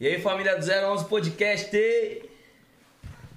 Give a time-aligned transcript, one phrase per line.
[0.00, 1.76] E aí, família do 011 Podcast?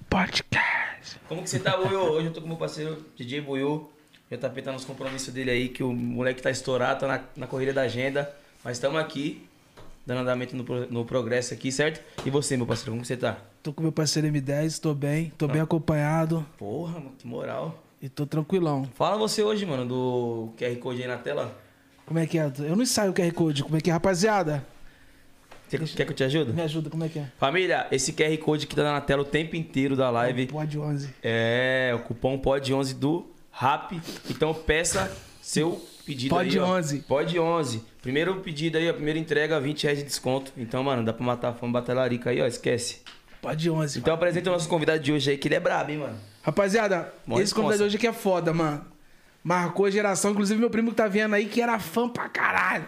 [0.09, 1.19] Podcast.
[1.27, 1.99] Como que você tá, Buiu?
[1.99, 3.91] Hoje eu tô com meu parceiro DJ Buiu.
[4.31, 7.73] JP tá nos compromissos dele aí, que o moleque tá estourado, tá na, na corrida
[7.73, 8.33] da agenda.
[8.63, 9.45] Mas estamos aqui,
[10.05, 12.01] dando andamento no, no progresso aqui, certo?
[12.25, 13.39] E você, meu parceiro, como que você tá?
[13.61, 17.77] Tô com meu parceiro M10, tô bem, tô bem acompanhado Porra, mano, que moral.
[18.01, 18.89] e tô tranquilão.
[18.95, 21.53] Fala você hoje, mano, do QR Code aí na tela.
[22.05, 22.49] Como é que é?
[22.59, 24.65] Eu não ensaio o QR Code, como é que é, rapaziada?
[25.69, 26.53] Você quer que eu te ajude?
[26.53, 27.25] Me ajuda, como é que é?
[27.39, 31.09] Família, esse QR Code que tá na tela o tempo inteiro da live Pode 11.
[31.23, 33.93] é o cupom POD11 do RAP.
[34.29, 36.77] Então peça seu pedido Pod aí, ó.
[36.77, 36.99] 11.
[36.99, 37.83] Pod 11.
[38.01, 40.51] Primeiro pedido aí, a primeira entrega, 20 reais de desconto.
[40.57, 43.01] Então, mano, dá pra matar a fome batalarica aí, ó, esquece.
[43.41, 43.99] Pode 11.
[43.99, 46.17] Então apresenta o nosso convidado de hoje aí, que ele é brabo, hein, mano.
[46.43, 48.85] Rapaziada, Mó esse convidado de hoje aqui é foda, mano.
[49.43, 52.85] Marcou a geração, inclusive meu primo que tá vendo aí, que era fã pra caralho.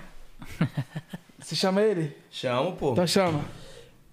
[1.46, 2.12] Você chama ele?
[2.32, 2.94] Chama, pô.
[2.94, 3.46] Então chama.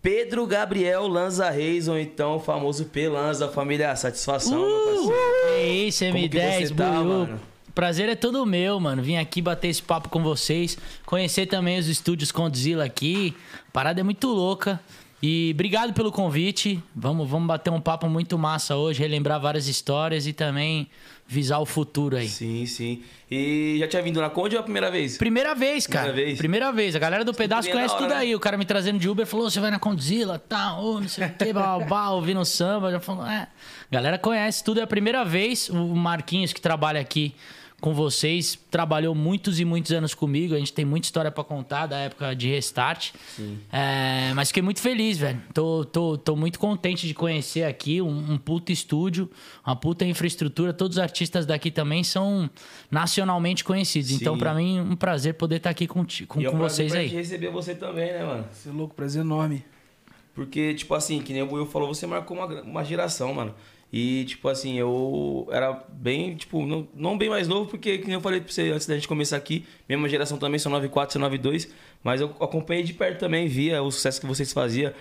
[0.03, 3.97] Pedro Gabriel Lanza Reis, ou então o famoso P Lanza, família.
[3.97, 5.47] Satisfação, meu parceiro.
[5.47, 7.41] É isso, Como que M10, você tá, mano?
[7.75, 9.03] Prazer é todo meu, mano.
[9.03, 10.77] Vim aqui bater esse papo com vocês.
[11.07, 13.35] Conhecer também os estúdios Condzilla aqui.
[13.67, 14.79] A parada é muito louca.
[15.23, 16.83] E obrigado pelo convite.
[16.95, 20.87] Vamos, vamos bater um papo muito massa hoje, relembrar várias histórias e também
[21.27, 22.29] visar o futuro aí.
[22.29, 23.03] Sim, sim.
[23.31, 25.17] E já tinha vindo na Conde ou é a primeira vez?
[25.17, 26.07] Primeira vez, cara.
[26.09, 26.39] Primeira vez?
[26.39, 26.97] Primeira vez.
[26.97, 28.21] A galera do pedaço conhece hora, tudo né?
[28.21, 28.35] aí.
[28.35, 31.27] O cara me trazendo de Uber falou: você vai na Condzilla, tá, ô, não sei
[31.27, 32.91] o blá, blá, ouvindo samba.
[32.91, 33.49] Já falou, é.
[33.91, 35.69] Galera conhece tudo, é a primeira vez.
[35.71, 37.35] O Marquinhos, que trabalha aqui
[37.83, 40.55] com vocês, trabalhou muitos e muitos anos comigo.
[40.55, 43.11] A gente tem muita história pra contar da época de restart.
[43.71, 45.43] É, mas fiquei muito feliz, velho.
[45.53, 49.29] Tô, tô, tô muito contente de conhecer aqui um, um puta estúdio,
[49.67, 50.73] uma puta infraestrutura.
[50.73, 52.49] Todos os artistas daqui também são
[52.91, 54.13] nacionalmente conhecidos.
[54.13, 54.39] Então, Sim.
[54.39, 56.95] pra mim, um prazer poder estar aqui com, ti- com, E é um com vocês
[56.95, 57.09] aí.
[57.09, 58.45] receber você também, né, mano?
[58.53, 59.65] Você é louco, prazer enorme.
[60.35, 63.55] Porque, tipo assim, que nem o Will falou, você marcou uma, uma geração, mano.
[63.93, 68.15] E, tipo assim, eu era bem, tipo, não, não bem mais novo, porque, que nem
[68.15, 71.21] eu falei pra você antes da gente começar aqui, mesma geração também, são 94, são
[71.21, 71.69] 92,
[72.03, 74.95] mas eu acompanhei de perto também, via o sucesso que vocês faziam.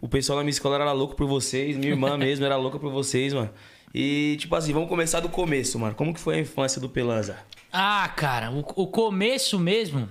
[0.00, 2.90] O pessoal na minha escola era louco por vocês, minha irmã mesmo era louca por
[2.90, 3.50] vocês, mano.
[3.94, 5.94] E, tipo assim, vamos começar do começo, mano.
[5.94, 7.38] Como que foi a infância do Pelanza?
[7.70, 10.08] Ah, cara, o, o começo mesmo.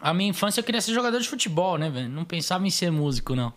[0.00, 2.08] A minha infância eu queria ser jogador de futebol, né, velho?
[2.08, 3.52] Não pensava em ser músico, não.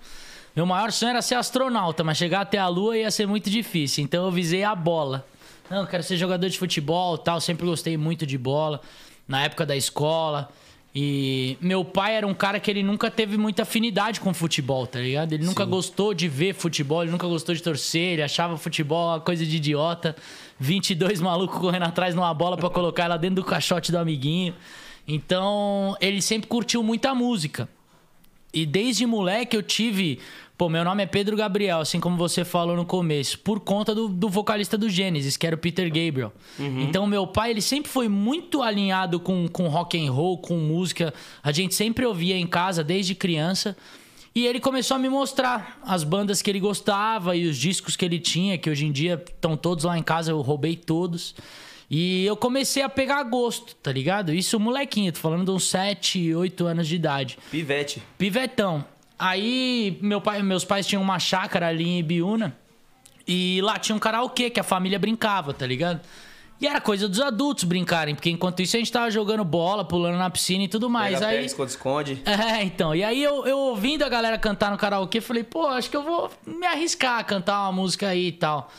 [0.58, 4.04] Meu maior sonho era ser astronauta, mas chegar até a lua ia ser muito difícil.
[4.04, 5.24] Então eu visei a bola.
[5.70, 7.40] Não, eu quero ser jogador de futebol tal.
[7.40, 8.82] Sempre gostei muito de bola.
[9.28, 10.50] Na época da escola.
[10.96, 14.98] E meu pai era um cara que ele nunca teve muita afinidade com futebol, tá
[14.98, 15.32] ligado?
[15.32, 19.20] Ele nunca gostou de ver futebol, ele nunca gostou de torcer, ele achava futebol uma
[19.20, 20.16] coisa de idiota.
[20.60, 24.56] 22 malucos correndo atrás numa bola pra colocar ela dentro do caixote do amiguinho.
[25.08, 27.70] Então, ele sempre curtiu muita música.
[28.52, 30.20] E desde moleque eu tive.
[30.58, 34.08] Pô, meu nome é Pedro Gabriel, assim como você falou no começo, por conta do,
[34.08, 36.34] do vocalista do Gênesis, que era o Peter Gabriel.
[36.82, 41.14] Então, meu pai, ele sempre foi muito alinhado com, com rock and roll, com música.
[41.44, 43.78] A gente sempre ouvia em casa desde criança.
[44.34, 48.04] E ele começou a me mostrar as bandas que ele gostava e os discos que
[48.04, 51.36] ele tinha, que hoje em dia estão todos lá em casa, eu roubei todos.
[51.90, 54.34] E eu comecei a pegar gosto, tá ligado?
[54.34, 57.38] Isso molequinho, tô falando de uns 7, 8 anos de idade.
[57.52, 58.02] Pivete.
[58.18, 58.84] Pivetão.
[59.18, 62.56] Aí meu pai, meus pais tinham uma chácara ali em Ibiúna.
[63.28, 66.00] E lá tinha um karaokê que a família brincava, tá ligado?
[66.60, 70.18] E era coisa dos adultos brincarem, porque enquanto isso a gente tava jogando bola, pulando
[70.18, 71.20] na piscina e tudo mais.
[71.20, 72.22] Pega, aí esconde, esconde.
[72.26, 72.96] é, então.
[72.96, 76.04] E aí eu, eu ouvindo a galera cantar no karaokê, falei, pô, acho que eu
[76.04, 78.72] vou me arriscar a cantar uma música aí e tal.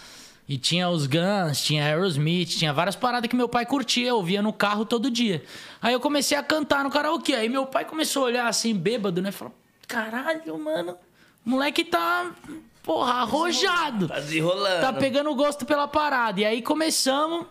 [0.49, 4.41] E tinha os Guns, tinha Aerosmith, tinha várias paradas que meu pai curtia, eu ouvia
[4.41, 5.45] no carro todo dia.
[5.81, 7.35] Aí eu comecei a cantar no karaokê.
[7.35, 9.31] Aí meu pai começou a olhar assim, bêbado, né?
[9.31, 9.55] Falou,
[9.89, 10.97] caralho, mano,
[11.45, 12.31] o moleque tá,
[12.83, 14.07] porra, arrojado.
[14.07, 14.81] Tá desenrolando.
[14.83, 16.41] Tá pegando gosto pela parada.
[16.41, 17.47] E aí começamos.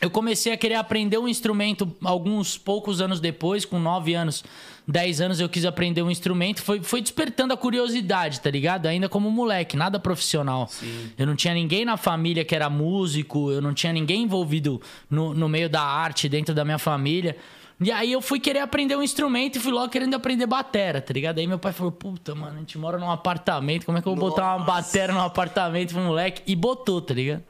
[0.00, 4.44] Eu comecei a querer aprender um instrumento alguns poucos anos depois, com 9 anos,
[4.86, 6.62] 10 anos eu quis aprender um instrumento.
[6.62, 8.86] Foi, foi despertando a curiosidade, tá ligado?
[8.86, 10.68] Ainda como moleque, nada profissional.
[11.16, 15.32] Eu não tinha ninguém na família que era músico, eu não tinha ninguém envolvido no,
[15.32, 17.36] no meio da arte dentro da minha família.
[17.80, 21.12] E aí eu fui querer aprender um instrumento e fui logo querendo aprender batera, tá
[21.12, 21.38] ligado?
[21.38, 24.14] Aí meu pai falou, puta, mano, a gente mora num apartamento, como é que eu
[24.14, 26.42] vou botar uma batera num apartamento pro moleque?
[26.46, 27.42] E botou, tá ligado?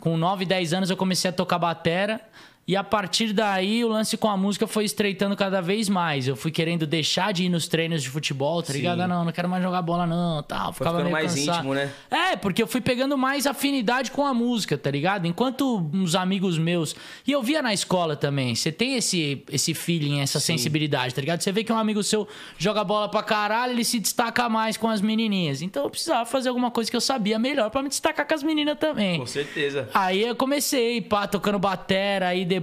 [0.00, 2.20] Com 9, 10 anos eu comecei a tocar batera
[2.68, 6.28] E a partir daí, o lance com a música foi estreitando cada vez mais.
[6.28, 8.98] Eu fui querendo deixar de ir nos treinos de futebol, tá ligado?
[8.98, 9.04] Sim.
[9.04, 10.74] Ah, não, não quero mais jogar bola, não, tal.
[10.74, 11.56] Foi Ficava meio mais cansado.
[11.56, 11.90] íntimo, né?
[12.10, 15.26] É, porque eu fui pegando mais afinidade com a música, tá ligado?
[15.26, 16.94] Enquanto uns amigos meus.
[17.26, 18.54] E eu via na escola também.
[18.54, 21.40] Você tem esse, esse feeling, essa sensibilidade, tá ligado?
[21.40, 22.28] Você vê que um amigo seu
[22.58, 25.62] joga bola pra caralho, ele se destaca mais com as menininhas.
[25.62, 28.42] Então eu precisava fazer alguma coisa que eu sabia melhor pra me destacar com as
[28.42, 29.20] meninas também.
[29.20, 29.88] Com certeza.
[29.94, 32.57] Aí eu comecei, pá, tocando batera, aí depois,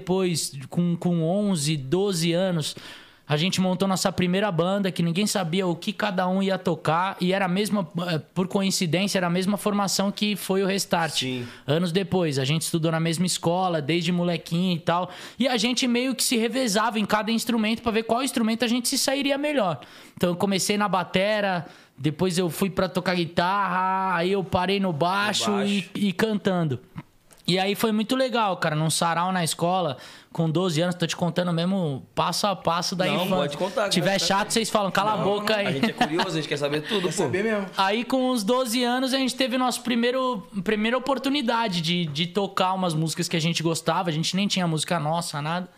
[0.69, 2.75] com, com 11, 12 anos,
[3.27, 7.17] a gente montou nossa primeira banda, que ninguém sabia o que cada um ia tocar,
[7.19, 11.19] e era a mesma, eh, por coincidência, era a mesma formação que foi o Restart.
[11.19, 11.47] Sim.
[11.65, 15.09] Anos depois, a gente estudou na mesma escola, desde molequinho e tal,
[15.39, 18.67] e a gente meio que se revezava em cada instrumento pra ver qual instrumento a
[18.67, 19.79] gente se sairia melhor.
[20.15, 21.65] Então eu comecei na batera,
[21.97, 25.89] depois eu fui pra tocar guitarra, aí eu parei no baixo, baixo.
[25.95, 26.79] E, e cantando.
[27.47, 29.97] E aí foi muito legal, cara, num sarau na escola,
[30.33, 33.35] com 12 anos, tô te contando mesmo passo a passo da Não, infância.
[33.35, 34.19] pode contar, Se tiver cara.
[34.19, 35.67] chato, vocês falam, cala a boca aí.
[35.67, 37.23] A gente é curioso, a gente quer saber tudo, Quer pô.
[37.23, 37.67] saber mesmo?
[37.77, 42.73] Aí, com uns 12 anos, a gente teve nossa primeiro, primeira oportunidade de, de tocar
[42.73, 44.09] umas músicas que a gente gostava.
[44.09, 45.69] A gente nem tinha música nossa, nada.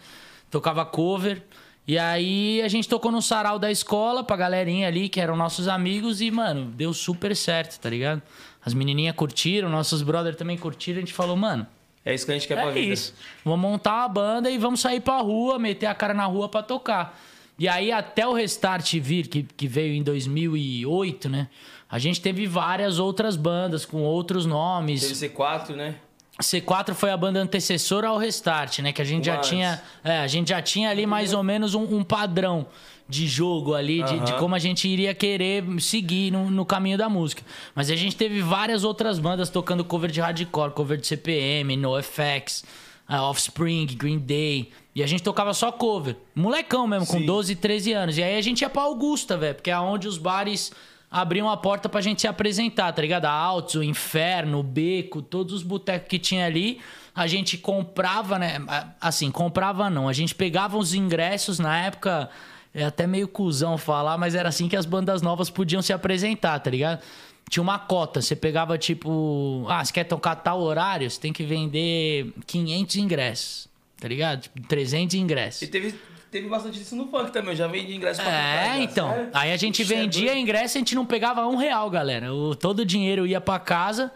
[0.49, 1.43] Tocava cover.
[1.85, 5.67] E aí, a gente tocou no sarau da escola pra galerinha ali, que eram nossos
[5.67, 6.21] amigos.
[6.21, 8.21] E, mano, deu super certo, tá ligado?
[8.67, 10.97] As menininhas curtiram, nossos brothers também curtiram.
[10.97, 11.65] A gente falou, mano,
[12.03, 12.93] É isso que a gente quer pra é vida.
[12.93, 13.13] isso.
[13.45, 16.61] Vamos montar uma banda e vamos sair pra rua, meter a cara na rua pra
[16.61, 17.17] tocar.
[17.57, 21.47] E aí, até o Restart vir, que, que veio em 2008, né?
[21.89, 25.01] A gente teve várias outras bandas com outros nomes.
[25.01, 25.95] Teve C4, né?
[26.43, 28.91] C4 foi a banda antecessora ao Restart, né?
[28.91, 29.49] Que a gente já Antes.
[29.49, 29.81] tinha.
[30.03, 32.67] É, a gente já tinha ali mais ou menos um, um padrão
[33.09, 34.39] de jogo ali, de, de Aham.
[34.39, 37.41] como a gente iria querer seguir no, no caminho da música.
[37.73, 42.63] Mas a gente teve várias outras bandas tocando cover de hardcore, cover de CPM, NoFX,
[43.09, 44.71] uh, Offspring, Green Day.
[44.93, 46.17] E a gente tocava só cover.
[46.35, 47.25] Molecão mesmo, com Sim.
[47.25, 48.17] 12, 13 anos.
[48.17, 50.71] E aí a gente ia pra Augusta, velho, porque é onde os bares
[51.09, 53.25] abriam a porta pra gente se apresentar, tá ligado?
[53.25, 56.79] A Altos, o Inferno, o Beco, todos os botecos que tinha ali.
[57.15, 58.59] A gente comprava, né?
[58.99, 60.07] Assim, comprava não.
[60.07, 62.29] A gente pegava os ingressos na época.
[62.79, 66.59] É até meio cuzão falar, mas era assim que as bandas novas podiam se apresentar,
[66.59, 67.01] tá ligado?
[67.49, 71.43] Tinha uma cota, você pegava tipo, ah, você quer tocar tal horário, você tem que
[71.43, 73.69] vender 500 ingressos,
[73.99, 74.41] tá ligado?
[74.41, 75.61] Tipo, 300 ingressos.
[75.63, 75.95] E teve,
[76.29, 77.51] teve bastante disso no funk também.
[77.51, 78.77] Eu já vendi ingresso pra É, já.
[78.79, 79.09] então.
[79.09, 79.29] Sério?
[79.33, 80.37] Aí a gente Puxa, é vendia doido.
[80.39, 82.33] ingresso e a gente não pegava um real, galera.
[82.33, 84.11] O, todo o dinheiro ia pra casa.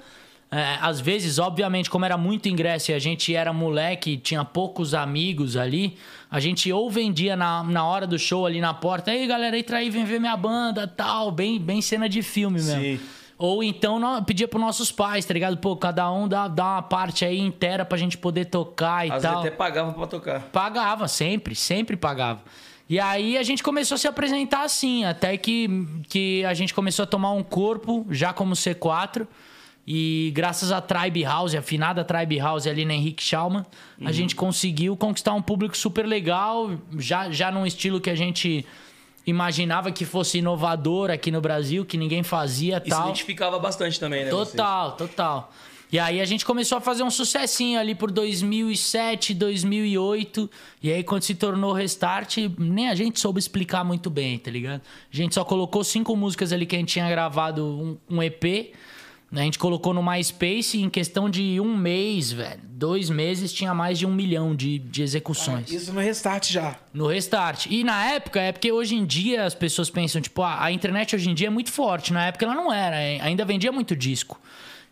[0.54, 4.94] É, às vezes, obviamente, como era muito ingresso e a gente era moleque, tinha poucos
[4.94, 5.98] amigos ali,
[6.32, 9.80] a gente ou vendia na, na hora do show ali na porta, aí galera, entra
[9.80, 12.80] aí, vem ver minha banda, tal, bem, bem cena de filme mesmo.
[12.82, 13.00] Sim.
[13.38, 15.58] Ou então nó- pedia pros nossos pais, tá ligado?
[15.58, 19.22] Pô, cada um dá, dá uma parte aí inteira pra gente poder tocar e Às
[19.24, 19.32] tal.
[19.34, 20.42] vezes até pagava pra tocar.
[20.52, 22.40] Pagava, sempre, sempre pagava.
[22.88, 25.68] E aí a gente começou a se apresentar assim, até que,
[26.08, 29.26] que a gente começou a tomar um corpo, já como C4.
[29.86, 33.66] E graças à Tribe House, a finada Tribe House ali na Henrique Schaumann,
[34.04, 38.66] a gente conseguiu conquistar um público super legal, já, já num estilo que a gente
[39.26, 43.06] imaginava que fosse inovador aqui no Brasil, que ninguém fazia E se tal.
[43.06, 44.32] identificava bastante também, né?
[44.32, 44.52] vocês?
[44.52, 45.54] Total, total.
[45.92, 50.50] E aí a gente começou a fazer um sucessinho ali por 2007, 2008.
[50.82, 54.82] E aí quando se tornou Restart, nem a gente soube explicar muito bem, tá ligado?
[55.12, 58.72] A gente só colocou cinco músicas ali que a gente tinha gravado um, um EP.
[59.34, 63.74] A gente colocou no MySpace e em questão de um mês, velho, dois meses, tinha
[63.74, 65.72] mais de um milhão de, de execuções.
[65.72, 66.78] Isso no restart já.
[66.94, 67.68] No restart.
[67.70, 71.16] E na época, é porque hoje em dia as pessoas pensam, tipo, ah, a internet
[71.16, 72.12] hoje em dia é muito forte.
[72.12, 74.38] Na época ela não era, ainda vendia muito disco.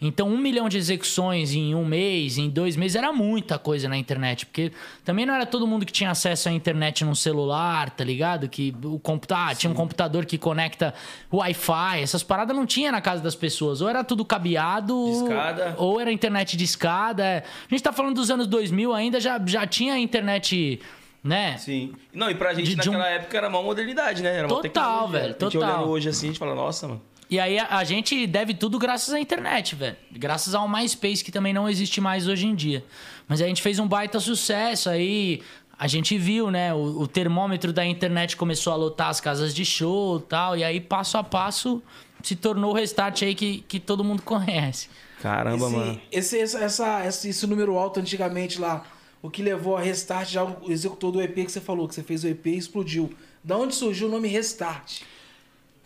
[0.02, 3.98] Então, um milhão de execuções em um mês, em dois meses, era muita coisa na
[3.98, 4.46] internet.
[4.46, 4.72] Porque
[5.04, 8.48] também não era todo mundo que tinha acesso à internet num celular, tá ligado?
[8.48, 10.94] Que o computador, tinha um computador que conecta
[11.34, 13.82] Wi-Fi, essas paradas não tinha na casa das pessoas.
[13.82, 15.76] Ou era tudo cabeado, Discada.
[15.78, 17.44] ou era internet de escada.
[17.66, 20.80] A gente tá falando dos anos 2000 ainda, já, já tinha internet,
[21.22, 21.58] né?
[21.58, 21.94] Sim.
[22.14, 24.38] Não, e pra gente De- de um- naquela época era uma modernidade, né?
[24.38, 25.62] Era uma Total, velho, A gente total.
[25.62, 27.02] olhando hoje assim, a gente fala, nossa, mano.
[27.30, 29.96] E aí a, a gente deve tudo graças à internet, velho.
[30.12, 32.84] Graças ao MySpace, que também não existe mais hoje em dia.
[33.28, 35.42] Mas a gente fez um baita sucesso aí.
[35.78, 36.74] A gente viu, né?
[36.74, 40.58] O, o termômetro da internet começou a lotar as casas de show e tal.
[40.58, 41.82] E aí, passo a passo,
[42.24, 44.90] se tornou o restart aí que, que todo mundo conhece.
[45.22, 46.02] Caramba, esse, mano.
[46.12, 48.84] Esse, essa, essa- esse, esse número alto antigamente lá,
[49.22, 52.02] o que levou a Restart, já o executor do EP que você falou, que você
[52.04, 53.14] fez o EP e explodiu.
[53.44, 55.02] Da onde surgiu o nome Restart?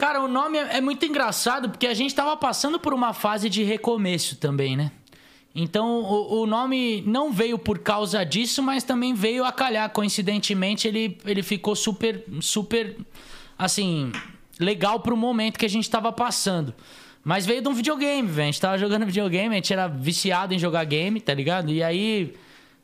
[0.04, 3.50] Cara, o nome é é muito engraçado porque a gente tava passando por uma fase
[3.50, 4.92] de recomeço também, né?
[5.56, 9.90] Então o, o nome não veio por causa disso, mas também veio a calhar.
[9.92, 12.98] Coincidentemente, ele, ele ficou super, super,
[13.58, 14.12] assim,
[14.60, 16.74] legal pro momento que a gente tava passando.
[17.24, 18.42] Mas veio de um videogame, velho.
[18.42, 21.72] A gente tava jogando videogame, a gente era viciado em jogar game, tá ligado?
[21.72, 22.34] E aí,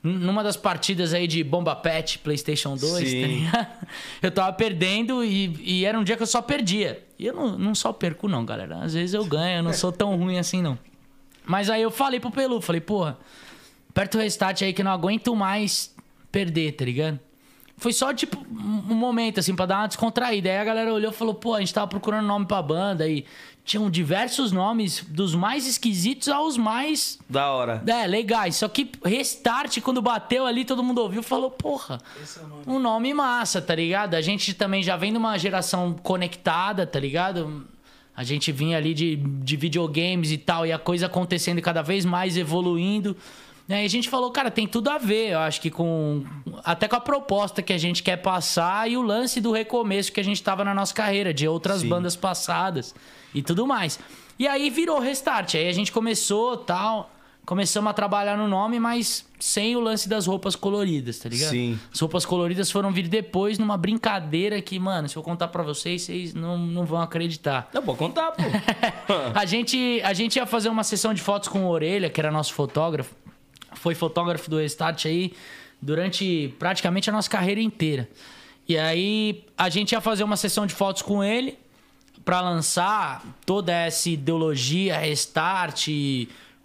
[0.01, 3.47] numa das partidas aí de Bomba Pet, PlayStation 2, tá Sim.
[4.21, 7.05] Eu tava perdendo e, e era um dia que eu só perdia.
[7.17, 8.77] E eu não, não só perco, não, galera.
[8.77, 10.79] Às vezes eu ganho, eu não sou tão ruim assim, não.
[11.45, 13.17] Mas aí eu falei pro Pelu, falei, porra,
[13.89, 15.93] aperta o restart aí que eu não aguento mais
[16.31, 17.19] perder, tá ligado?
[17.75, 20.49] Foi só, tipo, um um momento, assim, pra dar uma descontraída.
[20.49, 23.25] Aí a galera olhou e falou, pô, a gente tava procurando nome pra banda e
[23.69, 27.83] tinham diversos nomes, dos mais esquisitos aos mais Da hora.
[27.87, 28.55] é, legais.
[28.55, 32.47] Só que Restart, quando bateu ali, todo mundo ouviu e falou, porra, Esse é o
[32.47, 32.63] nome.
[32.65, 34.15] um nome massa, tá ligado?
[34.15, 37.67] A gente também já vem de uma geração conectada, tá ligado?
[38.17, 42.03] A gente vinha ali de, de videogames e tal, e a coisa acontecendo cada vez
[42.05, 43.15] mais, evoluindo.
[43.67, 46.25] E a gente falou, cara, tem tudo a ver, eu acho que com.
[46.63, 50.19] Até com a proposta que a gente quer passar e o lance do recomeço que
[50.19, 51.87] a gente tava na nossa carreira, de outras Sim.
[51.87, 52.95] bandas passadas
[53.33, 53.99] e tudo mais.
[54.37, 55.55] E aí virou restart.
[55.55, 57.11] Aí a gente começou tal.
[57.45, 61.49] Começamos a trabalhar no nome, mas sem o lance das roupas coloridas, tá ligado?
[61.49, 61.79] Sim.
[61.91, 66.03] As roupas coloridas foram vir depois numa brincadeira que, mano, se eu contar pra vocês,
[66.03, 67.67] vocês não, não vão acreditar.
[67.73, 68.43] Não, pode contar, pô.
[69.33, 72.29] A gente, a gente ia fazer uma sessão de fotos com o Orelha, que era
[72.29, 73.15] nosso fotógrafo.
[73.73, 75.33] Foi fotógrafo do Restart aí
[75.81, 78.07] durante praticamente a nossa carreira inteira.
[78.67, 81.57] E aí a gente ia fazer uma sessão de fotos com ele
[82.25, 85.87] pra lançar toda essa ideologia Restart,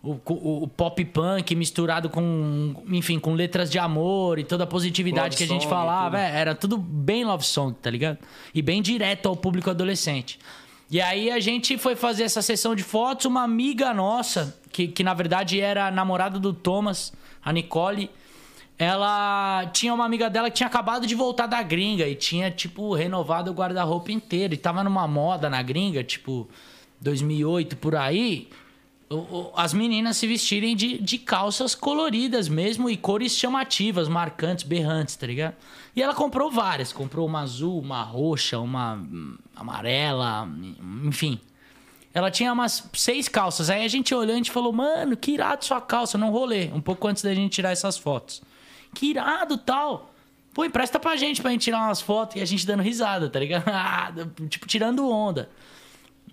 [0.03, 4.67] o, o- o pop punk misturado com, enfim, com letras de amor e toda a
[4.67, 6.17] positividade Love que a gente falava.
[6.19, 6.27] tudo.
[6.27, 8.19] É, era tudo bem love song, tá ligado?
[8.55, 10.39] E bem direto ao público adolescente.
[10.91, 15.03] E aí a gente foi fazer essa sessão de fotos, uma amiga nossa, que, que
[15.03, 17.11] na verdade era a namorada do Thomas,
[17.43, 18.11] a Nicole,
[18.79, 22.93] ela tinha uma amiga dela que tinha acabado de voltar da gringa e tinha, tipo,
[22.93, 24.55] renovado o guarda-roupa inteiro.
[24.55, 26.49] E tava numa moda na gringa, tipo,
[27.01, 28.49] 2008 por aí.
[29.57, 35.27] as meninas se vestirem de, de calças coloridas mesmo e cores chamativas, marcantes, berrantes, tá
[35.27, 35.55] ligado?
[35.95, 36.93] E ela comprou várias.
[36.93, 40.49] Comprou uma azul, uma roxa, uma hum, amarela,
[41.05, 41.39] enfim.
[42.13, 43.71] Ela tinha umas seis calças.
[43.71, 46.71] Aí a gente olhou e a gente falou, mano, que irado sua calça num rolê.
[46.73, 48.43] Um pouco antes da gente tirar essas fotos.
[48.95, 50.15] Que irado tal.
[50.53, 53.41] Pô, empresta pra gente pra gente tirar umas fotos e a gente dando risada, tá
[53.41, 53.65] ligado?
[53.69, 54.13] Ah,
[54.49, 55.51] tipo, tirando onda.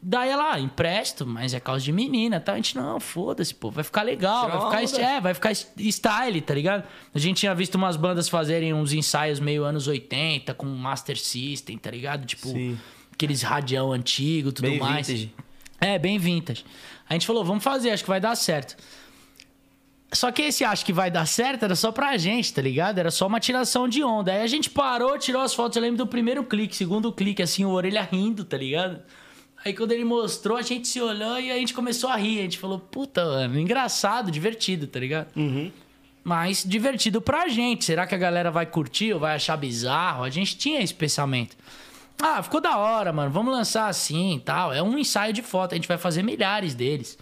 [0.03, 2.53] Daí ela, ah, empresto, mas é calça de menina, tá?
[2.53, 5.07] A gente, não, foda-se, pô, vai ficar legal, Tira vai ficar, onda.
[5.07, 6.83] é, vai ficar style, tá ligado?
[7.13, 11.77] A gente tinha visto umas bandas fazerem uns ensaios meio anos 80, com Master System,
[11.77, 12.25] tá ligado?
[12.25, 12.79] Tipo, Sim.
[13.13, 15.07] aqueles radião antigo, tudo Bem mais.
[15.07, 15.33] vintage.
[15.79, 16.65] É, bem vintage.
[17.07, 18.75] A gente falou, vamos fazer, acho que vai dar certo.
[20.13, 22.97] Só que esse acho que vai dar certo era só pra gente, tá ligado?
[22.97, 24.33] Era só uma tiração de onda.
[24.33, 25.77] Aí a gente parou, tirou as fotos.
[25.77, 28.99] Eu lembro do primeiro clique, segundo clique, assim, o orelha rindo, tá ligado?
[29.63, 32.39] Aí quando ele mostrou, a gente se olhou e a gente começou a rir.
[32.39, 35.27] A gente falou, puta, mano, engraçado, divertido, tá ligado?
[36.23, 37.85] Mas divertido pra gente.
[37.85, 40.23] Será que a galera vai curtir ou vai achar bizarro?
[40.23, 41.55] A gente tinha esse pensamento.
[42.21, 43.31] Ah, ficou da hora, mano.
[43.31, 44.73] Vamos lançar assim e tal.
[44.73, 45.71] É um ensaio de foto.
[45.71, 47.17] A gente vai fazer milhares deles.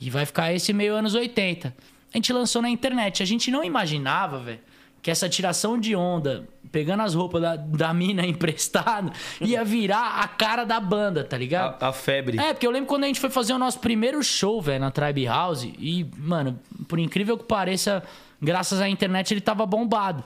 [0.00, 1.74] E vai ficar esse meio anos 80.
[2.12, 3.22] A gente lançou na internet.
[3.22, 4.60] A gente não imaginava, velho,
[5.02, 10.28] que essa tiração de onda, pegando as roupas da, da mina emprestada, ia virar a
[10.28, 11.82] cara da banda, tá ligado?
[11.82, 12.38] A, a febre.
[12.38, 14.90] É, porque eu lembro quando a gente foi fazer o nosso primeiro show, velho, na
[14.90, 15.64] Tribe House.
[15.64, 18.02] E, mano, por incrível que pareça,
[18.40, 20.24] graças à internet ele tava bombado.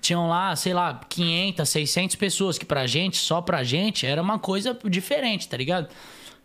[0.00, 4.38] Tinham lá, sei lá, 500, 600 pessoas, que pra gente, só pra gente, era uma
[4.38, 5.88] coisa diferente, tá ligado?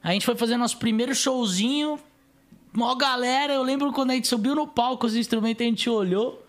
[0.02, 2.00] A gente foi fazer nosso primeiro showzinho,
[2.74, 3.54] mó galera.
[3.54, 6.42] Eu lembro quando a gente subiu no palco os instrumentos, a gente olhou.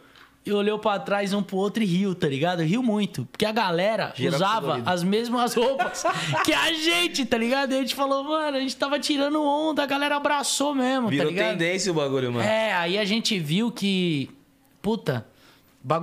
[0.47, 2.63] E olhou pra trás um pro outro e riu, tá ligado?
[2.63, 3.27] Riu muito.
[3.33, 6.05] Porque a galera usava as mesmas roupas
[6.45, 7.73] que a gente, tá ligado?
[7.73, 11.29] E a gente falou, mano, a gente tava tirando onda, a galera abraçou mesmo, Virou
[11.29, 11.51] tá ligado?
[11.53, 12.47] tendência o bagulho, mano.
[12.47, 14.29] É, aí a gente viu que.
[14.83, 15.27] Puta,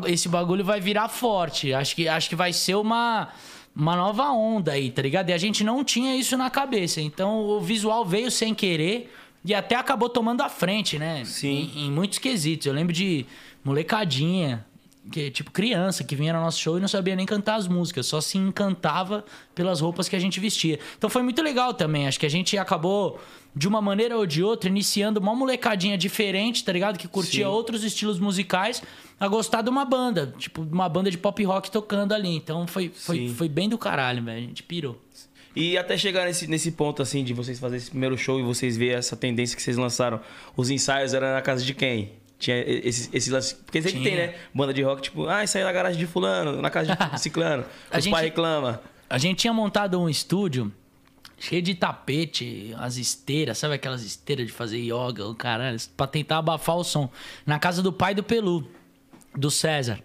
[0.07, 1.71] esse bagulho vai virar forte.
[1.71, 3.27] Acho que, acho que vai ser uma,
[3.75, 5.29] uma nova onda aí, tá ligado?
[5.29, 6.99] E a gente não tinha isso na cabeça.
[6.99, 9.13] Então o visual veio sem querer
[9.43, 11.23] e até acabou tomando a frente, né?
[11.25, 11.71] Sim.
[11.75, 12.67] Em, em muitos quesitos.
[12.67, 13.25] Eu lembro de
[13.63, 14.65] molecadinha.
[15.11, 18.05] Que, tipo, criança que vinha no nosso show e não sabia nem cantar as músicas,
[18.05, 20.77] só se encantava pelas roupas que a gente vestia.
[20.95, 22.07] Então foi muito legal também.
[22.07, 23.19] Acho que a gente acabou,
[23.55, 26.99] de uma maneira ou de outra, iniciando uma molecadinha diferente, tá ligado?
[26.99, 27.51] Que curtia Sim.
[27.51, 28.83] outros estilos musicais,
[29.19, 30.35] a gostar de uma banda.
[30.37, 32.35] Tipo, uma banda de pop rock tocando ali.
[32.35, 33.33] Então foi, foi, Sim.
[33.33, 34.37] foi bem do caralho, velho.
[34.37, 35.01] A gente pirou.
[35.55, 38.77] E até chegar nesse, nesse ponto, assim, de vocês fazerem esse primeiro show e vocês
[38.77, 40.19] verem essa tendência que vocês lançaram.
[40.55, 42.13] Os ensaios eram na casa de quem?
[42.39, 43.55] Tinha esse, esse lance.
[43.55, 44.09] Porque sempre Tinha.
[44.17, 44.35] tem, né?
[44.53, 47.19] Banda de rock, tipo, ah, isso aí é na garagem de fulano, na casa de
[47.21, 47.65] ciclano.
[47.91, 48.79] A Os gente- pais reclamam.
[49.09, 50.71] A gente tinha montado um estúdio
[51.37, 56.37] cheio de tapete, as esteiras, sabe aquelas esteiras de fazer yoga, o caralho, pra tentar
[56.37, 57.09] abafar o som.
[57.45, 58.65] Na casa do pai do Pelu,
[59.35, 59.99] do César.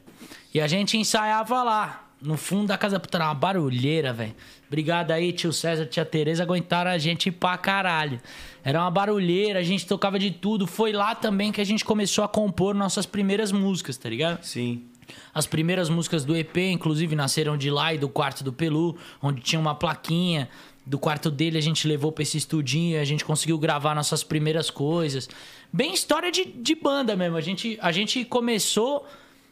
[0.53, 2.99] E a gente ensaiava lá, no fundo da casa.
[2.99, 4.35] Puta, era uma barulheira, velho.
[4.67, 8.21] Obrigado aí, tio César, tia Tereza, aguentaram a gente pra caralho.
[8.65, 10.67] Era uma barulheira, a gente tocava de tudo.
[10.67, 14.43] Foi lá também que a gente começou a compor nossas primeiras músicas, tá ligado?
[14.43, 14.85] Sim.
[15.33, 19.41] As primeiras músicas do EP, inclusive, nasceram de lá e do quarto do Pelu, onde
[19.41, 20.49] tinha uma plaquinha.
[20.85, 24.23] Do quarto dele a gente levou pra esse estudinho e a gente conseguiu gravar nossas
[24.23, 25.29] primeiras coisas.
[25.73, 27.37] Bem história de, de banda mesmo.
[27.37, 29.05] A gente, a gente começou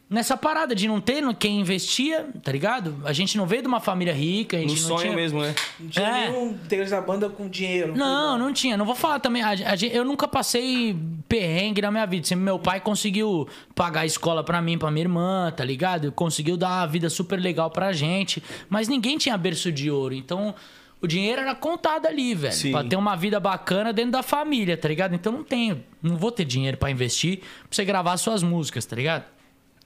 [0.09, 2.95] nessa parada de não ter quem investia, tá ligado?
[3.05, 5.15] A gente não veio de uma família rica, a gente No não sonho tinha...
[5.15, 5.55] mesmo, né?
[5.79, 6.29] Não tinha É.
[6.29, 7.95] nenhum integrante da banda com dinheiro.
[7.95, 8.77] Não, não tinha.
[8.77, 9.41] Não vou falar também.
[9.41, 10.95] a- a eu nunca passei
[11.27, 12.25] perrengue na minha vida.
[12.27, 16.11] Sempre meu pai conseguiu pagar a escola pra mim, pra minha irmã, tá ligado?
[16.11, 18.43] Conseguiu dar uma vida super legal pra gente.
[18.69, 20.13] Mas ninguém tinha berço de ouro.
[20.13, 20.53] Então.
[21.01, 22.53] O dinheiro era contado ali, velho.
[22.53, 22.71] Sim.
[22.71, 25.13] Pra ter uma vida bacana dentro da família, tá ligado?
[25.13, 25.83] Então não tenho.
[26.01, 29.25] Não vou ter dinheiro pra investir pra você gravar suas músicas, tá ligado?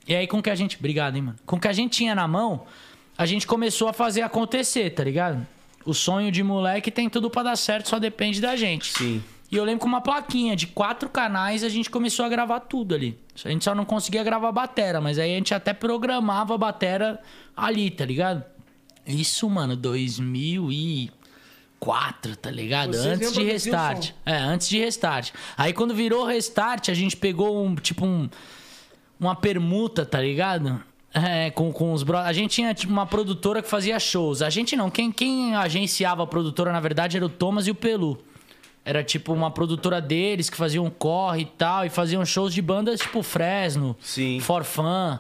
[0.10, 0.76] E aí, com o que a gente.
[0.76, 1.38] Obrigado, hein, mano.
[1.46, 2.66] Com o que a gente tinha na mão,
[3.16, 5.46] a gente começou a fazer acontecer, tá ligado?
[5.86, 8.92] O sonho de moleque tem tudo pra dar certo, só depende da gente.
[8.92, 9.24] Sim.
[9.52, 12.96] E eu lembro com uma plaquinha de quatro canais a gente começou a gravar tudo
[12.96, 13.20] ali.
[13.44, 17.22] A gente só não conseguia gravar batera, mas aí a gente até programava a batera
[17.56, 18.44] ali, tá ligado?
[19.06, 22.96] Isso, mano, 2004, tá ligado?
[22.96, 24.10] Vocês antes de restart.
[24.26, 25.34] É, antes de restart.
[25.56, 28.28] Aí quando virou restart, a gente pegou um, tipo um
[29.20, 30.82] uma permuta, tá ligado?
[31.14, 32.18] É, com, com os bro...
[32.18, 34.42] A gente tinha tipo, uma produtora que fazia shows.
[34.42, 37.76] A gente não, quem, quem agenciava a produtora, na verdade, era o Thomas e o
[37.76, 38.20] Pelu.
[38.86, 42.62] Era tipo uma produtora deles que faziam um corre e tal, e faziam shows de
[42.62, 44.40] bandas tipo Fresno, Sim.
[44.40, 45.20] Forfã.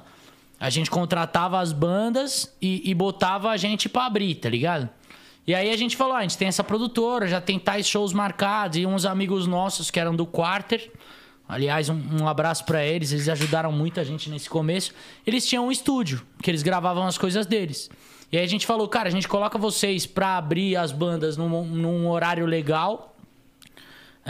[0.59, 4.89] A gente contratava as bandas e, e botava a gente pra abrir, tá ligado?
[5.45, 8.13] E aí a gente falou: ah, a gente tem essa produtora, já tem tais shows
[8.13, 10.91] marcados, e uns amigos nossos que eram do Quarter.
[11.49, 14.93] Aliás, um, um abraço pra eles, eles ajudaram muito a gente nesse começo.
[15.25, 17.89] Eles tinham um estúdio, que eles gravavam as coisas deles.
[18.31, 21.65] E aí a gente falou, cara, a gente coloca vocês pra abrir as bandas num,
[21.65, 23.08] num horário legal.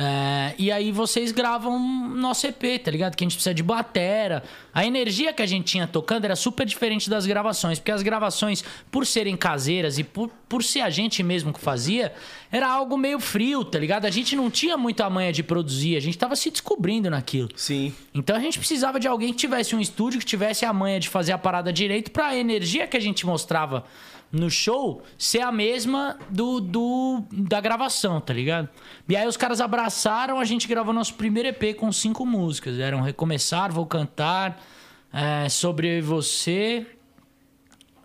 [0.02, 3.18] É, e aí vocês gravam nosso EP, tá ligado?
[3.18, 4.42] Que a gente precisa de batera.
[4.74, 8.64] A energia que a gente tinha tocando era super diferente das gravações, porque as gravações,
[8.90, 12.14] por serem caseiras e por, por ser a gente mesmo que fazia,
[12.50, 14.06] era algo meio frio, tá ligado?
[14.06, 17.50] A gente não tinha muita manha de produzir, a gente tava se descobrindo naquilo.
[17.54, 17.94] Sim.
[18.14, 21.10] Então a gente precisava de alguém que tivesse um estúdio, que tivesse a manha de
[21.10, 23.84] fazer a parada direito pra energia que a gente mostrava
[24.32, 28.70] no show ser a mesma do, do da gravação, tá ligado?
[29.08, 32.78] E aí os caras abraçaram, a gente gravou nosso primeiro EP com cinco músicas.
[32.78, 34.62] Eram Recomeçar, Vou Cantar,
[35.12, 36.86] é, Sobre Você...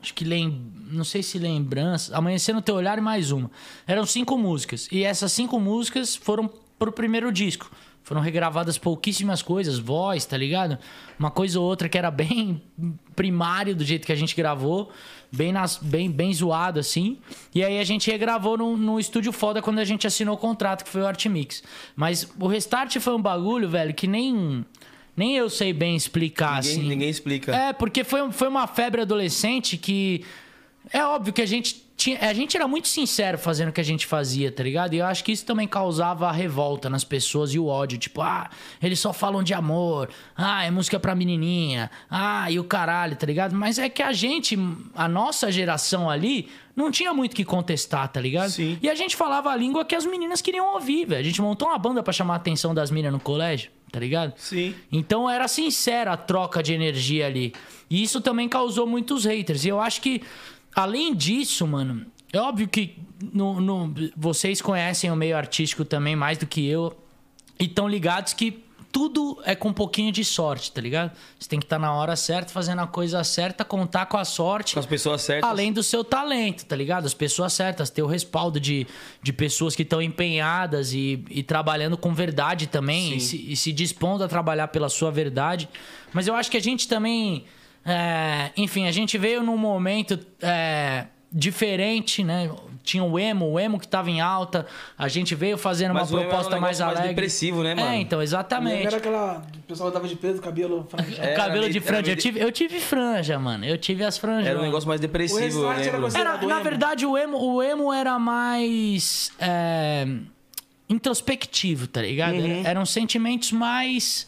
[0.00, 0.70] Acho que lem...
[0.90, 3.50] não sei se lembrança, Amanhecer no Teu Olhar e mais uma.
[3.86, 4.86] Eram cinco músicas.
[4.92, 7.70] E essas cinco músicas foram pro primeiro disco.
[8.02, 10.78] Foram regravadas pouquíssimas coisas, voz, tá ligado?
[11.18, 12.62] Uma coisa ou outra que era bem
[13.16, 14.92] primário do jeito que a gente gravou,
[15.34, 17.18] bem, nas, bem, bem zoado assim.
[17.54, 20.84] E aí a gente regravou no, no estúdio foda quando a gente assinou o contrato,
[20.84, 21.62] que foi o Art Mix.
[21.96, 24.64] Mas o Restart foi um bagulho, velho, que nem,
[25.16, 26.88] nem eu sei bem explicar Ninguém, assim.
[26.88, 27.54] ninguém explica.
[27.54, 30.24] É, porque foi, foi uma febre adolescente que.
[30.92, 32.18] É óbvio que a gente tinha.
[32.28, 34.94] A gente era muito sincero fazendo o que a gente fazia, tá ligado?
[34.94, 37.98] E eu acho que isso também causava a revolta nas pessoas e o ódio.
[37.98, 38.50] Tipo, ah,
[38.82, 40.10] eles só falam de amor.
[40.36, 41.90] Ah, é música pra menininha.
[42.10, 43.54] Ah, e o caralho, tá ligado?
[43.54, 44.58] Mas é que a gente,
[44.94, 48.50] a nossa geração ali, não tinha muito o que contestar, tá ligado?
[48.50, 48.78] Sim.
[48.82, 51.20] E a gente falava a língua que as meninas queriam ouvir, velho.
[51.20, 54.34] A gente montou uma banda pra chamar a atenção das meninas no colégio, tá ligado?
[54.36, 54.74] Sim.
[54.90, 57.54] Então era sincera a troca de energia ali.
[57.88, 59.64] E isso também causou muitos haters.
[59.64, 60.20] E eu acho que,
[60.74, 62.98] além disso, mano, é óbvio que
[63.32, 66.96] no, no- vocês conhecem o meio artístico também mais do que eu.
[67.58, 71.10] E estão ligados que tudo é com um pouquinho de sorte, tá ligado?
[71.38, 74.74] Você tem que estar na hora certa, fazendo a coisa certa, contar com a sorte.
[74.74, 75.50] Com as pessoas certas.
[75.50, 77.04] Além do seu talento, tá ligado?
[77.04, 78.86] As pessoas certas, ter o respaldo de,
[79.20, 83.72] de pessoas que estão empenhadas e, e trabalhando com verdade também, e se, e se
[83.72, 85.68] dispondo a trabalhar pela sua verdade.
[86.12, 87.44] Mas eu acho que a gente também.
[87.84, 92.50] É, enfim, a gente veio num momento é, diferente, né?
[92.82, 94.66] Tinha o emo, o emo que tava em alta.
[94.98, 97.14] A gente veio fazendo Mas o uma era um proposta mais negócio mais alegre.
[97.14, 97.88] depressivo, né, mano?
[97.88, 98.86] É, então, exatamente.
[98.86, 99.42] Era aquela.
[99.56, 101.16] O pessoal tava de preto, cabelo franjado.
[101.26, 102.02] É, cabelo de franja.
[102.02, 103.64] meio Eu tive, eu tive franja, mano.
[103.64, 104.48] Eu tive as franjas.
[104.48, 106.64] Era um negócio mais O depressivo, eu restart era na emo.
[106.64, 110.06] verdade, o emo, o emo era mais é,
[110.88, 112.34] introspectivo, tá ligado?
[112.34, 112.60] Uhum.
[112.60, 114.26] Era- Eram sentimentos mais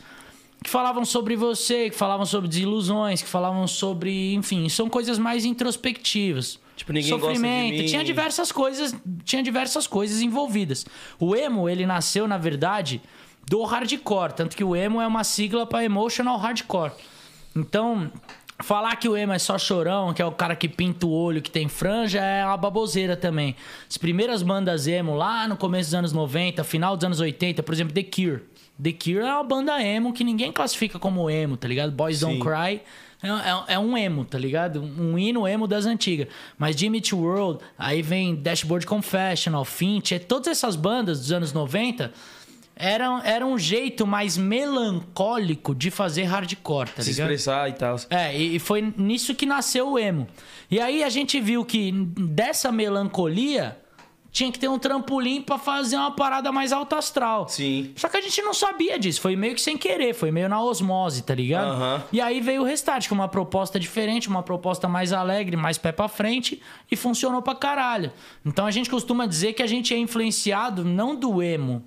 [0.62, 5.44] que falavam sobre você, que falavam sobre desilusões, que falavam sobre, enfim, são coisas mais
[5.44, 6.58] introspectivas.
[6.76, 7.86] Tipo, ninguém gosta Sofrimento, mim.
[7.86, 10.84] tinha diversas coisas, tinha diversas coisas envolvidas.
[11.18, 13.00] O emo, ele nasceu, na verdade,
[13.48, 16.92] do hardcore, tanto que o emo é uma sigla para emotional hardcore.
[17.54, 18.10] Então,
[18.62, 21.40] falar que o emo é só chorão, que é o cara que pinta o olho,
[21.40, 23.56] que tem franja, é uma baboseira também.
[23.88, 27.72] As primeiras bandas emo lá no começo dos anos 90, final dos anos 80, por
[27.72, 28.42] exemplo, The Cure.
[28.82, 31.90] The Cure é uma banda emo que ninguém classifica como emo, tá ligado?
[31.92, 32.42] Boys Don't Sim.
[32.42, 32.80] Cry
[33.22, 34.82] é, é- é um emo, tá ligado?
[34.82, 36.28] Um hino emo das antigas.
[36.58, 41.52] Mas Jimmy Eat World, aí vem Dashboard Confessional, Finch, é, todas essas bandas dos anos
[41.52, 42.12] 90
[42.78, 47.30] eram, era um jeito mais melancólico de fazer hardcore, tá Se ligado?
[47.32, 47.96] expressar e tal.
[48.10, 50.26] É, e foi nisso que nasceu o emo.
[50.70, 53.78] E aí a gente viu que dessa melancolia
[54.37, 57.49] tinha que ter um trampolim pra fazer uma parada mais alta astral.
[57.49, 57.92] Sim.
[57.96, 60.62] Só que a gente não sabia disso, foi meio que sem querer, foi meio na
[60.62, 61.70] osmose, tá ligado?
[61.70, 62.05] Aham.
[62.12, 65.90] E aí veio o Restart com uma proposta diferente, uma proposta mais alegre, mais pé
[65.90, 68.12] pra frente e funcionou pra caralho.
[68.44, 71.83] Então a gente costuma dizer que a gente é influenciado não do emo.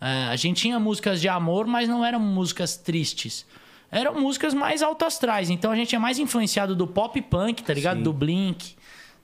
[0.00, 3.44] É, a gente tinha músicas de amor, mas não eram músicas tristes.
[3.90, 5.50] Eram músicas mais alto astrais.
[5.50, 8.00] Então a gente é mais influenciado do pop punk, tá ligado?
[8.00, 8.74] Do Blink,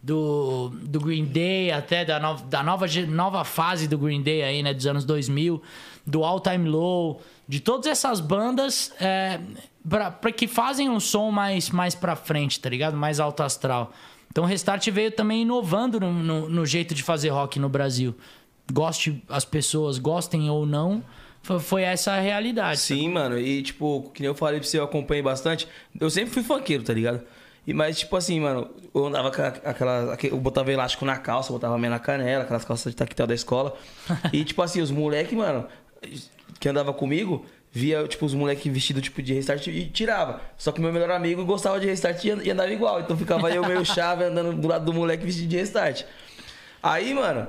[0.06, 4.62] do, do Green Day, até da, no- da nova, nova fase do Green Day aí,
[4.62, 4.72] né?
[4.72, 5.60] Dos anos 2000,
[6.06, 9.40] do All Time Low, de todas essas bandas é,
[9.88, 12.96] pra, pra que fazem um som mais, mais pra frente, tá ligado?
[12.96, 13.92] Mais alto astral.
[14.30, 18.14] Então o Restart veio também inovando no, no- no jeito de fazer rock no Brasil.
[18.72, 21.02] Goste as pessoas, gostem ou não,
[21.42, 22.78] fo- foi essa a realidade.
[22.78, 23.38] Sim, mano.
[23.38, 25.66] E, tipo, que nem eu falei pra você, eu acompanhei bastante.
[25.98, 27.22] Eu sempre fui funkeiro, tá ligado?
[27.66, 30.12] E, mas, tipo assim, mano, eu andava com aquela.
[30.14, 33.34] aque- Eu botava elástico na calça, botava meia na canela, aquelas calças de tactel da
[33.34, 33.76] escola.
[34.32, 35.66] e, tipo assim, os moleques, mano,
[36.60, 40.40] que andava comigo, via, tipo, os moleques vestidos, tipo, de restart e tirava.
[40.56, 43.00] Só que meu melhor amigo gostava de restart e and- andava igual.
[43.00, 46.04] Então ficava eu meio chave andando do lado do moleque vestido de restart.
[46.82, 47.48] Aí, mano,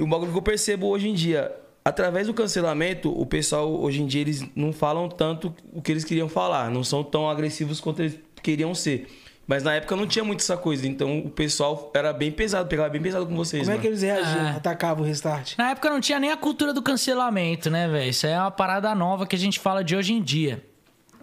[0.00, 4.06] um bagulho que eu percebo hoje em dia, através do cancelamento, o pessoal hoje em
[4.06, 8.02] dia eles não falam tanto o que eles queriam falar, não são tão agressivos quanto
[8.02, 9.06] eles queriam ser.
[9.46, 12.88] Mas na época não tinha muito essa coisa, então o pessoal era bem pesado, pegava
[12.88, 13.82] bem pesado com vocês, Como é mano.
[13.82, 14.46] que eles reagiam?
[14.46, 14.50] É.
[14.56, 15.54] Atacavam o restart?
[15.58, 18.08] Na época não tinha nem a cultura do cancelamento, né, velho?
[18.10, 20.64] Isso é uma parada nova que a gente fala de hoje em dia.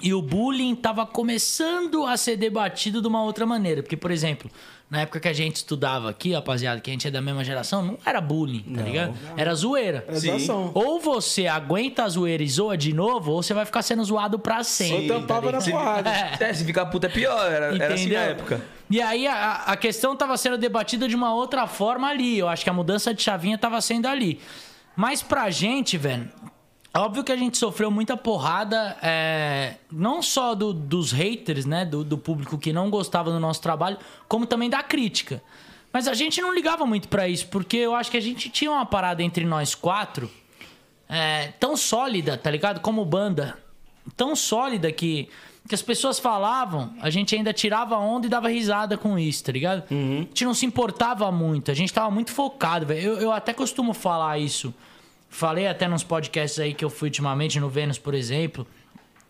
[0.01, 3.83] E o bullying tava começando a ser debatido de uma outra maneira.
[3.83, 4.49] Porque, por exemplo,
[4.89, 7.81] na época que a gente estudava aqui, rapaziada, que a gente é da mesma geração,
[7.81, 9.13] não era bullying, tá ligado?
[9.37, 10.05] Era zoeira.
[10.09, 10.53] Era.
[10.73, 14.37] Ou você aguenta a zoeira e zoa de novo, ou você vai ficar sendo zoado
[14.37, 15.07] pra Ou sempre.
[15.07, 16.09] tampava tá na porrada.
[16.41, 18.61] É, se ficar puta é pior, era, era assim na época.
[18.89, 22.37] E aí a, a questão tava sendo debatida de uma outra forma ali.
[22.37, 24.41] Eu acho que a mudança de chavinha tava sendo ali.
[24.93, 26.29] Mas pra gente, velho,
[26.95, 31.85] óbvio que a gente sofreu muita porrada, é, não só do- dos haters, né?
[31.85, 35.41] Do, do público que não gostava do nosso trabalho, como também da crítica.
[35.93, 38.71] Mas a gente não ligava muito pra isso, porque eu acho que a gente tinha
[38.71, 40.29] uma parada entre nós quatro
[41.09, 42.79] é, tão sólida, tá ligado?
[42.79, 43.57] Como banda.
[44.15, 45.29] Tão sólida que,
[45.67, 49.51] que as pessoas falavam, a gente ainda tirava onda e dava risada com isso, tá
[49.51, 49.83] ligado?
[49.91, 53.01] A gente não se importava muito, a gente tava muito focado, velho.
[53.01, 54.73] Eu, eu até costumo falar isso.
[55.33, 58.67] Falei até nos podcasts aí que eu fui ultimamente, no Vênus, por exemplo.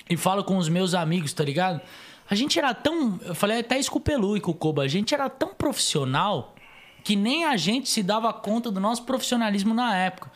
[0.09, 1.79] E falo com os meus amigos, tá ligado?
[2.27, 3.19] A gente era tão.
[3.23, 4.81] Eu falei até isso com o Pelu e com o Koba.
[4.81, 6.55] A gente era tão profissional
[7.03, 10.31] que nem a gente se dava conta do nosso profissionalismo na época.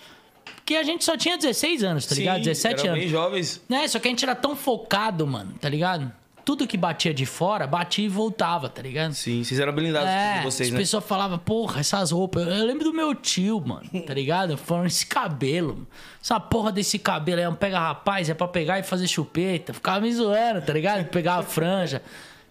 [0.55, 2.37] Porque a gente só tinha 16 anos, tá ligado?
[2.37, 2.99] Sim, 17 eram anos.
[2.99, 3.61] bem jovens.
[3.67, 6.11] É, só que a gente era tão focado, mano, tá ligado?
[6.45, 9.13] Tudo que batia de fora, batia e voltava, tá ligado?
[9.13, 10.79] Sim, vocês eram blindados É, de vocês, as né?
[10.79, 12.47] pessoas falavam, porra, essas roupas.
[12.47, 14.55] Eu lembro do meu tio, mano, tá ligado?
[14.55, 15.87] Falando, esse cabelo.
[16.23, 19.73] Essa porra desse cabelo aí, é um pega rapaz, é pra pegar e fazer chupeta.
[19.73, 21.03] Ficava me zoando, tá ligado?
[21.09, 22.01] Pegar a franja.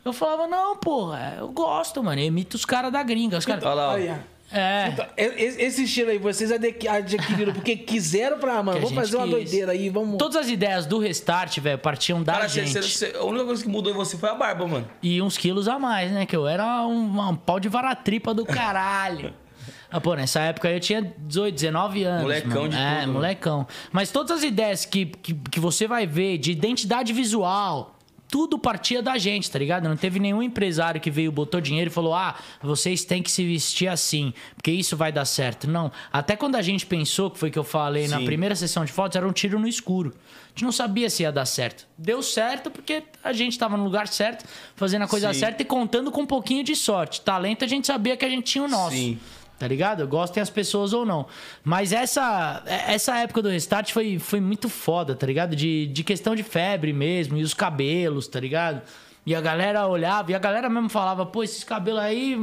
[0.05, 2.21] Eu falava, não, porra, eu gosto, mano.
[2.21, 3.39] Eu imito os caras da gringa.
[3.39, 3.63] Os caras.
[3.65, 4.34] Olha lá, ó.
[4.55, 4.89] É.
[4.93, 9.33] Então, Esse estilo aí, vocês adqui- adquiriram porque quiseram pra, mano, vamos fazer uma quis.
[9.35, 10.17] doideira aí, vamos...
[10.17, 12.85] Todas as ideias do restart, velho, partiam da Cara, cê- gente.
[12.89, 14.89] cê- cê- a única coisa que mudou em você foi a barba, mano.
[15.03, 16.25] E uns quilos a mais, né?
[16.25, 19.35] Que eu era um, um pau de varatripa do caralho.
[19.91, 22.23] Ah, pô, nessa época eu tinha 18, 19 anos.
[22.23, 22.69] Molecão mano.
[22.69, 23.67] de É, tudo, molecão.
[23.93, 27.97] Mas todas as ideias que, que, que você vai ver de identidade visual,
[28.29, 29.89] tudo partia da gente, tá ligado?
[29.89, 33.45] Não teve nenhum empresário que veio, botou dinheiro e falou: ah, vocês têm que se
[33.47, 35.69] vestir assim, porque isso vai dar certo.
[35.69, 35.93] Não.
[36.13, 38.25] Até quando a gente pensou, que foi que eu falei na Sim.
[38.25, 40.15] primeira sessão de fotos, era um tiro no escuro.
[40.47, 41.87] A gente não sabia se ia dar certo.
[41.97, 44.45] Deu certo porque a gente tava no lugar certo,
[44.77, 45.41] fazendo a coisa Sim.
[45.41, 47.21] certa e contando com um pouquinho de sorte.
[47.21, 48.97] Talento a gente sabia que a gente tinha o nosso.
[48.97, 49.19] Sim.
[49.65, 50.07] Tá ligado?
[50.07, 51.25] Gostem as pessoas ou não.
[51.65, 55.57] Mas essa, essa época do restart foi, foi muito foda, tá ligado?
[55.57, 58.83] De, de questão de febre mesmo, e os cabelos, tá ligado?
[59.25, 62.37] E a galera olhava, e a galera mesmo falava, pô, esses cabelos aí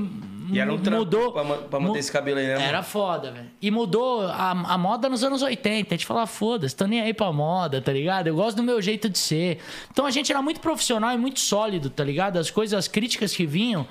[0.51, 1.31] E era um mudou.
[1.31, 2.65] pra pra manter esse cabelo aí, né, mano?
[2.65, 3.51] Era foda, velho.
[3.61, 5.93] E mudou a, a moda nos anos 80.
[5.93, 8.25] A gente falava, foda-se, tô nem aí pra moda, tá ligado?
[8.25, 9.59] Eu gosto do meu jeito de ser.
[9.91, 12.37] Então a gente era muito profissional e muito sólido, tá ligado?
[12.39, 13.85] As coisas, as críticas que vinham.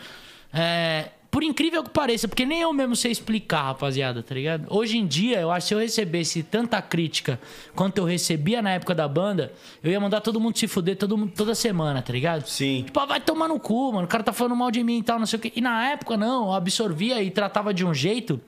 [0.53, 4.67] é, por incrível que pareça, porque nem eu mesmo sei explicar, rapaziada, tá ligado?
[4.69, 7.39] Hoje em dia, eu acho que se eu recebesse tanta crítica
[7.75, 11.17] quanto eu recebia na época da banda, eu ia mandar todo mundo se fuder todo,
[11.17, 12.47] mundo- toda semana, tá ligado?
[12.49, 12.83] Sim.
[12.85, 14.07] Tipo, ah, vai tomar no cu, mano.
[14.07, 15.53] O cara tá falando mal de mim e tal, não sei o quê.
[15.55, 18.41] E na época, não, eu absorvia e tratava de um jeito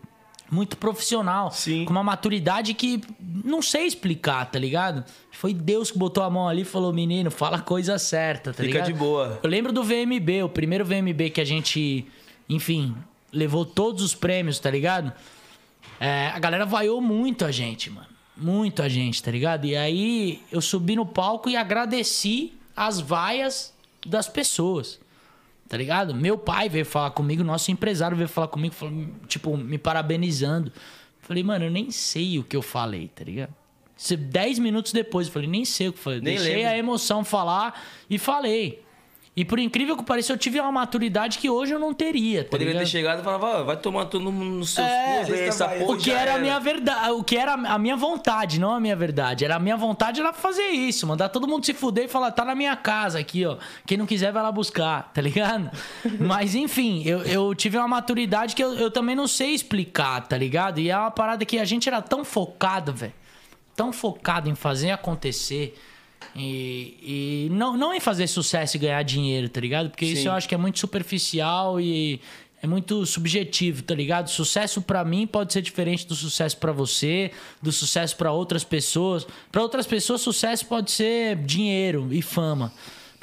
[0.51, 1.51] muito profissional.
[1.53, 1.85] Sim.
[1.85, 3.01] Com uma maturidade que
[3.45, 5.05] não sei explicar, tá ligado?
[5.31, 8.57] Foi Deus que botou a mão ali e falou, menino, fala a coisa certa, tá
[8.63, 8.87] Fica ligado?
[8.89, 9.39] de boa.
[9.43, 12.07] Eu lembro do VMB, o primeiro VMB que a gente,
[12.55, 12.95] enfim,
[13.33, 15.13] levou todos os prêmios, tá ligado?
[15.99, 18.09] É, a galera vaiou muito a gente, mano.
[18.37, 19.67] Muito a gente, tá ligado?
[19.67, 23.73] E aí eu subi no palco e agradeci as vaias
[24.07, 25.01] das pessoas.
[25.69, 26.15] Tá ligado?
[26.15, 30.73] Meu pai veio falar comigo, nosso empresário veio falar comigo, falou, tipo, me parabenizando.
[31.21, 33.55] Falei, mano, eu nem sei o que eu falei, tá ligado?
[34.19, 36.21] Dez minutos depois, eu falei, nem sei o que eu falei.
[36.21, 36.71] Nem Deixei lembro.
[36.71, 38.82] a emoção falar e falei.
[39.35, 42.51] E por incrível que pareça, eu tive uma maturidade que hoje eu não teria, tá
[42.51, 42.91] Poderia ter ligado?
[42.91, 46.11] chegado e falava, vai tomar todo mundo no seu É, cu, essa porra O que
[46.11, 49.43] já era a minha verdade, o que era a minha vontade, não a minha verdade.
[49.47, 52.45] Era a minha vontade era fazer isso, mandar todo mundo se fuder e falar, tá
[52.45, 53.57] na minha casa aqui, ó.
[53.87, 55.71] Quem não quiser vai lá buscar, tá ligado?
[56.21, 60.37] Mas enfim, eu, eu tive uma maturidade que eu, eu também não sei explicar, tá
[60.37, 60.79] ligado?
[60.79, 63.15] E é uma parada que a gente era tão focado, velho.
[63.75, 65.75] Tão focado em fazer acontecer.
[66.35, 69.91] E, e não, não em fazer sucesso e ganhar dinheiro, tá ligado?
[69.91, 70.29] Porque isso Sim.
[70.29, 72.21] eu acho que é muito superficial e
[72.63, 74.29] é muito subjetivo, tá ligado?
[74.29, 79.27] Sucesso pra mim pode ser diferente do sucesso pra você, do sucesso pra outras pessoas.
[79.51, 82.73] Pra outras pessoas, sucesso pode ser dinheiro e fama.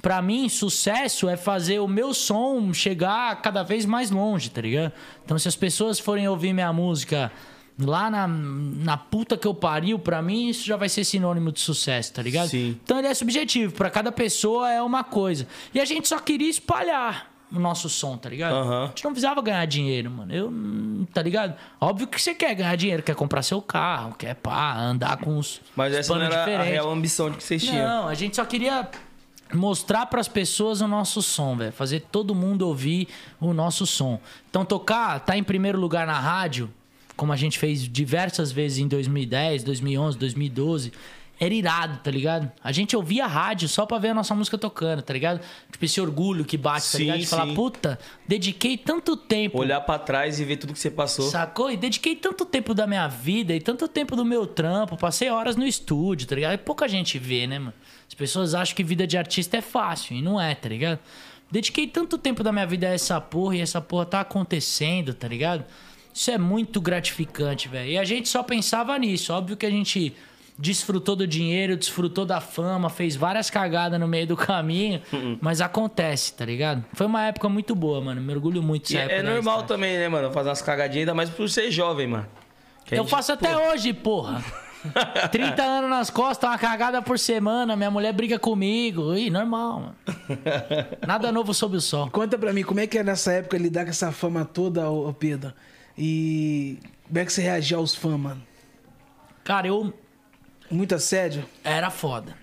[0.02, 4.92] Pra mim, sucesso é fazer o meu som chegar cada vez mais longe, tá ligado?
[5.24, 7.32] Então, se as pessoas forem ouvir minha música
[7.80, 11.60] lá na, na puta que eu pariu, pra mim, isso já vai ser sinônimo de
[11.60, 12.50] sucesso, tá ligado?
[12.50, 12.78] Sim.
[12.84, 15.48] Então ele é subjetivo, pra cada pessoa é uma coisa.
[15.74, 18.54] E a gente só queria espalhar o nosso som, tá ligado?
[18.54, 18.84] Aham.
[18.84, 20.34] A gente não precisava ganhar dinheiro, mano.
[20.34, 21.56] Eu, hum, tá ligado?
[21.82, 25.62] Óbvio que você quer ganhar dinheiro, quer comprar seu carro, quer pá, andar com os
[25.76, 26.72] Mas essa não era a diferentes.
[26.72, 27.88] real ambição de que vocês tinham.
[27.88, 28.88] Não, a gente só queria
[29.54, 31.72] mostrar pras pessoas o nosso som, velho.
[31.72, 33.08] Fazer todo mundo ouvir
[33.40, 34.20] o nosso som.
[34.50, 36.70] Então tocar, tá em primeiro lugar na rádio,
[37.20, 40.94] como a gente fez diversas vezes em 2010, 2011, 2012.
[41.38, 42.50] Era irado, tá ligado?
[42.64, 45.42] A gente ouvia a rádio só pra ver a nossa música tocando, tá ligado?
[45.70, 47.20] Tipo, esse orgulho que bate, tá Sim, ligado?
[47.20, 47.56] De falar, sim.
[47.56, 51.30] puta, dediquei tanto tempo Olhar pra trás e ver tudo que você passou.
[51.30, 51.70] Sacou?
[51.70, 54.96] E dediquei tanto tempo da minha vida e tanto tempo do meu trampo.
[54.96, 56.54] Passei horas no estúdio, tá ligado?
[56.54, 57.74] E pouca gente vê, né, mano?
[58.08, 61.00] As pessoas acham que vida de artista é fácil e não é, tá ligado?
[61.52, 65.28] Dediquei tanto tempo da minha vida a essa porra e essa porra tá acontecendo, tá
[65.28, 65.66] ligado?
[66.14, 67.90] Isso é muito gratificante, velho.
[67.92, 69.32] E a gente só pensava nisso.
[69.34, 70.14] Óbvio que a gente
[70.58, 75.38] desfrutou do dinheiro, desfrutou da fama, fez várias cagadas no meio do caminho, Uhum.
[75.40, 76.84] mas acontece, tá ligado?
[76.94, 78.20] Foi uma época muito boa, mano.
[78.22, 79.16] Me orgulho muito dessa época.
[79.16, 80.32] é normal também, né, mano?
[80.32, 82.26] Fazer umas cagadinhas, ainda mais por ser jovem, mano.
[82.86, 84.44] Que Eu gente- faço até hoje, porra.
[85.32, 89.14] 30 anos nas costas, uma cagada por semana, minha mulher briga comigo.
[89.16, 89.96] Ih, normal, mano.
[91.08, 92.10] Nada novo sob o sol.
[92.10, 95.14] Conta pra mim, como é que é nessa época lidar com essa fama toda, ô
[95.14, 95.54] Pedro?
[96.02, 98.42] E como é que você reagia aos fãs, mano?
[99.44, 99.94] Cara, eu
[100.72, 101.44] Muito assédio?
[101.62, 102.38] era foda.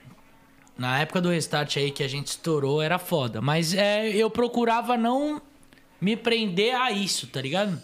[0.77, 3.41] Na época do restart aí que a gente estourou, era foda.
[3.41, 5.41] Mas é, eu procurava não
[5.99, 7.81] me prender a isso, tá ligado?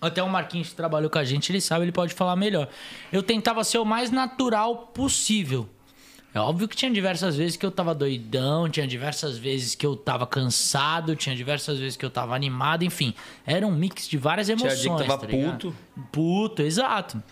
[0.00, 2.68] Até o Marquinhos que trabalhou com a gente, ele sabe, ele pode falar melhor.
[3.12, 5.68] Eu tentava ser o mais natural possível.
[6.34, 9.94] É óbvio que tinha diversas vezes que eu tava doidão, tinha diversas vezes que eu
[9.94, 13.14] tava cansado, tinha diversas vezes que eu tava animado, enfim.
[13.46, 14.80] Era um mix de várias Tinha emoções.
[14.80, 15.76] dia que tava tá puto.
[16.10, 17.22] Puto, exato.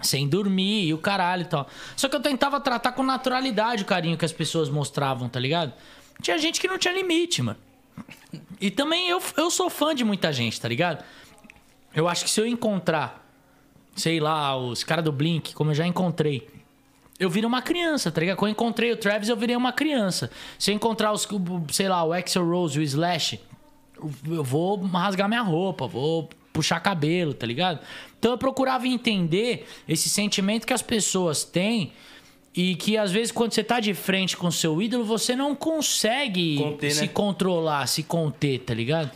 [0.00, 1.68] Sem dormir e o caralho e tal.
[1.94, 5.74] Só que eu tentava tratar com naturalidade o carinho que as pessoas mostravam, tá ligado?
[6.22, 7.58] Tinha gente que não tinha limite, mano.
[8.58, 11.04] E também eu, eu sou fã de muita gente, tá ligado?
[11.94, 13.22] Eu acho que se eu encontrar,
[13.94, 16.55] sei lá, os caras do Blink, como eu já encontrei,
[17.18, 18.36] eu virei uma criança, tá ligado?
[18.36, 20.30] Quando eu encontrei o Travis, eu virei uma criança.
[20.58, 21.26] Se eu encontrar os,
[21.72, 23.40] sei lá, o Axel Rose, o Slash,
[24.28, 27.80] eu vou rasgar minha roupa, vou puxar cabelo, tá ligado?
[28.18, 31.92] Então eu procurava entender esse sentimento que as pessoas têm
[32.54, 35.54] e que às vezes quando você tá de frente com o seu ídolo, você não
[35.54, 37.08] consegue Conter, se né?
[37.08, 39.10] controlar, se conter, tá ligado?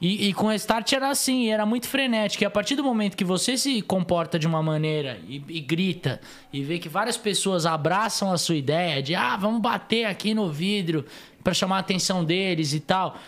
[0.00, 2.42] E, e com o Restart era assim, era muito frenético.
[2.42, 6.20] E a partir do momento que você se comporta de uma maneira e, e grita
[6.50, 10.50] e vê que várias pessoas abraçam a sua ideia de ah, vamos bater aqui no
[10.50, 11.04] vidro
[11.44, 13.18] pra chamar a atenção deles e tal.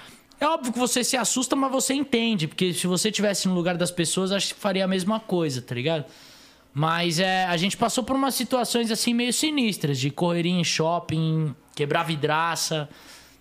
[0.40, 3.76] É óbvio que você se assusta, mas você entende, porque se você tivesse no lugar
[3.76, 6.06] das pessoas, acho que faria a mesma coisa, tá ligado?
[6.74, 11.54] Mas é, a gente passou por umas situações assim meio sinistras, de correria em shopping,
[11.76, 12.88] quebrar vidraça,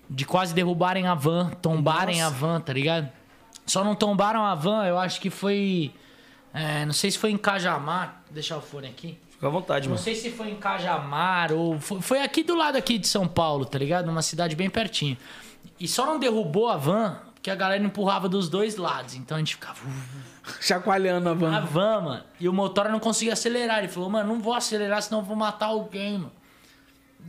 [0.09, 3.09] de quase derrubarem a van, tombarem a van, tá ligado?
[3.71, 5.93] Só não tombaram a van, eu acho que foi.
[6.53, 8.21] é, não sei se foi em Cajamar.
[8.29, 9.17] Deixa o fone aqui.
[9.29, 10.03] Fica à vontade, Não mano.
[10.03, 11.79] sei se foi em Cajamar ou.
[11.79, 14.05] Foi, foi aqui do lado aqui de São Paulo, tá ligado?
[14.07, 15.17] Numa cidade bem pertinho.
[15.79, 19.15] E só não derrubou a van porque a galera empurrava dos dois lados.
[19.15, 19.79] Então a gente ficava.
[20.60, 21.62] Chacoalhando a A van.
[21.65, 22.23] van, mano.
[22.41, 23.79] E o motor não conseguia acelerar.
[23.79, 26.31] Ele falou, mano, não vou acelerar, senão eu vou matar alguém, mano.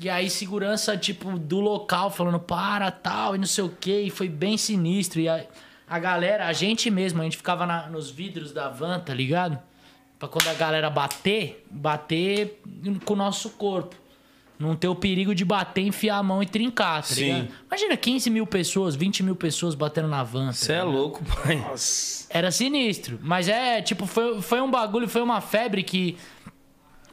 [0.01, 4.03] E aí, segurança, tipo, do local, falando, para, tal, e não sei o quê.
[4.03, 5.21] E foi bem sinistro.
[5.21, 5.45] E a,
[5.95, 9.59] a galera, a gente mesmo, a gente ficava na- nos vidros da van, tá ligado?
[10.19, 12.61] Pra quando a galera bater, bater
[13.05, 13.97] com o nosso corpo.
[14.59, 17.25] Não ter o perigo de bater, enfiar a mão e trincar, tá Sim.
[17.25, 17.49] ligado?
[17.67, 20.47] Imagina 15 mil pessoas, 20 mil pessoas batendo na van.
[20.47, 21.63] tá Você é louco, pai.
[22.31, 23.19] era sinistro.
[23.23, 26.17] Mas é, tipo, foi, foi um bagulho, foi uma febre que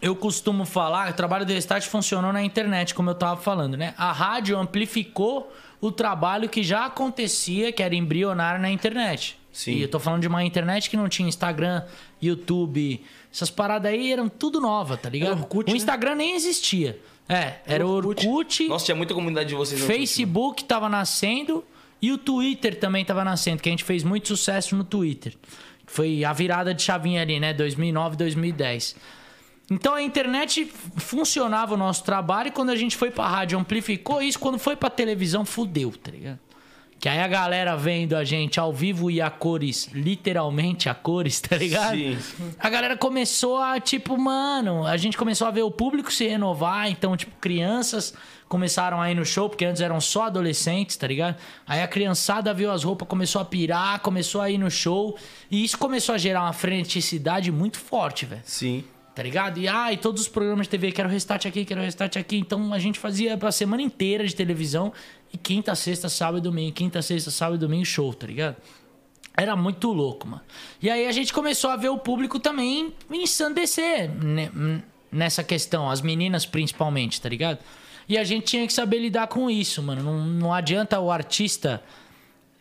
[0.01, 1.09] eu costumo falar.
[1.09, 3.93] O trabalho do Restart funcionou na internet, como eu tava falando, né?
[3.97, 9.39] A rádio amplificou o trabalho que já acontecia, que era embrionário na internet.
[9.51, 9.71] Sim.
[9.71, 11.83] E eu tô falando de uma internet que não tinha Instagram,
[12.21, 13.03] YouTube.
[13.33, 15.31] Essas paradas aí eram tudo nova, tá ligado?
[15.31, 15.77] Era Orkut, o né?
[15.77, 16.99] Instagram nem existia.
[17.27, 18.27] É, era o Orkut.
[18.27, 18.67] Orkut.
[18.67, 19.81] Nossa, tinha muita comunidade de vocês.
[19.81, 21.63] Facebook tava nascendo
[22.01, 25.33] e o Twitter também tava nascendo, que a gente fez muito sucesso no Twitter.
[25.85, 27.53] Foi a virada de chavinha ali, né?
[27.53, 28.95] 2009, 2010.
[29.71, 30.65] Então a internet
[30.97, 34.75] funcionava o nosso trabalho e quando a gente foi pra rádio amplificou isso, quando foi
[34.75, 36.39] pra televisão fudeu, tá ligado?
[36.99, 41.39] Que aí a galera vendo a gente ao vivo e a cores, literalmente a cores,
[41.39, 41.95] tá ligado?
[41.95, 42.17] Sim.
[42.59, 46.89] A galera começou a, tipo, mano, a gente começou a ver o público se renovar,
[46.89, 48.13] então, tipo, crianças
[48.49, 51.37] começaram a ir no show, porque antes eram só adolescentes, tá ligado?
[51.65, 55.17] Aí a criançada viu as roupas, começou a pirar, começou a ir no show,
[55.49, 58.41] e isso começou a gerar uma freneticidade muito forte, velho.
[58.43, 58.83] Sim.
[59.19, 59.59] Tá ligado?
[59.59, 62.37] E ai, todos os programas de TV, quero restart aqui, quero restart aqui.
[62.37, 64.93] Então a gente fazia a semana inteira de televisão
[65.33, 68.55] e quinta, sexta, sábado e domingo, quinta, sexta, sábado e domingo, show, tá ligado?
[69.35, 70.41] Era muito louco, mano.
[70.81, 74.49] E aí a gente começou a ver o público também ensandecer né,
[75.11, 77.59] nessa questão, as meninas principalmente, tá ligado?
[78.07, 80.01] E a gente tinha que saber lidar com isso, mano.
[80.01, 81.83] Não, não adianta o artista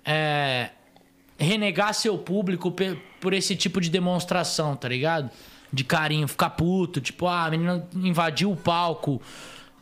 [0.05, 0.71] é,
[1.39, 2.75] renegar seu público
[3.21, 5.31] por esse tipo de demonstração, tá ligado?
[5.73, 9.21] De carinho, ficar puto, tipo, ah, a menina invadiu o palco,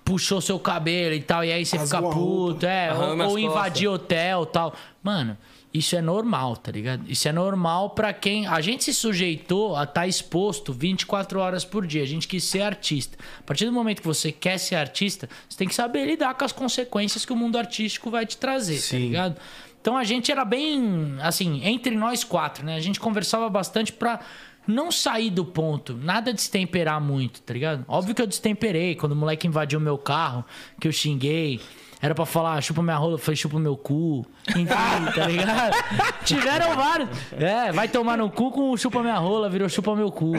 [0.04, 3.88] puxou seu cabelo e tal, e aí você Rasgou fica puto, é, ou, ou invadir
[3.88, 4.74] hotel e tal.
[5.02, 5.36] Mano,
[5.76, 7.04] isso é normal, tá ligado?
[7.06, 8.46] Isso é normal pra quem.
[8.46, 12.02] A gente se sujeitou a estar exposto 24 horas por dia.
[12.02, 13.18] A gente quis ser artista.
[13.38, 16.44] A partir do momento que você quer ser artista, você tem que saber lidar com
[16.44, 18.98] as consequências que o mundo artístico vai te trazer, tá Sim.
[19.08, 19.36] ligado?
[19.80, 22.76] Então a gente era bem, assim, entre nós quatro, né?
[22.76, 24.20] A gente conversava bastante pra
[24.66, 27.84] não sair do ponto, nada destemperar muito, tá ligado?
[27.88, 30.44] Óbvio que eu destemperei quando o moleque invadiu meu carro,
[30.80, 31.60] que eu xinguei.
[32.00, 34.26] Era pra falar, chupa minha rola, eu falei, chupa meu cu.
[34.50, 34.66] Enfim,
[35.14, 35.74] tá ligado?
[36.24, 37.08] Tiveram vários.
[37.32, 40.32] É, vai tomar no cu com chupa minha rola, virou chupa meu cu.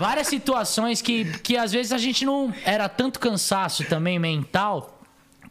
[0.00, 2.52] Várias situações que, que às vezes a gente não.
[2.64, 5.01] Era tanto cansaço também mental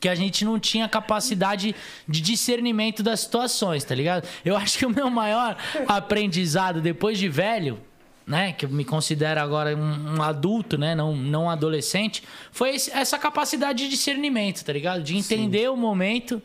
[0.01, 1.73] que a gente não tinha capacidade
[2.07, 4.27] de discernimento das situações, tá ligado?
[4.43, 5.55] Eu acho que o meu maior
[5.87, 7.79] aprendizado depois de velho,
[8.25, 12.75] né, que eu me considero agora um, um adulto, né, não, não um adolescente, foi
[12.75, 15.03] esse- essa capacidade de discernimento, tá ligado?
[15.03, 16.41] De entender o momento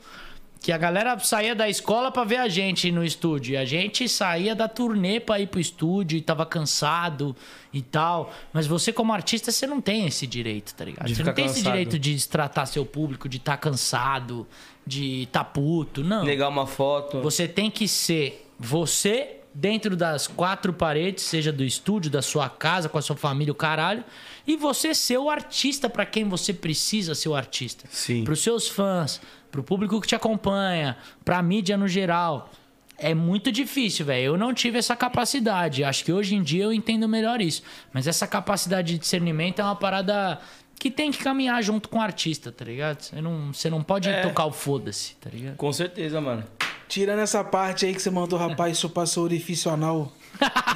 [0.67, 3.53] que a galera saía da escola pra ver a gente no estúdio.
[3.53, 7.37] E a gente saía da turnê pra ir pro estúdio e tava cansado
[7.73, 8.35] e tal.
[8.53, 11.07] Mas você, como artista, você não tem esse direito, tá ligado?
[11.07, 11.73] De você não tem esse cansado.
[11.73, 14.45] direito de destratar seu público, de estar cansado,
[14.85, 16.03] de estar puto.
[16.03, 16.25] Não.
[16.25, 17.23] Negar uma foto.
[17.23, 22.89] Você tem que ser você dentro das quatro paredes, seja do estúdio, da sua casa,
[22.89, 24.05] com a sua família, o caralho,
[24.45, 27.89] e você ser o artista pra quem você precisa ser o artista.
[27.91, 28.25] Sim.
[28.25, 29.21] Pros seus fãs,
[29.57, 32.51] pro público que te acompanha, pra mídia no geral.
[32.99, 34.25] é muito difícil, velho.
[34.25, 35.85] Eu não tive essa capacidade.
[35.85, 37.63] Acho que hoje em dia eu entendo melhor isso.
[37.93, 40.39] Mas essa capacidade de discernimento é uma parada
[40.79, 43.03] que tem que caminhar junto com o artista, tá ligado?
[43.03, 44.23] Você não, você não pode É.
[44.23, 45.57] tocar o foda-se, tá ligado?
[45.57, 46.43] Com certeza, mano.
[46.89, 50.13] Tirando essa parte aí que você mandou o rapaz chupar seu orifício anal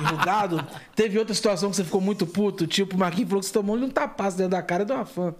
[0.01, 0.62] enrugado,
[0.95, 2.66] teve outra situação que você ficou muito puto?
[2.66, 5.35] Tipo, o Marquinhos falou que você tomou um tapaço dentro da cara de uma fã.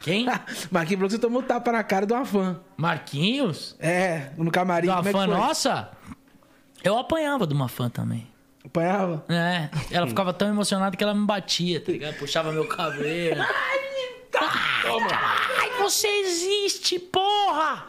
[0.00, 0.26] Quem?
[0.70, 2.58] Marquinhos falou que você tomou um tapa na cara de uma fã.
[2.76, 3.76] Marquinhos?
[3.78, 4.88] É, no camarim.
[4.88, 5.36] Como é fã foi?
[5.36, 5.90] nossa?
[6.82, 8.26] Eu apanhava de uma fã também.
[8.64, 9.24] Apanhava?
[9.28, 12.16] É, ela ficava tão emocionada que ela me batia, tá ligado?
[12.16, 13.42] Puxava meu cabelo.
[14.38, 17.86] Ai, você existe, porra!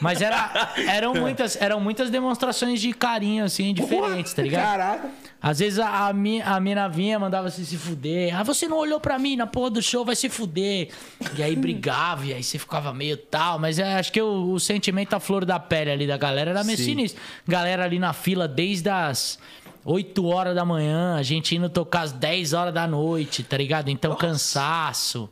[0.00, 4.62] Mas era, eram, muitas, eram muitas demonstrações de carinho, assim, diferentes, tá ligado?
[4.64, 5.10] Caraca.
[5.40, 8.36] Às vezes a, a, mi- a mina vinha, mandava você se fuder.
[8.36, 10.88] Ah, você não olhou pra mim na porra do show, vai se fuder.
[11.36, 13.58] E aí brigava, e aí você ficava meio tal.
[13.58, 16.64] Mas é, acho que o, o sentimento à flor da pele ali da galera era
[16.64, 16.84] meio Sim.
[16.86, 17.22] sinistro.
[17.46, 19.38] Galera ali na fila desde as
[19.84, 23.88] 8 horas da manhã, a gente indo tocar às 10 horas da noite, tá ligado?
[23.90, 25.30] Então cansaço.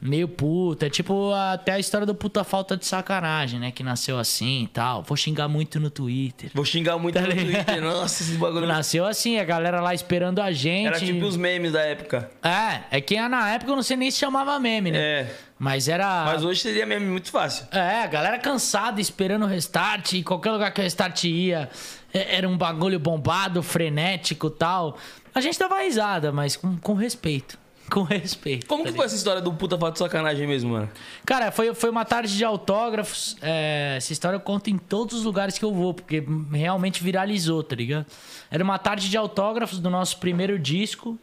[0.00, 3.72] Meio puta, é tipo até a história do puta falta de sacanagem, né?
[3.72, 5.02] Que nasceu assim e tal.
[5.02, 6.50] Vou xingar muito no Twitter.
[6.54, 7.64] Vou xingar muito Tá no ligado?
[7.66, 7.82] Twitter.
[7.82, 8.64] Nossa, esses bagulho.
[8.66, 10.86] Nasceu assim, a galera lá esperando a gente.
[10.86, 12.30] Era tipo os memes da época.
[12.42, 14.98] É, é que na época eu não sei nem se chamava meme, né?
[14.98, 15.34] É.
[15.58, 16.26] Mas era.
[16.26, 17.66] Mas hoje seria meme muito fácil.
[17.72, 21.68] É, a galera cansada esperando o restart, e qualquer lugar que o restart ia,
[22.14, 24.96] é- era um bagulho bombado, frenético e tal.
[25.34, 27.58] A gente dava risada, mas com, com respeito.
[27.90, 28.66] Com respeito.
[28.66, 30.90] Como tá que foi essa história do puta fato de sacanagem mesmo, mano?
[31.24, 33.36] Cara, foi, foi uma tarde de autógrafos.
[33.40, 36.22] é, essa história eu conto em todos os lugares que eu vou, porque
[36.52, 38.06] realmente viralizou, tá ligado?
[38.50, 41.18] Era uma tarde de autógrafos do nosso primeiro disco.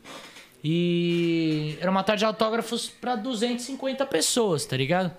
[0.63, 5.11] E era uma tarde de autógrafos pra 250 pessoas, tá ligado?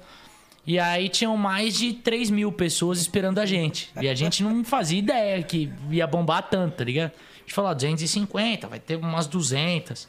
[0.67, 3.93] E aí tinham mais de 3 mil pessoas esperando a gente.
[4.01, 7.13] E a gente não fazia ideia que ia bombar tanto, tá ligado?
[7.13, 10.09] A gente falou, ó, 250, vai ter umas 200.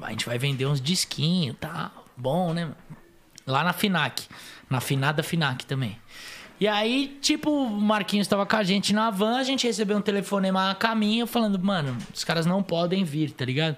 [0.00, 2.06] A gente vai vender uns disquinhos tal.
[2.16, 2.72] Bom, né?
[3.46, 4.26] Lá na FINAC.
[4.68, 5.98] Na finada FINAC também.
[6.58, 10.00] E aí, tipo, o Marquinhos tava com a gente na van, a gente recebeu um
[10.00, 13.76] telefonema a caminho falando, mano, os caras não podem vir, tá ligado?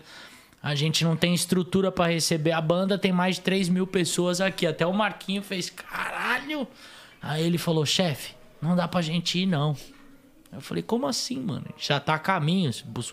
[0.63, 4.41] A gente não tem estrutura pra receber a banda, tem mais de 3 mil pessoas
[4.41, 4.67] aqui.
[4.67, 6.69] Até o Marquinho fez, caralho!
[7.21, 9.77] Aí ele falou, chefe, não dá pra gente ir, não.
[10.53, 11.67] Eu falei, como assim, mano?
[11.77, 12.71] Já tá a caminho,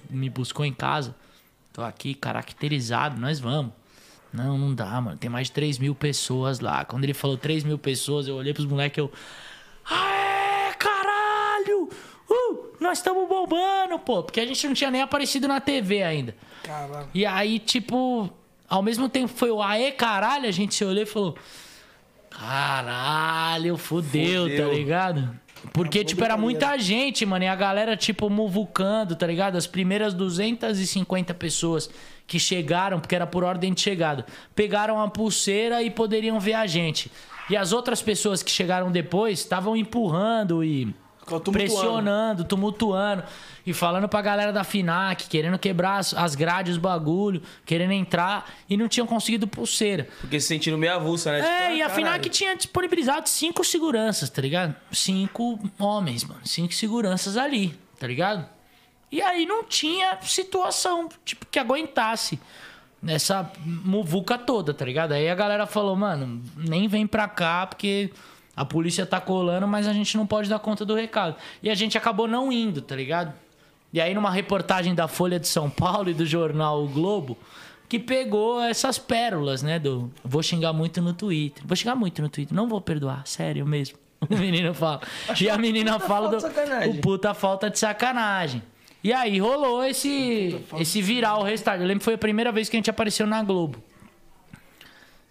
[0.10, 1.16] me buscou em casa.
[1.76, 3.74] Tô aqui caracterizado, nós vamos.
[4.32, 5.18] Não, não dá, mano.
[5.18, 6.86] Tem mais de 3 mil pessoas lá.
[6.86, 9.12] Quando ele falou 3 mil pessoas, eu olhei pros moleques e eu.
[9.84, 11.90] Aê, caralho!
[12.30, 14.24] Uh, nós estamos bombando, pô.
[14.24, 16.34] Porque a gente não tinha nem aparecido na TV ainda.
[16.64, 17.10] Caralho.
[17.14, 18.30] E aí, tipo,
[18.70, 21.38] ao mesmo tempo foi o aê, caralho, a gente se olhou e falou.
[22.30, 24.70] Caralho, fudeu, Fudeu.
[24.70, 25.40] tá ligado?
[25.74, 27.46] Porque, tipo, era muita gente, mano.
[27.46, 29.58] E a galera, tipo, muvucando, tá ligado?
[29.58, 31.90] As primeiras 250 pessoas
[32.28, 34.26] que chegaram, porque era por ordem de chegada,
[34.56, 37.12] pegaram a pulseira e poderiam ver a gente.
[37.50, 40.94] E as outras pessoas que chegaram depois estavam empurrando e
[41.26, 41.52] tumultuando.
[41.52, 43.24] pressionando, tumultuando
[43.66, 48.50] e falando pra galera da FINAC, querendo quebrar as, as grades, os bagulho, querendo entrar
[48.70, 50.08] e não tinham conseguido pulseira.
[50.22, 51.40] Porque se sentindo meio avulsa, né?
[51.40, 51.96] É, Tipo, ah, e a caralho.
[51.96, 54.76] FINAC tinha disponibilizado cinco seguranças, tá ligado?
[54.92, 56.42] Cinco homens, mano.
[56.46, 58.48] Cinco seguranças ali, tá ligado?
[59.12, 62.40] E aí não tinha situação, tipo, que aguentasse
[63.02, 65.12] nessa muvuca toda, tá ligado?
[65.14, 68.12] Aí a galera falou, mano, nem vem pra cá porque
[68.56, 71.36] a polícia tá colando, mas a gente não pode dar conta do recado.
[71.62, 73.34] E a gente acabou não indo, tá ligado?
[73.92, 77.38] E aí numa reportagem da Folha de São Paulo e do jornal O Globo,
[77.88, 79.80] que pegou essas pérolas, né?
[79.80, 81.64] Do vou xingar muito no Twitter.
[81.66, 83.98] Vou xingar muito no Twitter, não vou perdoar, sério mesmo.
[84.28, 85.02] O menino fala.
[85.40, 86.38] e a menina fala do
[86.90, 88.64] o puta falta de sacanagem.
[89.04, 91.80] E aí rolou esse esse viral restart.
[91.80, 93.84] Eu lembro que foi a primeira vez que a gente apareceu na Globo.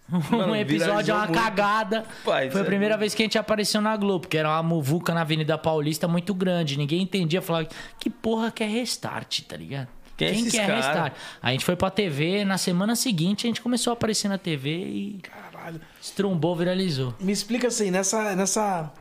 [0.07, 1.39] Mano, um episódio é uma muito.
[1.39, 2.05] cagada.
[2.23, 4.61] Pai, foi a é primeira vez que a gente apareceu na Globo, que era uma
[4.61, 6.77] muvuca na Avenida Paulista muito grande.
[6.77, 7.67] Ninguém entendia, falava,
[7.99, 9.87] que porra que é restart, tá ligado?
[10.15, 10.75] Quem é Quem esses que é cara?
[10.75, 11.13] restart?
[11.41, 14.69] A gente foi pra TV, na semana seguinte a gente começou a aparecer na TV
[14.69, 15.81] e Caralho.
[16.01, 17.13] estrumbou, viralizou.
[17.19, 18.35] Me explica assim, nessa.
[18.35, 18.91] nessa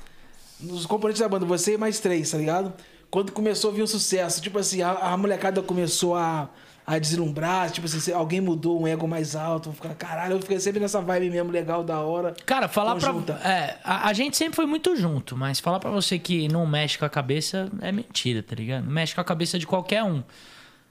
[0.60, 2.72] nos componentes da banda, você e mais três, tá ligado?
[3.10, 6.48] Quando começou a vir um sucesso, tipo assim, a, a molecada começou a,
[6.86, 10.60] a deslumbrar, tipo assim, se alguém mudou um ego mais alto, ficar, caralho, eu fiquei
[10.60, 12.34] sempre nessa vibe mesmo legal, da hora.
[12.44, 13.34] Cara, falar Conjunta.
[13.34, 13.50] pra.
[13.50, 16.98] É, a, a gente sempre foi muito junto, mas falar pra você que não mexe
[16.98, 18.84] com a cabeça é mentira, tá ligado?
[18.84, 20.22] Mexe com a cabeça de qualquer um.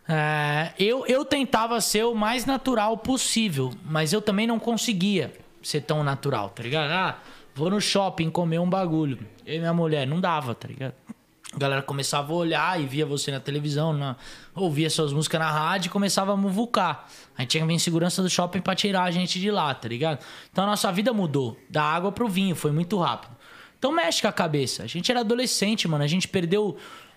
[0.07, 5.31] É, eu, eu tentava ser o mais natural possível, mas eu também não conseguia
[5.61, 6.91] ser tão natural, tá ligado?
[6.91, 7.19] Ah,
[7.53, 9.19] vou no shopping comer um bagulho.
[9.45, 10.93] Eu e minha mulher, não dava, tá ligado?
[11.55, 14.15] A galera começava a olhar e via você na televisão, na...
[14.55, 17.07] ouvia suas músicas na rádio e começava a muvucar.
[17.37, 19.73] A gente tinha que vir em segurança do shopping pra tirar a gente de lá,
[19.73, 20.19] tá ligado?
[20.51, 21.57] Então a nossa vida mudou.
[21.69, 23.35] Da água pro vinho, foi muito rápido.
[23.77, 24.83] Então mexe com a cabeça.
[24.83, 26.03] A gente era adolescente, mano.
[26.03, 26.75] A gente perdeu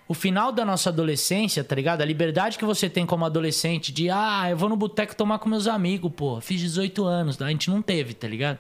[0.09, 2.03] o final da nossa adolescência, tá ligado?
[2.03, 5.49] A liberdade que você tem como adolescente de, ah, eu vou no boteco tomar com
[5.49, 6.41] meus amigos, pô.
[6.41, 7.41] Fiz 18 anos.
[7.41, 8.59] A gente não teve, tá ligado?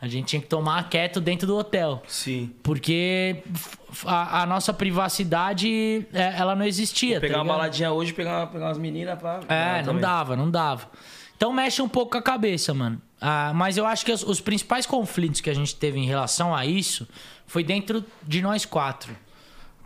[0.00, 2.02] A gente tinha que tomar quieto dentro do hotel.
[2.08, 2.50] Sim.
[2.62, 3.42] Porque
[4.06, 7.12] a, a nossa privacidade, é, ela não existia.
[7.12, 9.40] Vou pegar tá uma baladinha hoje, pegar, pegar umas meninas pra.
[9.48, 10.88] É, não dava, não dava.
[11.36, 13.00] Então mexe um pouco com a cabeça, mano.
[13.20, 16.54] Ah, mas eu acho que os, os principais conflitos que a gente teve em relação
[16.54, 17.06] a isso
[17.46, 19.14] foi dentro de nós quatro.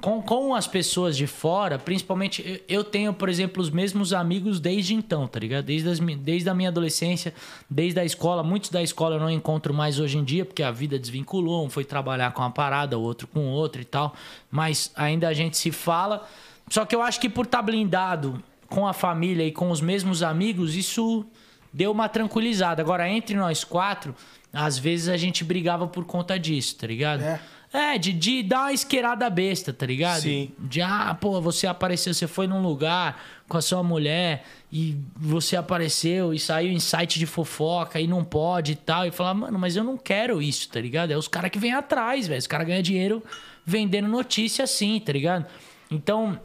[0.05, 4.93] Com, com as pessoas de fora, principalmente, eu- tenho, por exemplo, os mesmos amigos desde
[4.95, 5.65] então, tá ligado?
[5.65, 7.33] Desde, as desde a minha adolescência,
[7.71, 8.43] desde a escola.
[8.43, 11.65] Muitos da escola eu não encontro mais hoje em dia, porque a vida desvinculou.
[11.65, 14.15] Um foi trabalhar com uma parada, o outro com outra e tal.
[14.51, 16.29] Mas ainda a gente se fala.
[16.69, 20.23] Só que eu acho que por estar blindado com a família e com os mesmos
[20.23, 21.25] amigos, isso
[21.73, 22.83] deu uma tranquilizada.
[22.83, 24.15] Agora, entre nós quatro,
[24.53, 27.23] às vezes a gente brigava por conta disso, tá ligado?
[27.23, 27.41] É.
[27.77, 30.21] É, de, de dar uma esquerada besta, tá ligado?
[30.23, 30.53] Sim.
[30.57, 35.57] De, ah, pô, você apareceu, você foi num lugar com a sua mulher e você
[35.57, 39.05] apareceu e saiu em site de fofoca e não pode e tal.
[39.05, 41.11] E falar, mano, mas eu não quero isso, tá ligado?
[41.11, 42.39] É os caras que vêm atrás, velho.
[42.39, 43.21] Os caras ganham dinheiro
[43.67, 45.45] vendendo notícia assim, tá ligado?
[45.91, 46.39] Então,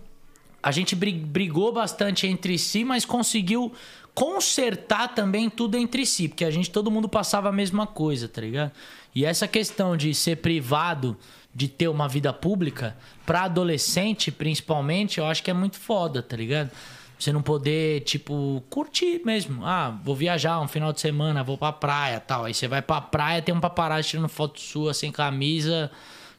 [0.64, 3.72] a gente bri- brigou bastante entre si, mas conseguiu
[4.16, 8.42] consertar também tudo entre si, porque a gente, todo mundo passava a mesma coisa, tá
[8.42, 8.72] ligado?
[9.20, 11.18] E essa questão de ser privado,
[11.54, 12.96] de ter uma vida pública,
[13.26, 16.72] pra adolescente, principalmente, eu acho que é muito foda, tá ligado?
[17.20, 19.66] Você não poder, tipo, curtir mesmo.
[19.66, 22.46] Ah, vou viajar um final de semana, vou pra praia tal.
[22.46, 25.92] Aí você vai pra praia, tem um paparazzi tirando foto sua sem camisa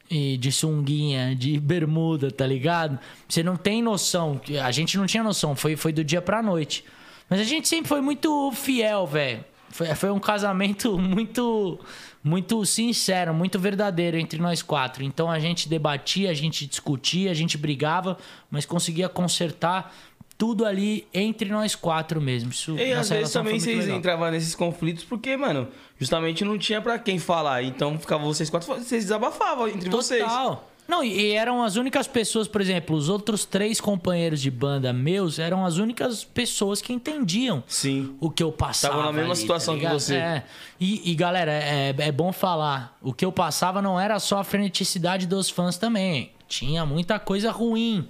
[0.09, 2.97] e de sunguinha, de bermuda, tá ligado?
[3.29, 4.41] Você não tem noção.
[4.63, 6.83] A gente não tinha noção, foi, foi do dia pra noite.
[7.29, 9.45] Mas a gente sempre foi muito fiel, velho.
[9.71, 11.79] Foi, foi um casamento muito,
[12.23, 15.03] muito sincero, muito verdadeiro entre nós quatro.
[15.03, 18.17] Então a gente debatia, a gente discutia, a gente brigava,
[18.49, 19.93] mas conseguia consertar
[20.37, 22.49] tudo ali entre nós quatro mesmo.
[22.49, 23.97] Isso, E às vezes também vocês legal.
[23.97, 25.67] entravam nesses conflitos porque, mano,
[25.99, 27.61] justamente não tinha pra quem falar.
[27.63, 30.23] Então ficava vocês quatro, vocês desabafavam entre vocês.
[30.23, 30.70] Total.
[30.87, 35.39] Não, e eram as únicas pessoas, por exemplo, os outros três companheiros de banda meus
[35.39, 38.15] eram as únicas pessoas que entendiam Sim.
[38.19, 38.95] o que eu passava.
[38.95, 39.99] Tava na mesma ali, situação que ligado?
[39.99, 40.15] você.
[40.15, 40.43] É.
[40.79, 42.97] E, e, galera, é, é bom falar.
[43.01, 46.31] O que eu passava não era só a freneticidade dos fãs também.
[46.47, 48.07] Tinha muita coisa ruim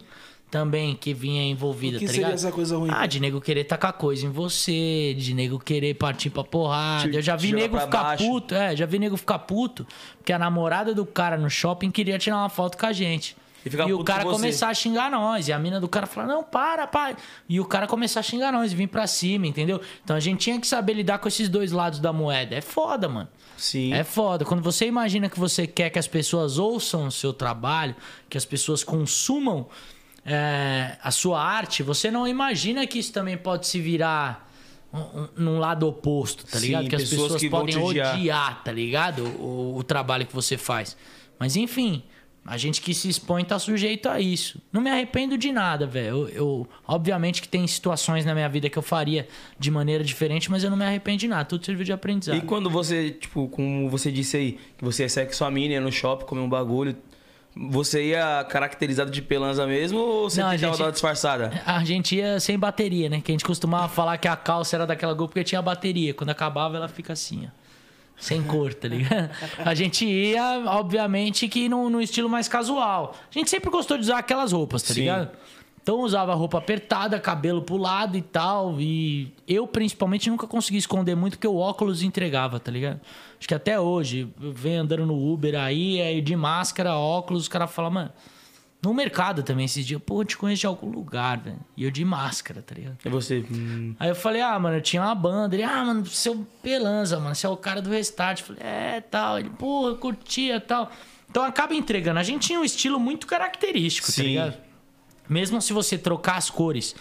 [0.52, 2.38] também que vinha envolvida, O que tá seria ligado?
[2.40, 2.92] essa coisa ruim?
[2.94, 7.10] Ah, de nego querer tacar coisa em você, de nego querer partir pra porrada.
[7.10, 8.24] Te- eu já vi nego ficar baixo.
[8.26, 9.88] puto, é, já vi nego ficar puto,
[10.18, 13.36] porque a namorada do cara no shopping queria tirar uma foto com a gente.
[13.64, 15.48] E ficar o puto cara com começar a xingar nós.
[15.48, 17.16] E a mina do cara falar, não, para, pai.
[17.48, 19.80] E o cara começar a xingar nós e vir pra cima, entendeu?
[20.04, 22.56] Então a gente tinha que saber lidar com esses dois lados da moeda.
[22.56, 23.30] É foda, mano.
[23.56, 23.94] Sim.
[23.94, 24.44] É foda.
[24.44, 27.96] Quando você imagina que você quer que as pessoas ouçam o seu trabalho,
[28.28, 29.68] que as pessoas consumam
[30.26, 34.50] é, a sua arte, você não imagina que isso também pode se virar
[34.94, 36.90] um- um- num lado oposto, tá Sim, ligado?
[36.90, 38.16] Que as pessoas pessoas que podem odiar.
[38.16, 39.24] odiar, tá ligado?
[39.40, 40.98] O, o trabalho que você faz.
[41.40, 42.04] Mas enfim,
[42.46, 44.62] a gente que se expõe tá sujeito a isso.
[44.72, 46.08] Não me arrependo de nada, velho.
[46.08, 50.52] Eu, eu- obviamente que tem situações na minha vida que eu faria de maneira diferente,
[50.52, 51.46] mas eu não me arrependo de nada.
[51.46, 52.36] Tudo serviu de aprendizado.
[52.38, 55.82] E quando você, tipo, como você disse aí, que você segue com sua mina, ia
[55.82, 56.98] no shopping, comer um bagulho,
[57.56, 61.62] você ia caracterizado de pelanza mesmo ou você Não, tentava gente- dar uma disfarçada?
[61.66, 63.22] A gente ia sem bateria, né?
[63.22, 66.14] Que a gente costumava falar que a calça era daquela cor porque tinha bateria.
[66.14, 67.62] Quando acabava, ela fica assim, ó.
[68.18, 69.32] Sem cor, tá ligado?
[69.66, 73.16] A gente ia, obviamente, que no, no estilo mais casual.
[73.30, 75.00] A gente sempre gostou de usar aquelas roupas, tá Sim.
[75.02, 75.30] ligado?
[75.84, 78.80] Então usava roupa apertada, cabelo pro lado e tal.
[78.80, 83.02] E eu, principalmente, nunca consegui esconder muito porque o óculos entregava, tá ligado?
[83.38, 87.48] Acho que até hoje, eu venho andando no Uber aí, aí de máscara, óculos, os
[87.48, 88.12] caras falam, mano.
[88.84, 91.60] No mercado também, esses dias, pô, eu te conheço de algum lugar, velho.
[91.78, 92.98] E eu de máscara, tá ligado?
[93.06, 95.56] E você, hum, Aí eu falei, ah, mano, eu tinha uma banda.
[95.56, 98.40] Ele, ah, mano, é o Pelanza, mano, você é o cara do Restart.
[98.40, 99.38] Eu falei, é, tal.
[99.38, 100.92] Ele, pô, eu curtia tal.
[101.30, 102.20] Então acaba entregando.
[102.20, 104.24] A gente tinha um estilo muito característico, tá Sim.
[104.24, 104.71] ligado?
[105.28, 106.96] Mesmo se você trocar as cores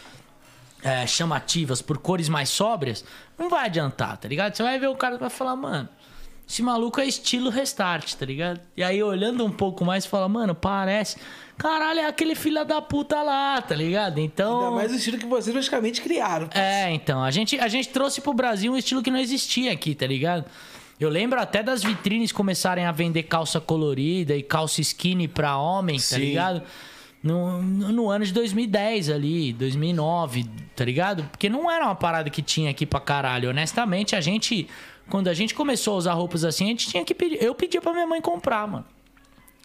[0.83, 3.05] é, chamativas por cores mais sóbrias,
[3.39, 4.55] não vai adiantar, tá ligado?
[4.55, 5.89] Você vai ver o cara vai falar, mano,
[6.51, 8.61] esse maluco é estilo restart, tá ligado?
[8.77, 11.17] E aí, olhando um pouco mais, fala, mano, parece.
[11.57, 14.19] Caralho, é aquele filho da puta lá, tá ligado?
[14.19, 14.59] Então.
[14.59, 16.49] Ainda mais o estilo que vocês praticamente criaram.
[16.53, 19.95] É, então, a gente, a gente trouxe pro Brasil um estilo que não existia aqui,
[19.95, 20.45] tá ligado?
[20.99, 25.99] Eu lembro até das vitrines começarem a vender calça colorida e calça skinny pra homem,
[25.99, 26.33] tá Sim.
[27.23, 30.45] No, no ano de 2010 ali, 2009,
[30.75, 31.25] tá ligado?
[31.25, 33.51] Porque não era uma parada que tinha aqui pra caralho.
[33.51, 34.67] Honestamente, a gente,
[35.09, 37.43] quando a gente começou a usar roupas assim, a gente tinha que pedir.
[37.43, 38.87] Eu pedia pra minha mãe comprar, mano.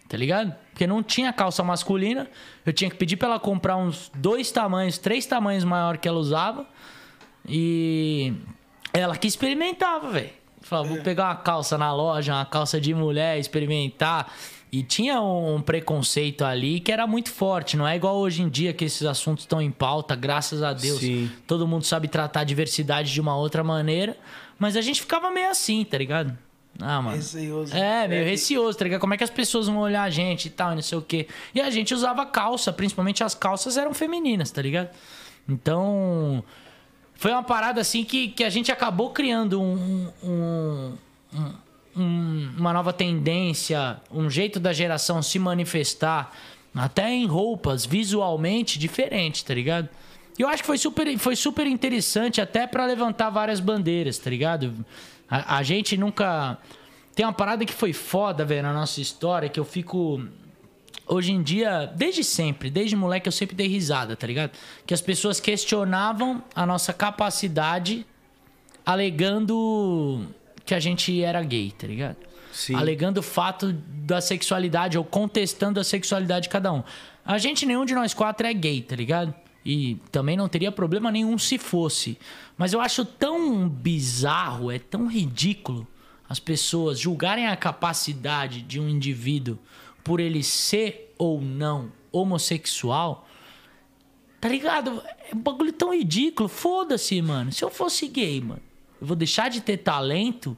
[0.08, 0.54] Tá ligado?
[0.72, 2.30] Porque não tinha calça masculina.
[2.66, 6.20] Eu tinha que pedir pra ela comprar uns dois tamanhos, três tamanhos maior que ela
[6.20, 6.68] usava.
[7.48, 8.34] E
[8.94, 10.30] ela que experimentava, velho.
[10.62, 14.32] Falava, vou pegar uma calça na loja, uma calça de mulher, experimentar.
[14.78, 17.78] E tinha um preconceito ali que era muito forte.
[17.78, 21.00] Não é igual hoje em dia que esses assuntos estão em pauta, graças a Deus.
[21.00, 21.32] Sim.
[21.48, 24.18] Todo mundo sabe tratar a diversidade de uma outra maneira.
[24.60, 26.38] Mas a gente ficava meio assim, tá ligado?
[26.78, 27.16] Ah, mano.
[27.16, 27.74] Receoso.
[27.74, 29.00] É, meio receoso, tá ligado?
[29.00, 31.02] Como é que as pessoas vão olhar a gente e tal, e não sei o
[31.02, 31.28] quê.
[31.54, 34.90] E a gente usava calça, principalmente as calças eram femininas, tá ligado?
[35.48, 36.44] Então.
[37.18, 40.94] Foi uma parada assim que, que a gente acabou criando um, um-
[41.34, 41.54] um-
[41.96, 46.32] um- uma nova tendência, um jeito da geração se manifestar,
[46.74, 49.88] até em roupas, visualmente diferente, tá ligado?
[50.38, 54.30] E eu acho que foi super, foi super interessante até pra levantar várias bandeiras, tá
[54.30, 54.74] ligado?
[55.30, 56.58] A, a gente nunca.
[57.16, 60.22] Tem uma parada que foi foda, velho, na nossa história, que eu fico.
[61.08, 64.52] Hoje em dia, desde sempre, desde moleque, eu sempre dei risada, tá ligado?
[64.86, 68.06] Que as pessoas questionavam a nossa capacidade
[68.86, 70.26] alegando
[70.66, 72.18] que a gente era gay, tá ligado?
[72.52, 72.76] Sim.
[72.76, 76.84] Alegando o fato da sexualidade ou contestando a sexualidade de cada um.
[77.26, 79.34] A gente, nenhum de nós quatro é gay, tá ligado?
[79.66, 82.18] E também não teria problema nenhum se fosse.
[82.58, 85.88] Mas eu acho tão bizarro, é tão ridículo
[86.28, 89.60] as pessoas julgarem a capacidade de um indivíduo
[90.04, 93.28] por ele ser ou não homossexual.
[94.42, 95.02] Tá ligado?
[95.32, 96.50] É um bagulho tão ridículo.
[96.50, 97.52] Foda-se, mano.
[97.52, 98.62] Se eu fosse gay, mano,
[99.06, 100.58] vou deixar de ter talento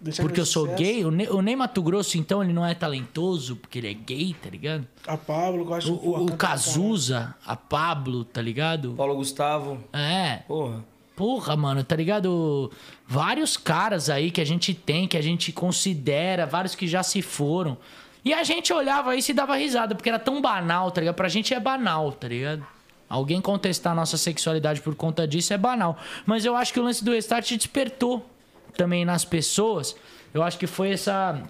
[0.00, 0.82] Deixar porque eu sou sucesso.
[0.82, 1.04] gay.
[1.04, 4.34] O Ney, o Ney Mato Grosso, então, ele não é talentoso porque ele é gay,
[4.40, 4.86] tá ligado?
[5.06, 8.92] A Pablo, eu acho O, o, Cazuza, a Pablo, tá ligado?
[8.92, 9.78] Paulo Gustavo.
[9.92, 10.42] É.
[10.46, 10.84] Porra.
[11.16, 12.70] Porra, mano, tá ligado?
[13.04, 17.20] Vários caras aí que a gente tem, que a gente considera, vários que já se
[17.20, 17.76] foram.
[18.24, 21.16] E a gente olhava isso e dava risada, porque era tão banal, tá ligado?
[21.16, 22.64] Pra gente é banal, tá ligado?
[23.08, 25.96] Alguém contestar nossa sexualidade por conta disso é banal.
[26.26, 28.28] Mas eu acho que o lance do Restart despertou
[28.76, 29.96] também nas pessoas.
[30.34, 31.40] Eu acho que foi essa.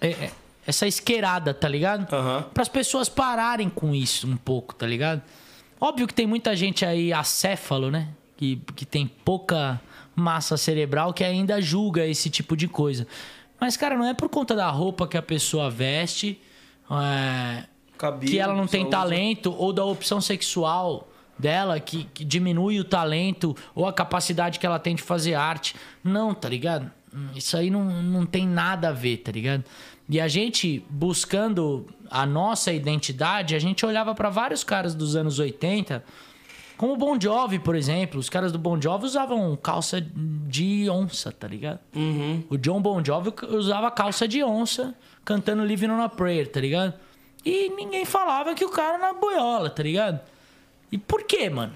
[0.00, 0.30] é, é,
[0.66, 2.12] Essa isqueirada, tá ligado?
[2.14, 2.42] Aham.
[2.52, 5.22] Para as pessoas pararem com isso um pouco, tá ligado?
[5.80, 8.08] Óbvio que tem muita gente aí acéfalo, né?
[8.36, 9.80] Que, que tem pouca
[10.14, 13.06] massa cerebral que ainda julga esse tipo de coisa.
[13.58, 16.40] Mas, cara, não é por conta da roupa que a pessoa veste,
[16.90, 17.64] é,
[18.02, 21.06] Cabelo, que ela não tem talento, ou da opção sexual
[21.38, 25.76] dela, que, que diminui o talento, ou a capacidade que ela tem de fazer arte.
[26.02, 26.90] Não, tá ligado?
[27.32, 29.62] Isso aí não, não tem nada a ver, tá ligado?
[30.08, 35.38] E a gente, buscando a nossa identidade, a gente olhava pra vários caras dos anos
[35.38, 36.02] 80,
[36.76, 38.18] como o Bon Jovi, por exemplo.
[38.18, 41.78] Os caras do Bon Jovi usavam calça de onça, tá ligado?
[42.50, 44.92] O John Bon Jovi usava calça de onça,
[45.24, 46.94] cantando Living on a Prayer, tá ligado?
[47.44, 50.20] E ninguém falava que o cara era boiola, tá ligado?
[50.90, 51.72] E por quê, mano?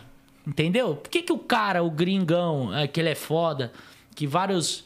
[0.47, 0.95] Entendeu?
[0.95, 3.73] Por que, que o cara, o gringão, é, que ele é foda,
[4.14, 4.85] que vários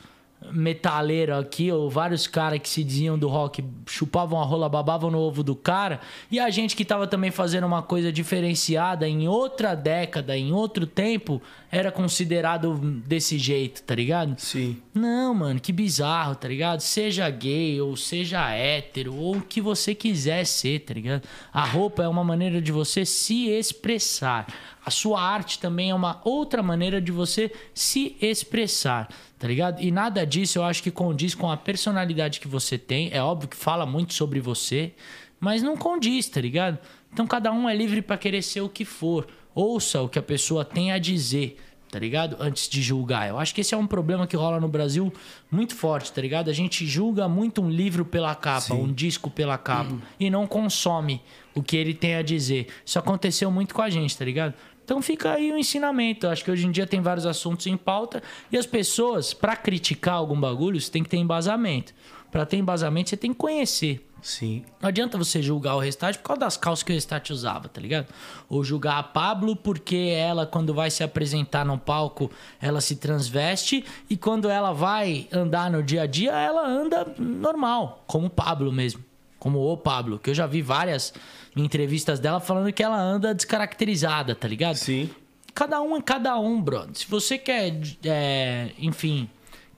[0.53, 5.19] metaleiros aqui, ou vários caras que se diziam do rock, chupavam a rola, babavam no
[5.19, 6.01] ovo do cara,
[6.31, 10.87] e a gente que tava também fazendo uma coisa diferenciada em outra década, em outro
[10.87, 12.75] tempo, era considerado
[13.07, 14.39] desse jeito, tá ligado?
[14.41, 14.79] Sim.
[14.93, 16.81] Não, mano, que bizarro, tá ligado?
[16.81, 21.23] Seja gay ou seja hétero ou o que você quiser ser, tá ligado?
[21.53, 24.47] A roupa é uma maneira de você se expressar.
[24.85, 29.09] A sua arte também é uma outra maneira de você se expressar,
[29.39, 29.81] tá ligado?
[29.81, 33.11] E nada disso eu acho que condiz com a personalidade que você tem.
[33.13, 34.93] É óbvio que fala muito sobre você,
[35.39, 36.79] mas não condiz, tá ligado?
[37.13, 39.27] Então cada um é livre pra querer ser o que for.
[39.55, 41.57] Ouça o que a pessoa tem a dizer
[41.91, 42.37] tá ligado?
[42.39, 43.29] Antes de julgar.
[43.29, 45.13] Eu acho que esse é um problema que rola no Brasil
[45.51, 46.49] muito forte, tá ligado?
[46.49, 51.21] A gente julga muito um livro pela capa, um disco pela capa, e não consome
[51.55, 52.69] o que ele tem a dizer.
[52.85, 54.55] Isso aconteceu muito com a gente, tá ligado?
[54.85, 56.27] Então fica aí o ensinamento.
[56.27, 59.57] Eu acho que hoje em dia tem vários assuntos em pauta e as pessoas, pra
[59.57, 61.93] criticar algum bagulho, você tem que ter embasamento.
[62.31, 64.07] Pra ter embasamento, você tem que conhecer.
[64.23, 64.65] Sim.
[64.81, 67.81] Não adianta você julgar o Restart por causa das calças que o Restart usava, tá
[67.81, 68.07] ligado?
[68.49, 73.85] Ou julgar a Pablo porque ela, quando vai se apresentar no palco, ela se transveste
[74.09, 78.73] e quando ela vai andar no dia a dia, ela anda normal, como o Pablo
[78.73, 79.05] mesmo.
[79.39, 81.15] Como o Pablo, que eu já vi várias
[81.57, 84.77] entrevistas dela falando que ela anda descaracterizada, tá ligado?
[84.77, 85.09] Sim.
[85.55, 86.95] Cada um é cada um, brother.
[86.95, 89.29] Se você quer, é, enfim,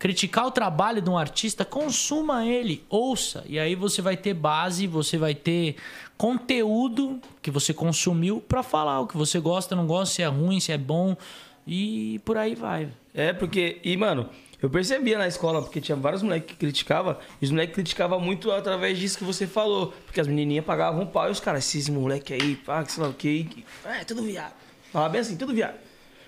[0.02, 3.44] criticar o trabalho de um artista, consuma ele, ouça.
[3.46, 5.76] E aí você vai ter base, você vai ter
[6.18, 10.58] conteúdo que você consumiu pra falar o que você gosta, não gosta, se é ruim,
[10.58, 11.16] se é bom.
[11.64, 12.88] E por aí vai.
[13.14, 13.78] É, porque.
[13.84, 14.28] E, mano,
[14.60, 18.50] eu percebia na escola, porque tinha vários moleques que criticavam, e os moleques criticavam muito
[18.50, 19.94] através disso que você falou.
[20.04, 23.04] Porque as menininhas pagavam um pau e os caras, esses moleque aí, pá, que sei
[23.04, 23.64] lá o que.
[23.84, 24.54] É, tudo viado.
[24.92, 25.76] Falava bem assim, tudo viado.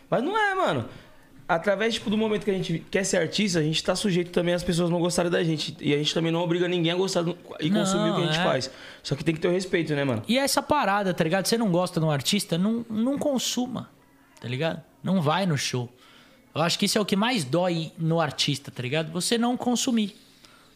[0.08, 0.88] Mas não é, mano.
[1.46, 4.54] Através tipo, do momento que a gente quer ser artista, a gente tá sujeito também
[4.54, 5.76] às pessoas não gostarem da gente.
[5.80, 8.22] E a gente também não obriga ninguém a gostar do- e Não, consumir o que
[8.22, 8.42] a gente é.
[8.42, 8.70] faz.
[9.02, 10.22] Só que tem que ter o respeito, né, mano?
[10.26, 11.46] E essa parada, tá ligado?
[11.46, 13.90] Você não gosta de um artista, não, não consuma,
[14.40, 14.82] tá ligado?
[15.02, 15.92] Não vai no show.
[16.54, 19.12] Eu acho que isso é o que mais dói no artista, tá ligado?
[19.12, 20.16] Você não consumir.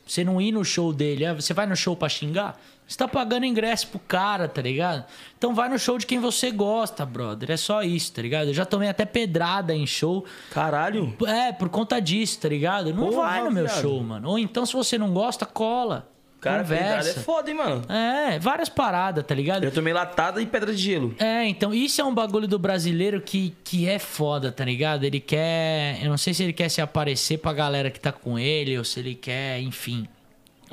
[0.09, 1.27] Você não ir no show dele.
[1.27, 2.59] Ah, Você vai no show pra xingar?
[2.87, 5.05] Você tá pagando ingresso pro cara, tá ligado?
[5.37, 7.51] Então vai no show de quem você gosta, brother.
[7.51, 8.49] É só isso, tá ligado?
[8.49, 10.25] Eu já tomei até pedrada em show.
[10.51, 11.15] Caralho.
[11.27, 12.95] É, por conta disso, tá ligado?
[12.95, 13.83] Não Porra, vai no meu viado.
[13.83, 14.31] show, mano.
[14.31, 16.09] Ou então, se você não gosta, cola.
[16.41, 17.11] Cara, conversa.
[17.19, 17.83] é foda, hein, mano?
[17.89, 19.65] É, várias paradas, tá ligado?
[19.65, 21.15] Eu tomei latada e pedra de gelo.
[21.19, 25.03] É, então, isso é um bagulho do brasileiro que, que é foda, tá ligado?
[25.05, 25.99] Ele quer.
[26.03, 28.85] Eu não sei se ele quer se aparecer pra galera que tá com ele, ou
[28.85, 30.07] se ele quer, enfim,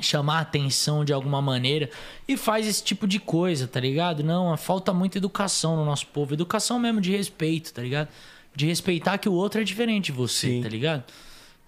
[0.00, 1.90] chamar a atenção de alguma maneira
[2.28, 4.22] e faz esse tipo de coisa, tá ligado?
[4.22, 6.34] Não, falta muita educação no nosso povo.
[6.34, 8.08] Educação mesmo de respeito, tá ligado?
[8.54, 10.62] De respeitar que o outro é diferente de você, Sim.
[10.62, 11.02] tá ligado?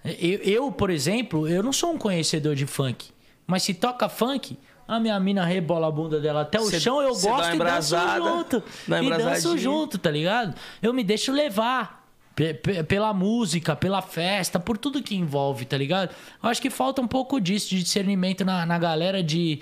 [0.05, 3.09] Eu, eu, por exemplo, eu não sou um conhecedor de funk.
[3.49, 7.01] Mas se toca funk, a minha mina rebola a bunda dela até o Cê- chão,
[7.01, 8.63] eu gosto e danço junto.
[9.03, 10.55] E danço junto, tá ligado?
[10.81, 11.97] Eu me deixo levar.
[12.35, 16.11] pe- pe- Pela música, pela festa, por tudo que envolve, tá ligado?
[16.41, 19.59] Eu acho que falta um pouco disso, de discernimento na, na galera de.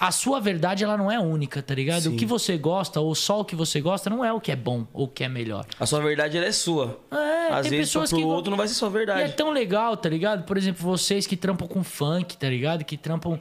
[0.00, 2.00] A sua verdade, ela não é única, tá ligado?
[2.06, 2.16] O Sim.
[2.16, 4.86] que você gosta, ou só o que você gosta, não é o que é bom
[4.92, 5.64] ou o que é melhor.
[5.78, 6.98] A sua verdade, ela é sua.
[7.10, 8.92] É, Às tem vezes, pessoas pro que go- outro não vai ser sua E é
[8.92, 9.32] verdade.
[9.34, 10.44] tão legal, tá ligado?
[10.44, 12.84] Por exemplo, vocês que trampam com funk, tá ligado?
[12.84, 13.38] Que trampam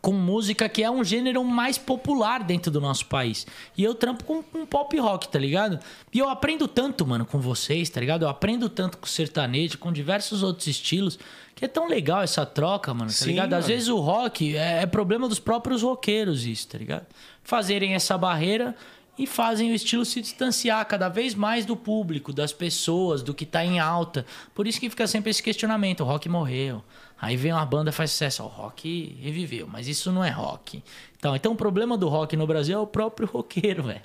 [0.00, 3.44] com música que é um gênero mais popular dentro do nosso país.
[3.76, 5.80] E eu trampo com, com pop rock, tá ligado?
[6.12, 8.22] E eu aprendo tanto, mano, com vocês, tá ligado?
[8.24, 11.18] Eu aprendo tanto com sertanejo, com diversos outros estilos,
[11.58, 13.52] que é tão legal essa troca, mano, tá Sim, ligado?
[13.52, 13.74] Às mano.
[13.74, 17.04] vezes o rock é, é problema dos próprios roqueiros isso, tá ligado?
[17.42, 18.76] Fazerem essa barreira
[19.18, 23.44] e fazem o estilo se distanciar cada vez mais do público, das pessoas, do que
[23.44, 24.24] tá em alta.
[24.54, 26.80] Por isso que fica sempre esse questionamento: o rock morreu.
[27.20, 30.80] Aí vem uma banda faz sucesso, ó, o rock reviveu, mas isso não é rock.
[31.18, 34.02] Então, então o problema do rock no Brasil é o próprio roqueiro, velho.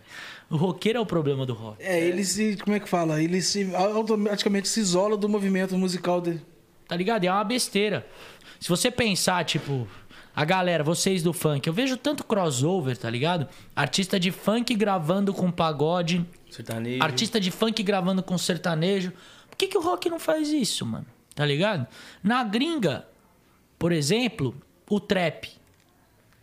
[0.49, 1.83] O roqueiro é o problema do rock.
[1.83, 2.57] É, ele se.
[2.57, 3.21] Como é que fala?
[3.21, 6.41] Ele se automaticamente se isola do movimento musical dele.
[6.93, 7.23] Tá ligado?
[7.23, 8.05] E é uma besteira.
[8.59, 9.87] Se você pensar, tipo,
[10.35, 13.47] a galera, vocês do funk, eu vejo tanto crossover, tá ligado?
[13.75, 17.01] Artista de funk gravando com pagode, Sertanejo.
[17.03, 19.11] artista de funk gravando com sertanejo.
[19.49, 21.07] Por que, que o rock não faz isso, mano?
[21.33, 21.87] Tá ligado?
[22.21, 23.07] Na gringa,
[23.79, 24.55] por exemplo,
[24.87, 25.49] o trap.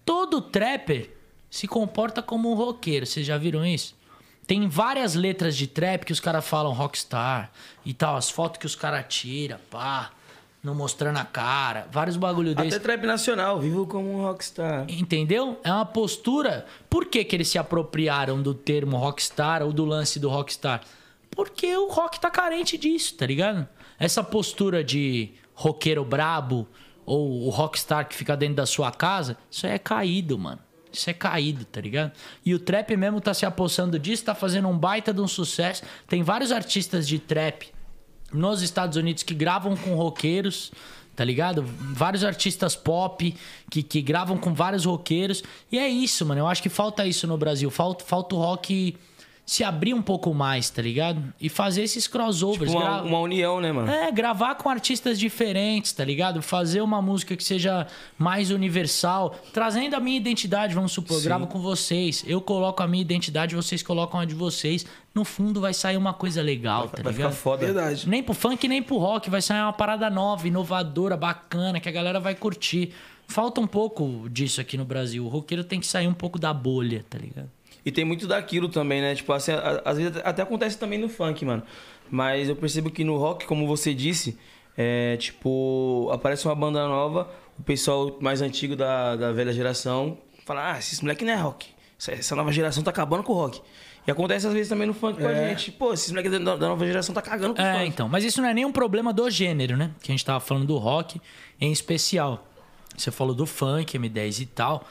[0.04, 1.10] Todo trapper
[1.48, 3.06] se comporta como um roqueiro.
[3.06, 3.94] Vocês já viram isso?
[4.48, 7.52] Tem várias letras de trap que os caras falam rockstar
[7.86, 8.16] e tal.
[8.16, 10.10] As fotos que os caras tiram, pá.
[10.62, 11.86] Não mostrando a cara.
[11.90, 12.80] Vários bagulho Até desse.
[12.80, 14.84] trap nacional, vivo como um rockstar.
[14.88, 15.58] Entendeu?
[15.64, 16.66] É uma postura.
[16.88, 20.82] Por que, que eles se apropriaram do termo rockstar ou do lance do rockstar?
[21.30, 23.66] Porque o rock tá carente disso, tá ligado?
[23.98, 26.68] Essa postura de roqueiro brabo
[27.06, 30.58] ou o rockstar que fica dentro da sua casa, isso aí é caído, mano.
[30.92, 32.12] Isso é caído, tá ligado?
[32.44, 35.82] E o trap mesmo tá se apossando disso, tá fazendo um baita de um sucesso.
[36.08, 37.72] Tem vários artistas de trap
[38.32, 40.72] nos Estados Unidos que gravam com roqueiros,
[41.16, 41.64] tá ligado?
[41.66, 43.34] Vários artistas pop
[43.70, 45.42] que, que gravam com vários roqueiros.
[45.70, 46.40] E é isso, mano.
[46.40, 47.70] Eu acho que falta isso no Brasil.
[47.70, 48.96] Falta, falta o rock
[49.50, 51.20] se abrir um pouco mais, tá ligado?
[51.40, 52.70] E fazer esses crossovers.
[52.70, 53.90] Tipo, uma, uma união, né, mano?
[53.90, 56.40] é, gravar com artistas diferentes, tá ligado?
[56.40, 57.84] Fazer uma música que seja
[58.16, 61.24] mais universal, trazendo a minha identidade, vamos supor, eu Sim.
[61.26, 64.86] gravo com vocês, eu coloco a minha identidade, vocês colocam a de vocês.
[65.12, 67.32] No fundo vai sair uma coisa legal, tá Vai ligado?
[67.32, 67.66] ficar foda.
[67.66, 68.08] Verdade.
[68.08, 69.28] Nem pro funk, nem pro rock.
[69.28, 72.92] Vai sair uma parada nova, inovadora, bacana, que a galera vai curtir.
[73.26, 75.26] Falta um pouco disso aqui no Brasil.
[75.26, 77.50] O roqueiro tem que sair um pouco da bolha, tá ligado?
[77.84, 79.14] E tem muito daquilo também, né?
[79.14, 79.52] Tipo, assim,
[79.84, 81.62] às vezes até acontece também no funk, mano.
[82.10, 84.38] Mas eu percebo que no rock, como você disse,
[84.76, 90.72] é tipo, aparece uma banda nova, o pessoal mais antigo da, da velha geração fala,
[90.74, 91.68] ah, esses moleque não é rock.
[91.98, 93.60] Essa, essa nova geração tá acabando com o rock.
[94.06, 95.70] E acontece às vezes também no funk com a gente.
[95.70, 97.88] Pô, esses moleques da, da nova geração tá cagando com o É, funk.
[97.88, 98.08] então.
[98.08, 99.90] Mas isso não é nem um problema do gênero, né?
[100.02, 101.20] Que a gente tava falando do rock
[101.60, 102.46] em especial.
[102.96, 104.84] Você falou do funk, M10 e tal.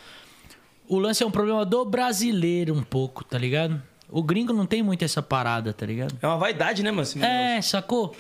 [0.89, 3.81] O lance é um problema do brasileiro um pouco, tá ligado?
[4.09, 6.17] O gringo não tem muito essa parada, tá ligado?
[6.21, 7.07] É uma vaidade, né, mano?
[7.07, 7.23] negócio.
[7.23, 8.15] É, sacou?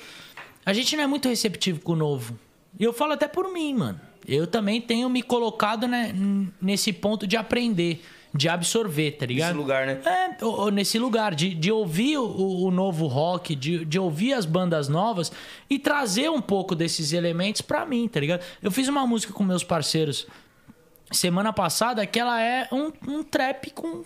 [0.65, 2.37] a gente não é muito receptivo com o novo.
[2.79, 3.99] E eu falo até por mim, mano.
[4.27, 6.13] Eu também tenho me colocado né,
[6.61, 8.03] nesse ponto de aprender,
[8.35, 9.47] de absorver, tá ligado?
[9.47, 9.99] Nesse lugar, né?
[10.39, 14.33] É, o- o- nesse lugar, de, de ouvir o, o novo rock, de, de ouvir
[14.33, 15.31] as bandas novas
[15.67, 18.41] e trazer um pouco desses elementos pra mim, tá ligado?
[18.61, 20.27] Eu fiz uma música com meus parceiros
[21.11, 24.03] semana passada que ela é um, um trap com,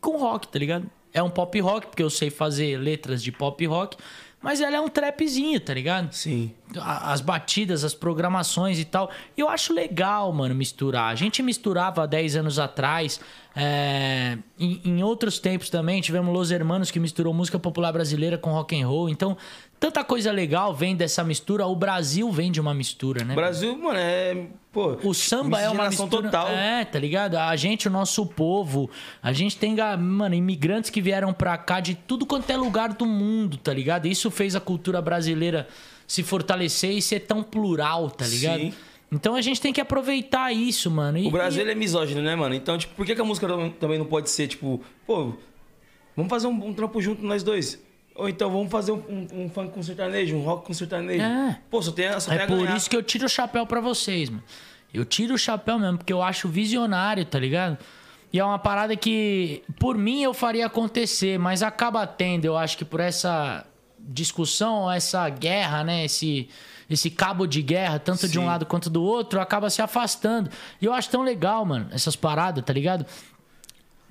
[0.00, 0.90] com rock, tá ligado?
[1.12, 3.96] É um pop rock, porque eu sei fazer letras de pop rock,
[4.42, 6.12] mas ela é um trapzinho, tá ligado?
[6.12, 6.52] Sim.
[6.78, 9.10] as batidas, as programações e tal.
[9.36, 11.10] E eu acho legal, mano, misturar.
[11.10, 13.18] A gente misturava há 10 anos atrás.
[13.56, 18.50] é, em, em outros tempos também, tivemos Los Hermanos que misturou música popular brasileira com
[18.52, 19.08] rock and roll.
[19.08, 19.36] Então,
[19.78, 21.66] tanta coisa legal vem dessa mistura.
[21.66, 23.32] O Brasil vem de uma mistura, né?
[23.32, 24.46] O Brasil, mano, é.
[24.72, 26.48] Pô, O samba é uma mistura total.
[26.48, 27.36] É, tá ligado?
[27.36, 28.90] A gente, o nosso povo,
[29.22, 33.06] a gente tem, mano, imigrantes que vieram pra cá de tudo quanto é lugar do
[33.06, 34.06] mundo, tá ligado?
[34.06, 35.66] Isso fez a cultura brasileira
[36.06, 38.60] se fortalecer e ser tão plural, tá ligado?
[38.60, 38.74] Sim.
[39.10, 41.16] Então a gente tem que aproveitar isso, mano.
[41.16, 42.54] E- O Brasil e- é misógino, né, mano?
[42.54, 45.32] Então, tipo, por que, que a música tam- também não pode ser, tipo, pô,
[46.16, 47.80] vamos fazer um, um trampo junto nós dois?
[48.18, 51.22] Ou então vamos fazer um, um- um funk com sertanejo, um rock com sertanejo.
[51.22, 51.58] É.
[51.70, 54.30] Pô, só tem, só tem É por isso que eu tiro o chapéu pra vocês,
[54.30, 54.42] mano.
[54.94, 57.76] Eu tiro o chapéu mesmo, porque eu acho visionário, tá ligado?
[58.32, 62.76] E é uma parada que, por mim, eu faria acontecer, mas acaba tendo, eu acho
[62.78, 63.66] que por essa
[63.98, 66.04] discussão, essa guerra, né?
[66.04, 66.48] Esse,
[66.88, 68.46] esse cabo de guerra, tanto de um Sim.
[68.48, 70.48] lado quanto do outro, acaba se afastando.
[70.80, 73.04] E eu acho tão legal, mano, essas paradas, tá ligado?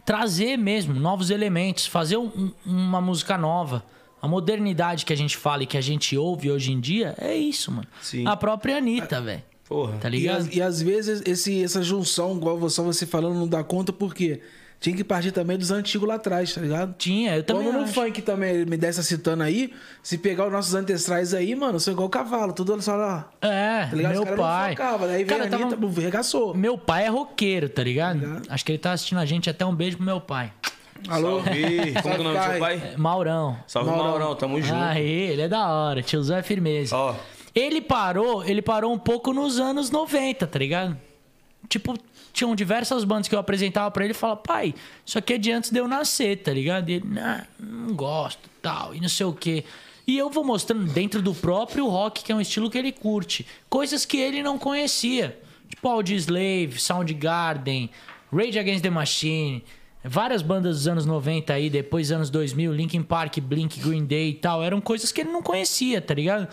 [0.05, 3.83] trazer mesmo novos elementos, fazer um- uma música nova.
[4.21, 7.35] A modernidade que a gente fala e que a gente ouve hoje em dia é
[7.35, 7.87] isso, mano.
[8.01, 8.25] Sim.
[8.27, 9.43] A própria Anitta, velho.
[9.67, 9.97] Porra.
[9.99, 10.37] Tá E, ligado?
[10.41, 14.41] às- e às vezes esse, essa junção, igual você, você falando, não dá conta porque
[14.79, 16.93] tinha que partir também dos antigos lá atrás, tá ligado?
[16.97, 20.73] Tinha, eu também Quando no funk também me dessa citando aí, se pegar os nossos
[20.75, 23.29] ancestrais aí, mano, são igual cavalo, tudo só lá.
[23.41, 24.11] É, Tá ligado?
[24.13, 24.71] meu não pai.
[24.75, 26.53] focavam, daí veio Cara, a tava- Anitta, regaçou.
[26.53, 28.19] Meu pai é roqueiro, tá ligado?
[28.19, 28.43] Ligado.
[28.49, 29.49] Acho que ele tá assistindo a gente.
[29.49, 30.51] Até um beijo pro meu pai.
[31.07, 31.43] Alô?
[31.43, 31.93] Salve.
[32.01, 32.91] Como que é o nome do seu pai.
[32.93, 33.57] É, Maurão.
[33.67, 34.07] Salve, Maurão.
[34.07, 34.35] Maurão.
[34.35, 34.81] Tamo junto.
[34.81, 36.01] Aí, ele é da hora.
[36.01, 36.95] Tiozão é firmeza.
[36.95, 37.15] Ó.
[37.53, 40.97] Ele parou, ele parou um pouco nos anos 90, tá ligado?
[41.69, 41.97] Tipo,
[42.33, 44.75] tinham diversas bandas que eu apresentava pra ele e falava, pai,
[45.05, 46.89] isso aqui é de antes de eu nascer, tá ligado?
[46.89, 49.63] E ele, não, não gosto, tal, e não sei o quê.
[50.05, 53.47] E eu vou mostrando dentro do próprio rock, que é um estilo que ele curte,
[53.69, 55.39] coisas que ele não conhecia.
[55.69, 57.89] Tipo Audioslave, Soundgarden,
[58.31, 59.63] Rage Against the Machine,
[60.07, 64.33] várias bandas dos anos 90 aí, depois anos 2000, Linkin Park, Blink, Green Day e
[64.35, 66.47] tal, eram coisas que ele não conhecia, tá ligado?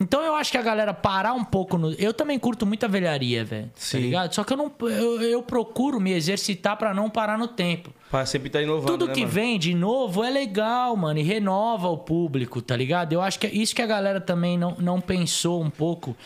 [0.00, 1.92] Então eu acho que a galera parar um pouco no.
[1.92, 3.70] Eu também curto muita velharia, velho.
[3.92, 4.34] Tá ligado?
[4.34, 4.72] Só que eu não.
[4.80, 7.92] Eu, eu procuro me exercitar pra não parar no tempo.
[8.10, 9.32] Pra sempre tá inovando, Tudo né, que mano?
[9.32, 13.12] vem de novo é legal, mano, e renova o público, tá ligado?
[13.12, 16.16] Eu acho que é isso que a galera também não, não pensou um pouco.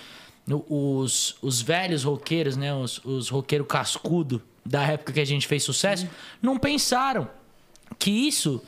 [0.49, 2.72] Os, os velhos roqueiros, né?
[2.72, 6.08] Os, os roqueiros cascudo da época que a gente fez sucesso,
[6.42, 7.28] não pensaram
[7.98, 8.62] que isso,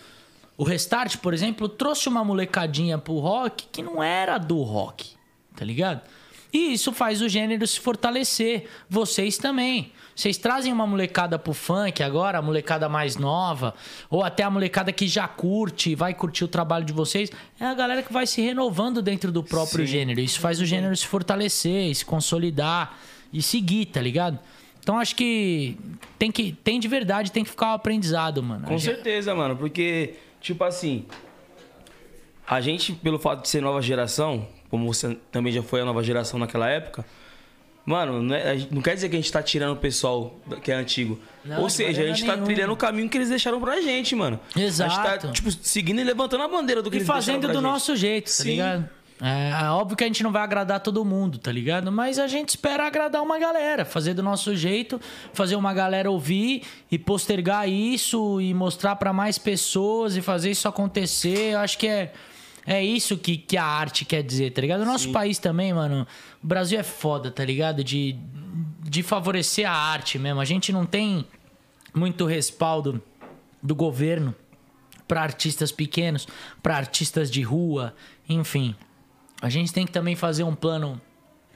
[0.56, 5.10] o Restart, por exemplo, trouxe uma molecadinha pro rock que não era do rock,
[5.56, 6.02] tá ligado?
[6.52, 8.68] E isso faz o gênero se fortalecer.
[8.88, 9.92] Vocês também.
[10.16, 13.74] Vocês trazem uma molecada pro funk agora, a molecada mais nova,
[14.10, 17.30] ou até a molecada que já curte, vai curtir o trabalho de vocês.
[17.60, 19.92] É a galera que vai se renovando dentro do próprio Sim.
[19.92, 20.20] gênero.
[20.20, 22.98] Isso faz o gênero se fortalecer, se consolidar
[23.32, 24.40] e seguir, tá ligado?
[24.88, 25.76] Então acho que
[26.18, 28.64] tem que tem de verdade, tem que ficar o aprendizado, mano.
[28.66, 29.54] Com gente- certeza, mano.
[29.54, 31.04] Porque, tipo assim,
[32.46, 36.02] a gente, pelo fato de ser nova geração, como você também já foi a nova
[36.02, 37.04] geração naquela época,
[37.84, 40.34] mano, não, é- não quer dizer que a gente tá tirando o pessoal
[40.64, 41.20] que é antigo.
[41.44, 42.46] Não, Ou seja, a maneira gente tá nenhuma.
[42.46, 44.40] trilhando o caminho que eles deixaram pra gente, mano.
[44.54, 45.26] A gente Exato.
[45.26, 47.70] tá, tipo, seguindo e levantando a bandeira do que E eles fazendo deixaram do gente.
[47.72, 48.50] nosso jeito, tá Sim.
[48.52, 48.88] ligado?
[49.20, 51.90] É, é óbvio que a gente não vai agradar todo mundo, tá ligado?
[51.90, 55.00] Mas a gente espera agradar uma galera, fazer do nosso jeito,
[55.32, 60.68] fazer uma galera ouvir e postergar isso e mostrar pra mais pessoas e fazer isso
[60.68, 61.54] acontecer.
[61.54, 62.12] Eu acho que é,
[62.66, 64.82] é isso que, que a arte quer dizer, tá ligado?
[64.82, 66.06] O nosso país também, mano,
[66.42, 67.82] o Brasil é foda, tá ligado?
[67.82, 68.16] De,
[68.82, 70.40] de favorecer a arte mesmo.
[70.40, 71.26] A gente não tem
[71.92, 73.02] muito respaldo
[73.60, 74.34] do governo
[75.08, 76.28] para artistas pequenos,
[76.62, 77.94] para artistas de rua,
[78.28, 78.76] enfim.
[79.40, 81.00] A gente tem que também fazer um plano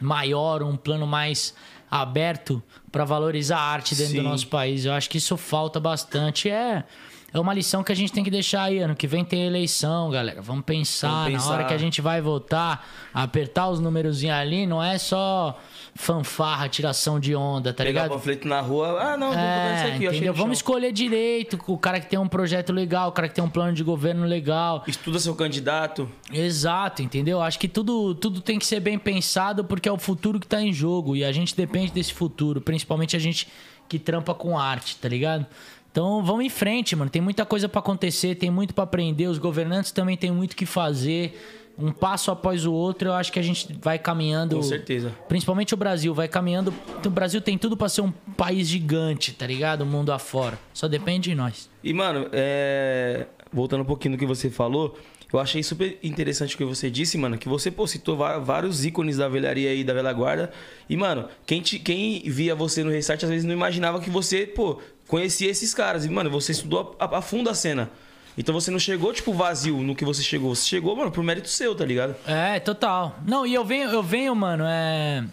[0.01, 1.55] maior, um plano mais
[1.91, 4.28] aberto para valorizar a arte dentro do Sim.
[4.28, 4.85] nosso país.
[4.85, 6.49] Eu acho que isso falta bastante.
[6.49, 6.85] É,
[7.33, 8.78] é uma lição que a gente tem que deixar aí.
[8.78, 10.41] Ano que vem tem eleição, galera.
[10.41, 11.68] Vamos pensar, Vamos na hora pensar.
[11.68, 15.59] que a gente vai votar, apertar os númerozinhos ali, não é só
[15.95, 18.16] fanfarra, tiração de onda, tá Pegar ligado?
[18.18, 18.99] panfleto na rua.
[19.01, 20.34] Ah, não, É, isso aqui, entendeu?
[20.34, 23.49] Vamos escolher direito o cara que tem um projeto legal, o cara que tem um
[23.51, 24.82] plano de governo legal.
[24.86, 26.09] Estuda seu candidato.
[26.32, 27.40] Exato, entendeu?
[27.43, 30.61] Acho que tudo, tudo tem que ser bem pensado porque é o futuro que tá
[30.62, 33.47] em jogo e a gente depende desse futuro, principalmente a gente
[33.88, 35.47] que trampa com arte, tá ligado?
[35.90, 37.11] Então vamos em frente, mano.
[37.11, 39.26] Tem muita coisa pra acontecer, tem muito pra aprender.
[39.26, 41.62] Os governantes também têm muito o que fazer.
[41.79, 44.57] Um passo após o outro, eu acho que a gente vai caminhando.
[44.57, 45.12] Com certeza.
[45.29, 46.73] Principalmente o Brasil, vai caminhando.
[47.05, 49.83] O Brasil tem tudo pra ser um país gigante, tá ligado?
[49.83, 50.59] O mundo afora.
[50.75, 51.70] Só depende de nós.
[51.83, 53.27] E, mano, é...
[53.53, 54.97] voltando um pouquinho no que você falou,
[55.33, 59.16] eu achei super interessante o que você disse, mano, que você pô, citou vários ícones
[59.16, 60.53] da velharia aí, da velha guarda.
[60.91, 64.47] E, mano, quem, te- quem via você no Restart às vezes não imaginava que você,
[64.47, 66.05] pô, conhecia esses caras.
[66.05, 67.91] E, mano, você estudou a, a fundo a cena.
[68.37, 70.55] Então você não chegou, tipo, vazio no que você chegou.
[70.55, 72.14] Você chegou, mano, por mérito seu, tá ligado?
[72.26, 73.18] É, total.
[73.26, 75.24] Não, e eu venho, eu venho, mano, é.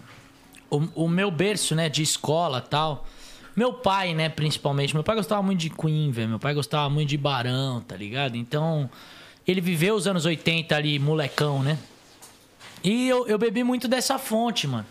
[0.70, 3.08] O, o meu berço, né, de escola tal.
[3.56, 4.94] Meu pai, né, principalmente.
[4.94, 6.30] Meu pai gostava muito de Queen, velho.
[6.30, 8.36] Meu pai gostava muito de Barão, tá ligado?
[8.36, 8.90] Então,
[9.48, 11.78] ele viveu os anos 80 ali, molecão, né?
[12.84, 14.86] E eu, eu bebi muito dessa fonte, mano.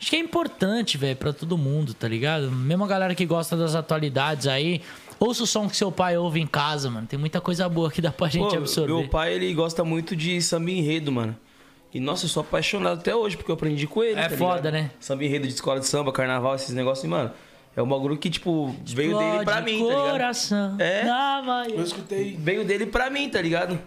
[0.00, 2.50] Acho que é importante, velho, pra todo mundo, tá ligado?
[2.50, 4.82] Mesmo a galera que gosta das atualidades aí.
[5.24, 7.06] Ouça o som que seu pai ouve em casa, mano.
[7.06, 8.92] Tem muita coisa boa que dá pra gente Pô, absorver.
[8.92, 11.36] meu pai, ele gosta muito de samba enredo, mano.
[11.94, 14.18] E, nossa, eu sou apaixonado até hoje, porque eu aprendi com ele.
[14.18, 14.72] É tá foda, ligado?
[14.72, 14.90] né?
[14.98, 17.30] Samba enredo de escola de samba, carnaval, esses negócios, e, mano.
[17.76, 20.10] É um bagulho que, tipo, veio dele pra Explode mim, tá ligado?
[20.10, 21.04] coração É.
[21.72, 22.36] Eu escutei.
[22.36, 23.78] Veio dele pra mim, tá ligado?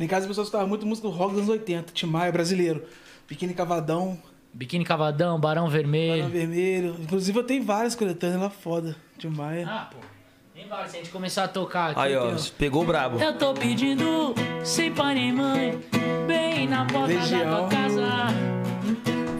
[0.00, 2.82] Em casa as pessoas escutavam muito música do rock dos anos 80, Tim Maia, brasileiro.
[3.28, 4.18] Biquíni Cavadão,
[4.52, 6.24] Biquíni Cavadão, Barão Vermelho.
[6.24, 6.96] Barão Vermelho.
[7.00, 8.96] Inclusive eu tenho várias coletâneas lá foda.
[9.18, 9.66] Tim Maia.
[9.68, 10.13] Ah, pô.
[10.54, 12.00] Nem vale se a gente começar a tocar aqui.
[12.00, 13.18] Aí, ó, pegou o brabo.
[13.18, 14.32] Eu tô pedindo,
[14.62, 15.80] sem pai nem mãe,
[16.28, 17.58] bem na porta da Legião.
[17.58, 18.26] tua casa.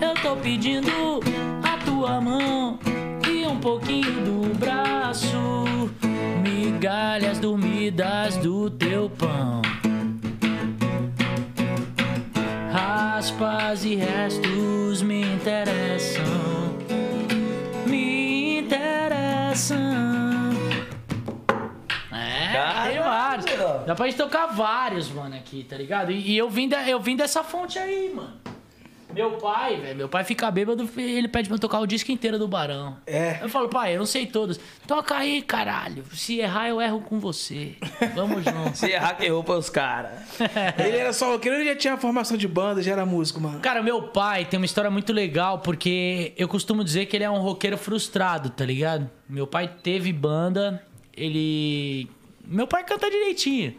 [0.00, 1.20] Eu tô pedindo
[1.62, 2.80] a tua mão
[3.30, 5.36] e um pouquinho do braço.
[6.42, 9.62] Migalhas dormidas do teu pão.
[12.72, 16.24] Raspas e restos me interessam.
[17.86, 20.23] Me interessam.
[22.54, 23.86] É, Caralho, tem vários.
[23.86, 26.10] Dá pra gente tocar vários, mano, aqui, tá ligado?
[26.12, 28.32] E, e eu, vim da- eu vim dessa fonte aí, mano.
[29.12, 32.10] Meu pai, velho, meu pai fica bêbado e ele pede pra eu tocar o disco
[32.10, 32.96] inteiro do Barão.
[33.06, 33.38] É.
[33.40, 34.58] Eu falo, pai, eu não sei todos.
[34.88, 36.04] Toca aí, caralho.
[36.12, 37.76] Se errar, eu erro com você.
[38.16, 38.76] Vamos junto.
[38.76, 40.10] Se errar, que errou pros caras.
[40.84, 43.60] Ele era só roqueiro, ele já tinha formação de banda, já era músico, mano.
[43.60, 47.30] Cara, meu pai tem uma história muito legal, porque eu costumo dizer que ele é
[47.30, 49.08] um roqueiro frustrado, tá ligado?
[49.28, 50.82] Meu pai teve banda,
[51.16, 52.10] ele.
[52.46, 53.74] Meu pai canta direitinho.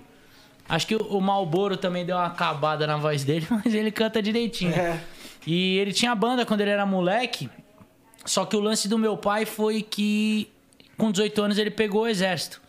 [0.68, 4.74] Acho que o Malboro também deu uma acabada na voz dele, mas ele canta direitinho.
[4.74, 5.00] É.
[5.46, 7.50] E ele tinha banda quando ele era moleque.
[8.26, 10.50] Só que o lance do meu pai foi que
[10.98, 12.60] com 18 anos ele pegou o exército.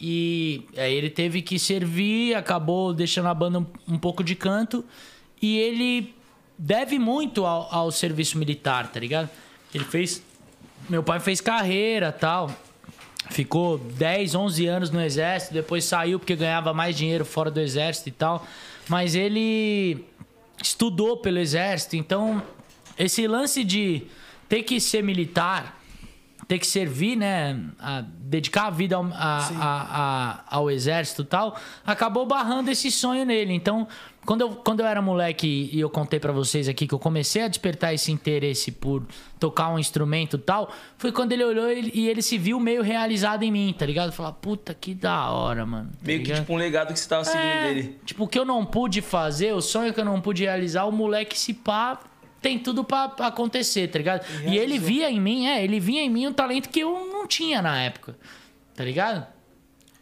[0.00, 4.84] E aí ele teve que servir, acabou deixando a banda um, um pouco de canto.
[5.40, 6.14] E ele
[6.58, 9.30] deve muito ao, ao serviço militar, tá ligado?
[9.74, 10.22] Ele fez.
[10.88, 12.54] Meu pai fez carreira tal.
[13.30, 18.08] Ficou 10, 11 anos no exército, depois saiu porque ganhava mais dinheiro fora do exército
[18.08, 18.46] e tal.
[18.88, 20.04] Mas ele
[20.62, 22.42] estudou pelo exército, então
[22.98, 24.02] esse lance de
[24.48, 25.77] ter que ser militar,
[26.48, 31.54] ter que servir, né, a dedicar a vida ao, a- a- ao exército e tal,
[31.86, 33.52] acabou barrando esse sonho nele.
[33.52, 33.86] Então,
[34.24, 37.42] quando eu, quando eu era moleque e eu contei pra vocês aqui que eu comecei
[37.42, 39.02] a despertar esse interesse por
[39.38, 42.82] tocar um instrumento e tal, foi quando ele olhou e e ele se viu meio
[42.82, 44.10] realizado em mim, tá ligado?
[44.12, 45.90] Falar, puta, que da hora, mano.
[45.90, 46.40] tá Meio que ligado?
[46.40, 47.98] tipo um legado que você tava seguindo É, dele.
[48.06, 50.92] Tipo, o que eu não pude fazer, o sonho que eu não pude realizar, o
[50.92, 51.98] moleque se pá,
[52.40, 54.24] tem tudo pra pra acontecer, tá ligado?
[54.46, 57.26] E ele via em mim, é, ele via em mim um talento que eu não
[57.26, 58.16] tinha na época,
[58.74, 59.26] tá ligado?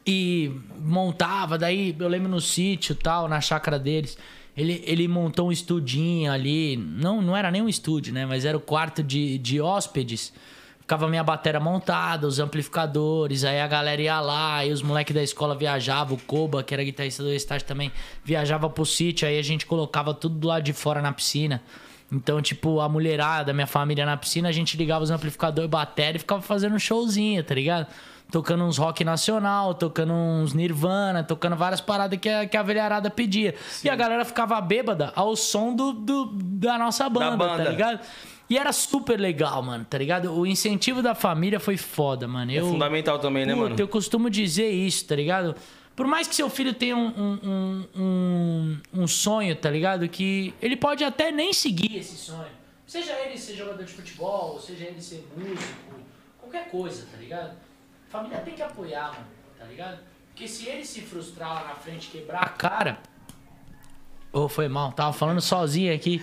[0.06, 4.16] E montava, daí eu lembro no sítio tal, na chácara deles.
[4.56, 6.76] Ele, ele montou um estudinho ali.
[6.76, 8.24] Não, não era nem um estúdio, né?
[8.24, 10.32] Mas era o quarto de, de hóspedes.
[10.80, 15.12] Ficava a minha bateria montada, os amplificadores, aí a galera ia lá, aí os moleques
[15.12, 17.90] da escola viajavam, o Koba, que era guitarrista do Restart também,
[18.22, 21.60] viajava pro sítio, aí a gente colocava tudo do lado de fora na piscina.
[22.10, 26.20] Então, tipo, a mulherada, minha família na piscina, a gente ligava os amplificadores bateria e
[26.20, 27.88] ficava fazendo um showzinho, tá ligado?
[28.30, 33.08] Tocando uns rock nacional, tocando uns Nirvana, tocando várias paradas que a, que a velharada
[33.10, 33.54] pedia.
[33.84, 37.64] E a galera ficava bêbada ao som do, do da nossa banda, banda.
[37.64, 38.00] tá ligado?
[38.48, 40.32] E era super legal, mano, tá ligado?
[40.32, 42.50] O incentivo da família foi foda, mano.
[42.52, 43.74] Eu, É fundamental também, né, mano?
[43.78, 45.54] Eu costumo dizer isso, tá ligado?
[45.96, 50.06] Por mais que seu filho tenha um, um, um, um, sonho, tá ligado?
[50.06, 52.50] Que ele pode até nem seguir esse sonho.
[52.86, 55.74] Seja ele ser jogador de futebol, seja ele ser músico,
[56.38, 57.56] qualquer coisa, tá ligado?
[58.08, 59.26] A família tem que apoiar, mano,
[59.58, 59.98] tá ligado?
[60.28, 62.98] Porque se ele se frustrar lá na frente, quebrar a cara.
[64.30, 66.22] Ô, foi mal, tava falando sozinho aqui.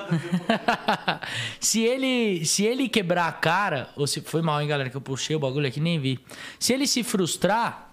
[1.60, 5.00] se ele se ele quebrar a cara, ou se foi mal, hein, galera, que eu
[5.00, 6.18] puxei o bagulho aqui nem vi.
[6.58, 7.89] Se ele se frustrar,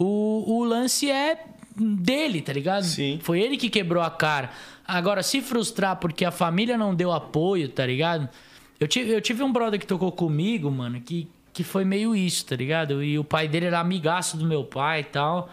[0.00, 1.44] o, o lance é
[1.76, 2.84] dele, tá ligado?
[2.84, 3.20] Sim.
[3.22, 4.50] Foi ele que quebrou a cara.
[4.86, 8.28] Agora, se frustrar porque a família não deu apoio, tá ligado?
[8.78, 12.46] Eu tive, eu tive um brother que tocou comigo, mano, que, que foi meio isso,
[12.46, 13.02] tá ligado?
[13.02, 15.50] E o pai dele era amigaço do meu pai e tal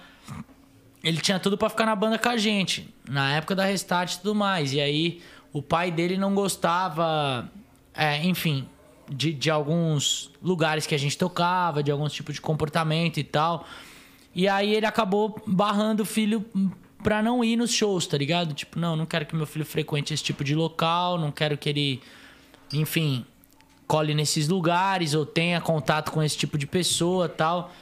[1.04, 4.18] ele tinha tudo pra ficar na banda com a gente, na época da Restart e
[4.18, 4.74] tudo mais.
[4.74, 5.22] E aí
[5.54, 7.50] o pai dele não gostava,
[7.94, 8.68] é, enfim,
[9.10, 13.66] de, de alguns lugares que a gente tocava, de alguns tipos de comportamento e tal.
[14.38, 16.46] E aí ele acabou barrando o filho
[17.04, 18.54] pra não ir nos shows, tá ligado?
[18.54, 21.68] Tipo, não, não quero que meu filho frequente esse tipo de local, não quero que
[21.68, 22.02] ele,
[22.72, 23.26] enfim,
[23.88, 27.74] cole nesses lugares ou tenha contato com esse tipo de pessoa tal.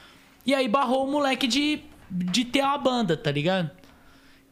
[0.46, 1.80] E aí barrou o moleque de,
[2.10, 3.70] de ter uma banda, tá ligigado?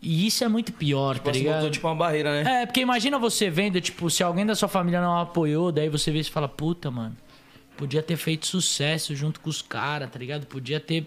[0.03, 1.55] E isso é muito pior, tá Você ligado?
[1.57, 2.63] botou tipo uma barreira, né?
[2.63, 6.11] É, porque imagina você vendo, tipo, se alguém da sua família não apoiou, daí você
[6.11, 7.17] vê e fala, puta, mano,
[7.79, 10.45] podia ter feito sucesso junto com os caras, tá ligado?
[10.45, 11.07] Podia ter,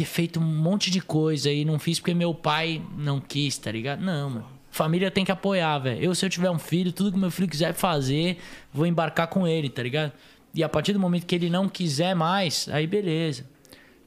[0.00, 3.70] ter feito um monte de coisa e não fiz porque meu pai não quis, tá
[3.70, 4.00] ligado?
[4.00, 4.46] Não, mano.
[4.70, 6.02] Família tem que apoiar, velho.
[6.02, 8.38] Eu, se eu tiver um filho, tudo que meu filho quiser fazer,
[8.72, 10.12] vou embarcar com ele, tá ligado?
[10.54, 13.44] E a partir do momento que ele não quiser mais, aí beleza.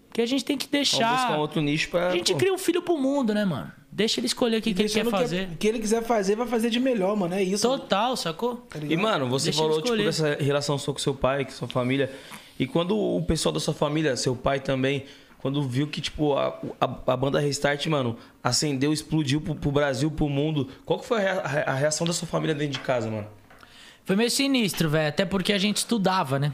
[0.07, 1.15] Porque a gente tem que Vamos deixar.
[1.15, 2.07] buscar um outro nicho pra.
[2.09, 3.71] A gente pô, cria um filho pro mundo, né, mano?
[3.91, 5.49] Deixa ele escolher o que, que ele quer Deixando fazer.
[5.49, 7.35] O que ele quiser fazer, vai fazer de melhor, mano.
[7.35, 7.67] É isso.
[7.67, 8.55] Total, sacou?
[8.55, 11.67] tá E, mano, você Deixa falou, tipo, dessa relação sua com seu pai, com sua
[11.67, 12.11] família.
[12.59, 15.03] E quando o pessoal da sua família, seu pai também,
[15.43, 20.09] quando viu que, tipo, a, a, a banda Restart, mano, acendeu, explodiu pro, pro Brasil,
[20.09, 23.27] pro mundo, qual que foi a, a reação da sua família dentro de casa, mano?
[24.05, 25.09] Foi meio sinistro, velho.
[25.09, 26.53] Até porque a gente estudava, né?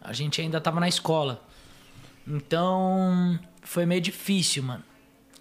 [0.00, 1.44] A gente ainda tava na escola.
[2.26, 4.82] Então, foi meio difícil, mano.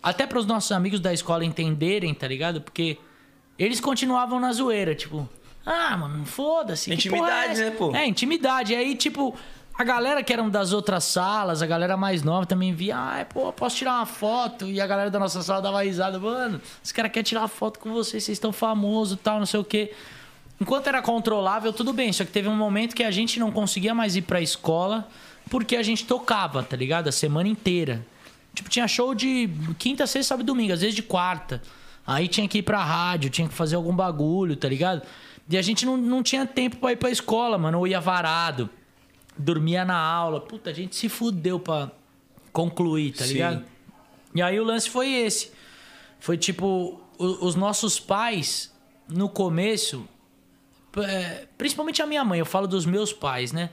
[0.04, 2.60] Até para os nossos amigos da escola entenderem, tá ligado?
[2.60, 2.98] Porque
[3.58, 5.30] eles continuavam na zoeira, tipo,
[5.66, 6.90] ah, mano, foda-se.
[6.90, 7.96] que Intimidade, é né, pô?
[7.96, 8.76] É, intimidade.
[8.76, 9.34] Aí, tipo,
[9.82, 13.52] a galera que eram das outras salas, a galera mais nova também via, ah, pô,
[13.52, 14.68] posso tirar uma foto?
[14.68, 17.92] E a galera da nossa sala dava risada, mano, os caras querem tirar foto com
[17.92, 19.92] vocês, vocês estão famosos tal, não sei o quê.
[20.60, 22.14] Enquanto era controlável, tudo bem.
[22.14, 25.08] Só que teve um momento que a gente não conseguia mais ir pra escola
[25.50, 27.08] porque a gente tocava, tá ligado?
[27.08, 28.06] A semana inteira.
[28.54, 31.60] Tipo, tinha show de quinta, sexta, sábado e domingo, às vezes de quarta.
[32.06, 35.02] Aí tinha que ir pra rádio, tinha que fazer algum bagulho, tá ligado?
[35.50, 37.80] E a gente não, não tinha tempo pra ir pra escola, mano.
[37.80, 38.70] Ou ia varado,
[39.42, 40.40] dormia na aula.
[40.42, 41.92] Puta, a gente se fudeu pra
[42.54, 43.34] concluir, tá Sim.
[43.34, 43.66] ligado?
[44.34, 45.52] E aí o lance foi esse.
[46.20, 48.72] Foi tipo, o- os nossos pais,
[49.10, 50.08] no começo,
[50.98, 53.70] é, principalmente a minha mãe, eu falo dos meus pais, né?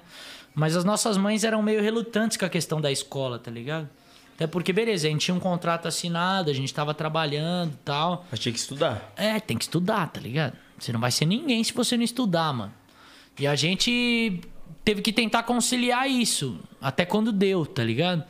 [0.55, 3.89] Mas as nossas mães eram meio relutantes com a questão da escola, tá ligado?
[4.35, 8.25] Até porque, beleza, a gente tinha um contrato assinado, a gente tava trabalhando e tal.
[8.31, 9.13] Mas tinha que estudar.
[9.17, 10.57] É, tem que estudar, tá ligado?
[10.79, 12.73] Você não vai ser ninguém se você não estudar, mano.
[13.39, 14.41] E a gente
[14.85, 18.25] teve que tentar conciliar isso, até quando deu, tá ligado?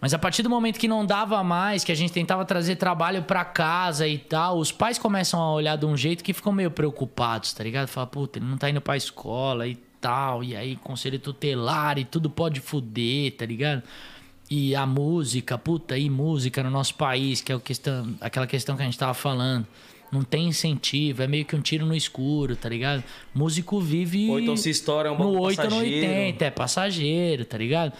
[0.00, 3.22] Mas a partir do momento que não dava mais, que a gente tentava trazer trabalho
[3.22, 6.70] pra casa e tal, os pais começam a olhar de um jeito que ficam meio
[6.70, 7.88] preocupados, tá ligado?
[7.88, 12.04] Fala, puta, ele não tá indo pra escola e tal, e aí conselho tutelar e
[12.04, 13.82] tudo pode fuder, tá ligado?
[14.50, 18.82] E a música, puta, e música no nosso país, que é questão, aquela questão que
[18.82, 19.66] a gente tava falando.
[20.14, 23.02] Não tem incentivo, é meio que um tiro no escuro, tá ligado?
[23.34, 24.30] Músico vive.
[24.30, 26.06] Ou então se estoura, é um No bagulho 8 ou no passageiro.
[26.06, 27.92] 80, é passageiro, tá ligado?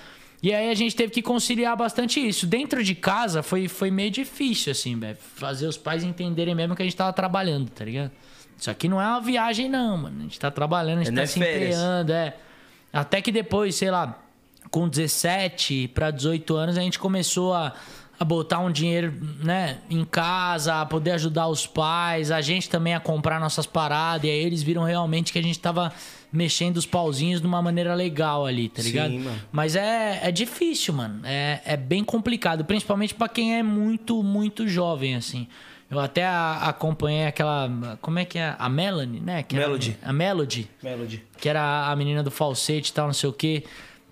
[0.42, 2.46] E aí a gente teve que conciliar bastante isso.
[2.46, 5.16] Dentro de casa foi, foi meio difícil, assim, velho.
[5.36, 8.10] Fazer os pais entenderem mesmo que a gente tava trabalhando, tá ligado?
[8.56, 10.16] Isso aqui não é uma viagem, não, mano.
[10.20, 11.70] A gente tá trabalhando, a gente É, tá é se férias.
[11.74, 12.36] empenhando, é.
[12.92, 14.22] Até que depois, sei lá,
[14.70, 17.74] com 17 pra 18 anos, a gente começou a,
[18.18, 19.12] a botar um dinheiro,
[19.42, 24.24] né, em casa, a poder ajudar os pais, a gente também a comprar nossas paradas.
[24.24, 25.92] E aí eles viram realmente que a gente tava
[26.32, 29.12] mexendo os pauzinhos de uma maneira legal ali, tá Sim, ligado?
[29.14, 29.40] mano.
[29.52, 31.20] Mas é, é difícil, mano.
[31.24, 35.46] É, é bem complicado, principalmente pra quem é muito, muito jovem, assim.
[35.90, 37.70] Eu até acompanhei aquela.
[38.00, 38.56] Como é que é?
[38.58, 39.42] A Melanie, né?
[39.42, 39.96] Que era- Melody.
[40.02, 41.22] a Melody Melody.
[41.38, 43.62] que era a menina do falsete e tal, não sei o quê.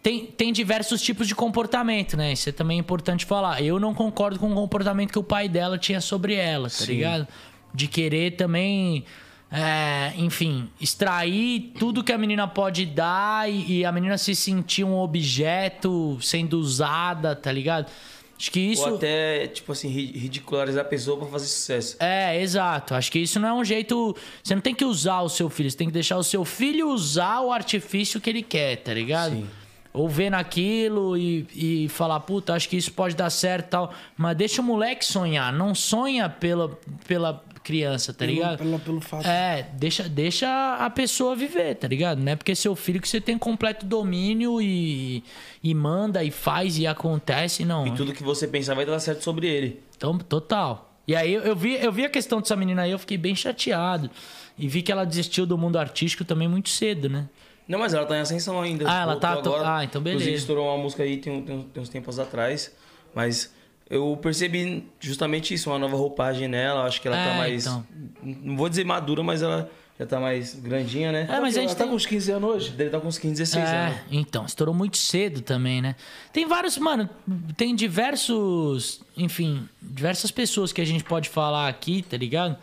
[0.02, 2.32] Tem, tem diversos tipos de comportamento, né?
[2.32, 3.62] Isso é também importante falar.
[3.62, 7.28] Eu não concordo com o comportamento que o pai dela tinha sobre ela, tá ligado?
[7.72, 9.04] De querer também,
[9.50, 14.82] é, enfim, extrair tudo que a menina pode dar e, e a menina se sentir
[14.82, 17.86] um objeto sendo usada, tá ligado?
[18.36, 18.88] Acho que isso.
[18.88, 21.96] Ou até, tipo assim, ri- ridicularizar a pessoa pra fazer sucesso.
[22.00, 22.92] É, exato.
[22.96, 24.16] Acho que isso não é um jeito.
[24.42, 26.88] Você não tem que usar o seu filho, você tem que deixar o seu filho
[26.90, 29.34] usar o artifício que ele quer, tá ligado?
[29.36, 29.46] Sim.
[29.92, 31.46] Ou ver naquilo e,
[31.84, 33.92] e falar, puta, acho que isso pode dar certo e tal.
[34.16, 35.52] Mas deixa o moleque sonhar.
[35.52, 36.70] Não sonha pela,
[37.06, 38.58] pela criança, tá Pelo- ligado?
[38.58, 39.26] pela- pelo fato.
[39.28, 42.18] É, deixa, deixa a pessoa viver, tá ligado?
[42.20, 45.22] Não é porque é seu filho que você tem completo domínio e,
[45.62, 47.86] e manda e faz e acontece, não.
[47.86, 49.80] E tudo que você pensar vai dar certo sobre ele.
[49.96, 50.90] Então, total.
[51.06, 53.34] E aí eu, eu vi, eu vi a questão dessa menina aí, eu fiquei bem
[53.36, 54.08] chateado.
[54.58, 57.28] E vi que ela desistiu do mundo artístico também muito cedo, né?
[57.72, 58.84] Não, mas ela tá em ascensão ainda.
[58.86, 60.22] Ah, ela tá- Voltou ah, então beleza.
[60.24, 62.70] Inclusive, estourou uma música aí tem, tem, tem uns tempos atrás.
[63.14, 63.50] Mas
[63.88, 66.84] eu percebi justamente isso, uma nova roupagem nela.
[66.84, 67.64] Acho que ela É, tá mais.
[67.66, 67.86] então.
[68.22, 71.22] Não vou dizer madura, mas ela já tá mais grandinha, né?
[71.30, 71.88] É, mas a ela gente tá tem...
[71.88, 72.70] com uns 15 anos hoje?
[72.72, 73.96] Dele tá com uns 15, 16 anos.
[73.96, 75.96] É, então, estourou muito cedo também, né?
[76.30, 77.08] Tem vários, mano,
[77.56, 82.56] tem diversos, enfim, diversas pessoas que a gente pode falar aqui, tá ligado?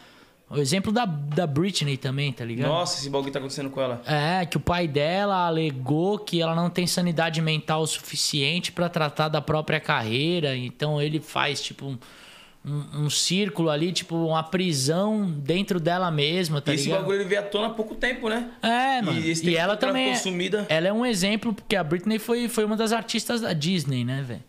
[0.49, 2.69] O exemplo da, da Britney também, tá ligado?
[2.69, 4.01] Nossa, esse bagulho tá acontecendo com ela.
[4.05, 9.27] É, que o pai dela alegou que ela não tem sanidade mental suficiente pra tratar
[9.29, 11.97] da própria carreira, então ele faz tipo um,
[12.65, 17.01] um, um círculo ali, tipo uma prisão dentro dela mesma, tá e esse ligado?
[17.01, 18.49] bagulho ele veio à tona há pouco tempo, né?
[18.63, 19.19] É, mano.
[19.19, 20.15] esse E, tempo ela também.
[20.15, 20.65] ficou é-.
[20.67, 24.23] Ela é um exemplo, porque a Britney foi, foi uma das artistas da Disney, né,
[24.27, 24.43] velho?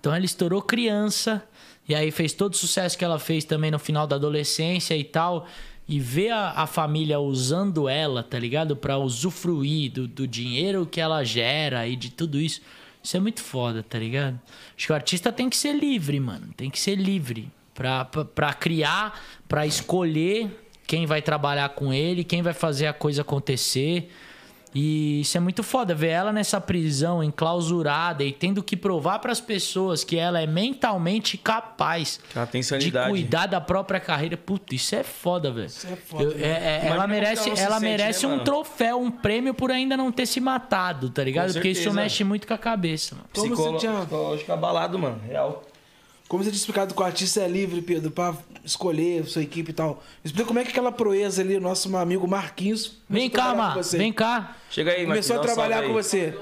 [0.00, 1.44] Então ela estourou criança,
[1.88, 5.04] e aí fez todo o sucesso que ela fez também no final da adolescência e
[5.04, 5.46] tal.
[5.88, 8.76] E ver a, a família usando ela, tá ligado?
[8.76, 12.60] Pra usufruir do, do dinheiro que ela gera e de tudo isso.
[13.02, 14.40] Isso é muito foda, tá ligado?
[14.76, 16.52] Acho que o artista tem que ser livre, mano.
[16.56, 17.50] Tem que ser livre.
[17.74, 20.50] Pra, pra, pra criar, pra escolher
[20.86, 24.08] quem vai trabalhar com ele, quem vai fazer a coisa acontecer.
[24.74, 29.40] E isso é muito foda, ver ela nessa prisão, enclausurada e tendo que provar pras
[29.40, 34.36] pessoas que ela é mentalmente capaz Ela tem de cuidar da própria carreira.
[34.36, 35.66] Puta, isso é foda, velho.
[35.66, 36.42] Isso é foda, Eu- né?
[36.46, 38.44] é- é- ela merece, ela ela sente, merece né, um mano?
[38.44, 41.48] troféu, um prêmio por ainda não ter se matado, tá ligado?
[41.48, 43.28] Com Porque isso mexe muito com a cabeça, mano.
[43.32, 43.76] Psicolo...
[43.78, 45.20] Psicológico abalado, mano.
[45.26, 45.62] Real.
[46.32, 48.34] Como você tinha explicado que o artista é livre, Pedro, pra
[48.64, 50.02] escolher sua equipe e tal.
[50.24, 52.96] Explica como é que aquela proeza ali, o nosso amigo Marquinhos.
[53.06, 53.98] Vem começou a cá, trabalhar Mar, com você.
[53.98, 54.56] vem cá.
[54.70, 56.02] Chega aí, Começou a Marquinhos, dá um trabalhar com aí.
[56.02, 56.38] você.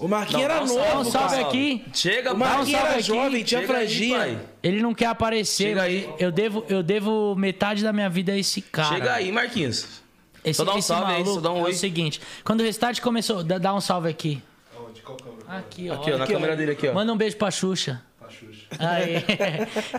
[0.00, 1.46] O Marquinhos Não, era novo, Dá um salve cara.
[1.46, 1.84] aqui.
[1.94, 2.36] Chega, O.
[2.36, 3.02] Marquinhos era aqui.
[3.04, 4.44] jovem, tinha Chega franjinha.
[4.60, 6.10] Ele não quer aparecer, Chega aí.
[6.18, 8.88] eu devo, eu devo metade da minha vida a esse cara.
[8.92, 10.02] Chega aí, Marquinhos.
[10.44, 11.70] Esse, Só dá um esse salve aí, só dá um é oi.
[11.70, 14.42] o seguinte, quando o Restart começou, dá, dá um salve aqui.
[15.46, 15.94] Aqui, ó.
[15.94, 16.36] Aqui, ó, na Aqui, ó.
[16.36, 16.92] câmera dele aqui, ó.
[16.92, 18.02] Manda um beijo pra Xuxa.
[18.78, 19.24] Aí,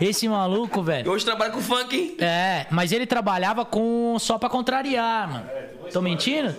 [0.00, 1.10] esse maluco, velho.
[1.10, 2.16] hoje trabalha com funk, hein?
[2.18, 5.46] É, mas ele trabalhava com só pra contrariar, mano.
[5.92, 6.54] Tô mentindo?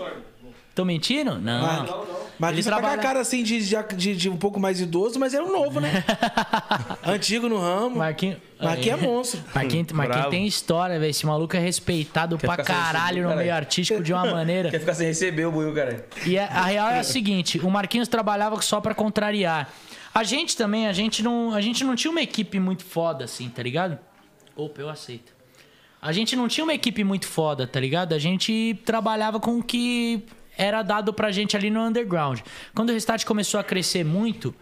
[0.74, 1.38] Tô mentindo?
[1.38, 2.22] Não.
[2.40, 3.60] Marquinhos Ele tá com a trabalha- cara assim de,
[3.96, 6.04] de, de- um pouco mais idoso, mas era um novo, né?
[7.06, 7.98] Antigo no ramo.
[7.98, 8.38] Marquinhos.
[8.60, 9.44] Marquinhos é monstro.
[9.54, 11.10] Marquinhos, Marquinhos tem história, velho.
[11.12, 14.72] Esse maluco é respeitado pra ficar sem caralho receber, no meio artístico de uma maneira.
[14.72, 16.04] Quer ficar sem receber o buio, cara.
[16.26, 19.70] E a, a real é a seguinte, o Marquinhos trabalhava só pra contrariar.
[20.14, 23.50] A gente também, a gente não, a gente não tinha uma equipe muito foda assim,
[23.50, 23.98] tá ligado?
[24.56, 25.34] Opa, eu aceito.
[26.02, 28.14] A gente não tinha uma equipe muito foda, tá ligado?
[28.14, 30.26] A gente trabalhava com o que
[30.58, 32.40] era dado pra gente ali no underground.
[32.74, 34.54] Quando o Restart começou a crescer muito,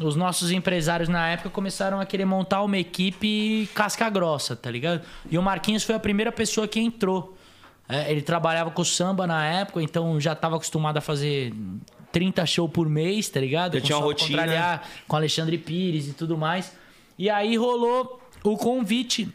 [0.00, 5.02] os nossos empresários na época começaram a querer montar uma equipe casca grossa, tá ligado?
[5.30, 7.36] E o Marquinhos foi a primeira pessoa que entrou.
[7.88, 11.54] É, ele trabalhava com samba na época, então já estava acostumado a fazer
[12.16, 13.74] 30 shows por mês, tá ligado?
[13.74, 14.80] Já Com tinha uma rotina.
[15.06, 16.74] Com Alexandre Pires e tudo mais.
[17.18, 19.28] E aí rolou o convite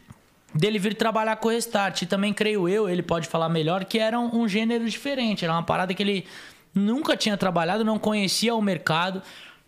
[0.52, 2.02] dele vir trabalhar com o Restart.
[2.02, 5.44] E também, creio eu, ele pode falar melhor, que era um, um gênero diferente.
[5.44, 6.26] Era uma parada que ele
[6.74, 9.22] nunca tinha trabalhado, não conhecia o mercado.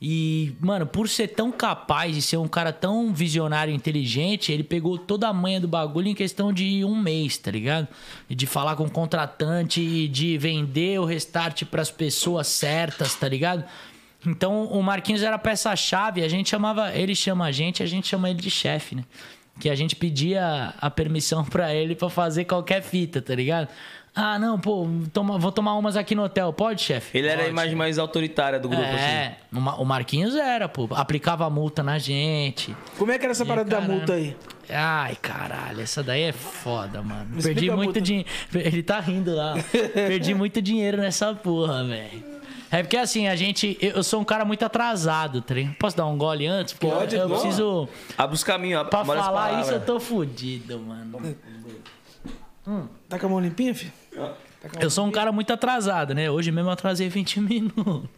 [0.06, 4.62] E, mano, por ser tão capaz e ser um cara tão visionário e inteligente, ele
[4.62, 7.88] pegou toda a manha do bagulho em questão de um mês, tá ligado?
[8.28, 13.64] De falar com o contratante, de vender o restart pras pessoas certas, tá ligado?
[14.26, 18.28] Então o Marquinhos era peça-chave, a gente chamava, ele chama a gente, a gente chama
[18.28, 19.04] ele de chefe, né?
[19.58, 23.68] Que a gente pedia a permissão pra ele pra fazer qualquer fita, tá ligado?
[24.16, 26.52] Ah, não, pô, toma, vou tomar umas aqui no hotel.
[26.52, 27.18] Pode, chefe?
[27.18, 27.50] Ele era a Pode.
[27.50, 28.94] imagem mais autoritária do grupo, assim.
[28.96, 30.88] É, o Ma- o Marquinhos era, pô.
[30.92, 32.76] Aplicava multa na gente.
[32.96, 33.94] Como é que era essa parada da caramba.
[33.94, 34.36] multa aí?
[34.70, 37.26] Ai, caralho, essa daí é foda, mano.
[37.34, 38.28] Me Perdi muito dinheiro.
[38.54, 39.54] Ele tá rindo lá.
[39.92, 42.34] Perdi muito dinheiro nessa porra, velho.
[42.70, 43.76] É porque assim, a gente.
[43.80, 45.74] Eu sou um cara muito atrasado, tá ligado?
[45.74, 46.72] Posso dar um gole antes?
[46.72, 47.40] Porque eu- Pode, eu, boa.
[47.40, 47.88] preciso.
[48.16, 49.66] Abre os caminhos, abre Pra falar palavras.
[49.66, 51.20] isso, eu tô fudido, mano.
[53.08, 53.92] Tá com a mão limpinha, filho?
[54.80, 56.30] Eu sou um cara muito atrasado, né?
[56.30, 58.08] Hoje mesmo eu atrasei 20 minutos.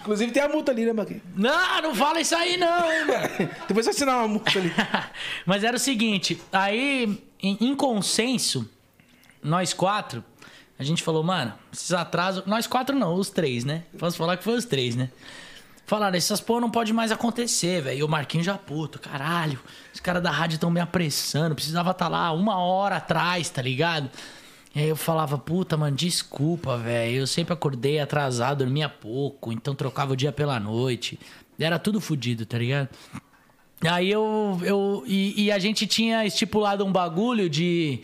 [0.00, 1.22] Inclusive tem a multa ali, né, Marquinhos?
[1.34, 3.50] Não, não fala isso aí, não, hein, mano.
[3.66, 4.72] Depois você assinar uma multa ali.
[5.44, 8.68] Mas era o seguinte, aí, em, em consenso,
[9.42, 10.24] nós quatro,
[10.78, 12.44] a gente falou, mano, esses atrasos.
[12.46, 13.82] Nós quatro não, os três, né?
[13.98, 15.10] Posso falar que foi os três, né?
[15.84, 17.98] Falaram, essas porra não pode mais acontecer, velho.
[17.98, 19.58] E o Marquinhos já puto, caralho.
[19.92, 21.54] Os caras da rádio estão me apressando.
[21.54, 24.10] Precisava estar lá uma hora atrás, tá ligado?
[24.78, 27.16] E aí eu falava, puta, mano, desculpa, velho.
[27.16, 31.18] Eu sempre acordei atrasado, dormia pouco, então trocava o dia pela noite.
[31.58, 32.88] Era tudo fodido, tá ligado?
[33.84, 34.56] Aí eu.
[34.62, 38.02] eu e, e a gente tinha estipulado um bagulho de.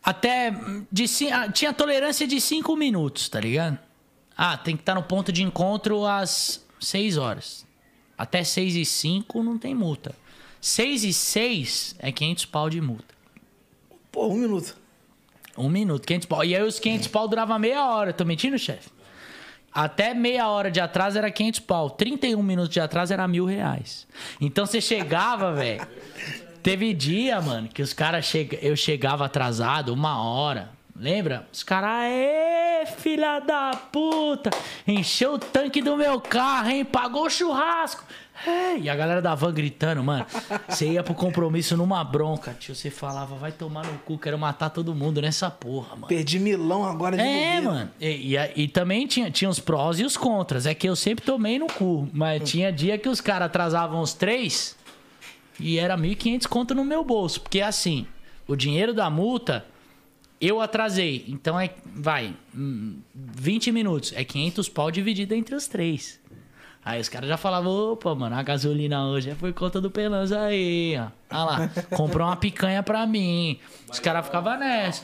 [0.00, 0.54] Até.
[0.92, 3.76] De, ah, tinha tolerância de 5 minutos, tá ligado?
[4.36, 7.66] Ah, tem que estar no ponto de encontro às 6 horas.
[8.16, 10.14] Até 6 e 5 não tem multa.
[10.60, 13.12] 6 e 6 é 500 pau de multa.
[14.12, 14.83] Pô, um minuto.
[15.56, 16.44] Um minuto, 500 pau.
[16.44, 18.12] E aí os 500 pau durava meia hora.
[18.12, 18.90] Tô mentindo, chefe?
[19.72, 21.90] Até meia hora de atraso era 500 pau.
[21.90, 24.06] 31 minutos de atraso era mil reais.
[24.40, 25.86] Então você chegava, velho.
[26.62, 28.56] Teve dia, mano, que os caras chega...
[28.62, 30.70] eu chegava atrasado uma hora.
[30.96, 31.46] Lembra?
[31.52, 34.50] Os caras, aê, filha da puta!
[34.86, 36.84] Encheu o tanque do meu carro, hein?
[36.84, 38.04] Pagou o churrasco!
[38.46, 40.26] É, E a galera da van gritando, mano.
[40.68, 42.74] Você ia pro compromisso numa bronca, tio.
[42.74, 46.06] Você falava, vai tomar no cu, quero matar todo mundo nessa porra, mano.
[46.08, 47.62] Perdi milão agora de É, bobeira.
[47.70, 47.90] mano.
[48.00, 50.66] E, e- e também tinha, tinha os prós e os contras.
[50.66, 52.08] É que eu sempre tomei no cu.
[52.12, 54.76] Mas tinha dia que os caras atrasavam os três
[55.58, 57.40] e era 1.500 conto no meu bolso.
[57.40, 58.06] Porque assim,
[58.46, 59.64] o dinheiro da multa
[60.40, 61.24] eu atrasei.
[61.28, 64.12] Então é, vai, hum, 20 minutos.
[64.14, 66.20] É 500 pau dividido entre os três.
[66.84, 70.40] Aí os caras já falavam, opa, mano, a gasolina hoje é por conta do Pelanza
[70.40, 71.06] aí, ó.
[71.34, 73.58] Olha lá, comprou uma picanha pra mim.
[73.90, 75.02] Os caras ficavam nessa.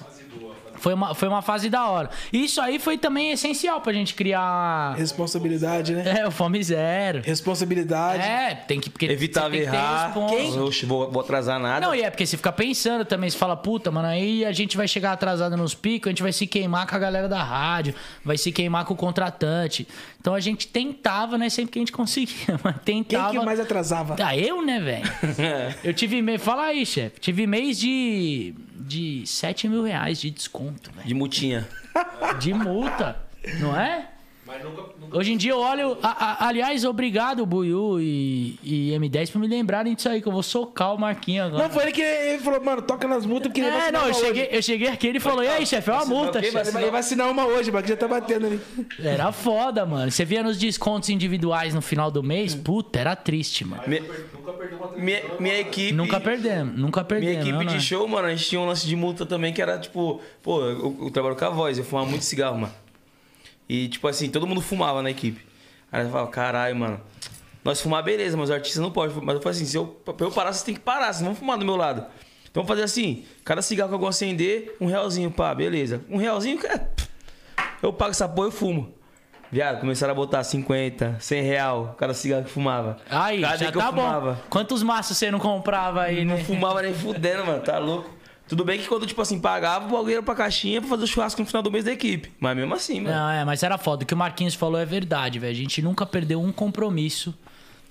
[0.81, 2.09] Foi uma, foi uma fase da hora.
[2.33, 4.95] Isso aí foi também essencial pra gente criar.
[4.97, 6.21] Responsabilidade, né?
[6.21, 7.21] É, o Fome Zero.
[7.23, 8.23] Responsabilidade.
[8.23, 8.89] É, tem que.
[8.89, 10.17] Porque Evitava tem que ter errar.
[10.17, 11.87] Oxe, vou, vou atrasar nada.
[11.87, 14.77] Não, e é porque você fica pensando também, você fala, puta, mano, aí a gente
[14.77, 17.95] vai chegar atrasado nos picos, a gente vai se queimar com a galera da rádio,
[18.25, 19.87] vai se queimar com o contratante.
[20.21, 23.31] Então a gente tentava, né, sempre que a gente conseguia, mas Quem tentava.
[23.39, 24.17] que mais atrasava?
[24.23, 25.05] Ah, eu, né, velho?
[25.83, 26.43] eu tive mês.
[26.43, 27.19] Fala aí, chefe.
[27.21, 28.55] Tive mês de.
[28.77, 31.09] de 7 mil reais de desconto, velho.
[31.09, 31.67] De mutinha.
[32.39, 33.17] De multa.
[33.59, 34.09] Não é?
[35.13, 35.99] Hoje em dia eu olho.
[36.03, 40.33] a- a- aliás, obrigado, Buiu e, e M10 por me lembrarem disso aí, que eu
[40.33, 41.63] vou socar o Marquinhos agora.
[41.65, 44.01] Não, foi ele que ele falou, mano, toca nas multas porque ele vai É, assinar
[44.03, 44.57] não, eu uma cheguei, hoje.
[44.57, 46.51] eu cheguei aqui e ele falou: E aí, chefe, é uma multa, quê?
[46.51, 46.63] Vai.
[46.67, 48.61] Ele vai assinar uma hoje, mas que já tá batendo ali.
[49.03, 50.11] Era foda, mano.
[50.11, 53.83] Você via nos descontos individuais no final do mês, puta, era triste, mano.
[53.87, 54.03] Me-
[54.97, 55.93] minha, minha equipe.
[55.93, 57.31] Nunca perdemos, nunca perdemos.
[57.37, 57.81] Minha equipe não, de não.
[57.81, 60.97] show, mano, a gente tinha um lance de multa também que era tipo, pô, eu,
[61.03, 62.73] eu trabalho com a voz, eu fumava muito cigarro, mano.
[63.73, 65.47] E tipo assim, todo mundo fumava na equipe.
[65.93, 67.01] Aí eu falava, caralho, mano,
[67.65, 69.15] nós fumar beleza, mas o artista não pode.
[69.23, 71.29] Mas eu falei assim, se eu, pra eu parar, vocês têm que parar, vocês não
[71.29, 72.01] vão fumar do meu lado.
[72.51, 76.03] Então vamos fazer assim, cada cigarro que eu vou acender, um realzinho, pá, beleza.
[76.11, 76.91] Um realzinho, cara,
[77.81, 78.93] eu pago essa porra e fumo.
[79.53, 82.97] Viado, começaram a botar 50, 100 real cada cigarro que fumava.
[83.09, 84.03] Aí, cada já que eu tá bom.
[84.03, 84.41] fumava.
[84.51, 86.43] Quantos maços você não comprava aí, Não né?
[86.45, 88.11] fumava nem fudendo, mano, tá louco.
[88.51, 91.07] Tudo bem que quando, tipo assim, pagava, o bagulho era pra caixinha pra fazer o
[91.07, 92.33] churrasco no final do mês da equipe.
[92.41, 93.15] Mas mesmo assim, mano.
[93.15, 94.03] Não, é, mas era foda.
[94.03, 95.53] O que o Marquinhos falou é verdade, velho.
[95.53, 97.33] A gente nunca perdeu um compromisso.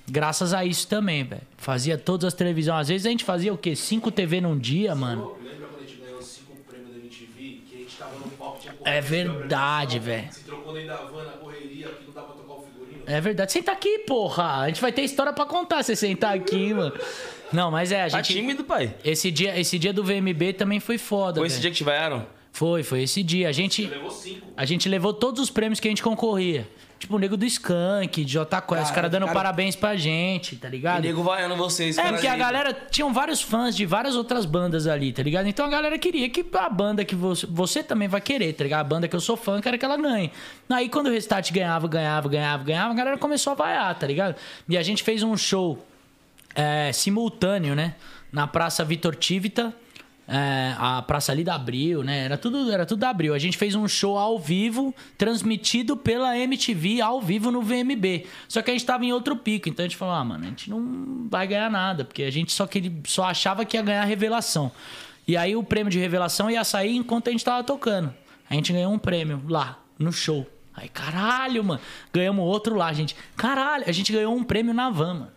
[0.06, 1.42] Graças a isso também, velho.
[1.56, 2.82] Fazia todas as televisões.
[2.82, 3.74] Às vezes a gente fazia o quê?
[3.74, 5.38] Cinco TV num dia, mano.
[5.42, 7.62] Lembra quando a gente ganhou cinco prêmios da MTV?
[7.66, 10.28] Que a gente tava no palco, tinha É verdade, velho.
[10.34, 13.04] Se trocou dentro da van na correria, que não dá pra tocar o figurino.
[13.06, 13.54] É verdade.
[13.54, 14.58] Senta aqui, porra.
[14.64, 16.94] A gente vai ter história pra contar se sentar aqui, mano.
[17.52, 18.34] Não, mas é, a Tá gente.
[18.34, 18.94] tímido, pai.
[19.04, 21.62] Esse dia, esse dia do VMB também foi foda, Foi esse velho.
[21.64, 22.26] dia que te vaiaram?
[22.52, 23.48] Foi, foi esse dia.
[23.50, 24.48] A gente, Levou cinco.
[24.58, 26.68] a gente levou todos os prêmios que a gente concorria.
[26.98, 30.68] Tipo, o Nego do Skank, J Quest, os caras dando cara- parabéns pra gente, tá
[30.68, 31.02] E ligado?
[31.02, 31.98] nego vaiando vocês.
[31.98, 32.74] É, porque a galera.
[32.92, 35.48] Tinham vários fãs de várias outras bandas ali, tá ligado?
[35.48, 37.48] Então a galera queria que a banda que você.
[37.50, 38.82] Você também vai querer, tá ligado?
[38.82, 40.30] A banda que eu sou fã, quero que ela ganhe.
[40.70, 44.36] Aí quando o Restart ganhava, ganhava, ganhava, ganhava, a galera começou a vaiar, tá ligado?
[44.68, 45.82] E a gente fez um show
[46.56, 47.96] é, simultâneo, né?
[48.32, 49.74] Na Praça Vitor Tivita.
[50.32, 52.26] é, a Praça ali da Abril, né?
[52.26, 53.34] Era tudo, era tudo da Abril.
[53.34, 58.28] A gente fez um show ao vivo, transmitido pela MTV ao vivo no VMB.
[58.48, 60.48] Só que a gente tava em outro pico, então a gente falou, ah, mano, a
[60.48, 64.04] gente não vai ganhar nada, porque a gente só, queria, só achava que ia ganhar
[64.04, 64.72] revelação.
[65.28, 68.14] E aí o prêmio de revelação ia sair enquanto a gente tava tocando.
[68.48, 70.46] A gente ganhou um prêmio lá, no show.
[70.76, 71.82] Aí, caralho, mano.
[72.14, 73.16] Ganhamos outro lá, gente.
[73.36, 75.32] Caralho, a gente ganhou um prêmio na van, mano.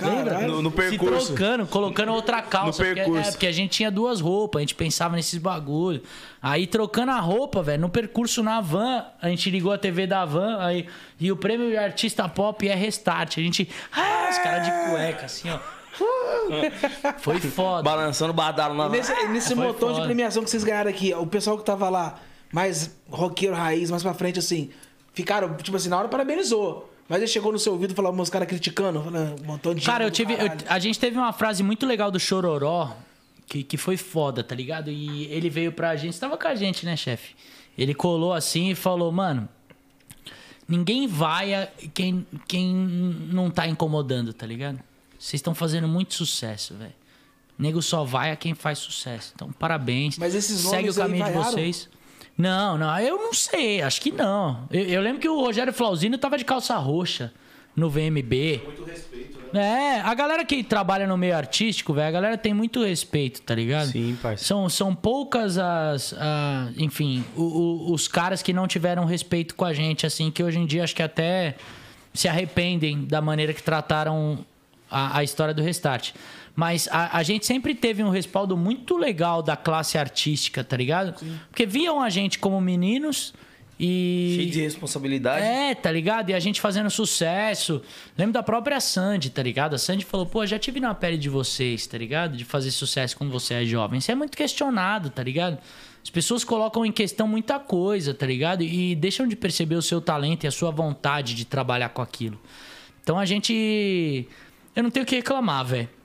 [0.00, 0.46] Lembra?
[0.46, 1.20] No, no percurso.
[1.20, 2.66] Se trocando, colocando outra calça.
[2.82, 3.28] No porque- percurso.
[3.28, 6.02] é, porque a gente tinha duas roupas, a gente pensava nesses bagulho.
[6.40, 10.24] Aí trocando a roupa, velho, no percurso na van, a gente ligou a TV da
[10.24, 10.86] van, aí,
[11.18, 13.38] e o prêmio de artista pop é Restart.
[13.38, 13.68] A gente.
[13.92, 15.58] Ah, os caras de cueca, assim, ó.
[17.18, 17.82] Foi foda.
[17.82, 21.26] Balançando badalo na E nesse, nesse Foi montão de premiação que vocês ganharam aqui, o
[21.26, 22.16] pessoal que tava lá,
[22.52, 24.70] mais roqueiro raiz, mais pra frente, assim,
[25.12, 26.88] ficaram, tipo assim, na hora parabenizou.
[27.08, 29.84] Mas ele chegou no seu ouvido e falou, uns caras criticando, falando um montão de
[29.84, 30.34] Cara, eu tive.
[30.34, 32.94] eu- a gente teve uma frase muito legal do Chororó,
[33.46, 34.90] que, que foi foda, tá ligado?
[34.90, 37.34] E ele veio pra gente, tava com a gente, né, chefe?
[37.78, 39.48] Ele colou assim e falou, mano.
[40.68, 44.78] Ninguém vai a quem, quem não tá incomodando, tá ligado?
[45.18, 46.92] Vocês estão fazendo muito sucesso, velho.
[47.58, 49.32] Nego só vai a quem faz sucesso.
[49.34, 50.18] Então, parabéns.
[50.18, 51.88] Mas esses Segue o caminho de vocês.
[52.38, 54.68] Não, não, eu não sei, acho que não.
[54.70, 57.32] Eu, eu lembro que o Rogério Flauzino tava de calça roxa
[57.74, 58.60] no VMB.
[58.64, 59.96] Muito respeito, né?
[59.96, 63.54] É, a galera que trabalha no meio artístico, velho, a galera tem muito respeito, tá
[63.56, 63.88] ligado?
[63.88, 64.44] Sim, parça.
[64.44, 66.12] São, são poucas as.
[66.16, 70.42] a- enfim, o- o- os caras que não tiveram respeito com a gente, assim, que
[70.44, 71.56] hoje em dia acho que até
[72.14, 74.44] se arrependem da maneira que trataram
[74.90, 76.12] a, a história do Restart.
[76.58, 81.14] Mas a, a gente sempre teve um respaldo muito legal da classe artística, tá ligado?
[81.48, 83.32] Porque viam a gente como meninos
[83.78, 84.32] e.
[84.34, 85.46] Cheio de responsabilidade.
[85.46, 86.30] É, tá ligado?
[86.30, 87.80] E a gente fazendo sucesso.
[88.18, 89.74] Lembro da própria Sandy, tá ligado?
[89.74, 92.36] A Sandy falou, pô, já tive na pele de vocês, tá ligado?
[92.36, 94.00] De fazer sucesso quando você é jovem.
[94.00, 95.58] Isso é muito questionado, tá ligado?
[96.02, 98.64] As pessoas colocam em questão muita coisa, tá ligado?
[98.64, 102.36] E deixam de perceber o seu talento e a sua vontade de trabalhar com aquilo.
[103.00, 104.26] Então a gente.
[104.74, 105.97] Eu não tenho o que reclamar, velho.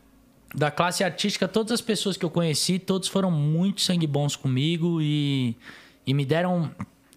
[0.53, 4.99] Da classe artística, todas as pessoas que eu conheci, todos foram muito sangue bons comigo
[5.01, 5.55] e,
[6.05, 6.69] e me deram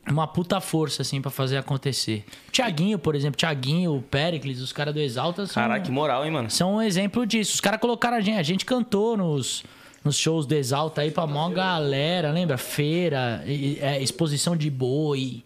[0.08, 2.24] uma puta força, assim, pra fazer acontecer.
[2.50, 6.30] Tiaguinho, por exemplo, Tiaguinho, o Pericles, os caras do Exalta são, Caraca, que moral, hein,
[6.30, 6.50] mano?
[6.50, 7.54] são um exemplo disso.
[7.54, 9.64] Os caras colocaram a gente, a gente cantou nos,
[10.04, 12.56] nos shows do Exalta aí pra maior galera, lembra?
[12.56, 15.42] Feira, e- é, exposição de boi.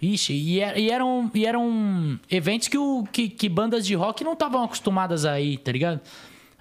[0.00, 4.22] Ixi, e, é- e eram, e eram eventos que, o, que, que bandas de rock
[4.24, 6.00] não estavam acostumadas a ir, tá ligado?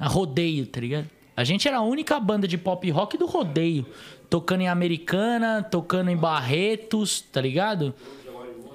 [0.03, 1.09] A rodeio, tá ligado?
[1.33, 3.85] A gente era a única banda de pop rock do rodeio.
[4.29, 7.93] Tocando em Americana, tocando em Barretos, tá ligado?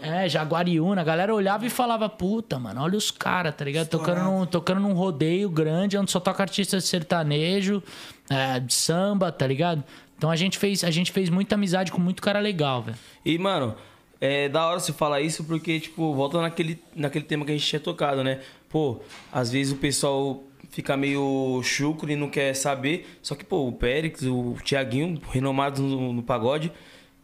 [0.00, 1.02] É, Jaguariúna.
[1.02, 3.88] A galera olhava e falava, puta, mano, olha os caras, tá ligado?
[3.88, 7.82] Tocando num, tocando num rodeio grande, onde só toca artista de sertanejo,
[8.30, 9.84] é, de samba, tá ligado?
[10.16, 12.96] Então a gente fez, a gente fez muita amizade com muito cara legal, velho.
[13.22, 13.74] E, mano,
[14.18, 17.66] é da hora você falar isso porque, tipo, volta naquele, naquele tema que a gente
[17.66, 18.40] tinha tocado, né?
[18.70, 20.47] Pô, às vezes o pessoal
[20.78, 23.18] fica meio chucro e não quer saber.
[23.20, 26.70] Só que, pô, o Périx, o Thiaguinho, renomados no, no pagode,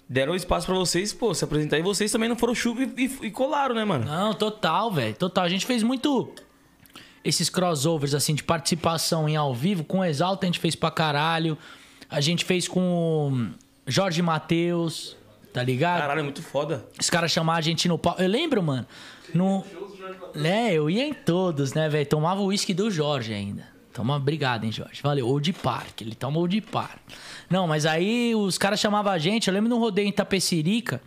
[0.08, 1.78] deram espaço pra vocês, pô, se apresentar.
[1.78, 4.06] E vocês também não foram chucro e, e- e colaram, né, mano?
[4.06, 5.14] Não, total, velho.
[5.14, 5.44] Total.
[5.44, 6.32] A gente fez muito
[7.24, 9.84] esses crossovers, assim, de participação em ao vivo.
[9.84, 11.56] Com o Exalta a gente fez pra caralho.
[12.10, 12.80] A gente fez com
[13.32, 13.48] o
[13.86, 15.16] Jorge Matheus,
[15.52, 16.00] tá ligado?
[16.00, 16.84] Caralho, é muito foda.
[17.00, 18.20] Os caras chamavam a gente no palco.
[18.20, 18.84] Eu lembro, mano.
[19.32, 19.64] No...
[20.34, 22.06] Né, eu ia em todos, né, velho?
[22.06, 23.74] Tomava o uísque do Jorge ainda.
[23.94, 25.00] Toma, obrigado, hein, Jorge.
[25.00, 25.28] Valeu.
[25.28, 26.00] Old Park.
[26.00, 26.98] Ele toma Old Park.
[27.48, 29.46] Não, mas aí os caras chamavam a gente.
[29.46, 31.00] Eu lembro de um rodeio em Tapecirica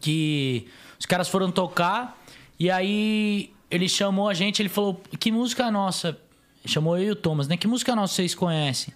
[0.00, 0.66] que
[0.98, 2.18] os caras foram tocar
[2.58, 4.62] e aí ele chamou a gente.
[4.62, 6.18] Ele falou: Que música nossa?
[6.64, 7.56] Chamou eu e o Thomas, né?
[7.56, 8.94] Que música nossa vocês conhecem?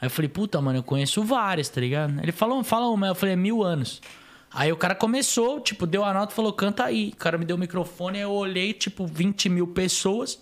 [0.00, 2.18] Aí eu falei: Puta, mano, eu conheço várias, tá ligado?
[2.22, 3.08] Ele falou: Fala uma.
[3.08, 4.00] Eu falei: É mil anos.
[4.54, 7.10] Aí o cara começou, tipo, deu a nota e falou, canta aí.
[7.12, 10.40] O cara me deu o microfone, aí eu olhei, tipo, 20 mil pessoas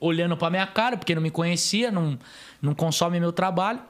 [0.00, 2.18] olhando pra minha cara, porque não me conhecia, não,
[2.60, 3.80] não consome meu trabalho.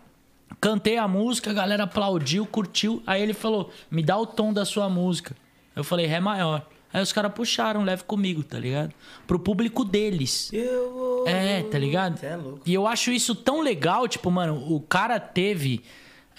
[0.61, 3.03] Cantei a música, a galera aplaudiu, curtiu.
[3.07, 5.35] Aí ele falou, me dá o tom da sua música.
[5.75, 6.67] Eu falei, Ré maior.
[6.93, 8.93] Aí os caras puxaram, leve comigo, tá ligado?
[9.27, 10.53] Pro público deles.
[10.53, 11.29] Eu vou...
[11.29, 12.23] É, tá ligado?
[12.23, 12.61] É louco.
[12.67, 15.83] E eu acho isso tão legal, tipo, mano, o cara teve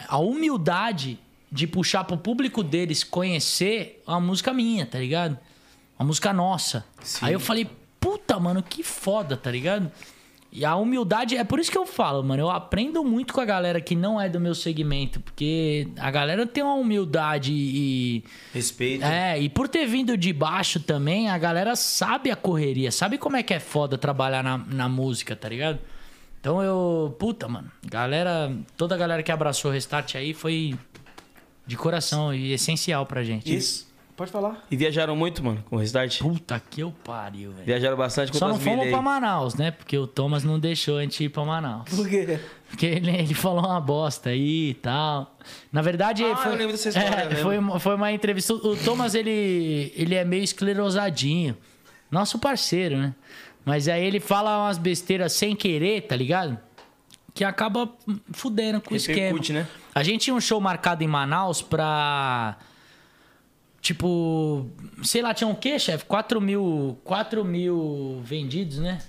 [0.07, 1.18] a humildade
[1.52, 5.38] de puxar pro público deles conhecer a música minha, tá ligado?
[5.99, 6.86] A música nossa.
[7.22, 7.69] Aí eu falei,
[7.99, 9.91] puta, mano, que foda, tá ligado?
[10.53, 13.45] E a humildade, é por isso que eu falo, mano, eu aprendo muito com a
[13.45, 18.23] galera que não é do meu segmento, porque a galera tem uma humildade e.
[18.53, 19.06] Respeito.
[19.06, 23.38] É, e por ter vindo de baixo também, a galera sabe a correria, sabe como
[23.38, 25.80] é que é foda trabalhar na, na música, tá ligado?
[26.41, 27.15] Então eu.
[27.18, 27.72] Puta, mano.
[27.86, 28.52] Galera.
[28.76, 30.78] Toda a galera que abraçou o restart aí foi
[31.66, 33.54] de coração e essencial pra gente.
[33.56, 33.90] Isso.
[34.16, 34.68] Pode falar.
[34.70, 36.20] E viajaram muito, mano, com o Restart?
[36.20, 37.66] Puta que eu pariu, velho.
[37.66, 39.02] Viajaram bastante com Só não fomos pra.
[39.02, 39.72] Manaus, né?
[39.72, 41.90] Porque o Thomas não deixou a gente ir pra Manaus.
[41.90, 42.40] Por quê?
[42.70, 45.36] Porque ele, ele falou uma bosta aí e tal.
[45.72, 48.54] Na verdade, Ah, foi, eu lembro dessa história, é, foi, uma- foi uma entrevista.
[48.54, 51.58] O Thomas, ele, ele é meio esclerosadinho.
[52.12, 53.16] Nosso parceiro, né?
[53.66, 56.60] Mas aí ele fala umas besteiras sem querer, tá ligado?
[57.34, 57.90] Que acaba
[58.32, 59.20] fudendo com o esquema.
[59.20, 59.68] Repercute, né?
[59.95, 62.58] A gente tinha um show marcado em Manaus pra.
[63.82, 64.70] Tipo.
[65.03, 66.06] Sei lá, tinha o quê, chefe?
[66.06, 66.98] 4 mil.
[67.03, 69.02] 4 mil vendidos, né?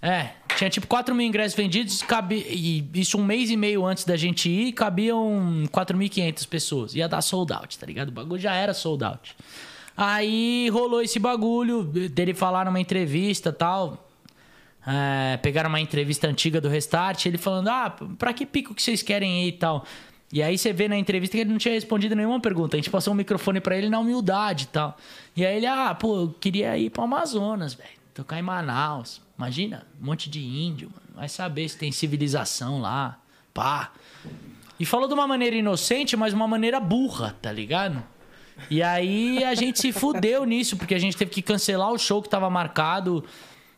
[0.00, 4.04] É, tinha tipo 4 mil ingressos vendidos, cabe, e isso um mês e meio antes
[4.04, 6.94] da gente ir, cabiam 4.500 pessoas.
[6.94, 8.08] Ia dar sold out, tá ligado?
[8.08, 9.34] O bagulho já era sold out.
[9.96, 14.07] Aí rolou esse bagulho dele falar numa entrevista tal.
[14.90, 19.02] É, pegaram uma entrevista antiga do Restart, ele falando: Ah, pra que pico que vocês
[19.02, 19.84] querem ir e tal?
[20.32, 22.74] E aí você vê na entrevista que ele não tinha respondido nenhuma pergunta.
[22.74, 24.96] A gente passou o microfone pra ele na humildade e tal.
[25.36, 27.90] E aí ele, ah, pô, eu queria ir pro Amazonas, velho.
[28.14, 29.20] Tocar em Manaus.
[29.36, 31.08] Imagina, um monte de índio, mano.
[31.14, 33.18] Vai saber se tem civilização lá.
[33.52, 33.92] Pá.
[34.80, 38.02] E falou de uma maneira inocente, mas uma maneira burra, tá ligado?
[38.70, 42.22] E aí a gente se fudeu nisso, porque a gente teve que cancelar o show
[42.22, 43.24] que tava marcado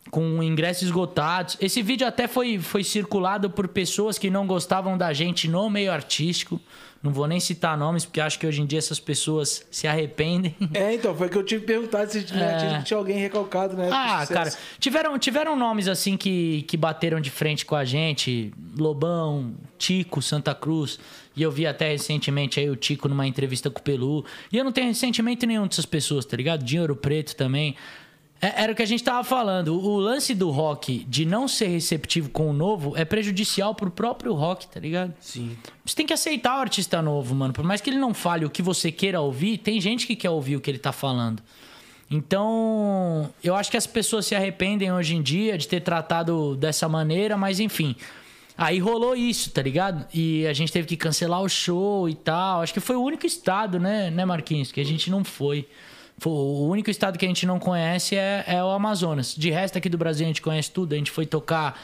[0.09, 1.57] com ingressos esgotados.
[1.61, 5.91] Esse vídeo até foi, foi circulado por pessoas que não gostavam da gente no meio
[5.91, 6.59] artístico.
[7.03, 10.55] Não vou nem citar nomes, porque acho que hoje em dia essas pessoas se arrependem.
[10.71, 13.87] É, então, foi que eu tive perguntado se tinha, tinha alguém recalcado, né?
[13.87, 13.91] É.
[13.91, 18.53] Ah, cara, tiveram, tiveram nomes assim que, que bateram de frente com a gente.
[18.77, 20.99] Lobão, Tico, Santa Cruz.
[21.35, 24.23] E eu vi até recentemente aí o Tico numa entrevista com o Pelu.
[24.51, 26.63] E eu não tenho ressentimento nenhum dessas pessoas, tá ligado?
[26.63, 27.75] Dinheiro Preto também.
[28.41, 29.79] É- Era o que a gente tava falando.
[29.79, 34.33] O lance do rock de não ser receptivo com o novo é prejudicial pro próprio
[34.33, 35.13] rock, tá ligado?
[35.19, 35.55] Sim.
[35.85, 37.53] Você tem que aceitar o artista novo, mano.
[37.53, 40.31] Por mais que ele não fale o que você queira ouvir, tem gente que quer
[40.31, 41.41] ouvir o que ele tá falando.
[42.09, 46.89] Então, eu acho que as pessoas se arrependem hoje em dia de ter tratado dessa
[46.89, 47.95] maneira, mas enfim.
[48.57, 50.05] Aí rolou isso, tá ligado?
[50.13, 52.61] E a gente teve que cancelar o show e tal.
[52.61, 55.65] Acho que foi o único estado, né, né Marquinhos, que a gente não foi.
[56.23, 59.35] O único estado que a gente não conhece é, é o Amazonas.
[59.35, 60.93] De resto, aqui do Brasil a gente conhece tudo.
[60.93, 61.79] A gente foi tocar,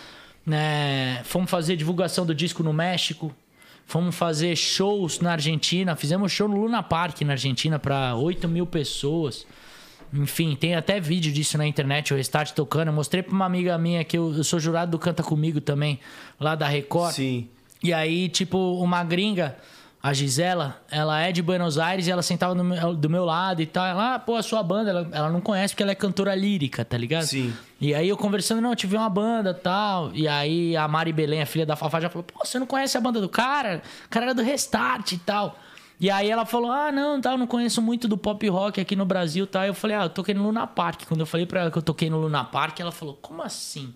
[0.46, 1.22] né?
[1.24, 3.34] Fomos fazer divulgação do disco no México.
[3.86, 5.96] Fomos fazer shows na Argentina.
[5.96, 9.46] Fizemos show no Luna Park na Argentina para 8 mil pessoas.
[10.14, 12.88] Enfim, tem até vídeo disso na internet, o Restart tocando.
[12.88, 16.00] Eu mostrei pra uma amiga minha que eu, eu sou jurado do Canta Comigo também,
[16.40, 17.14] lá da Record.
[17.14, 17.50] Sim.
[17.84, 19.58] E aí, tipo, uma gringa,
[20.08, 23.62] a Gisela, ela é de Buenos Aires e ela sentava do meu, do meu lado
[23.62, 23.86] e tal.
[23.86, 26.86] Ela, ah, pô, a sua banda, ela, ela não conhece porque ela é cantora lírica,
[26.86, 27.26] tá ligado?
[27.26, 27.54] Sim.
[27.82, 30.12] E aí eu conversando, não, eu tive uma banda tal.
[30.14, 32.98] E aí a Mari Belém, a filha da Fafá, já falou, pô, você não conhece
[32.98, 33.82] a banda do cara?
[34.06, 35.60] O cara era do Restart e tal.
[36.00, 39.06] E aí ela falou, ah, não, tal, não conheço muito do pop rock aqui no
[39.06, 39.68] Brasil, tá?
[39.68, 41.02] Eu falei, ah, eu toquei no Luna Park.
[41.06, 43.94] Quando eu falei pra ela que eu toquei no Luna Park, ela falou, como assim?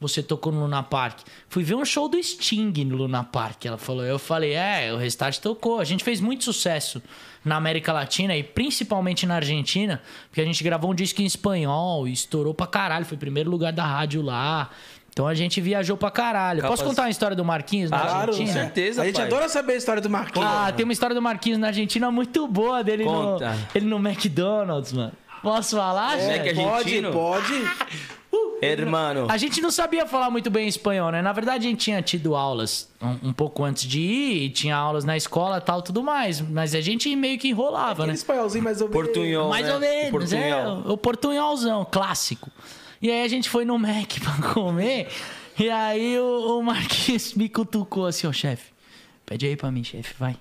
[0.00, 1.18] Você tocou no Luna Park?
[1.48, 3.66] Fui ver um show do Sting no Luna Park.
[3.66, 4.02] Ela falou.
[4.02, 5.78] Eu falei, é, o Restart tocou.
[5.78, 7.02] A gente fez muito sucesso
[7.44, 12.08] na América Latina e principalmente na Argentina, porque a gente gravou um disco em espanhol
[12.08, 13.04] e estourou pra caralho.
[13.04, 14.70] Foi primeiro lugar da rádio lá.
[15.12, 16.62] Então a gente viajou pra caralho.
[16.62, 18.46] Posso Capas- contar uma história do Marquinhos na Claro, Argentina?
[18.46, 19.26] com certeza, A gente pai.
[19.26, 20.48] adora saber a história do Marquinhos.
[20.50, 23.54] Ah, tem uma história do Marquinhos na Argentina muito boa dele no, Conta.
[23.74, 25.12] ele no McDonald's, mano.
[25.42, 26.54] Posso falar, É, gente?
[26.54, 27.02] que a pode,
[28.30, 28.64] pode.
[28.64, 29.26] Hermano.
[29.28, 31.22] A gente não sabia falar muito bem espanhol, né?
[31.22, 34.76] Na verdade, a gente tinha tido aulas um, um pouco antes de ir, e tinha
[34.76, 36.40] aulas na escola e tal, tudo mais.
[36.40, 38.14] Mas a gente meio que enrolava, Aquele né?
[38.14, 39.02] espanholzinho mais ou menos.
[39.06, 39.74] Portunhol, Mais né?
[39.74, 40.82] ou menos, Portunhol.
[40.86, 40.92] é.
[40.92, 42.50] O portunholzão, clássico.
[43.00, 45.08] E aí a gente foi no Mac pra comer,
[45.58, 48.70] e aí o, o Marquinhos me cutucou assim, ó, chefe,
[49.24, 50.36] pede aí pra mim, chefe, vai.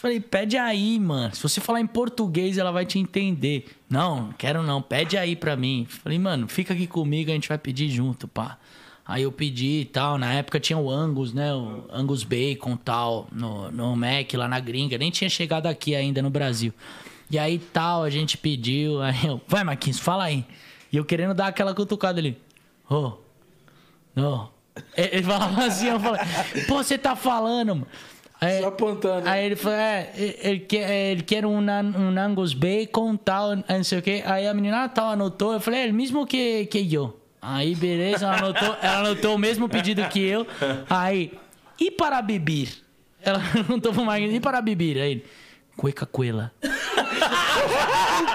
[0.00, 1.34] Falei, pede aí, mano.
[1.34, 3.66] Se você falar em português, ela vai te entender.
[3.90, 4.80] Não, não quero não.
[4.80, 5.88] Pede aí pra mim.
[5.88, 8.58] Falei, mano, fica aqui comigo, a gente vai pedir junto, pá.
[9.04, 10.16] Aí eu pedi e tal.
[10.16, 11.52] Na época tinha o Angus, né?
[11.52, 14.96] O Angus Bacon tal, no, no Mac, lá na gringa.
[14.96, 16.72] Nem tinha chegado aqui ainda no Brasil.
[17.28, 19.02] E aí tal, a gente pediu.
[19.02, 20.44] Aí eu, vai, Marquinhos, fala aí.
[20.92, 22.38] E eu querendo dar aquela cutucada ali.
[22.88, 23.14] Ô,
[24.14, 24.48] não.
[24.96, 26.20] Ele ele falava assim, eu falei,
[26.68, 27.88] pô, você tá falando, mano.
[28.40, 29.28] Aí- Só apontando.
[29.28, 33.98] Aí ele falou, é, ele quer, ele quer um, um Angus Bacon, tal, não sei
[33.98, 34.22] o quê.
[34.24, 35.52] Aí a menina, ah, tal, anotou.
[35.54, 37.18] Eu falei, é, o mesmo que, que eu.
[37.42, 40.46] Aí, beleza, ela anotou, ela anotou o mesmo pedido que eu.
[40.88, 41.32] Aí,
[41.80, 42.68] e para beber?
[43.22, 44.98] Ela perguntou pro Marquinhos, e para beber?
[44.98, 45.24] Aí ele,
[45.76, 46.52] cueca cuela.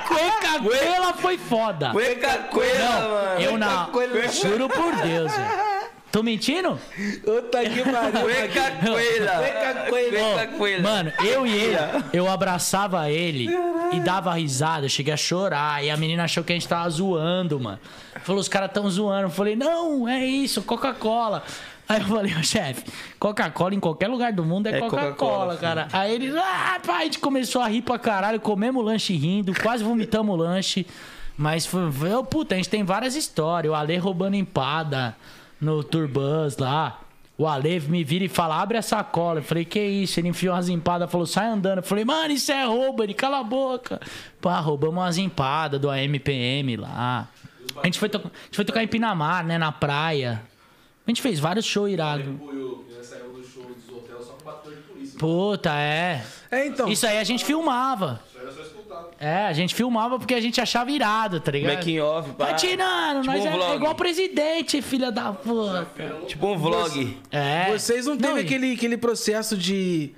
[0.07, 1.91] cueca cuela foi foda.
[1.91, 3.41] Cueca, cuela, Não, mano.
[3.41, 3.89] eu não.
[4.31, 5.72] Juro por Deus, velho.
[6.13, 6.79] Tô mentindo?
[7.25, 8.21] Puta que pariu.
[8.21, 9.31] Cueca coelha.
[9.31, 10.19] Cueca coelha.
[10.19, 10.83] Cueca coelha.
[10.83, 11.75] Mano, eu e ele,
[12.13, 13.49] eu abraçava ele
[13.91, 14.85] e dava risada.
[14.85, 15.83] Eu cheguei a chorar.
[15.83, 17.79] E a menina achou que a gente tava zoando, mano.
[18.21, 19.23] Falou, os caras tão zoando.
[19.23, 21.41] Eu falei, não, é isso, Coca-Cola.
[21.89, 22.83] Aí eu falei, ô chefe,
[23.17, 25.87] Coca-Cola em qualquer lugar do mundo é, É Coca-Cola, Coca-Cola, cara.
[25.91, 29.51] Aí ele, ah, pai, a gente começou a rir pra caralho, comemos o lanche rindo,
[29.59, 30.85] quase vomitamos o lanche.
[31.35, 33.73] Mas foi, foi oh, puta, a gente tem várias histórias.
[33.73, 35.15] O Ale roubando empada
[35.63, 36.99] no Turbans lá.
[37.35, 39.39] O Ale me vira e fala, abre a sacola.
[39.39, 40.19] Eu falei, que isso?
[40.19, 41.77] Ele enfiou umas empadas, falou, sai andando.
[41.79, 43.01] Eu falei, mano, isso é roubo.
[43.03, 43.99] Ele, cala a boca.
[44.39, 47.27] Pá, roubamos umas empadas do AMPM lá.
[47.81, 50.43] A gente, foi to- a gente foi tocar em Pinamar, né, na praia.
[51.05, 52.25] A gente fez vários shows irados.
[55.17, 56.23] Puta, é.
[56.51, 56.87] É, então.
[56.89, 58.21] Isso aí a gente filmava.
[59.19, 61.75] É, a gente filmava porque a gente achava irado, tá ligado?
[61.77, 62.47] Making off, pá.
[62.47, 63.75] Tá tirando, Tipo nós um é vlog.
[63.75, 65.87] igual presidente, filha da puta.
[66.27, 67.17] Tipo um vlog.
[67.31, 67.71] É.
[67.71, 70.11] Vocês não teve e- aquele, aquele processo de,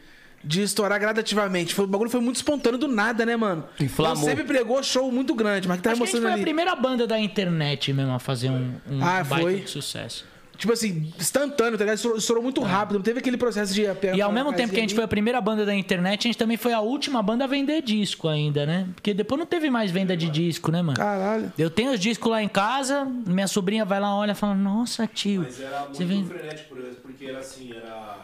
[0.43, 1.75] de estourar gradativamente.
[1.75, 3.63] Foi, o bagulho foi muito espontâneo do nada, né, mano?
[3.79, 4.15] Inflamou.
[4.15, 6.33] Você sempre pregou show muito grande, mas que Acho que a gente mostrando foi a
[6.35, 6.41] ali.
[6.41, 9.59] primeira banda da internet mesmo a fazer um, um Ah, baita foi?
[9.59, 10.25] de sucesso.
[10.57, 11.95] Tipo assim, instantâneo, tá ligado?
[11.95, 12.95] Estourou, estourou muito rápido.
[12.95, 14.15] Não teve aquele processo de É.
[14.15, 16.37] E ao mesmo tempo que a gente foi a primeira banda da internet, a gente
[16.37, 18.87] também foi a última banda a vender disco ainda, né?
[18.95, 20.97] Porque depois não teve mais venda de disco, né, mano?
[20.97, 21.51] Caralho.
[21.57, 25.05] Eu tenho os discos lá em casa, minha sobrinha vai lá, olha e fala, nossa,
[25.07, 26.25] tio, Mas era muito você vem...
[26.25, 28.17] frenético, por exemplo, porque era assim, era.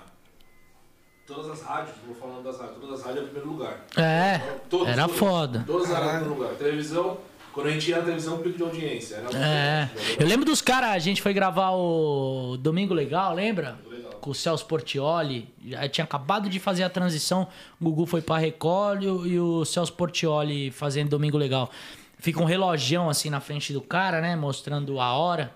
[1.25, 3.85] Todas as rádios, vou falando das rádios, todas as rádios eram em primeiro lugar.
[3.95, 4.39] É,
[4.69, 5.17] Todas, era todas.
[5.17, 5.63] foda.
[5.65, 6.53] Todas eram em primeiro lugar.
[6.55, 7.17] Televisão,
[7.53, 9.15] quando a gente ia na televisão, pico de audiência.
[9.15, 9.89] Era É.
[10.19, 13.77] Eu lembro dos caras, a gente foi gravar o Domingo Legal, lembra?
[13.89, 14.11] Legal.
[14.13, 15.53] Com o Celso Portioli.
[15.65, 17.47] Já tinha acabado de fazer a transição.
[17.79, 21.69] O Gugu foi pra Record e o- Celso Portioli fazendo Domingo Legal.
[22.17, 24.35] Fica um relogião assim na frente do cara, né?
[24.35, 25.51] Mostrando a hora.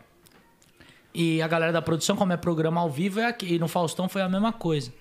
[1.13, 3.53] E a galera da produção, como é programa ao vivo, é aqui.
[3.53, 4.91] E no Faustão foi a mesma coisa.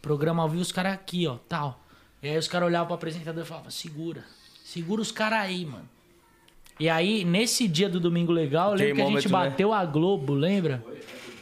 [0.00, 1.80] Programa ao vivo, os caras aqui, ó, tal.
[2.22, 4.22] E aí os caras olhavam pro apresentador e falavam, segura.
[4.64, 5.88] Segura os caras aí, mano.
[6.78, 9.32] E aí, nesse dia do Domingo Legal, eu lembro que a gente né?
[9.32, 10.84] bateu a Globo, lembra?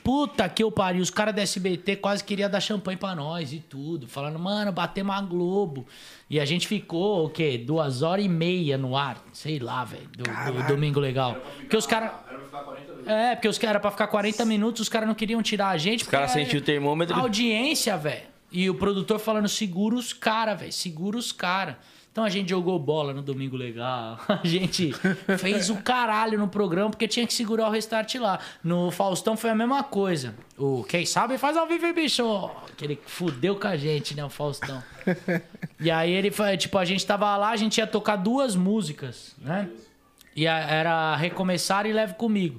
[0.07, 1.03] Puta que eu pariu.
[1.03, 4.07] Os caras da SBT quase queriam dar champanhe pra nós e tudo.
[4.07, 5.85] Falando, mano, batemos a Globo.
[6.31, 7.59] E a gente ficou, o quê?
[7.59, 9.21] Duas horas e meia no ar.
[9.33, 10.09] Sei lá, velho.
[10.17, 11.37] Do, do Domingo Legal.
[11.59, 12.13] Porque os caras...
[12.31, 13.09] Era pra ficar 40 minutos.
[13.09, 15.77] É, porque os caras era pra ficar 40 minutos, os caras não queriam tirar a
[15.77, 16.05] gente.
[16.05, 17.17] Os caras porque sentiam o termômetro.
[17.17, 18.23] A audiência, velho.
[18.53, 20.73] E o produtor falando, segura os caras, velho.
[20.73, 21.75] Segura os caras.
[22.17, 24.19] Então a gente jogou bola no Domingo Legal.
[24.27, 24.91] A gente
[25.39, 28.39] fez o caralho no programa porque tinha que segurar o restart lá.
[28.65, 30.35] No Faustão foi a mesma coisa.
[30.57, 32.49] O quem sabe faz ao vivo, bicho.
[32.75, 34.83] Que ele fudeu com a gente, né, o Faustão.
[35.79, 39.37] E aí ele foi, tipo, a gente tava lá, a gente ia tocar duas músicas,
[39.39, 39.69] né?
[40.35, 42.59] E era Recomeçar e Leve Comigo.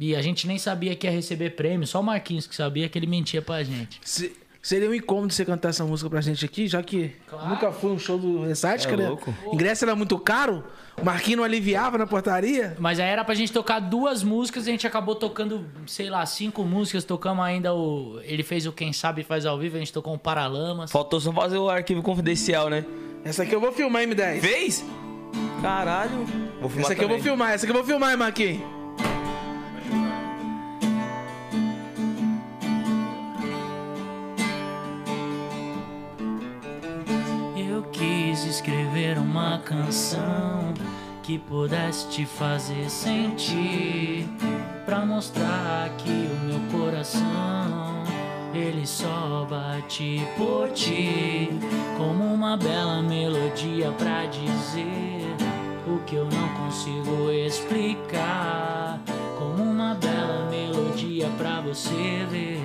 [0.00, 2.98] E a gente nem sabia que ia receber prêmio, só o Marquinhos que sabia que
[2.98, 4.00] ele mentia pra gente.
[4.02, 7.48] Se- seria um incômodo você cantar essa música pra gente aqui, já que Claro.
[7.50, 9.08] nunca foi um show do Ressaca, É né?
[9.08, 9.34] louco.
[9.52, 10.62] Ingresso era muito caro,
[11.00, 12.76] o Marquinhos não aliviava na portaria.
[12.78, 16.62] Mas aí era pra gente tocar duas músicas, a gente acabou tocando, sei lá, cinco
[16.62, 18.20] músicas, tocamos ainda o.
[18.22, 20.90] Ele fez o Quem Sabe Faz ao vivo, a gente tocou um Paralamas.
[20.92, 22.84] Faltou só fazer o arquivo confidencial, né?
[23.24, 24.40] Essa aqui eu vou filmar, M10.
[24.40, 24.84] Fez?
[25.60, 26.10] Caralho.
[26.60, 27.22] Vou filmar Essa aqui eu vou também.
[27.22, 28.81] filmar, essa aqui eu vou filmar, hein, Marquinhos.
[38.02, 40.74] Quis escrever uma canção
[41.22, 44.28] que pudesse te fazer sentir,
[44.84, 48.02] pra mostrar que o meu coração
[48.52, 51.48] ele só bate por ti,
[51.96, 55.36] como uma bela melodia pra dizer
[55.86, 58.98] o que eu não consigo explicar,
[59.38, 62.60] como uma bela melodia pra você ver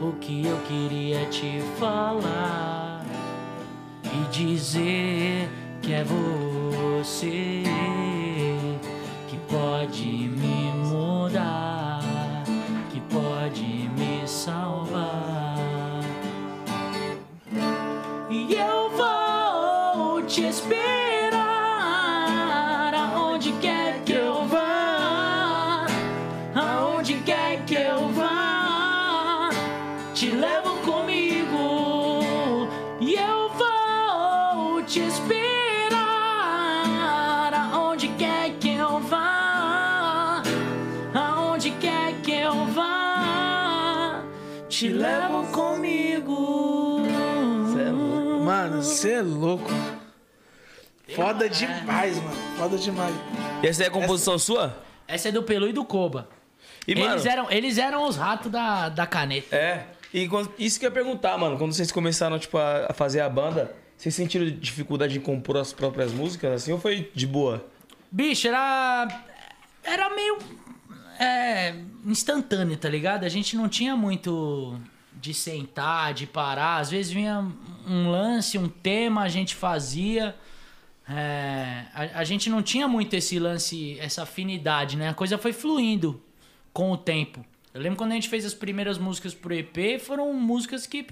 [0.00, 2.87] o que eu queria te falar
[4.18, 5.48] e dizer
[5.80, 7.62] que é você
[9.28, 12.00] que pode me mudar,
[12.90, 16.02] que pode me salvar.
[18.30, 21.34] E eu vou te esperar
[22.94, 25.86] aonde quer que eu vá,
[26.54, 29.50] aonde quer que eu vá,
[30.12, 31.17] te levo comigo
[48.88, 49.68] você é louco.
[51.14, 52.36] Foda demais, mano.
[52.58, 53.14] Foda demais.
[53.62, 54.76] E essa é a composição sua?
[55.06, 56.28] Essa é do Pelu e do Koba.
[56.86, 59.54] E, mano, Eles eram, eles eram os ratos da, da caneta.
[59.56, 59.86] É.
[60.12, 61.56] E quando- isso que eu ia perguntar, mano.
[61.58, 65.72] Quando vocês começaram, tipo, a a fazer a banda, vocês sentiram dificuldade em compor as
[65.72, 67.64] próprias músicas, assim, ou foi de boa?
[68.10, 69.08] Bicho, era.
[69.84, 70.38] Era meio.
[71.20, 71.74] É.
[72.06, 73.24] instantâneo, tá ligado?
[73.24, 74.78] A gente não tinha muito
[75.20, 76.78] de sentar, de parar.
[76.78, 77.46] Às vezes vinha
[77.86, 80.36] um lance, um tema, a gente fazia.
[81.08, 85.08] É, a, a gente não tinha muito esse lance, essa afinidade, né?
[85.08, 86.22] A coisa foi fluindo
[86.72, 87.44] com o tempo.
[87.74, 91.06] Eu lembro quando a gente fez as primeiras músicas pro EP, foram músicas que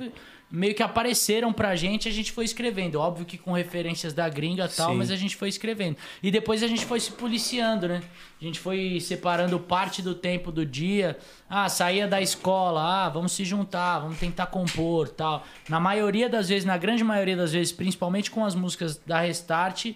[0.50, 2.96] meio que apareceram pra gente, a gente foi escrevendo.
[2.96, 4.96] Óbvio que com referências da gringa e tal, Sim.
[4.96, 5.96] mas a gente foi escrevendo.
[6.22, 8.02] E depois a gente foi se policiando, né?
[8.40, 11.18] A gente foi separando parte do tempo do dia.
[11.48, 15.44] Ah, saía da escola, ah, vamos se juntar, vamos tentar compor, tal.
[15.68, 19.94] Na maioria das vezes, na grande maioria das vezes, principalmente com as músicas da Restart,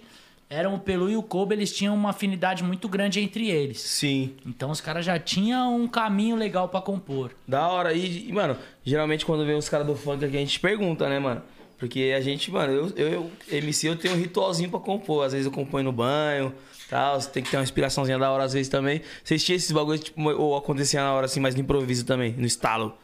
[0.51, 3.81] eram o Pelu e o Kobe, eles tinham uma afinidade muito grande entre eles.
[3.81, 4.35] Sim.
[4.44, 7.31] Então os caras já tinham um caminho legal pra compor.
[7.47, 7.94] Da hora.
[7.94, 11.20] E, e, mano, geralmente quando vem os caras do funk aqui, a gente pergunta, né,
[11.20, 11.40] mano?
[11.78, 15.24] Porque a gente, mano, eu, eu, MC, eu tenho um ritualzinho pra compor.
[15.24, 16.52] Às vezes eu componho no banho,
[16.90, 17.20] tal.
[17.20, 19.01] Você tem que ter uma inspiraçãozinha da hora às vezes também.
[19.22, 22.44] Vocês tinham esses bagulhos, tipo, ou acontecia na hora, assim, mais no improviso também, no
[22.44, 22.98] estalo?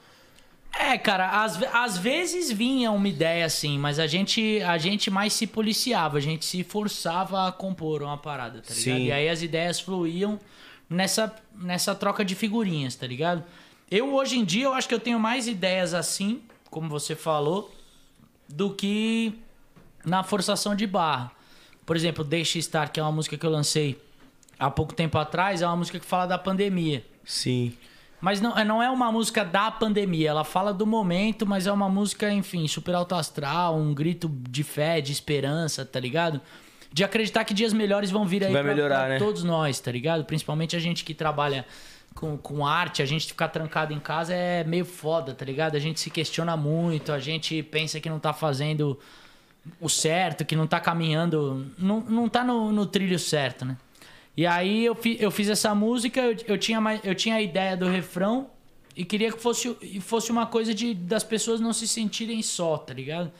[0.79, 5.33] É, cara, às, às vezes vinha uma ideia assim, mas a gente, a gente mais
[5.33, 8.97] se policiava, a gente se forçava a compor uma parada, tá ligado?
[8.99, 9.07] Sim.
[9.07, 10.39] E aí as ideias fluíam
[10.89, 13.43] nessa, nessa troca de figurinhas, tá ligado?
[13.91, 17.75] Eu, hoje em dia, eu acho que eu tenho mais ideias assim, como você falou,
[18.49, 19.33] do que
[20.05, 21.33] na forçação de barra.
[21.85, 24.01] Por exemplo, Deixa Estar, que é uma música que eu lancei
[24.59, 27.05] há pouco tempo atrás, é uma música que fala da pandemia.
[27.25, 27.75] Sim.
[28.21, 31.89] Mas não, não é uma música da pandemia, ela fala do momento, mas é uma
[31.89, 36.41] música, enfim, super alto astral, um grito de fé, de esperança, tá ligado?
[36.93, 39.19] De acreditar que dias melhores vão vir aí Vai pra, melhorar, pra né?
[39.19, 40.25] todos nós, tá ligado?
[40.25, 41.67] Principalmente a gente que trabalha
[42.15, 45.77] com, com arte, a gente ficar trancado em casa é meio foda, tá ligado?
[45.77, 48.99] A gente se questiona muito, a gente pensa que não tá fazendo
[49.81, 53.77] o certo, que não tá caminhando, não, não tá no, no trilho certo, né?
[54.37, 57.77] E aí eu, fi, eu fiz essa música, eu, eu, tinha, eu tinha a ideia
[57.77, 58.51] do refrão
[58.95, 62.93] e queria que fosse, fosse uma coisa de das pessoas não se sentirem só, tá
[62.93, 63.33] ligado?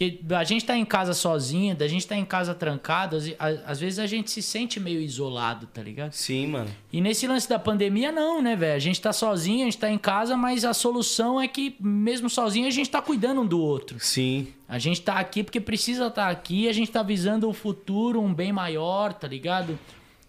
[0.00, 3.34] Porque a gente tá em casa sozinho, da gente tá em casa trancado, às,
[3.66, 6.12] às vezes a gente se sente meio isolado, tá ligado?
[6.12, 6.70] Sim, mano.
[6.90, 8.74] E nesse lance da pandemia, não, né, velho?
[8.74, 12.30] A gente tá sozinho, a gente tá em casa, mas a solução é que, mesmo
[12.30, 14.00] sozinho, a gente tá cuidando um do outro.
[14.00, 14.48] Sim.
[14.66, 18.32] A gente tá aqui porque precisa estar aqui, a gente tá visando o futuro, um
[18.32, 19.78] bem maior, tá ligado?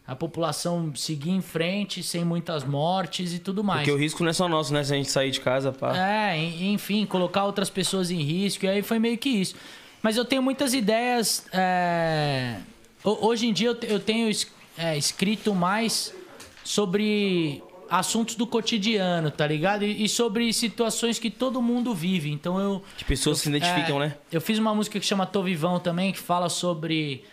[0.07, 3.81] A população seguir em frente sem muitas mortes e tudo mais.
[3.81, 4.83] Porque o risco não é só nosso, né?
[4.83, 5.95] Se a gente sair de casa, pá.
[5.95, 9.55] É, en- enfim, colocar outras pessoas em risco, e aí foi meio que isso.
[10.01, 11.45] Mas eu tenho muitas ideias.
[11.53, 12.57] é,
[13.03, 14.29] ho- Hoje em dia eu te- eu tenho
[14.77, 16.13] é, escrito mais
[16.63, 19.83] sobre assuntos do cotidiano, tá ligado?
[19.85, 22.31] E sobre situações que todo mundo vive.
[22.31, 22.83] Então eu.
[22.97, 24.15] Que pessoas se identificam, É, né?
[24.31, 27.23] Eu fiz uma música que chama Tô Vivão também, que fala sobre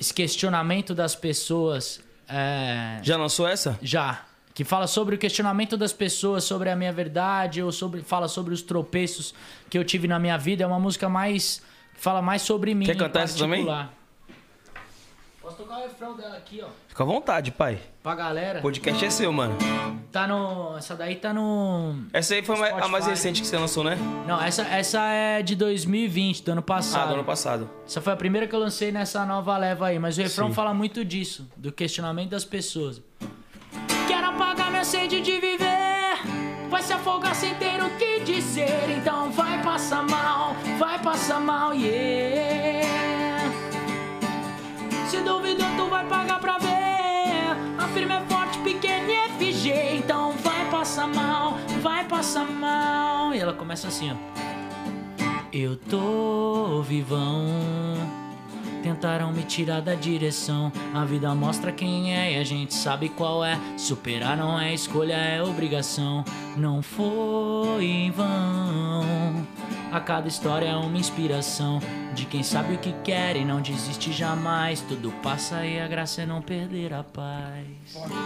[0.00, 2.00] esse questionamento das pessoas.
[2.28, 3.78] É, Já lançou essa?
[3.82, 4.22] já.
[4.54, 8.52] Que fala sobre o questionamento das pessoas sobre a minha verdade, ou sobre, fala sobre
[8.52, 9.32] os tropeços
[9.70, 10.64] que eu tive na minha vida.
[10.64, 11.62] É uma música mais.
[11.94, 12.84] que fala mais sobre mim.
[12.84, 13.64] Quer cantar essa também?
[15.48, 16.68] Posso tocar o refrão dela aqui, ó.
[16.88, 17.78] Fica à vontade, pai.
[18.02, 18.58] Pra galera.
[18.58, 19.56] O podcast é seu, mano.
[20.12, 20.76] Tá no.
[20.76, 22.02] Essa daí tá no.
[22.12, 23.10] Essa aí foi a mais- a mais Spotify.
[23.10, 23.96] recente que você lançou, né?
[24.26, 27.08] Não, essa, essa é de 2020, do ano Ah, passado.
[27.08, 27.70] do ano passado.
[27.86, 30.54] Essa foi a primeira que eu lancei nessa nova leva aí, mas o refrão Sim.
[30.54, 33.00] fala muito disso, do questionamento das pessoas.
[34.06, 36.18] Quero apagar minha sede de viver,
[36.68, 41.72] vai se afogar sem ter o que dizer, então vai passar mal, vai passar mal,
[41.72, 43.07] yeah.
[45.08, 47.56] Se duvidou, tu vai pagar pra ver.
[47.78, 53.34] A firma é forte, pequena e FG, então vai passar mal, vai passar mal.
[53.34, 54.16] E ela começa assim, ó.
[55.50, 57.46] Eu tô vivão.
[58.82, 60.72] Tentaram me tirar da direção.
[60.94, 63.58] A vida mostra quem é e a gente sabe qual é.
[63.76, 66.24] Superar não é escolha, é obrigação.
[66.56, 69.46] Não foi em vão.
[69.90, 71.80] A cada história é uma inspiração
[72.14, 74.80] de quem sabe o que quer e não desiste jamais.
[74.82, 77.77] Tudo passa e a graça é não perder a paz.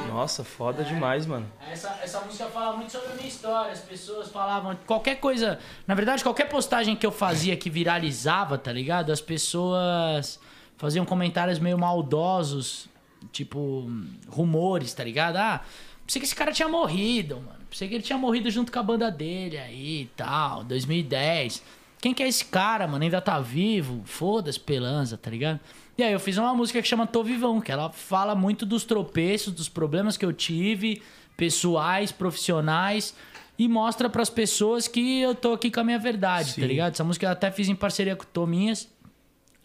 [0.09, 1.47] Nossa, foda demais, mano.
[1.71, 3.73] Essa, essa música fala muito sobre a minha história.
[3.73, 4.77] As pessoas falavam.
[4.87, 5.59] Qualquer coisa.
[5.87, 9.13] Na verdade, qualquer postagem que eu fazia que viralizava, tá ligado?
[9.13, 10.41] As pessoas
[10.77, 12.89] faziam comentários meio maldosos.
[13.31, 13.89] Tipo,
[14.29, 15.37] rumores, tá ligado?
[15.37, 15.61] Ah,
[16.05, 17.61] pensei que esse cara tinha morrido, mano.
[17.71, 21.63] Pensei que ele tinha morrido junto com a banda dele aí e tal, 2010.
[22.01, 23.05] Quem que é esse cara, mano?
[23.05, 24.03] Ainda tá vivo?
[24.05, 25.61] Foda-se, pelanza, tá ligado?
[25.97, 28.85] E aí eu fiz uma música que chama Tô Vivão, que ela fala muito dos
[28.85, 31.03] tropeços, dos problemas que eu tive,
[31.37, 33.15] pessoais, profissionais,
[33.59, 36.95] e mostra pras pessoas que eu tô aqui com a minha verdade, tá ligado?
[36.95, 38.89] Essa música eu até fiz em parceria com o Tominhas.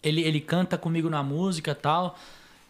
[0.03, 2.17] Ele, ele canta comigo na música e tal.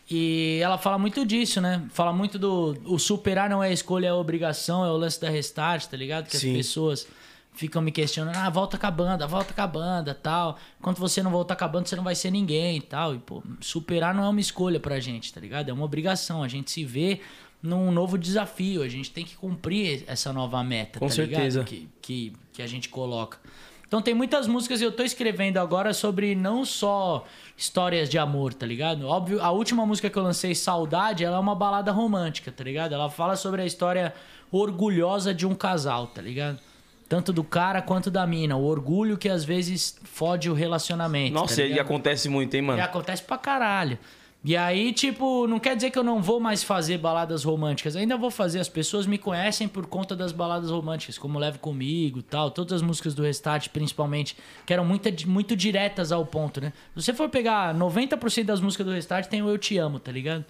[0.09, 1.83] E ela fala muito disso, né?
[1.89, 2.77] Fala muito do.
[2.85, 6.27] O superar não é escolha, é obrigação, é o lance da restart, tá ligado?
[6.27, 6.51] Que Sim.
[6.51, 7.07] as pessoas
[7.57, 10.57] ficam me questionando, ah, volta com a banda, volta com a banda tal.
[10.79, 13.15] Enquanto você não voltar com a banda, você não vai ser ninguém e tal.
[13.15, 15.69] E, pô, superar não é uma escolha pra gente, tá ligado?
[15.69, 16.43] É uma obrigação.
[16.43, 17.19] A gente se vê
[17.61, 18.83] num novo desafio.
[18.83, 21.59] A gente tem que cumprir essa nova meta, Com tá certeza.
[21.61, 21.65] ligado?
[21.65, 23.39] Que, que, que a gente coloca.
[23.87, 27.25] Então tem muitas músicas que eu tô escrevendo agora sobre não só
[27.55, 29.07] histórias de amor, tá ligado?
[29.07, 32.93] Óbvio, a última música que eu lancei, Saudade, ela é uma balada romântica, tá ligado?
[32.93, 34.13] Ela fala sobre a história
[34.51, 36.59] orgulhosa de um casal, tá ligado?
[37.09, 38.55] Tanto do cara quanto da mina.
[38.57, 41.33] O orgulho que às vezes fode o relacionamento.
[41.33, 42.79] Nossa, tá e acontece muito, hein, mano?
[42.79, 43.97] E acontece pra caralho.
[44.43, 47.95] E aí, tipo, não quer dizer que eu não vou mais fazer baladas românticas.
[47.95, 48.59] Ainda vou fazer.
[48.59, 52.51] As pessoas me conhecem por conta das baladas românticas, como Leve Comigo tal.
[52.51, 56.71] Todas as músicas do Restart, principalmente, que eram muito, muito diretas ao ponto, né?
[56.95, 60.11] Se você for pegar 90% das músicas do Restart, tem o Eu Te Amo, tá
[60.11, 60.45] ligado?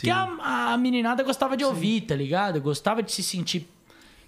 [0.00, 2.60] Que a, a meninada gostava de ouvir, tá ligado?
[2.60, 3.68] Gostava de se sentir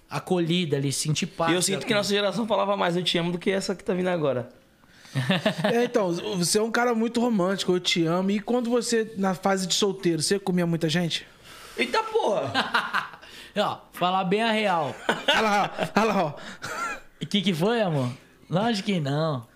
[0.09, 1.53] acolhida ali, sentir paz.
[1.53, 3.83] E eu sinto que nossa geração falava mais eu te amo do que essa que
[3.85, 4.49] tá vindo agora.
[5.73, 8.31] É, então, você é um cara muito romântico, eu te amo.
[8.31, 11.27] E quando você, na fase de solteiro, você comia muita gente?
[11.77, 12.53] Eita porra!
[13.57, 14.95] Ó, falar bem a real.
[15.29, 16.33] Olha lá, olha lá, ó.
[17.23, 18.11] O que, que foi, amor?
[18.51, 19.47] Lógico que não.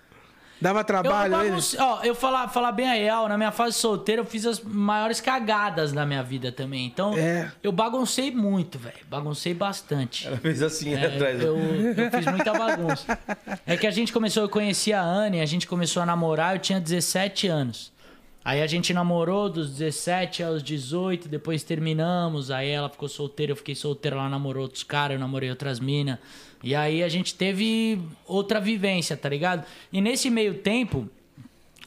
[0.61, 4.21] Dava Eu, trabalho bagunce- ó, eu falar, falar bem a real, na minha fase solteira
[4.23, 6.85] eu fiz as maiores cagadas na minha vida também.
[6.87, 7.51] Então, É.
[7.63, 8.97] eu baguncei muito, velho.
[9.09, 10.27] Baguncei bastante.
[10.27, 11.41] Ela fez assim É, atrás.
[11.41, 13.19] eu, eu fiz muita bagunça.
[13.67, 16.59] É que a gente começou, eu conheci a Anne, a gente começou a namorar, eu
[16.61, 17.93] tinha 17 anos.
[18.45, 22.51] Aí a gente namorou dos 17 aos 18, depois terminamos.
[22.51, 26.19] Aí ela ficou solteira, eu fiquei solteira, ela namorou outros caras, eu namorei outras minas.
[26.63, 29.65] E aí a gente teve outra vivência, tá ligado?
[29.93, 31.09] E nesse meio tempo,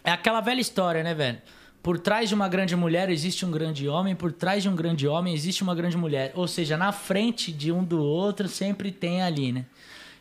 [0.03, 1.41] é aquela velha história, né, velho?
[1.83, 5.07] Por trás de uma grande mulher existe um grande homem, por trás de um grande
[5.07, 6.31] homem existe uma grande mulher.
[6.35, 9.65] Ou seja, na frente de um do outro sempre tem ali, né?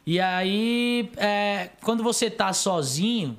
[0.07, 3.39] E aí, é, quando você tá sozinho,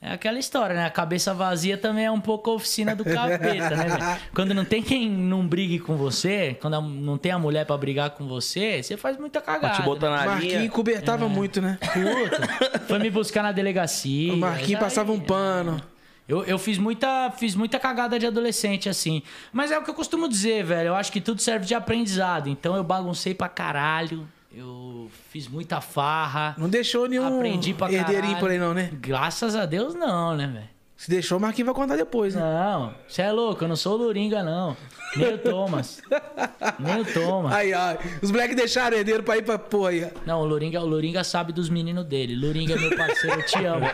[0.00, 0.84] é aquela história, né?
[0.86, 4.20] A cabeça vazia também é um pouco a oficina do capeta, né, velho?
[4.34, 8.10] Quando não tem quem não brigue com você, quando não tem a mulher pra brigar
[8.10, 9.74] com você, você faz muita Pra cagada.
[9.74, 10.16] te botar né?
[10.18, 10.70] na Marquinhos linha.
[10.70, 11.78] cobertava muito, né?
[11.80, 14.32] Puta, foi me buscar na delegacia.
[14.32, 15.82] O Marquinhos passava um pano.
[16.28, 19.22] eu, eu fiz muita, fiz muita cagada de adolescente, assim.
[19.52, 20.88] Mas é o que eu costumo dizer, velho.
[20.88, 22.48] Eu acho que tudo serve de aprendizado.
[22.48, 24.28] Então eu baguncei pra caralho.
[24.58, 26.56] Eu fiz muita farra.
[26.58, 28.40] Não deixou nenhum Aprendi pra herdeirinho caralho.
[28.40, 28.90] por aí, não, né?
[28.94, 30.68] Graças a Deus, não, né, velho?
[30.96, 32.40] Se deixou, o Marquinhos vai contar depois, né?
[32.40, 34.76] Não, você é louco, eu não sou o Luringa, não.
[35.14, 36.02] Nem o Thomas.
[36.76, 37.52] Nem o Thomas.
[37.52, 37.98] Ai, ai.
[38.20, 40.10] Os moleques deixaram herdeiro pra ir pra porra aí.
[40.26, 42.34] Não, o Luringa, o Luringa sabe dos meninos dele.
[42.34, 43.86] Luringa é meu parceiro, eu te amo.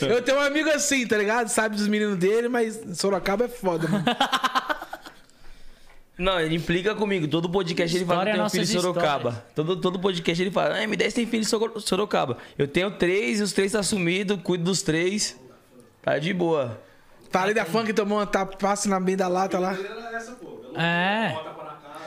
[0.00, 1.48] Eu tenho um amigo assim, tá ligado?
[1.48, 4.04] Sabe dos meninos dele, mas Sorocaba é foda, mano.
[6.18, 7.28] Não, ele implica comigo.
[7.28, 9.28] Todo podcast ele fala que tem um é filho em nossas Sorocaba.
[9.30, 9.42] histórias.
[9.54, 12.38] Todo, todo podcast ele fala, ah, M10 tem filho em Soro- Sorocaba.
[12.58, 15.38] Eu tenho três e os três tá sumido, cuido dos três.
[16.02, 16.80] Tá de boa.
[17.30, 19.76] Falei da fã que tomou uma tapa, passa na meio da lata lá.
[20.74, 21.36] É.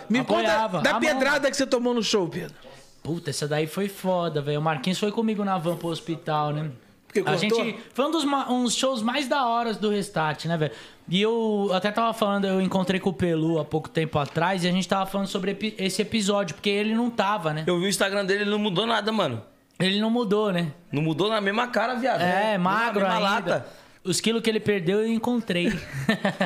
[0.10, 0.80] Me Apoiava.
[0.80, 2.54] conta da pedrada que você tomou no show, Pedro.
[3.02, 4.60] Puta, essa daí foi foda, velho.
[4.60, 6.70] O Marquinhos foi comigo na van pro hospital, né?
[7.08, 7.64] Porque A cortou?
[7.66, 7.80] gente.
[7.94, 10.72] Foi um dos uns shows mais da hora do Restart, né, velho?
[11.12, 14.68] E eu até tava falando, eu encontrei com o Pelu há pouco tempo atrás e
[14.68, 17.66] a gente tava falando sobre epi- esse episódio, porque ele não tava, né?
[17.68, 19.42] Eu vi o Instagram dele, ele não mudou nada, mano.
[19.78, 20.72] Ele não mudou, né?
[20.92, 22.22] Não mudou na mesma cara, viado.
[22.22, 23.50] É, Não, magro na mesma ainda.
[23.52, 23.68] lata.
[24.06, 25.68] Os quilos que ele perdeu eu encontrei.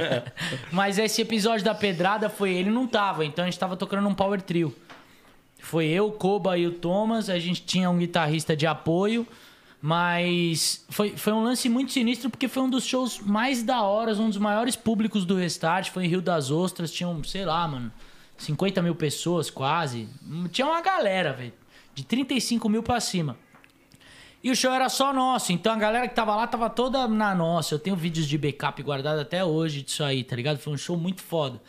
[0.72, 4.14] Mas esse episódio da pedrada foi ele não tava, então a gente tava tocando um
[4.16, 4.76] power trio.
[5.60, 9.28] Foi eu, o Koba e o Thomas, a gente tinha um guitarrista de apoio,
[9.88, 14.16] mas foi, foi um lance muito sinistro porque foi um dos shows mais da hora,
[14.16, 17.92] um dos maiores públicos do Restart, foi em Rio das Ostras, tinham, sei lá, mano,
[18.36, 20.10] 50 mil pessoas quase.
[20.52, 21.54] Tinha uma galera, velho,
[21.94, 23.38] de 35 mil pra cima.
[24.44, 27.36] E o show era só nosso, então a galera que tava lá tava toda na
[27.36, 27.76] nossa.
[27.76, 30.58] Eu tenho vídeos de backup guardado até hoje disso aí, tá ligado?
[30.58, 31.62] Foi um show muito foda.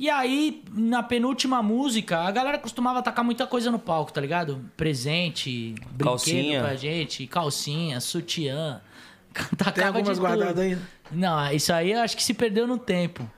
[0.00, 4.64] E aí, na penúltima música, a galera costumava tacar muita coisa no palco, tá ligado?
[4.74, 6.60] Presente, brinquedo Calcinha.
[6.62, 8.80] pra gente, calcinha, sutiã.
[9.34, 10.36] Tem Tacava algumas de tudo.
[10.38, 10.78] guardadas aí?
[11.12, 13.30] Não, isso aí eu acho que se perdeu no tempo.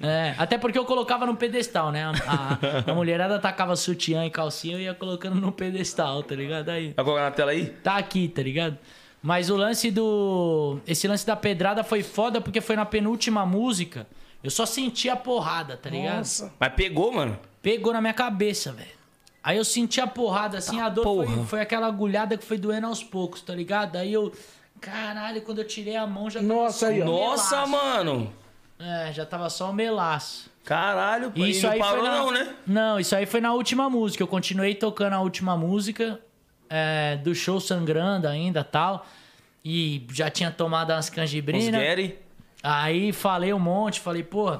[0.00, 2.04] É, até porque eu colocava no pedestal, né?
[2.04, 6.70] A, a- a mulherada tacava sutiã e calcinha, eu ia colocando no pedestal, tá ligado?
[6.70, 6.94] Aí.
[6.96, 7.66] Vai colocar na tela aí?
[7.66, 8.78] Tá aqui, tá ligado?
[9.22, 10.78] Mas o lance do.
[10.86, 14.06] Esse lance da pedrada foi foda porque foi na penúltima música.
[14.42, 16.18] Eu só senti a porrada, tá ligado?
[16.18, 16.52] Nossa.
[16.58, 17.38] Mas pegou, mano.
[17.62, 19.00] Pegou na minha cabeça, velho.
[19.42, 22.86] Aí eu senti a porrada assim, a dor foi, foi aquela agulhada que foi doendo
[22.86, 23.96] aos poucos, tá ligado?
[23.96, 24.32] Aí eu.
[24.80, 27.04] Caralho, quando eu tirei a mão já tava Nossa, só aí.
[27.04, 27.72] Nossa, melaço.
[27.72, 28.32] mano.
[28.78, 30.50] É, já tava só o melaço.
[30.64, 31.40] Caralho, pô.
[31.40, 32.16] E isso não aí parou foi na...
[32.18, 32.54] não, né?
[32.66, 34.22] Não, isso aí foi na última música.
[34.22, 36.18] Eu continuei tocando a última música
[36.68, 39.06] é, do show sangrando ainda tal.
[39.62, 41.68] E já tinha tomado umas Os canjibrinas.
[41.70, 42.18] Gary.
[42.62, 44.58] Aí falei um monte, falei, pô,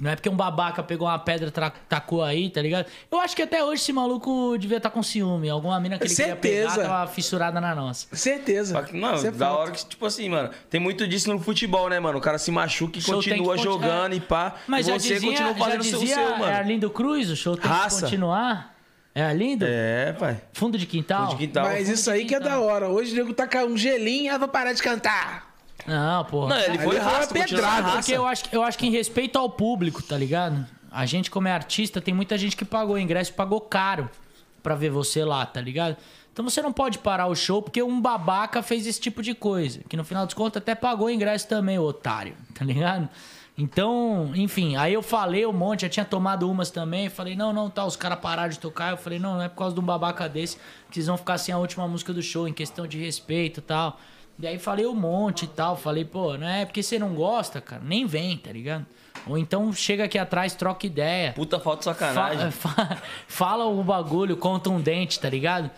[0.00, 2.86] não é porque um babaca pegou uma pedra e tacou aí, tá ligado?
[3.10, 5.48] Eu acho que até hoje esse maluco devia estar com ciúme.
[5.48, 6.88] Alguma mina que ele queria pegar Certeza.
[6.88, 8.14] tava fissurada na nossa.
[8.14, 8.86] Certeza.
[8.92, 12.18] Não, é da hora que, tipo assim, mano, tem muito disso no futebol, né, mano?
[12.18, 14.16] O cara se machuca e Show continua jogando é.
[14.16, 14.56] e pá.
[14.66, 16.44] Mas e já você dizia, continua fazendo o seu, seu, mano.
[16.44, 17.96] é Arlindo Cruz, o show tem Raça.
[17.96, 18.74] que continuar.
[19.14, 19.64] É Arlindo?
[19.68, 20.40] É, pai.
[20.52, 21.26] Fundo de quintal?
[21.26, 21.66] Fundo de quintal.
[21.66, 22.88] Mas isso aí que é da hora.
[22.88, 25.53] Hoje o nego tá com um gelinho, ah, vou parar de cantar.
[25.86, 26.54] Não, porra.
[26.54, 26.96] Não, ele foi
[27.32, 27.96] pedrada, raça.
[27.98, 30.66] Porque eu acho, eu acho que em respeito ao público, tá ligado?
[30.90, 34.08] A gente, como é artista, tem muita gente que pagou ingresso e pagou caro
[34.62, 35.96] pra ver você lá, tá ligado?
[36.32, 39.80] Então você não pode parar o show porque um babaca fez esse tipo de coisa.
[39.88, 43.08] Que no final dos contos até pagou ingresso também, o otário, tá ligado?
[43.56, 47.08] Então, enfim, aí eu falei um monte, já tinha tomado umas também.
[47.08, 48.90] Falei, não, não, tá, os caras pararam de tocar.
[48.90, 50.56] Eu falei, não, não é por causa de um babaca desse
[50.90, 53.62] que eles vão ficar sem a última música do show, em questão de respeito e
[53.62, 53.98] tal.
[54.38, 55.76] E aí falei um monte e tal.
[55.76, 58.84] Falei, pô, não é porque você não gosta, cara, nem vem, tá ligado?
[59.26, 61.32] Ou então chega aqui atrás, troca ideia.
[61.32, 62.50] Puta falta de sacanagem.
[62.50, 65.70] Fa- fa- fala o bagulho contundente, tá ligado?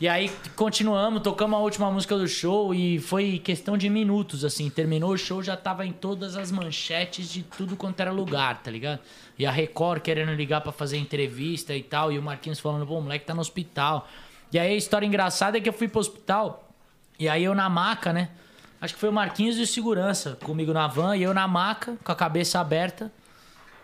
[0.00, 4.68] E aí continuamos, tocamos a última música do show e foi questão de minutos, assim.
[4.70, 8.70] Terminou o show, já tava em todas as manchetes de tudo quanto era lugar, tá
[8.70, 8.98] ligado?
[9.38, 12.98] E a Record querendo ligar pra fazer entrevista e tal, e o Marquinhos falando, pô,
[12.98, 14.08] o moleque tá no hospital.
[14.52, 16.69] E aí a história engraçada é que eu fui pro hospital,
[17.20, 18.30] e aí eu na maca, né?
[18.80, 21.98] Acho que foi o Marquinhos e o segurança comigo na van, e eu na maca,
[22.02, 23.12] com a cabeça aberta.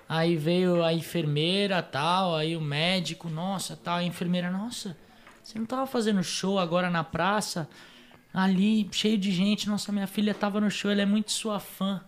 [0.09, 4.97] Aí veio a enfermeira, tal, aí o médico, nossa, tal, a enfermeira, nossa,
[5.43, 7.69] você não tava fazendo show agora na praça?
[8.33, 12.01] Ali, cheio de gente, nossa, minha filha tava no show, ela é muito sua fã.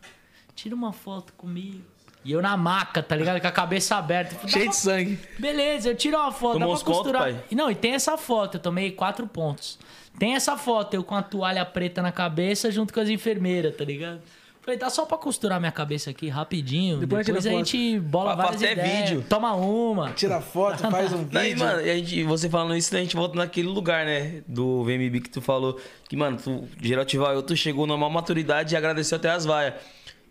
[0.55, 1.85] Tira uma foto comigo.
[2.25, 3.41] E eu na maca, tá ligado?
[3.41, 4.37] Com a cabeça aberta.
[4.43, 5.19] Dá Cheio de sangue.
[5.39, 7.23] Beleza, eu tiro uma foto, Tomou dá pra pontos, costurar.
[7.23, 7.37] pai?
[7.51, 9.79] E Não, e tem essa foto, eu tomei quatro pontos.
[10.19, 13.85] Tem essa foto, eu com a toalha preta na cabeça junto com as enfermeiras, tá
[13.85, 14.21] ligado?
[14.61, 16.99] Falei, dá só pra costurar minha cabeça aqui rapidinho.
[16.99, 17.65] Depois Depois, a foto.
[17.65, 19.09] gente bola Fa- várias faz até ideias.
[19.11, 19.25] vídeo.
[19.27, 20.11] Toma uma.
[20.11, 21.59] Tira foto, faz um vídeo.
[21.59, 24.43] mano, e a gente, você falando isso, a gente volta naquele lugar, né?
[24.47, 25.81] Do VMB que tu falou.
[26.07, 29.73] Que, mano, tu, Geraldo Tival, tu chegou numa maturidade e agradeceu até as vaias.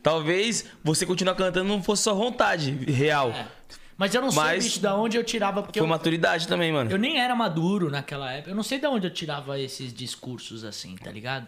[0.03, 3.29] Talvez você continuar cantando não fosse só vontade real.
[3.31, 3.47] É.
[3.97, 6.71] Mas eu não sei, Mas- bicho, da onde eu tirava, porque Foi eu, maturidade também,
[6.71, 6.91] mano.
[6.91, 8.51] eu nem era maduro naquela época.
[8.51, 11.47] Eu não sei de onde eu tirava esses discursos assim, tá ligado?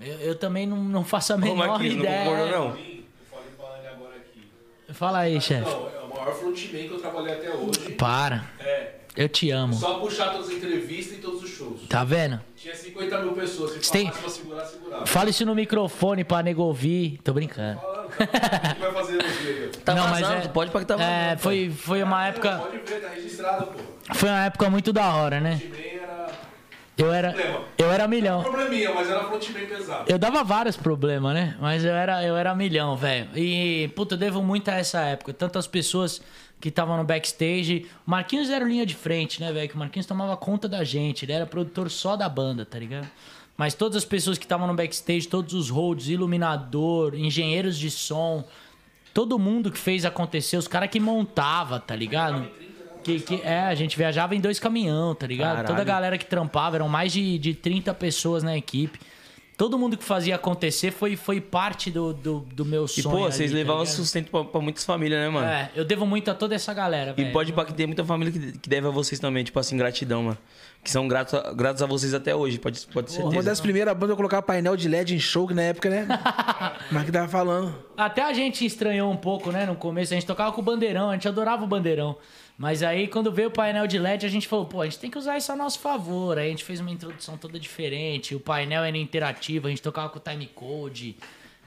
[0.00, 2.24] Eu, eu também não, não faço a Ô, menor não ideia.
[2.24, 2.76] não?
[2.76, 4.52] Eu agora aqui.
[4.92, 5.68] Fala aí, chefe.
[5.68, 7.92] Não, é o maior frontman que eu trabalhei até hoje.
[7.98, 8.44] Para.
[8.60, 8.97] É.
[9.16, 9.74] Eu te amo.
[9.74, 11.80] Só puxar todas as entrevistas e todos os shows.
[11.88, 12.40] Tá vendo?
[12.56, 13.84] Tinha 50 mil pessoas.
[13.84, 15.06] Se tem- pra segurar, segurava.
[15.06, 17.18] Fala isso no microfone pra nego ouvir.
[17.24, 17.80] Tô brincando.
[17.80, 19.70] Falando, que vai fazer no dia?
[19.84, 21.12] Tá Não, mas é- pode pra que tá vazando.
[21.14, 22.58] É, foi, foi uma época.
[22.58, 24.14] Pode ver, tá registrado, pô.
[24.14, 25.60] Foi uma época muito da hora, né?
[26.00, 26.28] Era.
[26.96, 27.34] Eu era.
[27.76, 28.42] Eu era milhão.
[28.42, 30.04] Probleminha, mas era frontman pesado.
[30.10, 31.56] Eu dava vários problemas, né?
[31.60, 33.28] Mas eu era, eu era milhão, velho.
[33.36, 35.32] E, puta, eu devo muito a essa época.
[35.32, 36.20] Tantas pessoas
[36.60, 37.86] que estavam no backstage.
[38.06, 39.68] O Marquinhos era linha de frente, né, velho?
[39.68, 41.24] Que o Marquinhos tomava conta da gente.
[41.24, 43.08] Ele era produtor só da banda, tá ligado?
[43.56, 48.44] Mas todas as pessoas que estavam no backstage, todos os holds, iluminador, engenheiros de som,
[49.12, 52.48] todo mundo que fez acontecer, os caras que montava, tá ligado?
[53.02, 55.56] Que, que, é, a gente viajava em dois caminhão, tá ligado?
[55.56, 55.66] Caralho.
[55.68, 59.00] Toda a galera que trampava, eram mais de, de 30 pessoas na equipe.
[59.58, 63.10] Todo mundo que fazia acontecer foi, foi parte do, do, do meu E, sonho.
[63.16, 63.96] pô, ali, vocês tá levavam ligado?
[63.96, 65.48] sustento pra, pra muitas famílias, né, mano?
[65.48, 68.32] É, eu devo muito a toda essa galera, E pode pra que tem muita família
[68.32, 70.38] que, que deve a vocês também, tipo assim, gratidão, mano.
[70.84, 73.22] Que são gratos a, gratos a vocês até hoje, pode, pode ser.
[73.24, 76.06] Uma das primeiras bandas a colocar painel de LED em show, que na época, né?
[76.92, 77.74] Mas que tava falando.
[77.96, 79.66] Até a gente estranhou um pouco, né?
[79.66, 82.16] No começo, a gente tocava com o bandeirão, a gente adorava o bandeirão.
[82.58, 85.08] Mas aí, quando veio o painel de LED, a gente falou, pô, a gente tem
[85.08, 86.36] que usar isso a nosso favor.
[86.36, 88.34] Aí a gente fez uma introdução toda diferente.
[88.34, 91.16] O painel era interativo, a gente tocava com o timecode.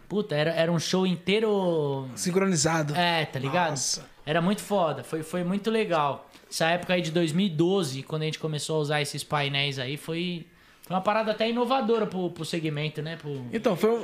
[0.09, 2.09] Puta, era, era um show inteiro.
[2.13, 2.93] Sincronizado.
[2.93, 3.69] É, tá ligado?
[3.69, 4.05] Nossa.
[4.26, 6.30] Era muito foda, foi, foi muito legal.
[6.49, 10.45] Essa época aí de 2012, quando a gente começou a usar esses painéis aí, foi,
[10.81, 13.15] foi uma parada até inovadora pro, pro segmento, né?
[13.15, 13.45] Pro...
[13.53, 14.03] Então, foi um,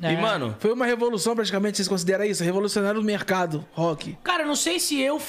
[0.00, 0.12] É.
[0.12, 2.44] E, mano, Foi uma revolução, praticamente, vocês consideram isso?
[2.44, 4.16] Revolucionaram o mercado rock.
[4.22, 5.20] Cara, eu não sei se eu,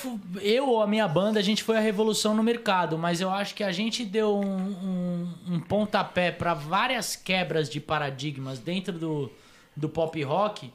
[0.42, 3.56] eu ou a minha banda, a gente foi a revolução no mercado, mas eu acho
[3.56, 9.32] que a gente deu um, um, um pontapé pra várias quebras de paradigmas dentro do,
[9.76, 10.72] do pop rock.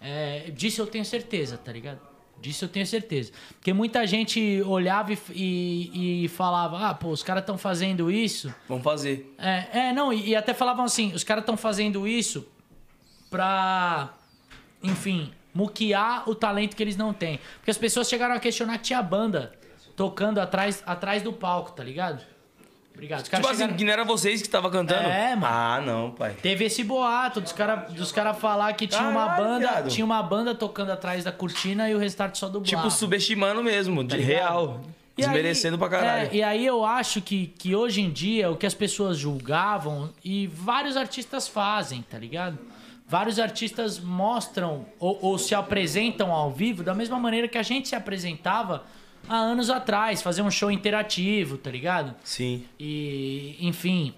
[0.00, 2.00] É, disso eu tenho certeza, tá ligado?
[2.40, 3.32] Disso eu tenho certeza.
[3.54, 8.54] Porque muita gente olhava e, e, e falava: ah, pô, os caras estão fazendo isso.
[8.68, 9.34] vamos fazer.
[9.38, 12.46] É, é não, e, e até falavam assim: os caras estão fazendo isso
[13.36, 14.08] pra,
[14.82, 17.38] enfim, muquear o talento que eles não têm.
[17.58, 19.52] Porque as pessoas chegaram a questionar que tinha banda
[19.94, 22.22] tocando atrás, atrás do palco, tá ligado?
[22.94, 23.20] Obrigado.
[23.22, 25.06] Os Tipo assim, chegaram- que não era vocês que estavam cantando?
[25.08, 25.46] É, mano.
[25.54, 26.34] Ah, não, pai.
[26.40, 29.88] Teve esse boato dos caras dos cara falar que tinha uma banda, viado.
[29.90, 32.64] tinha uma banda tocando atrás da cortina e o restart só dublava.
[32.84, 34.28] Tipo, subestimando mesmo, de Tá ligado?
[34.34, 34.80] real.
[35.18, 36.28] E aí- Desmerecendo pra caralho.
[36.30, 40.10] é, e aí eu acho que, que hoje em dia o que as pessoas julgavam
[40.24, 42.58] e vários artistas fazem, tá ligado?
[43.08, 47.88] Vários artistas mostram ou, ou se apresentam ao vivo da mesma maneira que a gente
[47.88, 48.84] se apresentava
[49.28, 52.14] há anos atrás, fazer um show interativo, tá ligado?
[52.24, 52.64] Sim.
[52.80, 54.12] E, enfim.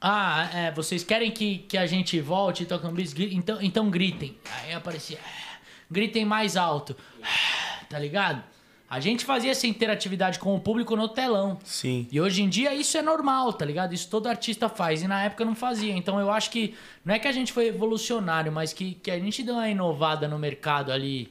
[0.00, 3.14] Ah, é, vocês querem que, que a gente volte e toque um bis?
[3.18, 4.36] Então, então gritem.
[4.62, 5.18] Aí aparecia.
[5.22, 5.58] "Ah,
[5.90, 6.96] Gritem mais alto.
[7.22, 8.42] Ah", Tá ligado?
[8.90, 11.56] A gente fazia essa interatividade com o público no telão.
[11.62, 12.08] Sim.
[12.10, 13.94] E hoje em dia isso é normal, tá ligado?
[13.94, 15.00] Isso todo artista faz.
[15.00, 15.94] E na época não fazia.
[15.94, 19.18] Então eu acho que não é que a gente foi evolucionário, mas que, que a
[19.20, 21.30] gente deu uma inovada no mercado ali.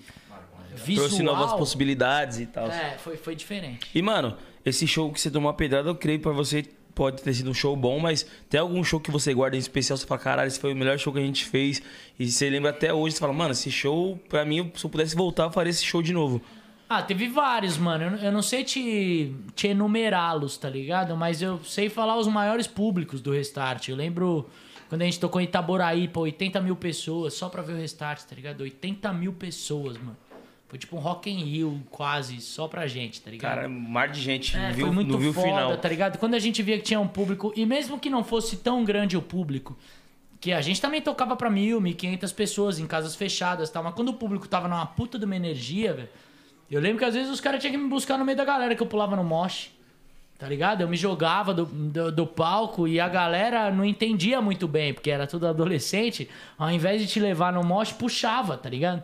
[0.73, 1.07] Visual.
[1.07, 2.71] Trouxe novas possibilidades e tal.
[2.71, 3.89] É, foi, foi diferente.
[3.93, 6.63] E, mano, esse show que você tomou uma pedrada, eu creio pra você
[6.95, 9.97] pode ter sido um show bom, mas tem algum show que você guarda em especial?
[9.97, 11.81] Você fala, caralho, esse foi o melhor show que a gente fez.
[12.17, 15.13] E você lembra até hoje, você fala, mano, esse show, pra mim, se eu pudesse
[15.13, 16.41] voltar, eu faria esse show de novo.
[16.89, 18.17] Ah, teve vários, mano.
[18.17, 21.15] Eu, eu não sei te, te enumerá-los, tá ligado?
[21.15, 23.87] Mas eu sei falar os maiores públicos do Restart.
[23.89, 24.49] Eu lembro
[24.89, 28.23] quando a gente tocou em Itaboraí, pô, 80 mil pessoas só pra ver o Restart,
[28.23, 28.61] tá ligado?
[28.61, 30.17] 80 mil pessoas, mano.
[30.67, 33.55] Foi tipo um Rock in Rio, quase, só pra gente, tá ligado?
[33.55, 35.77] Cara, mar de gente, É, viu, foi muito não viu o foda, final.
[35.77, 36.17] tá ligado?
[36.19, 39.17] Quando a gente via que tinha um público, e mesmo que não fosse tão grande
[39.17, 39.75] o público,
[40.39, 43.83] que a gente também tocava pra mil, mil quinhentas pessoas em casas fechadas e tal,
[43.83, 46.09] mas quando o público tava numa puta de uma energia, velho,
[46.75, 48.75] eu lembro que às vezes os caras tinham que me buscar no meio da galera
[48.75, 49.71] que eu pulava no mosh.
[50.37, 50.79] Tá ligado?
[50.81, 55.11] Eu me jogava do, do, do palco e a galera não entendia muito bem, porque
[55.11, 56.29] era tudo adolescente.
[56.57, 59.03] Ao invés de te levar no mosh, puxava, tá ligado?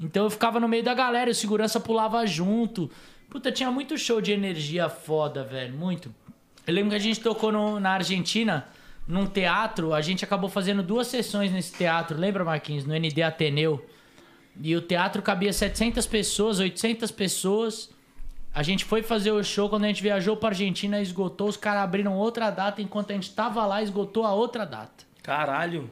[0.00, 2.90] Então eu ficava no meio da galera, o segurança pulava junto.
[3.30, 5.72] Puta, tinha muito show de energia foda, velho.
[5.72, 6.12] Muito.
[6.66, 8.66] Eu lembro que a gente tocou no- na Argentina,
[9.06, 9.94] num teatro.
[9.94, 12.18] A gente acabou fazendo duas sessões nesse teatro.
[12.18, 12.84] Lembra, Marquinhos?
[12.84, 13.86] No ND Ateneu.
[14.60, 17.90] E o teatro cabia 700 pessoas, 800 pessoas.
[18.54, 21.48] A gente foi fazer o show, quando a gente viajou pra Argentina, esgotou.
[21.48, 25.04] Os caras abriram outra data, enquanto a gente tava lá, esgotou a outra data.
[25.22, 25.88] Caralho.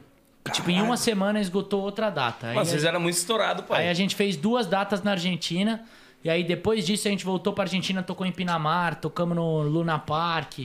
[0.51, 2.47] Tipo, em uma semana esgotou outra data.
[2.47, 3.83] Aí a vocês eram muito estourados, pai.
[3.83, 5.83] Aí a gente fez duas datas na Argentina.
[6.23, 9.97] E aí depois disso a gente voltou pra Argentina, tocou em Pinamar, tocamos no Luna
[9.97, 10.59] Park.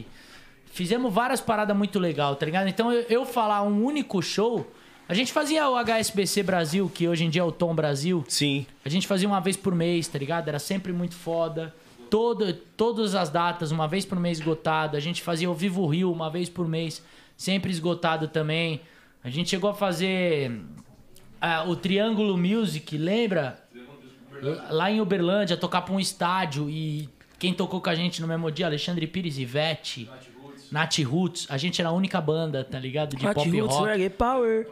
[0.67, 2.69] Fizemos várias paradas muito legal, tá ligado?
[2.69, 4.71] Então eu, eu falar um único show.
[5.09, 8.25] A gente fazia o HSBC Brasil, que hoje em dia é o Tom Brasil.
[8.27, 8.67] Sim.
[8.85, 10.49] A gente fazia uma vez por mês, tá ligado?
[10.49, 11.73] Era sempre muito foda.
[12.11, 14.97] Todo, todas as datas, uma vez por mês esgotado.
[14.97, 17.05] A gente fazia o Vivo Rio uma vez por mês,
[17.37, 18.81] sempre esgotado também.
[19.23, 20.61] A gente chegou a fazer
[21.41, 23.63] ah, o Triângulo Music, lembra?
[24.71, 27.09] Lá em Uberlândia, tocar pra um estádio e
[27.39, 30.11] quem tocou com a gente no mesmo dia, Alexandre Pires, Ivete,
[30.71, 31.47] Nath Roots.
[31.51, 33.17] A gente era a única banda, tá ligado?
[33.17, 33.85] De pop rock.
[33.89, 34.69] Reggae Power.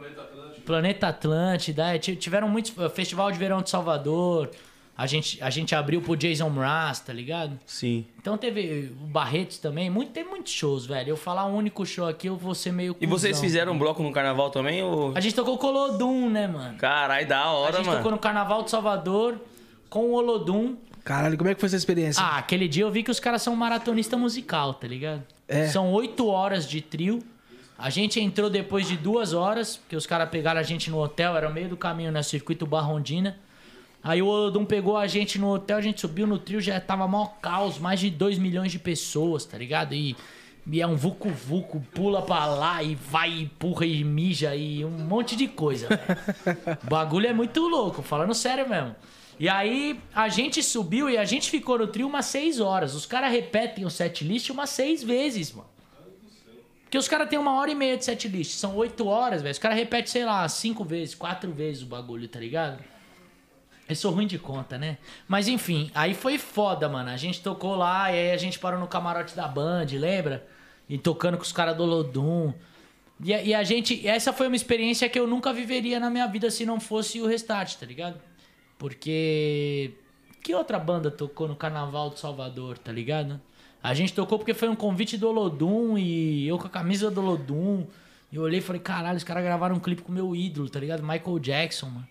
[0.65, 2.73] Planeta Atlântida, é, ti- tiveram muitos.
[2.93, 4.49] Festival de Verão de Salvador.
[4.97, 7.59] A gente, a gente abriu pro Jason Mraz, tá ligado?
[7.65, 8.05] Sim.
[8.17, 9.89] Então teve o Barretos também.
[9.89, 11.09] Muito, tem muitos shows, velho.
[11.09, 12.95] Eu falar um único show aqui, eu vou ser meio.
[13.01, 13.43] E vocês cuzão.
[13.43, 14.81] fizeram um bloco no carnaval também?
[14.81, 15.11] Ou...
[15.13, 16.77] A gente tocou com o Olodum, né, mano?
[16.77, 17.97] Caralho, da A hora, gente mano.
[17.97, 19.37] tocou no Carnaval de Salvador
[19.89, 20.77] com o Olodum.
[21.05, 22.21] Caralho, como é que foi essa experiência?
[22.21, 25.21] Ah, aquele dia eu vi que os caras são maratonista musical, tá ligado?
[25.47, 25.67] É.
[25.67, 27.23] São oito horas de trio.
[27.77, 31.37] A gente entrou depois de duas horas, porque os caras pegaram a gente no hotel,
[31.37, 33.37] era meio do caminho, na circuito Barrondina.
[34.03, 37.07] Aí o Olodum pegou a gente no hotel, a gente subiu no trio, já tava
[37.07, 39.93] maior caos, mais de 2 milhões de pessoas, tá ligado?
[39.93, 40.15] E,
[40.65, 44.89] e é um vucu-vucu, pula pra lá e vai, e empurra e mija e um
[44.89, 46.79] monte de coisa, velho.
[46.83, 48.95] O bagulho é muito louco, falando sério mesmo.
[49.39, 52.95] E aí a gente subiu e a gente ficou no trio umas 6 horas.
[52.95, 55.69] Os caras repetem o setlist umas 6 vezes, mano.
[56.83, 58.53] Porque os caras têm uma hora e meia de setlist.
[58.53, 59.51] São 8 horas, velho.
[59.51, 62.81] Os caras repetem, sei lá, 5 vezes, 4 vezes o bagulho, tá ligado?
[63.87, 64.97] Eu sou ruim de conta, né?
[65.27, 67.09] Mas enfim, aí foi foda, mano.
[67.09, 70.47] A gente tocou lá e aí a gente parou no camarote da Band, lembra?
[70.89, 72.53] E tocando com os caras do Lodum.
[73.23, 74.07] E, e a gente.
[74.07, 77.27] Essa foi uma experiência que eu nunca viveria na minha vida se não fosse o
[77.27, 78.19] Restart, tá ligado?
[78.77, 79.93] Porque.
[80.43, 83.41] Que outra banda tocou no Carnaval de Salvador, tá ligado?
[83.81, 87.21] A gente tocou porque foi um convite do Olodum e eu com a camisa do
[87.21, 87.85] Olodum.
[88.31, 90.69] E eu olhei e falei, caralho, os caras gravaram um clipe com o meu ídolo,
[90.69, 91.01] tá ligado?
[91.01, 92.07] Michael Jackson, mano.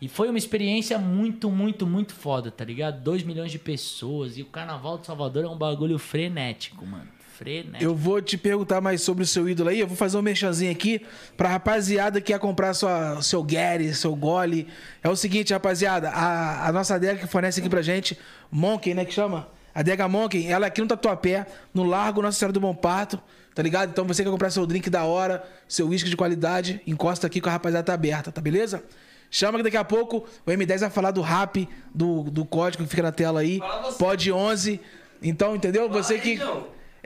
[0.00, 3.02] E foi uma experiência muito, muito, muito foda, tá ligado?
[3.02, 4.36] 2 milhões de pessoas.
[4.36, 7.08] E o Carnaval de Salvador é um bagulho frenético, mano.
[7.36, 7.82] Frenético.
[7.82, 9.80] Eu vou te perguntar mais sobre o seu ídolo aí.
[9.80, 11.04] Eu vou fazer um merchanzinho aqui
[11.36, 14.68] pra rapaziada que quer comprar sua, seu Gary, seu Gole.
[15.02, 16.10] É o seguinte, rapaziada.
[16.10, 18.16] A, a nossa adega que fornece aqui pra gente,
[18.50, 19.04] Monkey, né?
[19.04, 19.48] Que chama?
[19.74, 23.20] A adega Monkey, ela é aqui no Tatuapé, no Largo Nossa Senhora do Bom Parto.
[23.54, 23.90] Tá ligado?
[23.90, 27.48] Então você quer comprar seu drink da hora, seu uísque de qualidade, encosta aqui com
[27.48, 28.82] a rapaziada tá aberta, tá beleza?
[29.30, 32.90] Chama que daqui a pouco o M10 vai falar do rap, do, do código que
[32.90, 33.58] fica na tela aí.
[33.58, 33.98] Fala você.
[33.98, 34.80] Pode 11.
[35.22, 35.88] Então, entendeu?
[35.88, 36.40] Você aí, que.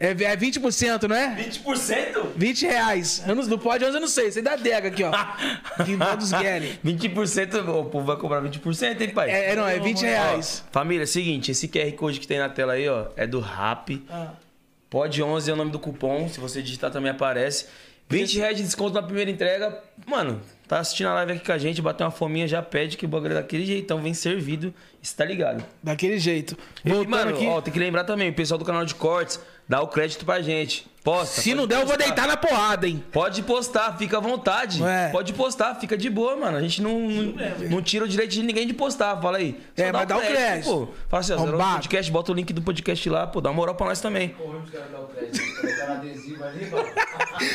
[0.00, 1.34] É, é 20%, não é?
[1.34, 2.28] 20%?
[2.36, 3.22] 20 reais.
[3.26, 4.30] Não, não pode 11, eu não sei.
[4.30, 5.10] Sei da adega aqui, ó.
[5.98, 6.78] Vai dos Gary.
[6.84, 9.28] 20%, o povo vai cobrar 20%, hein, pai?
[9.28, 10.64] É, é, não, é 20 reais.
[10.70, 13.40] Família, é o seguinte, esse QR Code que tem na tela aí, ó, é do
[13.40, 14.00] Rap.
[14.08, 14.30] Ah.
[14.88, 17.66] Pode 11 é o nome do cupom, se você digitar também aparece.
[18.08, 19.82] 20 reais de desconto na primeira entrega.
[20.06, 23.04] Mano, tá assistindo a live aqui com a gente, bateu uma fominha, já pede que
[23.04, 24.72] o bagulho é daquele jeitão, vem servido.
[25.02, 25.62] Você tá ligado?
[25.82, 26.56] Daquele jeito.
[26.84, 27.46] E, Voltando mano, aqui.
[27.46, 29.38] ó, tem que lembrar também, o pessoal do canal de cortes,
[29.68, 30.86] dá o crédito pra gente.
[31.02, 31.40] Posta.
[31.40, 32.04] Se não der, eu vou postar.
[32.04, 33.02] deitar na porrada, hein?
[33.12, 34.82] Pode postar, fica à vontade.
[34.82, 35.08] É.
[35.08, 36.56] Pode postar, fica de boa, mano.
[36.56, 37.34] A gente não, não,
[37.70, 39.58] não tira o direito de ninguém de postar, fala aí.
[39.76, 40.64] Só É, mas dá o crédito.
[40.68, 40.88] Pô.
[41.08, 43.86] Fala assim, ó, podcast, bota o link do podcast lá, pô, dá uma moral pra
[43.86, 44.30] nós também.
[44.30, 45.40] Corremos os caras dar o crédito.
[45.88, 46.70] Adesivo ali.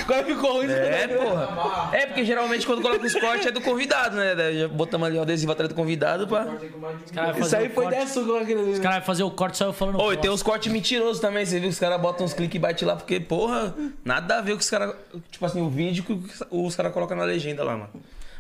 [0.01, 0.71] Agora ficou ruim.
[0.71, 1.89] É, porra.
[1.93, 4.35] É, porque geralmente quando coloca os cortes é do convidado, né?
[4.53, 6.45] Já Botamos ali o adesivo atrás do convidado pra.
[6.45, 7.97] Isso fazer aí o foi corte.
[7.97, 8.61] 10 sugão aquele.
[8.71, 9.99] Os caras vão fazer o corte só eu falando.
[10.01, 12.95] Oi, tem uns cortes mentirosos também, você viu que os caras botam uns clickbait lá,
[12.95, 14.95] porque, porra, nada a ver com os caras.
[15.31, 16.13] Tipo assim, o vídeo que
[16.51, 17.89] os caras colocam na legenda lá, mano.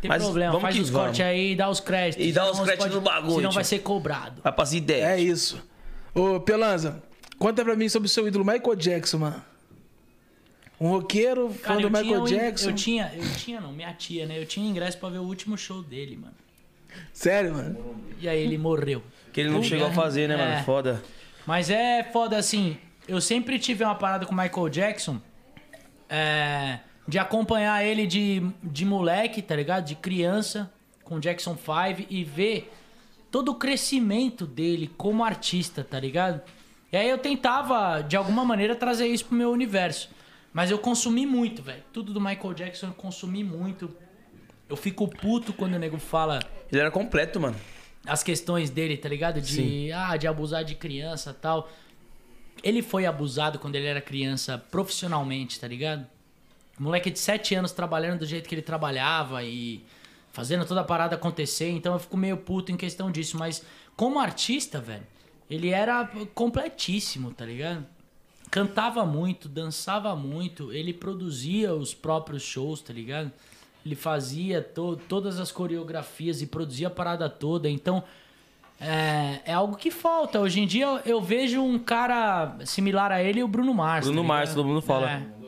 [0.01, 2.25] Tem Mas problema, vamos faz que os cortes aí e dá os créditos.
[2.27, 4.41] E dá os créditos pode- no bagulho, Senão vai ser cobrado.
[4.43, 5.07] Vai pras ideias.
[5.09, 5.63] É isso.
[6.13, 7.01] Ô, Pelanza,
[7.39, 9.41] conta pra mim sobre o seu ídolo Michael Jackson, mano.
[10.79, 12.69] Um roqueiro, fã Cara, do Michael tinha, Jackson.
[12.71, 14.37] eu tinha, eu tinha, não, minha tia, né?
[14.37, 16.33] Eu tinha ingresso pra ver o último show dele, mano.
[17.13, 17.95] Sério, mano?
[18.19, 19.01] E aí ele morreu.
[19.31, 20.37] Que ele não Puta, chegou a fazer, né, é.
[20.37, 20.63] mano?
[20.65, 21.01] Foda.
[21.47, 22.77] Mas é foda assim.
[23.07, 25.19] Eu sempre tive uma parada com o Michael Jackson.
[26.09, 29.85] é, de acompanhar ele de, de moleque, tá ligado?
[29.85, 30.71] De criança,
[31.03, 32.71] com Jackson 5 e ver
[33.29, 36.41] todo o crescimento dele como artista, tá ligado?
[36.91, 40.09] E aí eu tentava, de alguma maneira, trazer isso pro meu universo.
[40.53, 41.83] Mas eu consumi muito, velho.
[41.91, 43.89] Tudo do Michael Jackson eu consumi muito.
[44.69, 46.39] Eu fico puto quando o nego fala
[46.71, 47.55] Ele era completo, mano.
[48.05, 49.41] as questões dele, tá ligado?
[49.41, 51.69] De, ah, de abusar de criança tal.
[52.63, 56.07] Ele foi abusado quando ele era criança profissionalmente, tá ligado?
[56.79, 59.85] Moleque de 7 anos trabalhando do jeito que ele trabalhava e
[60.31, 61.69] fazendo toda a parada acontecer.
[61.69, 63.37] Então eu fico meio puto em questão disso.
[63.37, 63.63] Mas
[63.95, 65.05] como artista, velho,
[65.49, 67.85] ele era completíssimo, tá ligado?
[68.49, 73.31] Cantava muito, dançava muito, ele produzia os próprios shows, tá ligado?
[73.85, 77.69] Ele fazia to todas as coreografias e produzia a parada toda.
[77.69, 78.03] Então,
[78.79, 80.39] é, é algo que falta.
[80.39, 84.05] Hoje em dia eu, vejo um cara similar a ele, o Bruno Mars.
[84.05, 85.11] Bruno tá Mars, todo mundo fala.
[85.11, 85.43] É.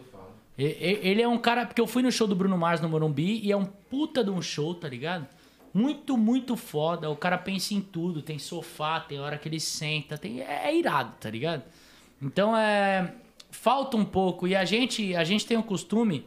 [0.58, 1.66] Ele é um cara.
[1.66, 4.30] Porque eu fui no show do Bruno Mars no Morumbi e é um puta de
[4.30, 5.28] um show, tá ligado?
[5.74, 7.10] Muito, muito foda.
[7.10, 8.22] O cara pensa em tudo.
[8.22, 10.18] Tem sofá, tem hora que ele senta.
[10.18, 11.64] Tem, é, é irado, tá ligado?
[12.22, 13.14] Então é.
[13.52, 14.48] Falta um pouco.
[14.48, 16.26] E a gente, a gente tem o costume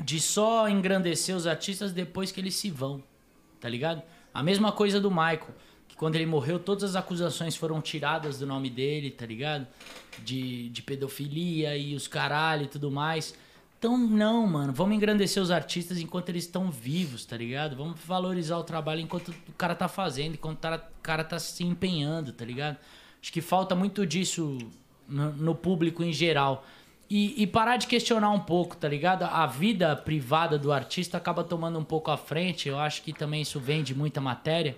[0.00, 3.02] de só engrandecer os artistas depois que eles se vão,
[3.60, 4.02] tá ligado?
[4.32, 5.54] A mesma coisa do Michael,
[5.98, 9.66] quando ele morreu, todas as acusações foram tiradas do nome dele, tá ligado?
[10.24, 13.34] De, de pedofilia e os caralho e tudo mais.
[13.78, 17.76] Então, não, mano, vamos engrandecer os artistas enquanto eles estão vivos, tá ligado?
[17.76, 22.32] Vamos valorizar o trabalho enquanto o cara tá fazendo, enquanto o cara- tá se empenhando,
[22.32, 22.76] tá ligado?
[23.20, 24.56] Acho que falta muito disso
[25.08, 26.64] no, no público em geral.
[27.10, 29.24] E, e parar de questionar um pouco, tá ligado?
[29.24, 32.68] A vida privada do artista acaba tomando um pouco à frente.
[32.68, 34.76] Eu acho que também isso vende muita matéria.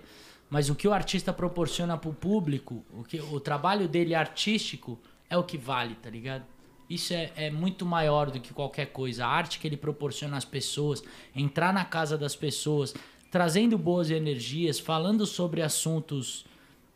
[0.51, 4.99] Mas o que o artista proporciona pro público, o, que, o trabalho dele artístico
[5.31, 6.45] é o que vale, tá ligado?
[6.89, 9.25] Isso é, é muito maior do que qualquer coisa.
[9.25, 11.03] A arte que ele proporciona às pessoas,
[11.35, 12.93] entrar na casa das pessoas,
[13.31, 16.45] trazendo boas energias, falando sobre assuntos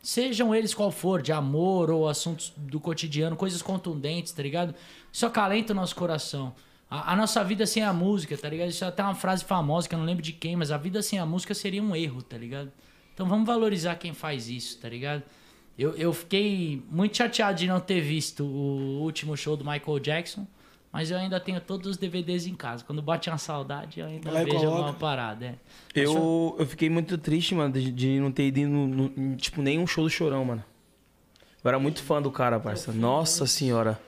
[0.05, 4.75] Sejam eles qual for, de amor ou assuntos do cotidiano, coisas contundentes, tá ligado?
[5.11, 6.53] Isso acalenta o nosso coração.
[6.87, 8.69] A, a nossa vida sem a música, tá ligado?
[8.69, 11.01] Isso é até uma frase famosa que eu não lembro de quem, mas a vida
[11.01, 12.71] sem a música seria um erro, tá ligado?
[13.15, 15.23] Então vamos valorizar quem faz isso, tá ligado?
[15.79, 20.45] Eu, eu fiquei muito chateado de não ter visto o último show do Michael Jackson,
[20.91, 22.81] Mas eu ainda tenho todos os DVDs em casa.
[22.85, 24.75] Quando bate uma saudade, eu ainda Vai vejo coloca.
[24.77, 25.45] alguma parada.
[25.47, 25.55] É.
[25.93, 29.61] Eu, eu fiquei muito triste, mano, de, de não ter ido no, no- em, tipo,
[29.61, 30.63] nenhum show do Chorão, mano.
[31.61, 32.93] Eu era muito fã do cara, parça.
[32.93, 33.99] Nossa senhora.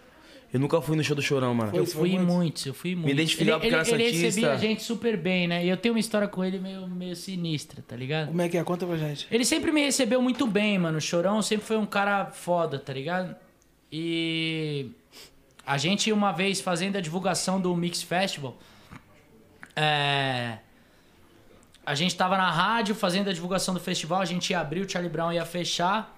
[0.51, 1.75] Eu nunca fui no show do Chorão, mano.
[1.75, 2.25] Eu fui muito.
[2.25, 3.09] muitos, eu fui muito.
[3.09, 4.25] identificava porque ele, era ele, ele santista.
[4.25, 5.65] recebia a gente super bem, né?
[5.65, 8.27] E eu tenho uma história com ele meio, meio sinistra, tá ligado?
[8.27, 8.63] Como é que é?
[8.63, 9.27] Conta pra gente.
[9.29, 10.99] Ele sempre me recebeu muito bem, mano.
[10.99, 13.35] O Chorão sempre foi um cara foda, tá ligado?
[13.91, 14.91] E
[15.65, 18.57] a gente, uma vez, fazendo a divulgação do Mix Festival,
[19.75, 20.59] é...
[21.85, 24.89] a gente tava na rádio fazendo a divulgação do festival, a gente ia abrir, o
[24.89, 26.16] Charlie Brown ia fechar.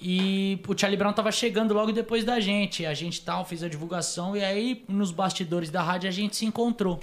[0.00, 2.86] E o Charlie Brown tava chegando logo depois da gente.
[2.86, 6.46] A gente tal, fez a divulgação e aí nos bastidores da rádio a gente se
[6.46, 6.98] encontrou.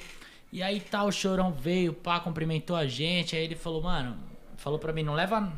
[0.51, 3.35] E aí tal, o Chorão veio, pá, cumprimentou a gente.
[3.35, 4.17] Aí ele falou, mano,
[4.55, 5.53] falou pra mim, não leva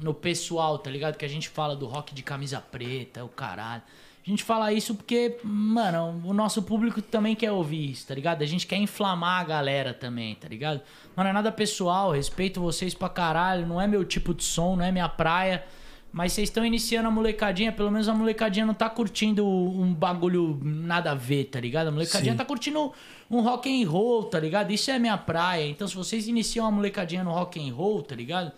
[0.00, 1.16] no pessoal, tá ligado?
[1.16, 3.82] Que a gente fala do rock de camisa preta, o caralho.
[4.24, 8.42] A gente fala isso porque, mano, o nosso público também quer ouvir isso, tá ligado?
[8.42, 10.82] A gente quer inflamar a galera também, tá ligado?
[11.16, 14.84] Mano, é nada pessoal, respeito vocês pra caralho, não é meu tipo de som, não
[14.84, 15.64] é minha praia.
[16.12, 20.58] Mas vocês estão iniciando a molecadinha, pelo menos a molecadinha não tá curtindo um bagulho
[20.62, 21.88] nada a ver, tá ligado?
[21.88, 22.38] A molecadinha Sim.
[22.38, 22.92] tá curtindo
[23.30, 24.72] um rock and roll, tá ligado?
[24.72, 25.66] Isso é minha praia.
[25.68, 28.50] Então se vocês iniciam a molecadinha no rock and roll, tá ligado?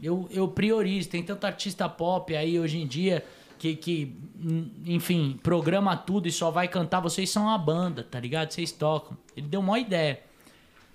[0.00, 1.08] Eu, eu priorizo.
[1.08, 3.24] Tem tanto artista pop aí hoje em dia
[3.58, 7.00] que, que, hum, enfim, programa tudo e só vai cantar.
[7.00, 8.52] Vocês são uma banda, tá ligado?
[8.52, 9.16] Vocês tocam.
[9.36, 10.20] Ele deu uma ideia.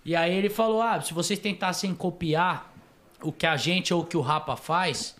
[0.03, 2.73] E aí ele falou: ah, se vocês tentassem copiar
[3.21, 5.15] o que a gente ou o que o Rapa faz,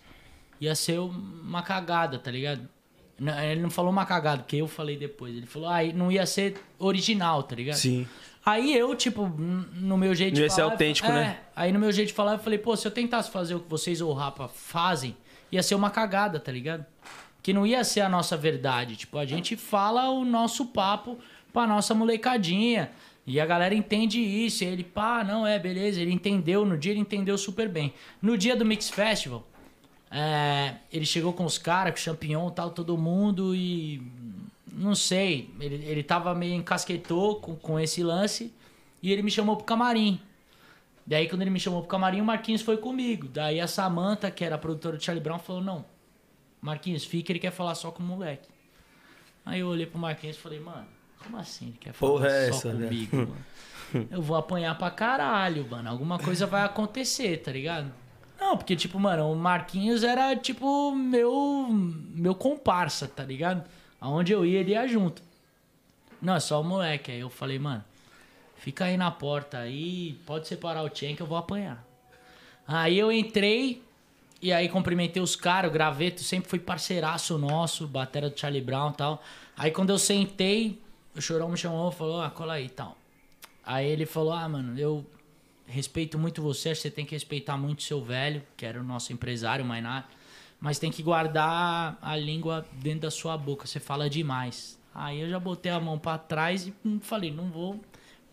[0.60, 2.68] ia ser uma cagada, tá ligado?
[3.18, 5.36] Não, Ele não falou uma cagada, porque eu falei depois.
[5.36, 7.76] Ele falou, ah, não ia ser original, tá ligado?
[7.76, 8.06] Sim.
[8.46, 10.72] Aí eu, tipo, no meu jeito Não de ia ser falar.
[10.72, 11.38] autêntico, fa- né?
[11.40, 13.60] É, aí no meu jeito de falar, eu falei, pô, se eu tentasse fazer o
[13.60, 15.16] que vocês ou o Rapa fazem,
[15.52, 16.86] ia ser uma cagada, tá ligado?
[17.42, 18.96] Que não ia ser a nossa verdade.
[18.96, 21.18] Tipo, a gente fala o nosso papo
[21.52, 22.90] pra nossa molecadinha.
[23.26, 24.64] E a galera entende isso.
[24.64, 26.00] E ele, pá, não, é, beleza.
[26.00, 26.64] Ele entendeu.
[26.64, 27.92] No dia ele entendeu super bem.
[28.22, 29.46] No dia do Mix Festival,
[30.10, 33.54] é, ele chegou com os caras, com o champignon e tal, todo mundo.
[33.54, 34.02] E
[34.72, 38.52] não sei, ele, ele tava meio encasquetou com, com esse lance.
[39.02, 40.20] E ele me chamou pro camarim.
[41.06, 43.28] Daí quando ele me chamou pro camarim, o Marquinhos foi comigo.
[43.28, 45.84] Daí a Samantha, que era a produtora do Charlie Brown, falou: Não,
[46.60, 48.48] Marquinhos, fica, ele quer falar só com o moleque.
[49.46, 50.86] Aí eu olhei pro Marquinhos e falei: Mano,
[51.22, 52.88] como assim ele quer falar Porra é só essa, né?
[52.88, 53.36] comigo, mano?
[54.10, 55.88] Eu vou apanhar pra caralho, mano.
[55.88, 57.90] Alguma coisa vai acontecer, tá ligado?
[58.38, 63.64] Não, porque, tipo, mano, o Marquinhos era, tipo, meu, meu comparsa, tá ligado?
[64.00, 65.22] Aonde eu ia, ele ia junto.
[66.22, 67.10] Não, é só o moleque.
[67.10, 67.84] Aí eu falei, mano,
[68.56, 71.84] fica aí na porta aí, pode separar o Chen que eu vou apanhar.
[72.66, 73.82] Aí eu entrei
[74.40, 78.90] e aí cumprimentei os caras, o Graveto sempre foi parceiraço nosso, batera do Charlie Brown
[78.90, 79.22] e tal.
[79.56, 80.80] Aí quando eu sentei,
[81.16, 82.96] o Chorão me chamou e falou, ah, cola aí e tal.
[83.64, 85.04] Aí ele falou, ah, mano, eu
[85.68, 88.82] respeito muito você, acho que você tem que respeitar muito seu velho, que era o
[88.82, 90.08] nosso empresário, o Mainar.
[90.60, 94.78] Mas tem que guardar a língua dentro da sua boca, você fala demais.
[94.94, 97.80] Aí eu já botei a mão pra trás e hum, falei, não vou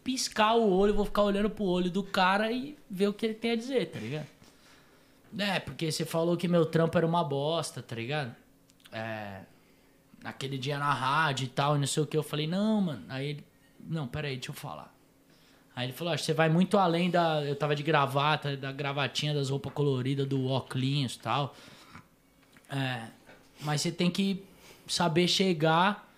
[0.04, 3.36] piscar o olho, vou ficar olhando pro olho do cara e ver o que ele
[3.36, 4.28] tem a dizer, tá ligado?
[5.38, 8.34] É, porque você falou que meu trampo era uma bosta, tá ligado?
[8.92, 9.42] É.
[10.24, 12.18] Naquele dia na rádio e tal, e não sei o que.
[12.18, 13.06] Eu falei, não, mano.
[13.10, 13.46] Aí ele.
[13.80, 14.95] Não, peraí, deixa eu falar.
[15.76, 17.44] Aí ele falou, que você vai muito além da.
[17.44, 21.56] Eu tava de gravata, da gravatinha, das roupas coloridas, do óculos e tal.
[22.70, 23.08] É.
[23.62, 24.44] Mas você tem que
[24.88, 26.10] saber chegar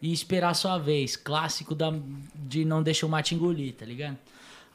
[0.00, 1.16] e esperar a sua vez.
[1.16, 1.92] Clássico da,
[2.34, 4.18] de não deixar o mate engolir, tá ligado?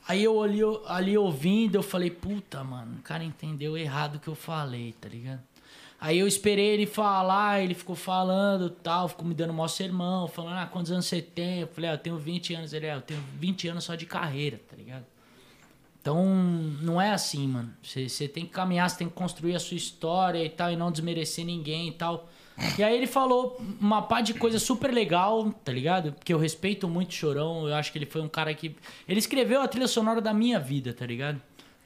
[0.07, 4.27] Aí eu ali, ali ouvindo, eu falei, puta, mano, o cara entendeu errado o que
[4.27, 5.41] eu falei, tá ligado?
[5.99, 10.57] Aí eu esperei ele falar, ele ficou falando tal, ficou me dando maior sermão, falando,
[10.57, 11.61] ah, quantos anos você tem?
[11.61, 12.73] Eu falei, ah, eu tenho 20 anos.
[12.73, 15.05] Ele, ah, eu tenho 20 anos só de carreira, tá ligado?
[15.99, 16.23] Então,
[16.81, 17.73] não é assim, mano.
[17.81, 20.91] Você tem que caminhar, você tem que construir a sua história e tal, e não
[20.91, 22.29] desmerecer ninguém e tal.
[22.77, 26.13] E aí ele falou uma pá de coisa super legal, tá ligado?
[26.13, 28.75] Porque eu respeito muito Chorão, eu acho que ele foi um cara que...
[29.07, 31.41] Ele escreveu a trilha sonora da minha vida, tá ligado?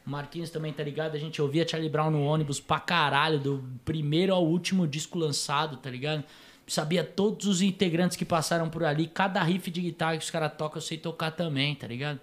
[0.06, 4.34] Marquinhos também tá ligado, a gente ouvia Charlie Brown no ônibus pra caralho, do primeiro
[4.34, 6.24] ao último disco lançado, tá ligado?
[6.68, 10.54] Sabia todos os integrantes que passaram por ali, cada riff de guitarra que os caras
[10.58, 12.20] tocam eu sei tocar também, tá ligado?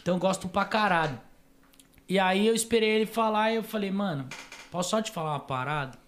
[0.00, 1.20] Então gosto pra caralho.
[2.08, 4.28] E aí eu esperei ele falar e eu falei, mano,
[4.70, 5.98] posso só te falar uma parada?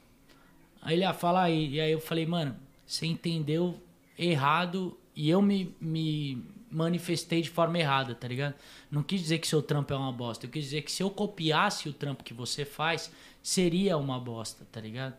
[0.82, 1.74] Aí ele, ah, fala aí.
[1.74, 3.80] E aí eu falei, mano, você entendeu
[4.18, 8.54] errado e eu me, me manifestei de forma errada, tá ligado?
[8.90, 10.44] Não quis dizer que seu trampo é uma bosta.
[10.44, 14.66] Eu quis dizer que se eu copiasse o trampo que você faz, seria uma bosta,
[14.72, 15.14] tá ligado?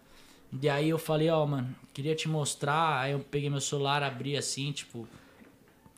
[0.61, 2.99] E aí eu falei, ó, mano, queria te mostrar.
[2.99, 5.07] Aí eu peguei meu celular, abri assim, tipo,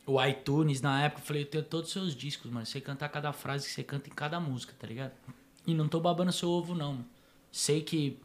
[0.06, 2.66] o iTunes na época, falei, eu tenho todos os seus discos, mano.
[2.66, 5.12] Você cantar cada frase que você canta em cada música, tá ligado?
[5.66, 7.04] E não tô babando seu ovo, não.
[7.52, 8.20] Sei que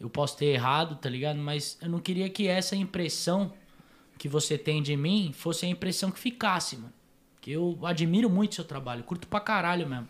[0.00, 1.38] eu posso ter errado, tá ligado?
[1.38, 3.52] Mas eu não queria que essa impressão
[4.24, 6.94] que você tem de mim fosse a impressão que ficasse, mano.
[7.42, 10.08] Que eu admiro muito seu trabalho, curto pra caralho mesmo.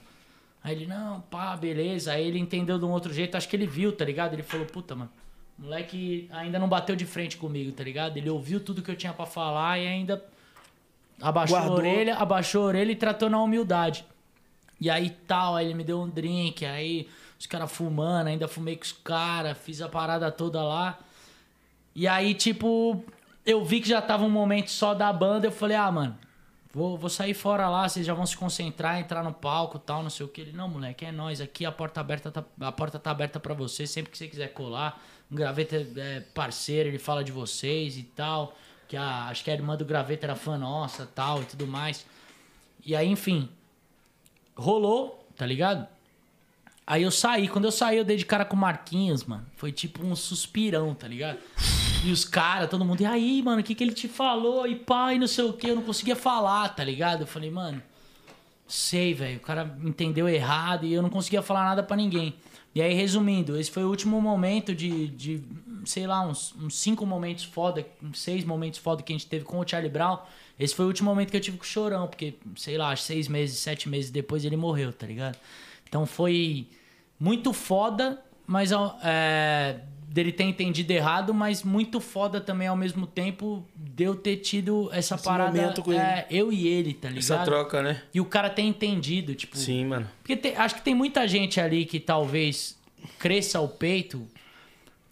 [0.62, 2.12] Aí ele, não, pá, beleza.
[2.12, 4.34] Aí ele entendeu de um outro jeito, acho que ele viu, tá ligado?
[4.34, 5.10] Ele falou, puta, mano,
[5.58, 8.16] o moleque ainda não bateu de frente comigo, tá ligado?
[8.16, 10.24] Ele ouviu tudo que eu tinha pra falar e ainda
[11.20, 11.74] abaixou Guardou.
[11.74, 14.04] a orelha, abaixou a orelha e tratou na humildade.
[14.80, 18.76] E aí tal, aí ele me deu um drink, aí os caras fumando, ainda fumei
[18.76, 21.00] com os caras, fiz a parada toda lá.
[21.96, 23.04] E aí, tipo,
[23.44, 26.18] eu vi que já tava um momento só da banda, eu falei, ah, mano,
[26.72, 30.10] vou, vou sair fora lá, vocês já vão se concentrar, entrar no palco tal, não
[30.10, 30.40] sei o que.
[30.40, 33.54] Ele, não, moleque, é nós aqui, a porta aberta tá, a porta tá aberta pra
[33.54, 35.02] você, sempre que você quiser colar.
[35.30, 38.56] O Graveta é parceiro, ele fala de vocês e tal.
[38.88, 42.04] Que a, acho que a irmã do Graveta era fã nossa tal e tudo mais.
[42.84, 43.48] E aí, enfim,
[44.54, 45.88] rolou, tá ligado?
[46.86, 47.48] Aí eu saí.
[47.48, 49.46] Quando eu saí, eu dei de cara com o Marquinhos, mano.
[49.56, 51.38] Foi tipo um suspirão, tá ligado?
[52.05, 54.66] E os caras, todo mundo, e aí, mano, o que, que ele te falou?
[54.66, 57.22] E pai, não sei o que, eu não conseguia falar, tá ligado?
[57.22, 57.82] Eu falei, mano,
[58.68, 59.39] sei, velho.
[59.39, 62.35] O cara entendeu errado e eu não conseguia falar nada pra ninguém.
[62.74, 65.43] E aí, resumindo, esse foi o último momento de, de
[65.86, 69.47] sei lá, uns, uns cinco momentos foda, uns seis momentos foda que a gente teve
[69.47, 70.18] com o Charlie Brown.
[70.59, 73.28] Esse foi o último momento que eu tive com o Chorão, porque, sei lá, seis
[73.28, 75.39] meses, sete meses depois ele morreu, tá ligado?
[75.89, 76.66] Então foi
[77.18, 78.70] muito foda, mas
[79.02, 79.81] é,
[80.14, 84.88] dele ter entendido errado, mas muito foda também ao mesmo tempo de eu ter tido
[84.92, 85.74] essa Esse parada.
[85.82, 87.18] com é, eu e ele, tá ligado?
[87.18, 88.00] Essa troca, né?
[88.14, 89.58] E o cara ter entendido, tipo.
[89.58, 90.08] Sim, mano.
[90.22, 92.78] Porque tem- acho que tem muita gente ali que talvez
[93.18, 94.24] cresça o peito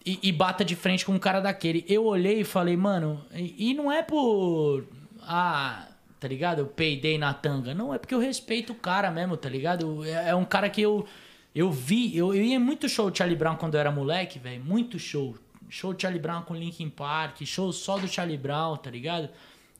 [0.05, 1.83] e, e bata de frente com um cara daquele.
[1.85, 4.85] Eu olhei e falei, mano, e, e não é por.
[5.23, 5.85] Ah,
[6.17, 6.59] tá ligado?
[6.59, 7.73] Eu peidei na tanga.
[7.73, 10.05] Não, é porque eu respeito o cara mesmo, tá ligado?
[10.05, 11.05] É, é um cara que eu.
[11.55, 14.63] Eu vi, eu, eu ia muito show de Charlie Brown quando eu era moleque, velho.
[14.63, 15.35] Muito show.
[15.69, 19.29] Show de Charlie Brown com Linkin Park, show só do Charlie Brown, tá ligado?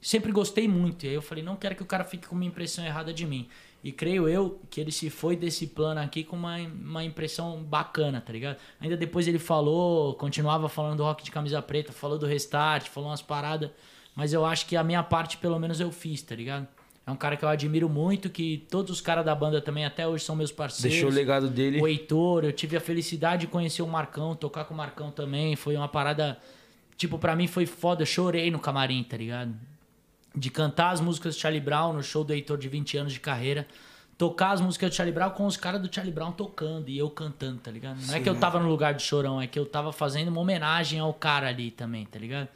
[0.02, 1.06] Sempre gostei muito.
[1.06, 3.26] E aí eu falei, não quero que o cara fique com uma impressão errada de
[3.26, 3.48] mim.
[3.84, 8.22] E creio eu que ele se foi desse plano aqui com uma, uma impressão bacana,
[8.22, 8.58] tá ligado?
[8.80, 13.10] Ainda depois ele falou, continuava falando do rock de camisa preta, falou do restart, falou
[13.10, 13.70] umas paradas.
[14.16, 16.68] Mas eu acho que a minha parte, pelo menos, eu fiz, tá ligado?
[17.06, 20.08] É um cara que eu admiro muito, que todos os caras da banda também até
[20.08, 20.94] hoje são meus parceiros.
[20.94, 21.82] Deixou o legado dele.
[21.82, 25.56] O Heitor, eu tive a felicidade de conhecer o Marcão, tocar com o Marcão também.
[25.56, 26.38] Foi uma parada.
[26.96, 28.04] Tipo, pra mim foi foda.
[28.04, 29.54] Eu chorei no camarim, tá ligado?
[30.34, 33.20] De cantar as músicas do Charlie Brown no show do Heitor de 20 anos de
[33.20, 33.68] carreira.
[34.18, 37.10] Tocar as músicas do Charlie Brown com os caras do Charlie Brown tocando e eu
[37.10, 38.00] cantando, tá ligado?
[38.06, 40.40] Não é que eu tava no lugar de chorão, é que eu tava fazendo uma
[40.40, 42.48] homenagem ao cara ali também, tá ligado?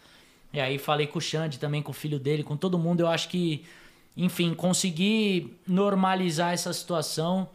[0.53, 3.01] E aí falei com o Xande também, com o filho dele, com todo mundo.
[3.01, 3.65] Eu acho que,
[4.17, 7.47] enfim, consegui normalizar essa situação.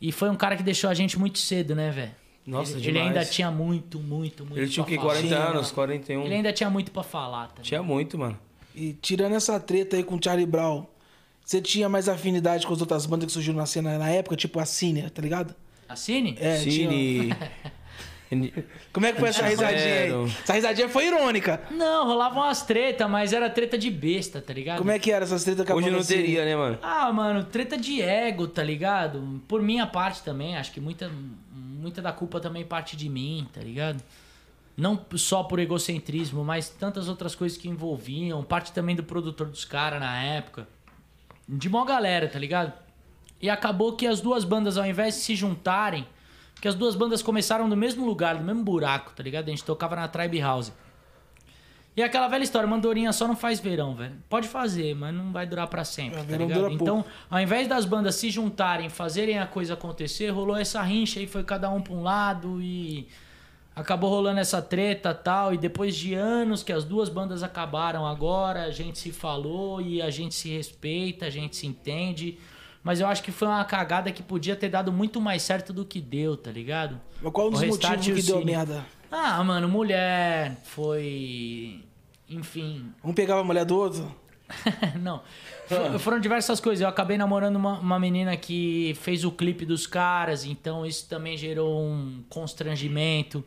[0.00, 2.10] E foi um cara que deixou a gente muito cedo, né, velho?
[2.44, 4.96] Nossa, ele, ele ainda tinha muito, muito, muito Ele tinha que?
[4.96, 5.14] falar.
[5.14, 6.24] 40 anos, 41.
[6.24, 7.62] Ele ainda tinha muito pra falar, tá?
[7.62, 8.36] Tinha muito, mano.
[8.74, 10.84] E tirando essa treta aí com o Charlie Brown,
[11.44, 14.58] você tinha mais afinidade com as outras bandas que surgiram na cena na época, tipo
[14.58, 15.54] a Cine, tá ligado?
[15.88, 16.36] A Cine?
[16.40, 17.28] É, tinha- Cine.
[18.92, 20.32] Como é que foi essa risadinha aí?
[20.42, 21.60] Essa risadinha foi irônica.
[21.70, 24.78] Não, rolavam umas treta, mas era treta de besta, tá ligado?
[24.78, 26.78] Como é que era essas tretas com a Hoje não teria, né, mano?
[26.82, 29.40] Ah, mano, treta de ego, tá ligado?
[29.46, 31.10] Por minha parte também, acho que muita,
[31.52, 34.02] muita da culpa também parte de mim, tá ligado?
[34.76, 38.42] Não só por egocentrismo, mas tantas outras coisas que envolviam.
[38.42, 40.66] Parte também do produtor dos caras na época.
[41.46, 42.72] De mó galera, tá ligado?
[43.40, 46.06] E acabou que as duas bandas, ao invés de se juntarem,
[46.62, 49.48] que as duas bandas começaram no mesmo lugar, no mesmo buraco, tá ligado?
[49.48, 50.72] A gente tocava na Tribe House.
[51.96, 54.14] E aquela velha história, mandorinha só não faz verão, velho.
[54.28, 56.70] Pode fazer, mas não vai durar pra sempre, É, tá ligado?
[56.70, 61.26] Então, ao invés das bandas se juntarem, fazerem a coisa acontecer, rolou essa rincha e
[61.26, 63.08] foi cada um pra um lado e
[63.74, 65.52] acabou rolando essa treta tal.
[65.52, 70.00] E depois de anos que as duas bandas acabaram agora, a gente se falou e
[70.00, 72.38] a gente se respeita, a gente se entende.
[72.84, 75.84] Mas eu acho que foi uma cagada que podia ter dado muito mais certo do
[75.84, 77.00] que deu, tá ligado?
[77.22, 78.84] Mas qual um O dos motivos que deu merda?
[79.10, 81.80] Ah, mano, mulher, foi.
[82.28, 82.86] Enfim.
[83.04, 84.14] Um pegava a mulher do outro?
[85.00, 85.22] Não.
[85.66, 86.82] For- Foram diversas coisas.
[86.82, 91.36] Eu acabei namorando uma, uma menina que fez o clipe dos caras, então isso também
[91.36, 93.44] gerou um constrangimento.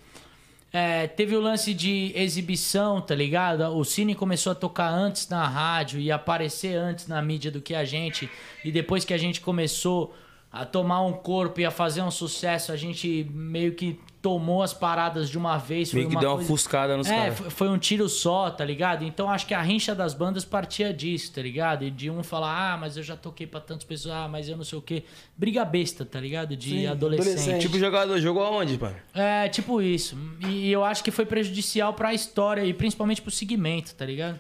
[0.78, 3.62] É, teve o lance de exibição, tá ligado?
[3.78, 7.74] O Cine começou a tocar antes na rádio e aparecer antes na mídia do que
[7.74, 8.30] a gente.
[8.62, 10.14] E depois que a gente começou
[10.52, 14.74] a tomar um corpo e a fazer um sucesso, a gente meio que tomou as
[14.74, 15.92] paradas de uma vez.
[15.92, 17.38] Foi Meio que uma deu uma coisa- ofuscada nos é, caras.
[17.38, 19.04] foi- foi um tiro só, tá ligado?
[19.06, 21.84] Então acho que a rincha das bandas partia disso, tá ligado?
[21.86, 24.58] E de um falar, ah, mas eu já toquei pra tantas pessoas, ah, mas eu
[24.58, 25.04] não sei o quê.
[25.38, 26.58] Briga besta, tá ligado?
[26.58, 27.30] De Sim, adolescente.
[27.30, 27.62] adolescente.
[27.62, 28.96] Tipo, jogador jogou aonde, pai?
[29.14, 30.18] É, tipo isso.
[30.50, 34.40] E eu acho que foi prejudicial pra história e principalmente pro segmento, tá ligado?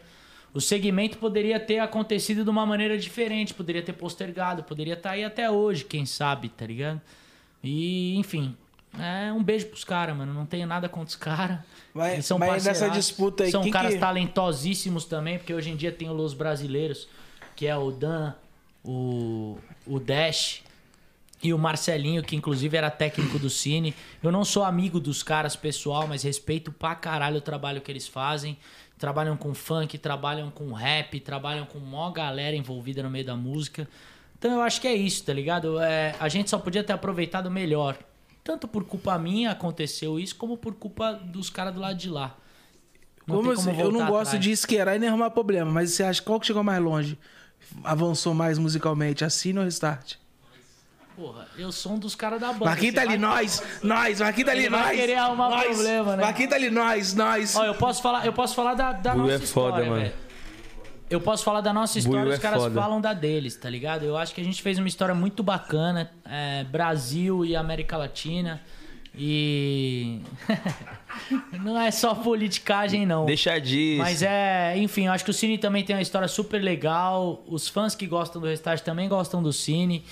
[0.51, 5.23] O segmento poderia ter acontecido de uma maneira diferente, poderia ter postergado, poderia estar aí
[5.23, 6.99] até hoje, quem sabe, tá ligado?
[7.63, 8.55] E, enfim,
[8.99, 10.33] é um beijo pros caras, mano.
[10.33, 11.59] Não tenho nada contra os caras.
[11.93, 15.75] Mas- Eles são mas nessa disputa aí, São caras que- talentosíssimos também, porque hoje em
[15.75, 17.07] dia tem os brasileiros,
[17.55, 18.33] que é o Dan,
[18.83, 20.61] o, o Dash,
[21.43, 23.93] e o Marcelinho, que inclusive era técnico do Cine.
[24.23, 28.07] Eu não sou amigo dos caras pessoal, mas respeito pra caralho o trabalho que eles
[28.07, 28.57] fazem.
[28.97, 33.87] Trabalham com funk, trabalham com rap, trabalham com mó galera envolvida no meio da música.
[34.39, 35.79] Então eu acho que é isso, tá ligado?
[35.79, 37.97] É, a gente só podia ter aproveitado melhor.
[38.45, 42.37] Tanto por culpa minha aconteceu isso, como por culpa dos caras do lado de lá.
[43.25, 44.39] Não Como tem como assim, eu não gosto atrás.
[44.43, 47.17] de esquerar e nem arrumar problema, mas você acha qual que chegou mais longe?
[47.83, 50.13] Avançou mais musicalmente, assim ou restart?
[51.15, 52.65] Porra, eu sou um dos caras da banda.
[52.65, 54.95] Marquinhos tá ali, vai- nós, nós, Marquinhos tá ali, Ele vai nós.
[54.99, 55.65] querer arrumar nós.
[55.67, 56.23] problema, né?
[56.23, 57.55] Marquinhos tá ali, nós, nós.
[57.55, 59.45] Ó, eu posso falar, eu posso falar da, da nossa é foda,
[59.79, 60.01] história, mano.
[60.03, 60.24] velho.
[61.09, 62.81] Eu posso falar da nossa história, Buiu os é caras foda.
[62.81, 64.03] falam da deles, tá ligado?
[64.03, 68.61] Eu acho que a gente fez uma história muito bacana, é, Brasil e América Latina.
[69.17, 70.19] E
[71.63, 73.25] não é só politicagem não.
[73.25, 73.99] Deixa disso.
[73.99, 77.43] Mas é, enfim, eu acho que o Cine também tem uma história super legal.
[77.47, 80.03] Os fãs que gostam do Restart também gostam do Cine.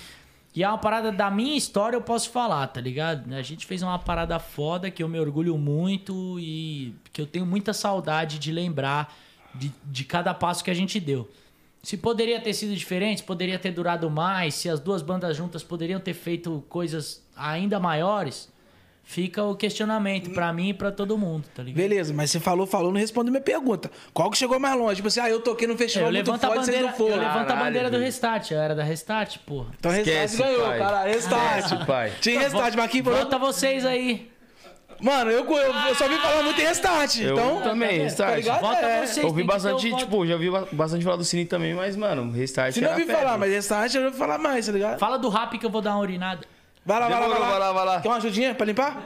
[0.54, 3.34] E é uma parada da minha história, eu posso falar, tá ligado?
[3.34, 7.44] A gente fez uma parada foda que eu me orgulho muito e que eu tenho
[7.44, 9.12] muita saudade de lembrar
[9.54, 11.28] de, de cada passo que a gente deu.
[11.82, 15.62] Se poderia ter sido diferente, se poderia ter durado mais, se as duas bandas juntas
[15.62, 18.48] poderiam ter feito coisas ainda maiores,
[19.02, 21.76] fica o questionamento pra mim e pra todo mundo, tá ligado?
[21.76, 23.90] Beleza, mas você falou, falou, não respondeu minha pergunta.
[24.14, 24.96] Qual que chegou mais longe?
[24.96, 27.16] Tipo assim, ah, eu toquei no festival eu muito forte, vocês bandeira, não foram.
[27.16, 27.98] eu levanto a bandeira do.
[27.98, 29.68] Restart, eu era da Restart, porra.
[29.78, 30.78] Então Restart Esquece, ganhou, pai.
[30.78, 31.04] cara.
[31.04, 31.64] Restart.
[31.64, 32.12] Esquece, pai.
[32.20, 33.20] Tinha Restart, Marquinhos falou.
[33.20, 34.30] Volta vocês aí.
[35.04, 37.18] Mano, eu, eu, eu só vi falar muito em Restart.
[37.20, 38.36] Eu então, também, Tá Restart.
[38.36, 38.60] ligado?
[38.62, 39.06] Volta É.
[39.06, 39.26] vocês.
[39.26, 40.02] que ter bastante, voto.
[40.02, 43.12] tipo, já ba- bastante falar do Cine também, mas, mano, Restart Se não febre.
[43.14, 44.98] falar, mas Restart eu ouvi falar mais, tá ligado?
[44.98, 46.40] Fala do rap que eu vou dar uma urinada.
[46.86, 47.48] Vai lá, vai lá, vai lá.
[47.50, 48.00] vai lá, vai lá.
[48.00, 48.96] Quer uma ajudinha pra limpar?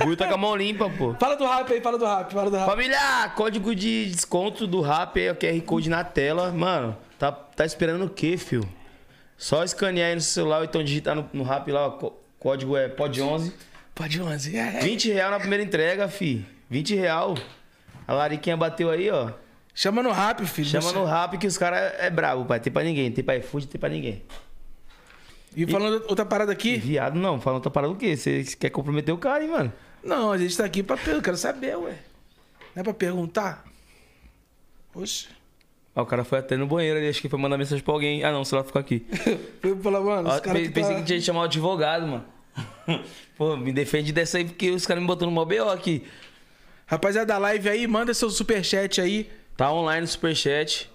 [0.00, 1.14] O Buiu tá com a mão limpa, pô.
[1.18, 2.66] Fala do rap aí, fala do rap, fala do rap.
[2.66, 6.52] Família, código de desconto do rap aí, o QR Code na tela.
[6.52, 8.62] Mano, tá, tá esperando o quê, fio?
[9.36, 12.88] Só escanear aí no celular então digitar no, no rap lá, o có- código é
[12.88, 13.52] POD11.
[14.00, 14.56] Pode 11.
[14.56, 14.80] É.
[14.80, 16.42] 20 real na primeira entrega, fi.
[16.70, 17.34] 20 real.
[18.08, 19.30] A Lariquinha bateu aí, ó.
[19.74, 20.66] Chama no rap, filho.
[20.68, 22.58] Chama no rap que os caras é brabo, pai.
[22.60, 23.12] Tem pra ninguém.
[23.12, 24.22] Tem pra iFood, tem pra ninguém.
[25.54, 26.78] E falando outra parada aqui.
[26.78, 27.38] Viado, não.
[27.38, 28.16] Falando outra parada o quê?
[28.16, 29.72] Você quer comprometer o cara, hein, mano?
[30.02, 31.18] Não, a gente tá aqui pra perguntar.
[31.18, 31.98] Eu quero saber, ué.
[32.74, 33.64] Não é pra perguntar?
[34.94, 35.28] Oxe.
[35.94, 38.24] Ah, o cara foi até no banheiro ali, acho que foi mandar mensagem pra alguém.
[38.24, 39.04] Ah, não, o celular ficou aqui.
[39.60, 41.00] Foi falar, mano, os Ah, caras pe- que pensei tá...
[41.00, 42.24] que tinha que chamar o advogado, mano.
[43.36, 46.04] Pô, me defende dessa aí porque os caras me botaram no mó BO aqui.
[46.86, 49.30] Rapaziada da live aí, manda seu superchat aí.
[49.56, 50.90] Tá online no Superchat.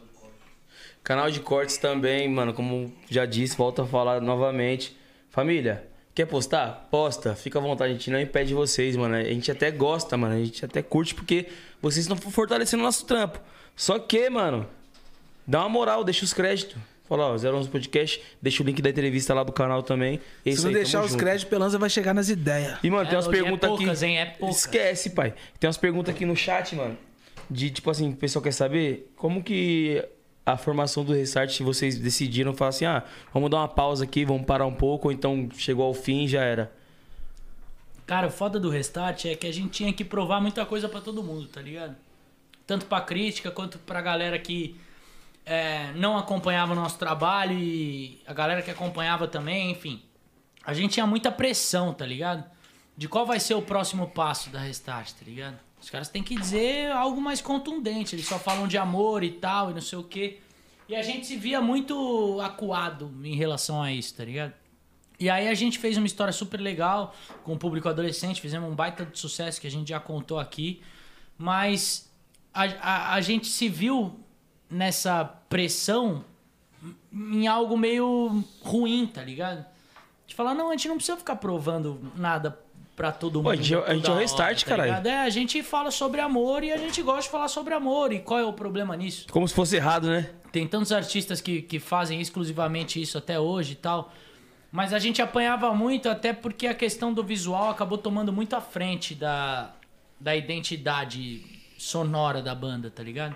[1.04, 2.54] Canal de cortes também, mano.
[2.54, 4.98] Como já disse, volto a falar novamente.
[5.30, 6.88] Família, quer postar?
[6.90, 7.36] Posta.
[7.36, 9.16] Fica à vontade, a gente não impede vocês, mano.
[9.16, 10.34] A gente até gosta, mano.
[10.34, 11.48] A gente até curte porque
[11.82, 13.40] vocês estão fortalecendo o nosso trampo.
[13.76, 14.68] Só que, mano,
[15.46, 16.76] dá uma moral, deixa os créditos.
[17.08, 20.20] Fala, ó, 011 Podcast, deixa o link da entrevista lá do canal também.
[20.46, 21.20] É Se não aí, deixar os junto.
[21.20, 22.80] créditos, Pelanza vai chegar nas ideias.
[22.84, 24.12] E, mano, É, tem umas hoje é perguntas poucas, aqui.
[24.12, 24.18] hein?
[24.20, 24.58] É poucas.
[24.58, 25.34] Esquece, pai.
[25.60, 26.98] Tem umas perguntas aqui no chat, mano.
[27.50, 30.04] De tipo assim, o pessoal quer saber como que
[30.44, 34.46] a formação do Restart vocês decidiram falar assim: ah, vamos dar uma pausa aqui, vamos
[34.48, 36.72] parar um pouco, ou então chegou ao fim e já era.
[38.08, 41.02] Cara, o foda do Restart é que a gente tinha que provar muita coisa pra
[41.02, 41.96] todo mundo, tá ligado?
[42.66, 44.76] Tanto pra crítica quanto pra galera que
[45.46, 50.02] é, não acompanhava o nosso trabalho e a galera que acompanhava também, enfim.
[50.66, 52.44] A gente tinha muita pressão, tá ligado?
[52.98, 55.60] De qual vai ser o próximo passo da Restart, tá ligado?
[55.80, 58.16] Os caras têm que dizer algo mais contundente.
[58.16, 60.40] Eles só falam de amor e tal e não sei o quê.
[60.90, 64.54] E a gente se via muito acuado em relação a isso, tá ligado?
[65.20, 67.14] E aí a gente fez uma história super legal
[67.44, 70.82] com o público adolescente, fizemos um baita de sucesso que a gente já contou aqui,
[71.38, 72.12] mas
[72.54, 74.20] a, a, a gente se viu
[74.70, 76.24] nessa pressão
[77.12, 79.66] em algo meio ruim, tá ligado?
[80.28, 82.60] De falar, não, a gente não precisa ficar provando nada
[82.96, 83.52] pra todo Pô, mundo.
[83.52, 84.90] a gente- a gente é o Restart, hora, caralho.
[84.90, 85.08] ligado?
[85.08, 88.12] É, a gente fala sobre amor e a gente gosta de falar sobre amor.
[88.14, 89.28] E qual é o problema nisso?
[89.32, 90.30] Como se fosse errado, né?
[90.52, 94.14] Tem tantos artistas que, que fazem exclusivamente isso até hoje e tal.
[94.72, 98.62] Mas a gente apanhava muito até porque a questão do visual acabou tomando muito à
[98.62, 99.74] frente da,
[100.20, 101.44] da identidade
[101.78, 103.36] sonora da banda, tá ligado?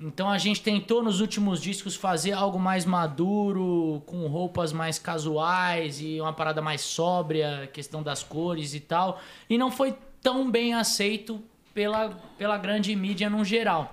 [0.00, 6.00] Então a gente tentou nos últimos discos fazer algo mais maduro, com roupas mais casuais
[6.00, 9.20] e uma parada mais sóbria, questão das cores e tal.
[9.48, 11.40] E não foi tão bem aceito
[11.72, 13.92] pela, pela grande mídia no geral.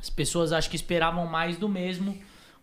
[0.00, 2.16] As pessoas acho que esperavam mais do mesmo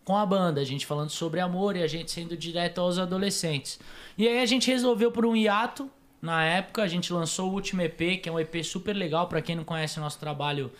[0.04, 3.78] com a banda, a gente falando sobre amor e a gente sendo direto aos adolescentes.
[4.16, 5.90] E aí a gente resolveu por um hiato.
[6.20, 9.40] Na época a gente lançou o último EP, que é um EP super legal para
[9.40, 10.70] quem não conhece o nosso trabalho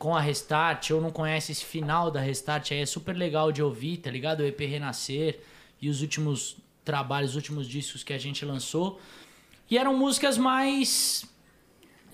[0.00, 3.62] com a Restart ou não conhece esse final da Restart, aí é super legal de
[3.62, 4.40] ouvir, tá ligado?
[4.40, 5.40] O EP Renascer
[5.78, 8.98] e os últimos trabalhos, os últimos discos que a gente lançou.
[9.70, 11.26] E eram músicas mais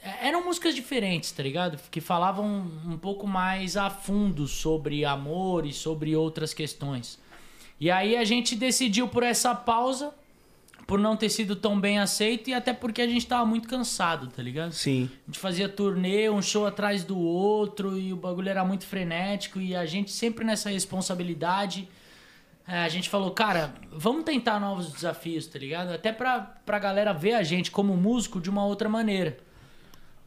[0.02, 1.78] é, eram músicas diferentes, tá ligado?
[1.88, 7.20] Que falavam um pouco mais a fundo sobre amor e sobre outras questões.
[7.78, 10.12] E aí a gente decidiu por essa pausa,
[10.86, 14.28] por não ter sido tão bem aceito e até porque a gente tava muito cansado,
[14.28, 14.72] tá ligado?
[14.72, 15.10] Sim.
[15.24, 19.58] A gente fazia turnê, um show atrás do outro, e o bagulho era muito frenético,
[19.58, 21.88] e a gente sempre nessa responsabilidade.
[22.68, 25.92] é, a gente falou, cara, vamos tentar novos desafios, tá ligado?
[25.92, 29.36] Até pra, pra galera ver a gente como músico de uma outra maneira.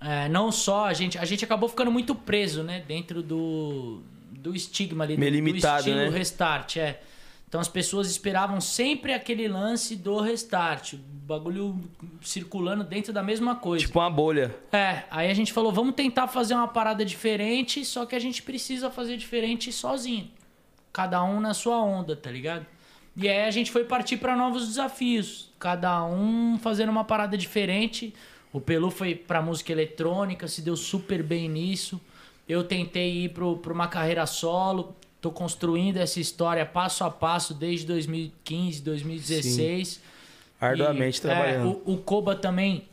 [0.01, 1.17] É, não só a gente.
[1.17, 2.81] A gente acabou ficando muito preso, né?
[2.87, 6.17] Dentro do, do estigma ali, do, Meio limitado, do estilo né?
[6.17, 7.01] restart, é.
[7.49, 10.93] Então as pessoas esperavam sempre aquele lance do restart.
[10.93, 11.81] O bagulho
[12.21, 13.83] circulando dentro da mesma coisa.
[13.83, 14.55] Tipo uma bolha.
[14.71, 18.43] É, aí a gente falou, vamos tentar fazer uma parada diferente, só que a gente
[18.43, 20.29] precisa fazer diferente sozinho.
[20.93, 22.67] Cada um na sua onda, tá ligado?
[23.17, 25.51] E aí a gente foi partir para novos desafios.
[25.57, 28.13] Cada um fazendo uma parada diferente.
[28.53, 31.99] O Pelu foi pra música eletrônica, se deu super bem nisso.
[32.47, 34.95] Eu tentei ir pro, pra uma carreira solo.
[35.21, 40.01] Tô construindo essa história passo a passo desde 2015, 2016.
[40.59, 41.67] Arduamente E, trabalhando.
[41.67, 42.87] É, o, o Koba também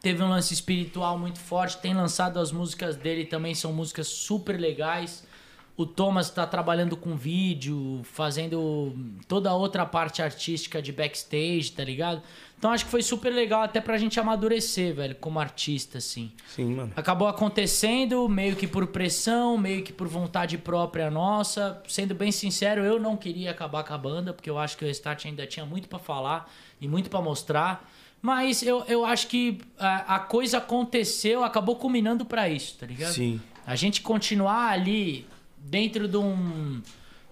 [0.00, 4.58] teve um lance espiritual muito forte, tem lançado as músicas dele também, são músicas super
[4.58, 5.28] legais.
[5.76, 8.94] O Thomas tá trabalhando com vídeo, fazendo
[9.26, 12.22] toda a outra parte artística de backstage, tá ligado?
[12.60, 16.30] Então acho que foi super legal até pra gente amadurecer, velho, como artista, assim.
[16.54, 16.92] Sim, mano.
[16.94, 21.82] Acabou acontecendo meio que por pressão, meio que por vontade própria nossa.
[21.88, 24.86] Sendo bem sincero, eu não queria acabar com a banda, porque eu acho que o
[24.86, 27.90] Restart ainda tinha muito pra falar e muito pra mostrar.
[28.20, 33.14] Mas eu, eu acho que a, a coisa aconteceu, acabou culminando pra isso, tá ligado?
[33.14, 33.40] Sim.
[33.66, 35.26] A gente continuar ali
[35.56, 36.82] dentro de um,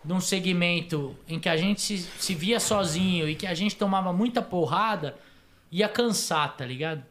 [0.09, 3.77] de um segmento em que a gente se, se via sozinho e que a gente
[3.77, 5.15] tomava muita porrada,
[5.71, 7.03] ia cansar, tá ligado?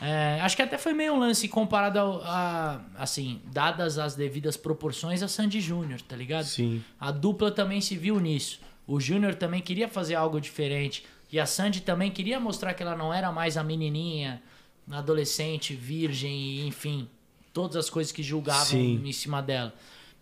[0.00, 4.56] É, acho que até foi meio um lance comparado ao- a, assim, dadas as devidas
[4.56, 6.46] proporções a Sandy Júnior, tá ligado?
[6.46, 6.82] Sim.
[6.98, 8.58] A dupla também se viu nisso.
[8.86, 11.04] O Júnior também queria fazer algo diferente.
[11.30, 14.42] E a Sandy também queria mostrar que ela não era mais a menininha,
[14.90, 17.06] adolescente, virgem, enfim,
[17.52, 19.02] todas as coisas que julgavam Sim.
[19.04, 19.74] em cima dela.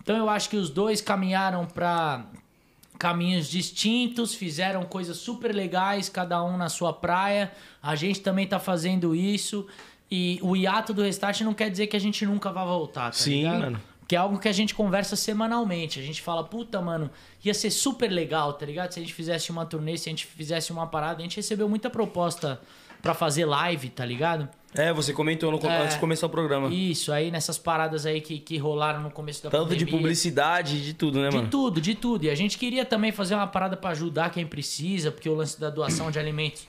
[0.02, 2.24] Então eu acho que os dois caminharam para
[2.98, 7.52] caminhos distintos, fizeram coisas super legais, cada um na sua praia.
[7.82, 9.66] A gente também tá fazendo isso.
[10.10, 13.12] E o hiato do restart não quer dizer que a gente nunca vai voltar, tá
[13.12, 13.60] Sim, ligado?
[13.60, 13.80] mano.
[14.08, 16.00] Que é algo que a gente conversa semanalmente.
[16.00, 17.10] A gente fala, puta, mano,
[17.44, 18.90] ia ser super legal, tá ligado?
[18.92, 21.18] Se a gente fizesse uma turnê, se a gente fizesse uma parada.
[21.18, 22.58] A gente recebeu muita proposta
[23.02, 24.48] pra fazer live, tá ligado?
[24.74, 25.82] É, você comentou no, É.
[25.82, 26.68] antes de começar o programa.
[26.72, 29.92] Isso, aí nessas paradas aí que, que rolaram no começo da Tanto de pandemia.
[29.96, 31.48] publicidade, de tudo, né, De mano?
[31.48, 32.24] tudo, de tudo.
[32.24, 35.58] E a gente queria também fazer uma parada pra ajudar quem precisa, porque o lance
[35.58, 36.68] da doação de alimentos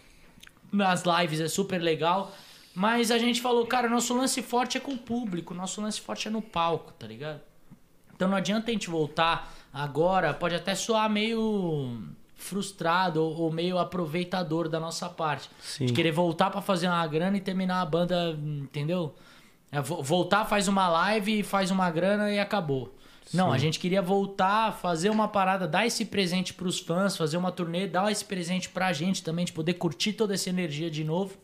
[0.72, 2.32] nas lives é super legal.
[2.74, 6.28] Mas a gente falou, cara, nosso lance forte é com o público, nosso lance forte
[6.30, 7.42] é no palco, tá ligado?
[8.16, 12.02] Então não adianta a gente voltar agora, pode até soar meio
[12.40, 15.50] frustrado ou, ou meio aproveitador da nossa parte.
[15.62, 15.86] Sim.
[15.86, 19.14] De querer voltar pra fazer uma grana e terminar a banda, entendeu?
[19.72, 22.96] É, vo- voltar, faz uma live, faz uma grana e acabou.
[23.32, 27.52] Não, a gente queria voltar, fazer uma parada, dar esse presente pros fãs, fazer uma
[27.52, 31.38] turnê, dar esse presente pra gente também, de poder curtir toda essa energia de novo.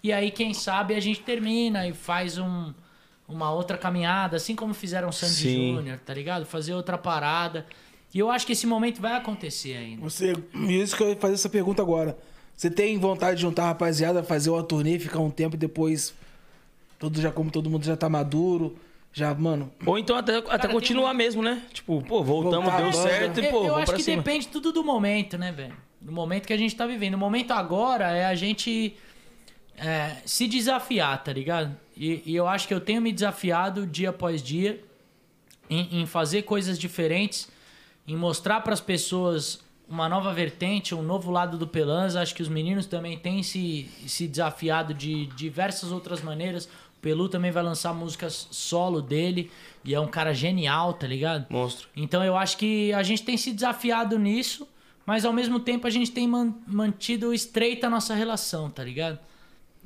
[0.00, 2.72] E aí, quem sabe, a gente termina e faz um,
[3.26, 5.74] uma outra caminhada, assim como fizeram o Sandy Sim.
[5.74, 6.46] Júnior, tá ligado?
[6.46, 7.66] Fazer outra parada.
[8.14, 10.00] E eu acho que esse momento vai acontecer ainda.
[10.02, 10.34] Você,
[10.68, 12.16] isso que eu ia fazer essa pergunta agora.
[12.56, 16.14] Você tem vontade de juntar a rapaziada, fazer uma turnê, ficar um tempo e depois.
[16.98, 18.76] Todo já, como todo mundo já tá maduro.
[19.12, 19.70] Já, mano.
[19.86, 21.62] Ou então até, até continuar mesmo, né?
[21.72, 24.16] Tipo, pô, voltamos, Voltar deu certo e, Eu- pô, eu vamos acho que cima.
[24.22, 25.74] depende tudo do momento, né, velho?
[26.00, 27.14] Do momento que a gente tá vivendo.
[27.14, 28.96] O momento agora é a gente
[29.76, 31.76] é, se desafiar, tá ligado?
[31.96, 34.82] E, e eu acho que eu tenho me desafiado dia após dia
[35.70, 37.48] em, em fazer coisas diferentes,
[38.06, 42.20] em mostrar para as pessoas uma nova vertente, um novo lado do Pelanza.
[42.20, 46.66] Acho que os meninos também têm se, se desafiado de diversas outras maneiras.
[46.96, 49.50] O Pelu também vai lançar músicas solo dele
[49.84, 51.46] e é um cara genial, tá ligado?
[51.50, 51.88] Monstro.
[51.94, 54.66] Então eu acho que a gente tem se desafiado nisso,
[55.04, 59.18] mas ao mesmo tempo a gente tem man- mantido estreita a nossa relação, tá ligado?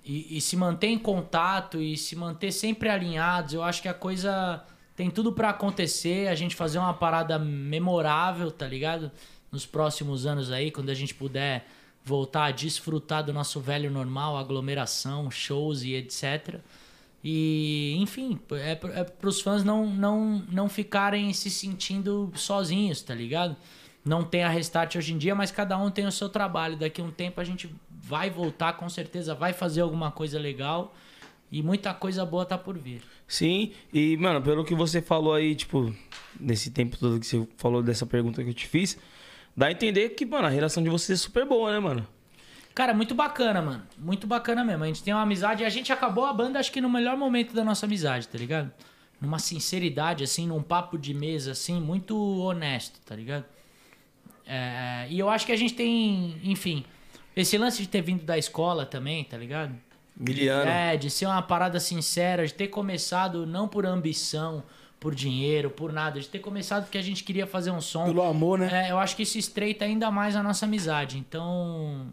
[0.05, 3.95] E, e se manter em contato e se manter sempre alinhados, eu acho que a
[3.95, 4.65] coisa
[4.99, 9.13] tem tudo pra acontecer, a gente fazer uma parada memorável, tá ligado?
[9.53, 11.69] Nos próximos anos aí, quando a gente puder
[12.05, 16.57] voltar a desfrutar do nosso velho normal, aglomeração, shows e etc.
[17.23, 23.55] E, enfim, é, é pros fãs não, não, não ficarem se sentindo sozinhos, tá ligado?
[24.05, 26.77] Não tem a Restart hoje em dia, mas cada um tem o seu trabalho.
[26.77, 30.93] Daqui a um tempo a gente vai voltar, com certeza, vai fazer alguma coisa legal.
[31.53, 33.01] E muita coisa boa tá por vir.
[33.29, 35.95] Sim, e, mano, pelo que você falou aí, tipo,
[36.41, 38.99] nesse tempo todo que você falou dessa pergunta que eu te fiz,
[39.55, 42.09] dá a entender que, mano, a relação de vocês é super boa, né, mano?
[42.75, 43.83] Cara, muito bacana, mano.
[43.99, 44.85] Muito bacana mesmo.
[44.85, 47.53] A gente tem uma amizade a gente acabou a banda, acho que no melhor momento
[47.53, 48.73] da nossa amizade, tá ligado?
[49.21, 53.45] Numa sinceridade, assim, num papo de mesa, assim, muito honesto, tá ligado?
[54.47, 56.83] É, e eu acho que a gente tem, enfim,
[57.37, 59.75] esse lance de ter vindo da escola também, tá ligado?
[60.19, 60.69] Miliano.
[60.69, 64.63] É, de ser uma parada sincera, de ter começado não por ambição,
[64.99, 68.05] por dinheiro, por nada, de ter começado porque a gente queria fazer um som.
[68.05, 68.89] Pelo amor, né?
[68.89, 71.19] É, eu acho que isso estreita ainda mais a nossa amizade.
[71.19, 72.09] Então,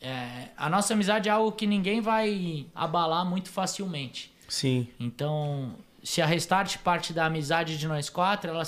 [0.00, 4.30] é, a nossa amizade é algo que ninguém vai abalar muito facilmente.
[4.46, 4.86] Sim.
[5.00, 8.62] Então, se a Restart parte da amizade de nós quatro, ela,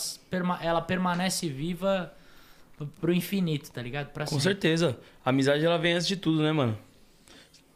[0.61, 2.13] ela permanece viva
[3.01, 4.09] pro infinito, tá ligado?
[4.09, 4.45] Pra Com sempre.
[4.45, 4.99] certeza.
[5.25, 6.79] A amizade, ela vem antes de tudo, né, mano?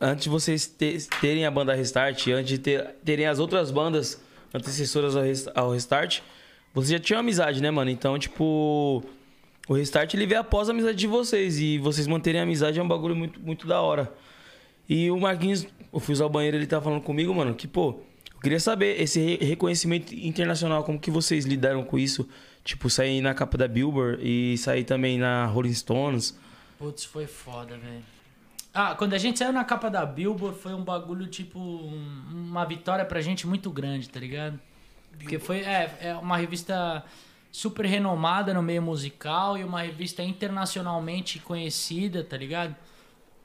[0.04, 4.20] Antes de vocês te- terem a banda Restart, antes de ter- terem as outras bandas
[4.52, 6.20] antecessoras ao Res- ao Restart,
[6.74, 7.88] vocês já tinham amizade, né, mano?
[7.88, 9.04] Então, tipo,
[9.68, 11.60] o Restart, ele veio após a amizade de vocês.
[11.60, 14.12] E vocês manterem a amizade é um bagulho muito, muito da hora.
[14.88, 18.00] E o Marquinhos, eu fui usar o banheiro, ele tá falando comigo, mano, que, pô,
[18.34, 22.28] eu queria saber esse re- reconhecimento internacional, como que vocês lidaram com isso?
[22.64, 26.36] Tipo, sair na capa da Billboard e sair também na Rolling Stones.
[26.78, 28.02] Putz, foi foda, velho.
[28.74, 32.64] Ah, quando a gente saiu na capa da Billboard, foi um bagulho, tipo, um- uma
[32.64, 34.58] vitória pra gente muito grande, tá ligado?
[35.18, 37.04] Porque foi é, é uma revista
[37.50, 42.74] super renomada no meio musical e uma revista internacionalmente conhecida, tá ligado?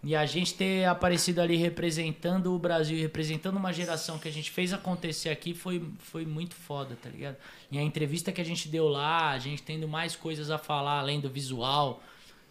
[0.02, 4.50] E a gente ter aparecido ali representando o Brasil, representando uma geração que a gente
[4.50, 7.36] fez acontecer aqui foi, foi muito foda, tá ligado?
[7.70, 11.00] E a entrevista que a gente deu lá, a gente tendo mais coisas a falar
[11.00, 12.02] além do visual,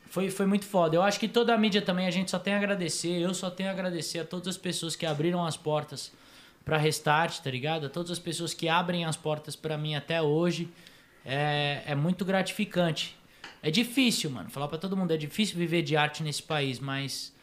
[0.08, 0.96] foi, foi muito foda.
[0.96, 3.20] Eu acho que toda a mídia também a gente só tem a agradecer.
[3.20, 6.12] Eu só tenho a agradecer a todas as pessoas que abriram as portas
[6.64, 7.86] pra Restart, tá ligado?
[7.86, 10.68] A todas as pessoas que abrem as portas pra mim até hoje.
[11.24, 13.16] É, é muito gratificante.
[13.62, 14.50] É difícil, mano.
[14.50, 17.34] Falar pra todo mundo, é difícil viver de arte nesse país, mas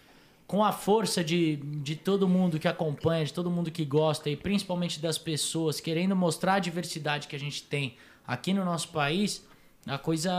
[0.48, 4.36] com a força de, de todo mundo que acompanha, de todo mundo que gosta e
[4.36, 7.96] principalmente das pessoas querendo mostrar a diversidade que a gente tem
[8.28, 9.46] aqui no nosso país,
[9.86, 10.32] a coisa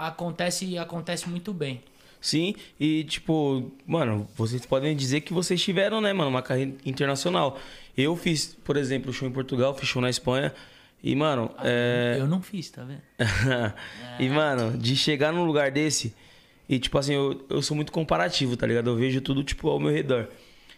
[0.00, 1.82] acontece acontece muito bem.
[2.20, 7.58] Sim, e tipo, mano, vocês podem dizer que vocês tiveram, né, mano, uma carreira internacional.
[7.96, 10.54] Eu fiz, por exemplo, show em Portugal, fiz show na Espanha.
[11.02, 12.16] E, mano, é.
[12.18, 13.02] Eu não fiz, tá vendo?
[14.20, 16.14] e, mano, de chegar num lugar desse.
[16.68, 18.90] E, tipo assim, eu, eu sou muito comparativo, tá ligado?
[18.90, 20.28] Eu vejo tudo, tipo, ao meu redor.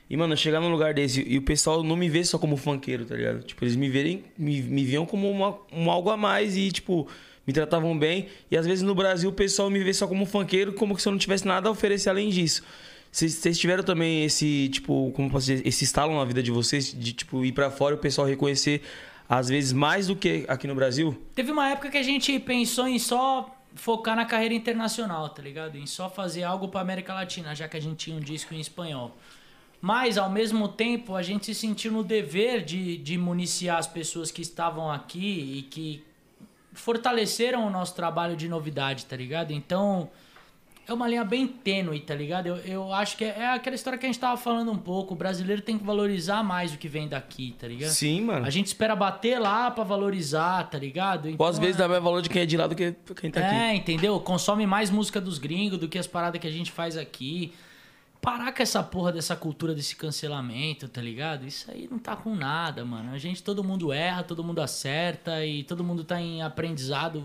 [0.08, 3.04] E, mano, chegar num lugar desse e o pessoal não me vê só como funkeiro,
[3.04, 3.42] tá ligado?
[3.42, 7.06] Tipo, eles me verem, me, me viam como uma, um algo a mais e, tipo,
[7.46, 8.28] me tratavam bem.
[8.50, 11.12] E às vezes no Brasil o pessoal me vê só como funkeiro, como se eu
[11.12, 12.62] não tivesse nada a oferecer além disso.
[13.10, 17.12] Vocês tiveram também esse, tipo, como posso dizer, esse estalo na vida de vocês, de,
[17.12, 18.82] tipo, ir pra fora e o pessoal reconhecer,
[19.28, 21.16] às vezes, mais do que aqui no Brasil?
[21.32, 25.78] Teve uma época que a gente pensou em só focar na carreira internacional, tá ligado?
[25.78, 28.58] Em só fazer algo pra América Latina, já que a gente tinha um disco em
[28.58, 29.16] espanhol.
[29.80, 34.32] Mas, ao mesmo tempo, a gente se sentiu no dever de, de municiar as pessoas
[34.32, 36.02] que estavam aqui e que
[36.74, 39.52] fortaleceram o nosso trabalho de novidade, tá ligado?
[39.52, 40.10] Então,
[40.86, 42.46] é uma linha bem tênue, tá ligado?
[42.46, 45.14] Eu, eu acho que é, é aquela história que a gente tava falando um pouco.
[45.14, 47.90] O brasileiro tem que valorizar mais o que vem daqui, tá ligado?
[47.90, 48.44] Sim, mano.
[48.44, 51.26] A gente espera bater lá pra valorizar, tá ligado?
[51.38, 52.94] Ou às Então, vezes é- dá mais valor de quem é de lá do que
[53.18, 53.54] quem tá aqui.
[53.54, 54.20] é, entendeu?
[54.20, 57.52] Consome mais música dos gringos do que as paradas que a gente faz aqui.
[58.24, 61.46] Parar com essa porra dessa cultura desse cancelamento, tá ligado?
[61.46, 63.12] Isso aí não tá com nada, mano.
[63.12, 67.22] A gente, todo mundo erra, todo mundo acerta e todo mundo tá em aprendizado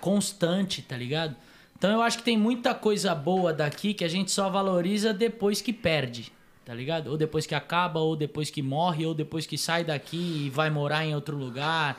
[0.00, 1.34] constante, tá ligado?
[1.78, 5.60] Então eu acho que tem muita coisa boa daqui que a gente só valoriza depois
[5.62, 6.30] que perde.
[6.64, 7.08] tá ligado?
[7.08, 10.70] Ou depois que acaba, ou depois que morre, ou depois que sai daqui e vai
[10.70, 11.96] morar em outro lugar.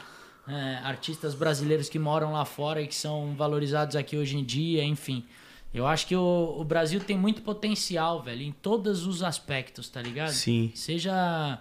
[0.47, 4.83] É, artistas brasileiros que moram lá fora e que são valorizados aqui hoje em dia,
[4.83, 5.25] enfim.
[5.73, 10.01] Eu acho que o, o Brasil tem muito potencial, velho, em todos os aspectos, tá
[10.01, 10.31] ligado?
[10.31, 10.71] Sim.
[10.75, 11.59] Seja,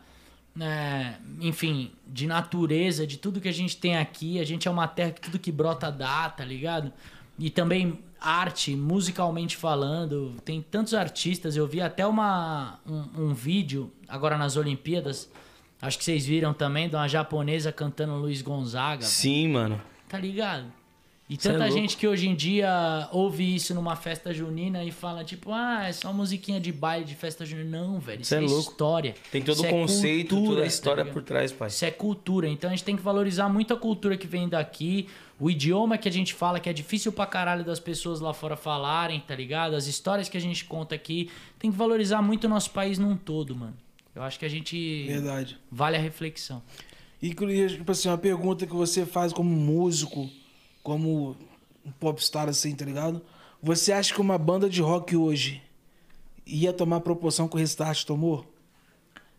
[0.60, 4.38] é, enfim, de natureza, de tudo que a gente tem aqui.
[4.38, 6.92] A gente é uma terra que tudo que brota dá, tá ligado?
[7.38, 10.36] E também arte, musicalmente falando.
[10.44, 11.56] Tem tantos artistas.
[11.56, 15.30] Eu vi até uma, um, um vídeo agora nas Olimpíadas.
[15.80, 19.00] Acho que vocês viram também de uma japonesa cantando Luiz Gonzaga.
[19.00, 19.10] velho.
[19.10, 19.80] Sim, mano.
[20.08, 20.66] Tá ligado?
[21.32, 21.80] E Cê é tanta louco.
[21.80, 25.92] gente que hoje em dia ouve isso numa festa junina e fala, tipo, ah, é
[25.92, 27.78] só musiquinha de baile de festa junina.
[27.78, 28.20] Não, velho.
[28.20, 28.70] Isso é, é louco.
[28.70, 29.14] história.
[29.30, 31.14] Tem todo Isso o é conceito, cultura, toda a tá história ligado?
[31.14, 31.68] por trás, pai.
[31.68, 32.46] Isso é cultura.
[32.48, 35.08] Então a gente tem que valorizar muito a cultura que vem daqui,
[35.40, 38.54] o idioma que a gente fala, que é difícil pra caralho das pessoas lá fora
[38.54, 39.74] falarem, tá ligado?
[39.74, 41.30] As histórias que a gente conta aqui.
[41.58, 43.74] Tem que valorizar muito o nosso país num todo, mano.
[44.14, 45.56] Eu acho que a gente Verdade.
[45.70, 46.62] vale a reflexão.
[47.22, 50.28] E, tipo assim, uma pergunta que você faz como músico,
[50.82, 51.36] como
[51.84, 53.22] um popstar assim, tá ligado?
[53.62, 55.62] Você acha que uma banda de rock hoje
[56.46, 58.46] ia tomar proporção que o Restart tomou?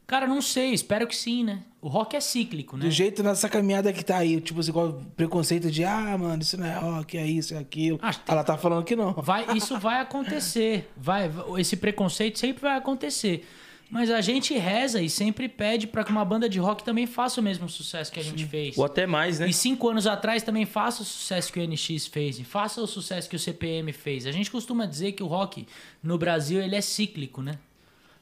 [0.05, 1.63] Cara, não sei, espero que sim, né?
[1.81, 2.85] O rock é cíclico, né?
[2.85, 6.41] Do jeito nessa caminhada que tá aí, tipo assim, igual o preconceito de, ah, mano,
[6.41, 7.97] isso não é rock, é isso, é aquilo.
[7.97, 9.13] Que tem- Ela tá falando que não.
[9.13, 10.91] Vai, isso vai acontecer.
[10.95, 13.45] Vai, esse preconceito sempre vai acontecer.
[13.93, 17.39] Mas a gente reza e sempre pede pra que uma banda de rock também faça
[17.39, 18.75] o mesmo sucesso que a gente fez.
[18.75, 19.47] Ou até mais, né?
[19.47, 22.87] E cinco anos atrás também faça o sucesso que o NX fez e faça o
[22.87, 24.25] sucesso que o CPM fez.
[24.25, 25.67] A gente costuma dizer que o rock
[26.01, 27.59] no Brasil ele é cíclico, né?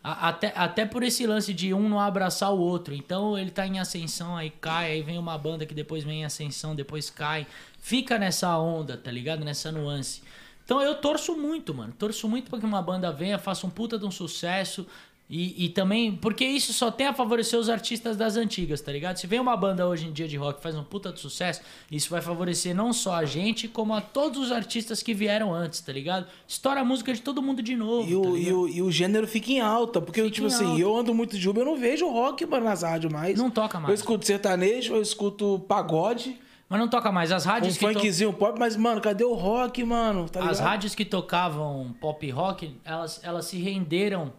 [0.03, 2.93] Até, até por esse lance de um não abraçar o outro.
[2.93, 6.25] Então ele tá em ascensão, aí cai, aí vem uma banda que depois vem em
[6.25, 7.47] ascensão, depois cai.
[7.79, 9.45] Fica nessa onda, tá ligado?
[9.45, 10.21] Nessa nuance.
[10.65, 11.93] Então eu torço muito, mano.
[11.97, 14.85] Torço muito pra que uma banda venha, faça um puta de um sucesso.
[15.33, 19.15] E, e também, porque isso só tem a favorecer os artistas das antigas, tá ligado?
[19.15, 21.61] Se vem uma banda hoje em dia de rock que faz um puta de sucesso,
[21.89, 25.79] isso vai favorecer não só a gente, como a todos os artistas que vieram antes,
[25.79, 26.27] tá ligado?
[26.45, 28.09] Estoura a música de todo mundo de novo.
[28.09, 30.65] E tá o, e, o, e o gênero fica em alta, porque, tipo em assim,
[30.65, 30.81] alta.
[30.81, 33.39] eu ando muito de Uber, eu não vejo rock, mano, nas rádios mais.
[33.39, 33.87] Não toca mais.
[33.87, 36.37] Eu escuto sertanejo, eu escuto pagode,
[36.67, 37.31] Mas não toca mais.
[37.31, 40.27] As um rádios que to- funkzinho pop, mas, mano, cadê o rock, mano?
[40.27, 44.33] Tá As rádios que tocavam pop rock, elas, elas se renderam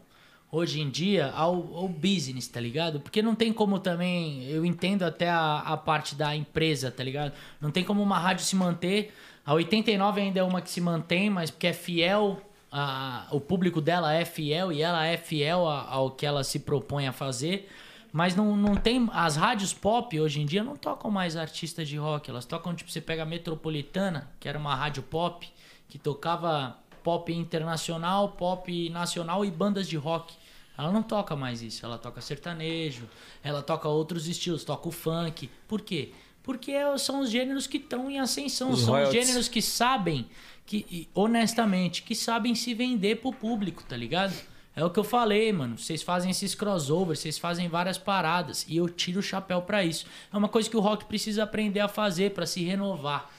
[0.53, 3.01] hoje em dia ao, ao business, tá ligado?
[3.01, 4.45] Porque não tem como também.
[4.45, 7.33] Eu entendo até a, a parte da empresa, tá ligado?
[7.59, 9.15] Não tem como uma rádio se manter.
[9.47, 12.39] A 89 ainda é uma que se mantém, mas porque é fiel.
[12.71, 17.07] A, o público dela é fiel e ela é fiel ao que ela se propõe
[17.07, 17.69] a fazer.
[18.13, 19.09] Mas não, não tem.
[19.11, 22.29] As rádios pop hoje em dia não tocam mais artistas de rock.
[22.29, 25.49] Elas tocam, tipo, você pega a Metropolitana, que era uma rádio pop,
[25.89, 30.35] que tocava pop internacional, pop nacional e bandas de rock.
[30.83, 31.85] Ela não toca mais isso.
[31.85, 33.09] Ela toca sertanejo,
[33.43, 35.49] ela toca outros estilos, toca o funk.
[35.69, 36.11] Por quê?
[36.43, 38.71] Porque são os gêneros que estão em ascensão.
[38.71, 39.27] Os são os royalties.
[39.27, 40.27] gêneros que sabem,
[40.67, 44.35] que honestamente, que sabem se vender pro público, tá ligado?
[44.75, 45.79] É o que eu falei, mano.
[45.79, 48.65] Vocês fazem esses crossovers, vocês fazem várias paradas.
[48.69, 50.07] E eu tiro o chapéu pra isso.
[50.33, 53.31] É uma coisa que o rock precisa aprender a fazer pra se renovar.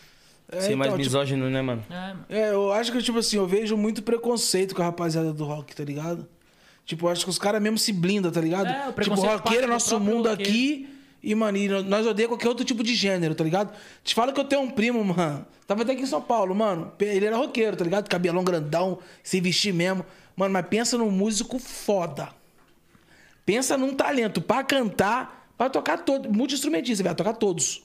[0.48, 1.84] É, Ser mais então, tipo, misógino, né, mano?
[1.90, 2.26] É, mano.
[2.30, 5.76] É, eu acho que, tipo assim, eu vejo muito preconceito com a rapaziada do rock,
[5.76, 6.28] tá ligado?
[6.86, 8.68] Tipo, acho que os caras mesmo se blindam, tá ligado?
[8.68, 10.52] É, o tipo, roqueiro é nosso mundo roqueiro.
[10.52, 10.90] aqui.
[11.22, 13.74] E, mano, e nós odeiamos qualquer outro tipo de gênero, tá ligado?
[14.04, 15.46] Te falo que eu tenho um primo, mano.
[15.66, 16.92] Tava até aqui em São Paulo, mano.
[17.00, 18.10] Ele era roqueiro, tá ligado?
[18.10, 20.06] Cabelão grandão, se vestir mesmo.
[20.36, 22.30] Mano, mas pensa num músico foda.
[23.46, 26.30] Pensa num talento pra cantar, pra tocar todo.
[26.30, 27.82] Multi-instrumentista, vai tocar todos.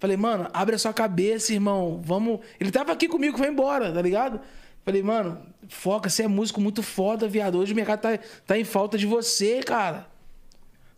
[0.00, 2.00] Falei, mano, abre a sua cabeça, irmão.
[2.02, 2.40] Vamos.
[2.58, 4.40] Ele tava aqui comigo, foi embora, tá ligado?
[4.84, 5.38] Falei, mano,
[5.68, 7.58] foca, você é músico muito foda, viado.
[7.58, 10.06] Hoje o mercado tá, tá em falta de você, cara.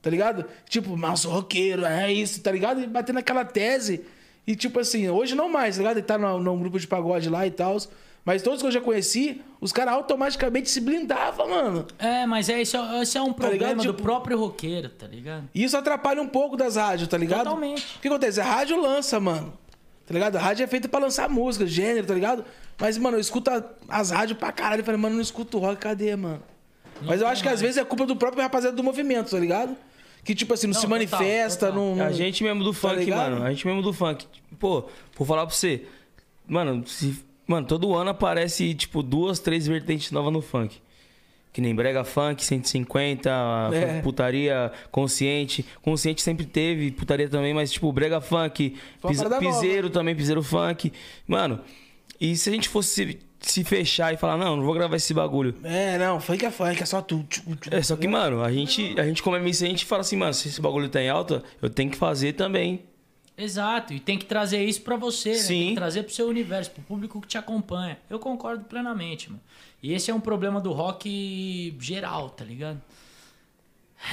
[0.00, 0.44] Tá ligado?
[0.68, 2.80] Tipo, mas eu sou roqueiro, é isso, tá ligado?
[2.82, 4.04] E batendo aquela tese.
[4.46, 5.96] E tipo assim, hoje não mais, tá ligado?
[5.98, 7.76] Ele tá num, num grupo de pagode lá e tal.
[8.24, 11.86] Mas todos que eu já conheci, os caras automaticamente se blindavam, mano.
[11.98, 15.06] É, mas é, esse, é, esse é um Tá problema do Tipo- próprio roqueiro, tá
[15.06, 15.48] ligado?
[15.54, 17.44] E isso atrapalha um pouco das rádios, tá ligado?
[17.44, 17.96] Totalmente.
[17.96, 18.40] O que acontece?
[18.40, 19.52] A rádio lança, mano.
[20.06, 20.36] Tá ligado?
[20.36, 22.44] A rádio é feita pra lançar música, gênero, tá ligado?
[22.78, 24.80] Mas, mano, eu escuto a- as rádios pra caralho.
[24.80, 26.42] Eu falei, mano, eu não escuto rock, cadê, mano?
[27.02, 29.76] Mas eu acho que às vezes é culpa do próprio rapaziada do movimento, tá ligado?
[30.22, 31.82] Que, tipo assim, não, Não, se manifesta, total.
[31.84, 31.96] não.
[31.96, 33.30] não- A gente mesmo do Tá funk, ligado?
[33.32, 33.44] mano.
[33.44, 34.26] A gente mesmo do funk.
[34.58, 34.84] Pô,
[35.16, 35.82] vou falar pra você.
[36.46, 40.80] Mano, se, mano, todo ano aparece, tipo, duas, três vertentes novas no funk.
[41.54, 43.30] Que nem brega funk, 150,
[43.72, 44.02] É.
[44.02, 45.64] putaria consciente.
[45.80, 48.74] Consciente sempre teve, putaria também, mas tipo, brega funk,
[49.08, 50.92] pis- piseiro também, piseiro funk.
[51.26, 51.60] Mano,
[52.20, 55.54] E se a gente fosse se, fechar e falar, não, não vou gravar esse bagulho.
[55.64, 57.24] É, não, funk é funk, é só tu.
[57.28, 57.74] tu, tu.
[57.74, 60.32] É, só que, mano, a gente, a gente como MC, a gente fala assim, mano,
[60.34, 62.82] se esse bagulho tá em alta, eu tenho que fazer também.
[63.36, 65.34] Exato, e tem que trazer isso pra você, né?
[65.36, 65.68] Tem Sim.
[65.70, 67.98] que trazer pro seu universo, pro público que te acompanha.
[68.08, 69.42] Eu concordo plenamente, mano.
[69.82, 72.80] E esse é um problema do rock geral, tá ligado?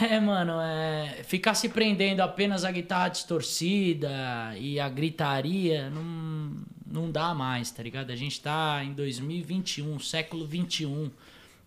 [0.01, 1.21] É, mano, é...
[1.25, 4.09] ficar se prendendo apenas à guitarra distorcida
[4.57, 6.55] e à gritaria não,
[6.87, 8.09] não dá mais, tá ligado?
[8.09, 11.11] A gente tá em 2021, século 21.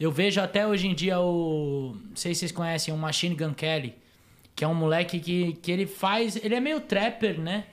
[0.01, 1.95] Eu vejo até hoje em dia o.
[2.09, 3.95] Não sei se vocês conhecem o Machine Gun Kelly
[4.55, 6.37] que é um moleque que, que ele faz.
[6.37, 7.65] Ele é meio trapper, né?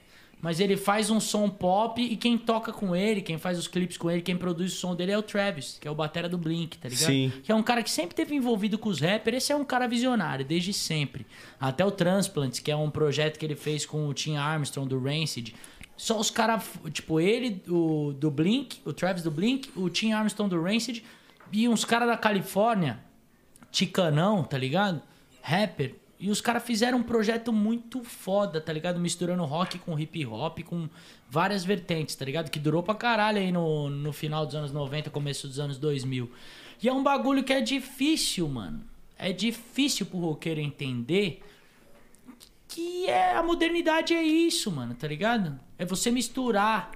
[0.41, 3.95] Mas ele faz um som pop e quem toca com ele, quem faz os clipes
[3.95, 6.35] com ele, quem produz o som dele é o Travis, que é o batera do
[6.35, 7.05] Blink, tá ligado?
[7.05, 7.31] Sim.
[7.43, 9.37] Que é um cara que sempre teve envolvido com os rappers.
[9.37, 11.27] Esse é um cara visionário, desde sempre.
[11.59, 14.99] Até o Transplants, que é um projeto que ele fez com o Tim Armstrong, do
[14.99, 15.53] Rancid.
[15.95, 20.49] Só os caras, tipo, ele o, do Blink, o Travis do Blink, o Tim Armstrong
[20.49, 21.03] do Rancid
[21.51, 22.99] e uns caras da Califórnia,
[23.71, 25.03] ticanão, tá ligado?
[25.43, 25.95] Rapper.
[26.21, 28.99] E os caras fizeram um projeto muito foda, tá ligado?
[28.99, 30.87] Misturando rock com hip hop, com
[31.27, 32.51] várias vertentes, tá ligado?
[32.51, 36.31] Que durou pra caralho aí no, no final dos anos 90, começo dos anos 2000.
[36.83, 38.83] E é um bagulho que é difícil, mano.
[39.17, 41.41] É difícil pro roqueiro entender
[42.67, 45.59] que é a modernidade é isso, mano, tá ligado?
[45.75, 46.91] É você misturar,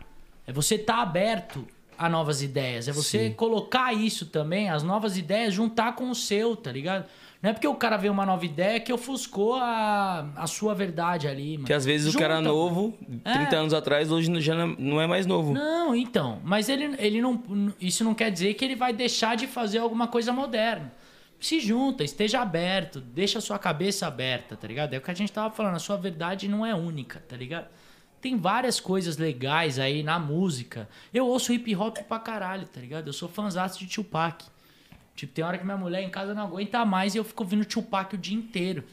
[0.46, 5.52] é você tá aberto a novas ideias, é você colocar isso também, as novas ideias,
[5.52, 7.10] juntar com o seu, tá ligado?
[7.46, 11.28] Não é porque o cara vê uma nova ideia que ofuscou a, a sua verdade
[11.28, 11.68] ali, mano.
[11.68, 13.60] Que às vezes o cara Junta, novo, 30 É.
[13.60, 15.54] anos atrás, hoje já não- não é mais novo.
[15.54, 16.42] Não, então.
[16.44, 17.44] Mas ele, ele não.
[17.80, 20.92] Isso não quer dizer que ele vai deixar de fazer alguma coisa moderna.
[21.40, 24.96] Se junta, esteja aberto, deixa a sua cabeça aberta, tá ligado?
[24.96, 27.68] É o que a gente tava falando, a sua verdade não é única, tá ligado?
[28.20, 30.90] Tem várias coisas legais aí na música.
[31.14, 33.06] Eu ouço hip hop pra caralho, tá ligado?
[33.08, 34.44] Eu sou fãzaço de Tupac.
[35.16, 37.64] Tipo, tem hora que minha mulher em casa não aguenta mais e eu fico ouvindo
[37.66, 38.84] Tupac o dia inteiro.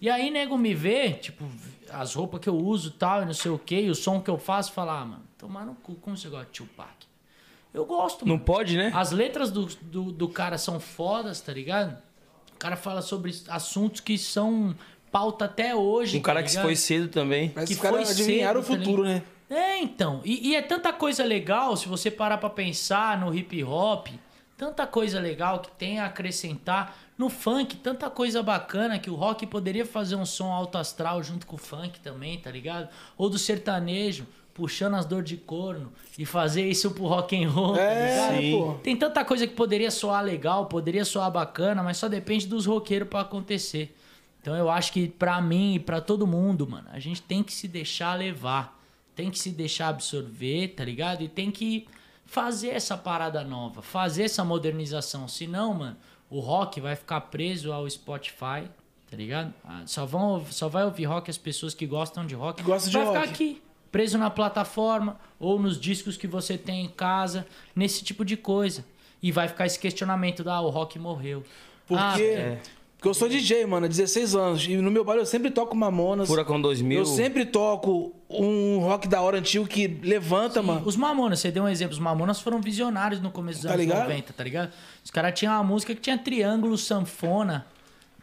[0.00, 1.44] E aí, nego me vê, tipo,
[1.90, 4.20] as roupas que eu uso e tal, e não sei o que, e o som
[4.20, 6.88] que eu faço, falar, ah, mano, tomar no cu, como você gosta de Tupac?
[7.74, 8.44] Eu gosto, Não mano.
[8.44, 8.90] pode, né?
[8.94, 11.96] As letras do, do, do cara são fodas, tá ligado?
[12.54, 14.74] O cara fala sobre assuntos que são
[15.12, 16.16] pauta até hoje.
[16.18, 16.66] Um cara tá que se ligado?
[16.66, 17.50] foi cedo também.
[17.50, 19.22] Parece que que os caras adivinharam o cedo, tá futuro, ligado?
[19.50, 19.56] né?
[19.56, 20.20] É, então.
[20.24, 24.08] E, e é tanta coisa legal, se você parar pra pensar no hip hop,
[24.58, 26.98] tanta coisa legal que tem a acrescentar.
[27.16, 31.46] No funk, tanta coisa bacana que o rock poderia fazer um som alto astral junto
[31.46, 32.88] com o funk também, tá ligado?
[33.16, 37.74] Ou do sertanejo, puxando as dor de corno e fazer isso pro rock and roll,
[37.74, 37.80] tá?
[37.80, 38.74] É, pô.
[38.82, 43.08] Tem tanta coisa que poderia soar legal, poderia soar bacana, mas só depende dos roqueiros
[43.08, 43.96] pra acontecer.
[44.40, 47.52] Então eu acho que pra mim e pra todo mundo, mano, a gente tem que
[47.52, 48.76] se deixar levar.
[49.14, 51.22] Tem que se deixar absorver, tá ligado?
[51.22, 51.86] E tem que
[52.28, 55.26] fazer essa parada nova, fazer essa modernização.
[55.26, 55.96] Senão, mano,
[56.30, 58.68] o rock vai ficar preso ao Spotify,
[59.10, 59.52] tá ligado?
[59.64, 62.62] Ah, Só, vão, só vai ouvir rock as pessoas que gostam de rock.
[62.62, 63.30] Que gostam de vai ficar rock.
[63.32, 68.36] aqui, preso na plataforma ou nos discos que você tem em casa, nesse tipo de
[68.36, 68.84] coisa.
[69.22, 71.42] E vai ficar esse questionamento da ah, o rock morreu.
[71.86, 72.60] Porque, Ah, é.
[72.98, 74.66] Porque eu sou DJ, mano, há 16 anos.
[74.66, 76.26] E no meu baile eu sempre toco Mamonas.
[76.26, 76.98] Furacão 2000.
[76.98, 80.82] Eu sempre toco um rock da hora antigo que levanta, mano.
[80.84, 81.92] Os Mamonas, você deu um exemplo.
[81.94, 84.02] Os Mamonas foram visionários no começo dos Tá anos ligado?
[84.08, 84.72] 90, tá ligado?
[85.04, 87.64] Os caras tinham uma música que tinha triângulo, sanfona,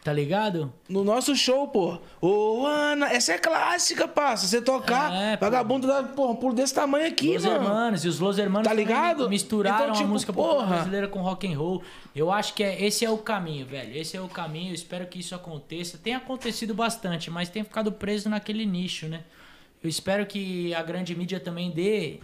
[0.06, 0.72] tá ligado?
[0.88, 1.98] No nosso show, pô.
[2.20, 4.46] Ô, Ana, essa é clássica, parça.
[4.46, 7.56] Você tocar, É, vagabundo dá, porra, um pulo desse tamanho aqui, Los mano.
[7.56, 9.28] Hermanos, e os Los Hermanos Tá ligado?
[9.28, 10.74] misturaram Então, tipo, a música popular porra.
[10.76, 11.82] brasileira com rock and roll.
[12.14, 13.96] Eu acho que é, esse é o caminho, velho.
[13.96, 14.70] Esse é o caminho.
[14.70, 15.98] Eu espero que isso aconteça.
[15.98, 19.22] Tem acontecido bastante, mas tem ficado preso naquele nicho, né?
[19.82, 22.20] Eu espero que a grande mídia também dê,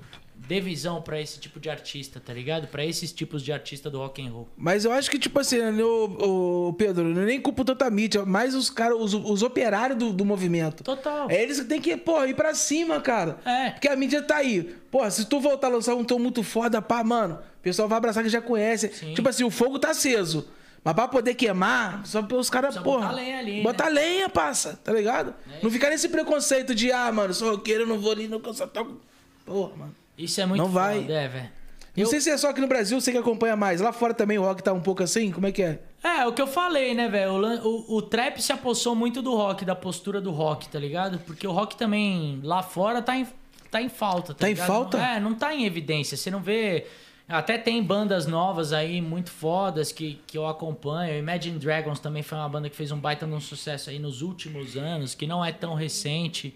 [0.47, 2.67] dê visão pra esse tipo de artista, tá ligado?
[2.69, 4.49] Pra esses tipos de artista do rock and roll.
[4.57, 8.55] Mas eu acho que, tipo assim, o, o Pedro, eu nem culpo tanta mídia, mas
[8.55, 10.83] os caras, os, os operários do, do movimento.
[10.83, 11.31] Total.
[11.31, 13.39] É eles que tem que, pô, ir pra cima, cara.
[13.45, 13.71] É.
[13.71, 14.63] Porque a mídia tá aí.
[14.91, 17.99] Pô, se tu voltar a lançar um tom muito foda, pá, mano, o pessoal vai
[17.99, 18.89] abraçar que já conhece.
[18.93, 19.15] Sim.
[19.15, 20.49] Tipo assim, o fogo tá aceso.
[20.85, 23.07] Mas pra poder queimar, só os caras, porra.
[23.07, 24.01] botar lenha ali, Botar né?
[24.01, 25.33] lenha, passa, tá ligado?
[25.63, 28.67] Não ficar nesse preconceito de, ah, mano, sou roqueiro, não vou ali, não, eu só
[28.67, 29.01] toco.
[29.47, 30.02] Porra, mano.
[30.17, 31.01] Isso é muito Não vai.
[31.01, 31.51] foda, é, velho.
[31.95, 33.81] Não Eu- sei se é só aqui no Brasil, você que acompanha mais.
[33.81, 35.31] Lá fora também o rock tá um pouco assim?
[35.31, 35.79] Como é que é?
[36.03, 37.33] É, o que eu falei, né, velho?
[37.33, 41.19] O, o, o trap se apossou muito do rock, da postura do rock, tá ligado?
[41.21, 43.27] Porque o rock também lá fora tá em,
[43.71, 44.67] tá em falta, tá, Tá em ligado?
[44.67, 44.97] falta?
[44.99, 46.17] Não- é, não tá em evidência.
[46.17, 46.87] Você não vê.
[47.29, 51.17] Até tem bandas novas aí, muito fodas, que, que eu acompanho.
[51.19, 54.23] Imagine Dragons também foi uma banda que fez um baita de um sucesso aí nos
[54.23, 56.55] últimos anos, que não é tão recente.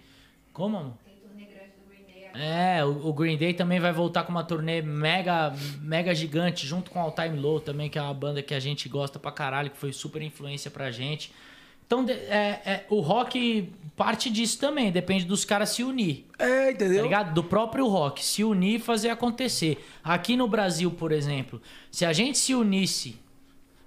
[0.52, 0.92] Como, amor?
[1.04, 4.31] Tem turnê grande do Green Day É, o, o Green Day também vai voltar com
[4.32, 8.42] uma turnê mega, mega gigante, junto com All Time Low também, que é uma banda
[8.42, 11.32] que a gente gosta pra caralho, que foi super influência pra gente.
[11.86, 16.26] Então, é, é, o rock parte disso também, depende dos caras se unir.
[16.39, 17.05] É, Tá entendeu?
[17.05, 17.32] ligado?
[17.32, 19.86] Do próprio rock, se unir e fazer acontecer.
[20.02, 23.16] Aqui no Brasil, por exemplo, se a gente se unisse,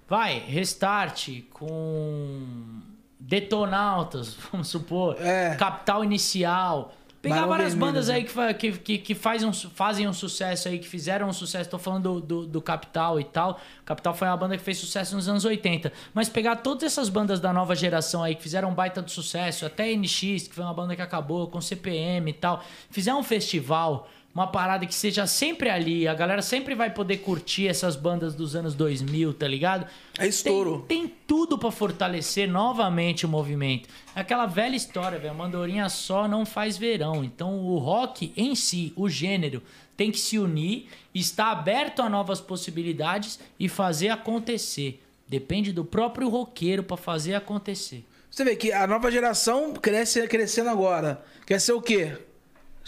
[0.08, 2.80] vai, Restart com
[3.18, 5.54] Detonautas, vamos supor, É.
[5.56, 6.94] Capital Inicial.
[7.22, 8.14] Pegar Barão várias Vermelho, bandas né?
[8.14, 11.68] aí que, que, que, faz um fazem um sucesso aí, que fizeram um sucesso.
[11.68, 13.60] Tô falando do, do, do Capital e tal.
[13.84, 15.92] Capital foi uma banda que fez sucesso nos anos 80.
[16.14, 19.66] Mas pegar todas essas bandas da nova geração aí, que fizeram um baita de sucesso,
[19.66, 22.64] até NX, que foi uma banda que acabou, com CPM e tal.
[22.90, 27.66] Fizer um festival, uma parada que seja sempre ali, a galera sempre vai poder curtir
[27.66, 29.86] essas bandas dos anos 2000, tá ligado?
[30.16, 30.84] É estouro.
[30.86, 33.88] Tem, tem tudo pra fortalecer novamente o movimento.
[34.14, 35.34] É aquela velha história, velho.
[35.34, 37.24] Mandorinha só não faz verão.
[37.24, 39.62] Então o rock em si, o gênero,
[39.96, 45.02] tem que se unir, estar aberto a novas possibilidades e fazer acontecer.
[45.28, 48.04] Depende do próprio roqueiro pra fazer acontecer.
[48.30, 51.20] Você vê que a nova geração cresce, crescendo agora.
[51.44, 52.16] Quer ser o quê?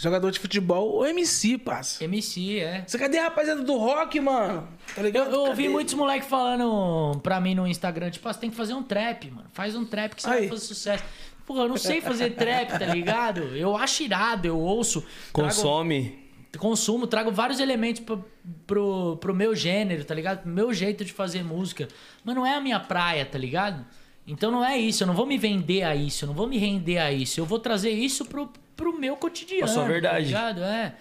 [0.03, 2.03] Jogador de futebol ou MC, parça.
[2.03, 2.83] MC, é.
[2.85, 4.67] Você cadê a rapaziada do rock, mano?
[4.93, 5.31] Tá Eu, ligado?
[5.33, 5.69] eu ouvi Cadê?
[5.69, 9.31] muitos moleques falando pra mim no Instagram, tipo, ah, você tem que fazer um trap,
[9.31, 9.47] mano.
[9.53, 10.49] Faz um trap que você vai Aí.
[10.49, 11.03] fazer sucesso.
[11.45, 13.41] Porra, eu não sei fazer trap, tá ligado?
[13.55, 15.01] Eu acho irado, eu ouço.
[15.33, 16.19] trago- Consome.
[16.57, 18.23] consumo, trago vários elementos pro,
[18.67, 20.41] pro, pro meu gênero, tá ligado?
[20.43, 21.87] Pro meu jeito de fazer música.
[22.23, 23.85] Mas não é a minha praia, tá ligado?
[24.25, 26.57] Então não é isso, eu não vou me vender a isso, eu não vou me
[26.57, 27.39] render a isso.
[27.39, 29.65] Eu vou trazer isso pro, pro meu cotidiano.
[29.65, 30.31] A sua verdade.
[30.31, 30.49] Tá?
[30.59, 30.93] É.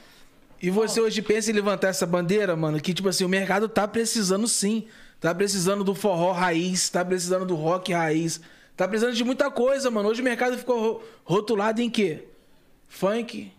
[0.60, 2.80] E você hoje pensa em levantar essa bandeira, mano?
[2.80, 4.86] Que, tipo assim, o mercado tá precisando sim.
[5.20, 8.40] Tá precisando do forró raiz, tá precisando do rock raiz.
[8.76, 10.08] Tá precisando de muita coisa, mano.
[10.08, 12.24] Hoje o mercado ficou ro- rotulado em quê?
[12.88, 13.52] Funk.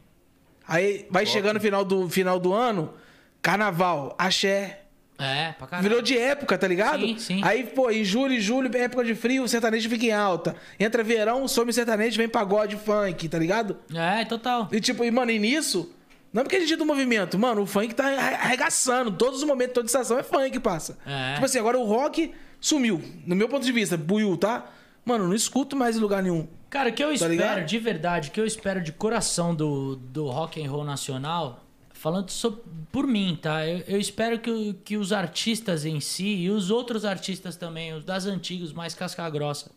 [0.67, 2.93] Aí vai chegando no final do, final do ano,
[3.42, 4.82] carnaval, axé.
[5.19, 5.88] É, pra caralho.
[5.88, 7.06] Virou de época, tá ligado?
[7.06, 7.42] Sim, sim.
[7.43, 10.56] Aí, pô, em julho e julho, época de frio, o sertanejo fica em alta.
[10.80, 13.77] Entra verão, some sertanejo, vem pagode, funk, tá ligado?
[13.93, 14.67] É, total.
[14.72, 15.93] E tipo, e, mano, e nisso,
[16.33, 19.11] não é porque a gente é do movimento, mano, o funk tá arre- arregaçando.
[19.11, 20.98] Todos os momentos, toda estação é funk, passa.
[21.06, 21.33] É.
[21.35, 23.01] Tipo assim, agora o rock sumiu.
[23.25, 24.66] No meu ponto de vista, buiu, tá?
[25.06, 26.48] Mano, não escuto mais em lugar nenhum.
[26.69, 27.66] Cara, o que eu Tá espero, ligado?
[27.66, 31.62] de verdade, o que eu espero de coração do, do rock and roll nacional,
[32.03, 33.65] falando so- por mim, tá?
[33.65, 38.03] Eu, eu espero que, que os artistas em si e os outros artistas também, os
[38.03, 39.72] das antigas, mais casca grossa,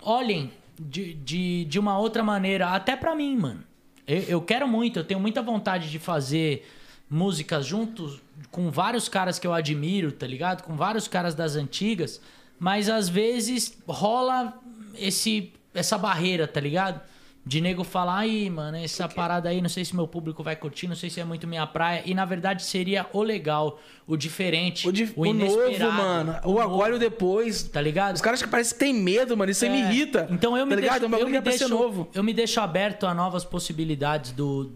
[0.00, 3.62] olhem de, de, de uma outra maneira, até pra mim, mano.
[4.08, 6.66] Eu, eu quero muito, eu tenho muita vontade de fazer
[7.10, 10.62] músicas juntos com vários caras que eu admiro, tá ligado?
[10.62, 12.22] Com vários caras das antigas,
[12.58, 14.58] mas às vezes rola
[14.94, 17.02] esse essa barreira, tá ligado?
[17.44, 20.86] De nego falar, aí, mano, essa parada aí, não sei se meu público vai curtir,
[20.86, 22.02] não sei se é muito minha praia.
[22.04, 25.78] E na verdade seria o legal, o diferente, O, o, de, o inesperado.
[25.84, 26.40] novo, mano.
[26.44, 27.62] O agora e o depois.
[27.62, 28.16] Tá ligado?
[28.16, 29.50] Os caras que parecem que tem medo, mano.
[29.50, 30.28] Isso aí me É, irrita.
[30.30, 31.00] Então eu me tá ligado?
[31.08, 32.08] deixo, É eu me é deixo, novo.
[32.14, 34.70] eu me deixo aberto a novas possibilidades do,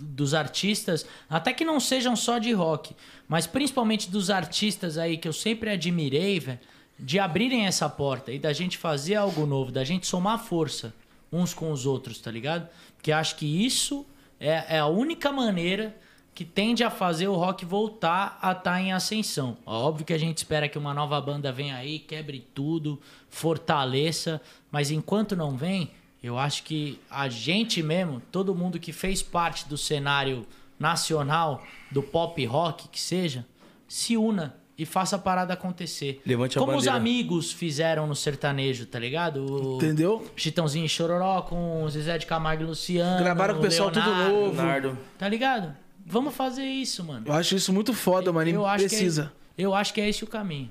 [0.00, 2.96] dos artistas, até que não sejam só de rock,
[3.28, 6.58] mas principalmente dos artistas aí que eu sempre admirei, velho,
[6.98, 10.94] de abrirem essa porta e da gente fazer algo novo, da gente somar força
[11.32, 12.68] uns com os outros, tá ligado?
[12.96, 14.06] Porque acho que isso
[14.38, 15.96] é, é a única maneira
[16.34, 19.56] que tende a fazer o rock voltar a estar em ascensão.
[19.64, 24.40] Óbvio que a gente espera que uma nova banda venha aí, quebre tudo, fortaleça,
[24.70, 25.90] mas enquanto não vem,
[26.22, 30.46] eu acho que a gente mesmo, todo mundo que fez parte do cenário
[30.78, 33.46] nacional, do pop rock que seja,
[33.88, 36.20] se una e faça a parada acontecer.
[36.24, 39.46] Levante a Como os amigos fizeram no sertanejo, tá ligado?
[39.46, 40.24] O Entendeu?
[40.36, 43.18] Chitãozinho e Chororó com o Zezé de Camargo e Luciano.
[43.18, 44.56] Gravaram com o pessoal tudo Leonardo, novo.
[44.56, 44.98] Leonardo.
[45.18, 45.74] Tá ligado?
[46.04, 47.24] Vamos fazer isso, mano.
[47.26, 48.48] Eu acho isso muito foda, mano.
[48.50, 49.32] Eu acho precisa.
[49.56, 50.70] Que é, eu acho que é esse o caminho.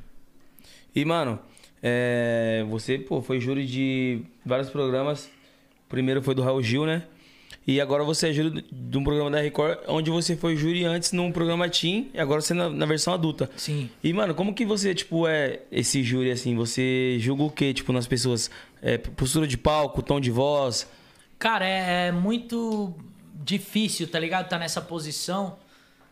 [0.96, 1.40] E, mano,
[1.84, 5.26] é, você, pô, foi júri de vários programas.
[5.86, 7.04] O primeiro foi do Raul Gil, né?
[7.68, 11.12] E agora você é júri de um programa da Record, onde você foi júri antes
[11.12, 13.50] num programa Teen e agora você na, na versão adulta.
[13.58, 13.90] Sim.
[14.04, 16.56] E, mano, como que você, tipo, é esse júri, assim?
[16.56, 18.52] Você julga o quê, tipo, nas pessoas?
[18.84, 20.88] É, postura de palco, tom de voz?
[21.40, 22.94] Cara, é, é muito
[23.44, 24.48] difícil, tá ligado?
[24.48, 25.58] Tá nessa posição.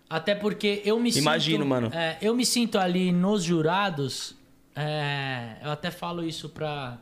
[0.10, 1.68] Até porque eu me Imagino, sinto.
[1.70, 1.92] mano.
[1.94, 4.36] é, eu me sinto ali nos jurados.
[4.76, 6.98] é, eu até falo isso pra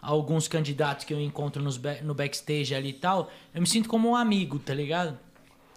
[0.00, 3.30] alguns candidatos que eu encontro nos no backstage ali e tal.
[3.54, 5.18] Eu me sinto como um amigo, tá ligado?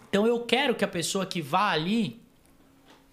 [0.08, 2.20] Então eu quero que a pessoa que vá ali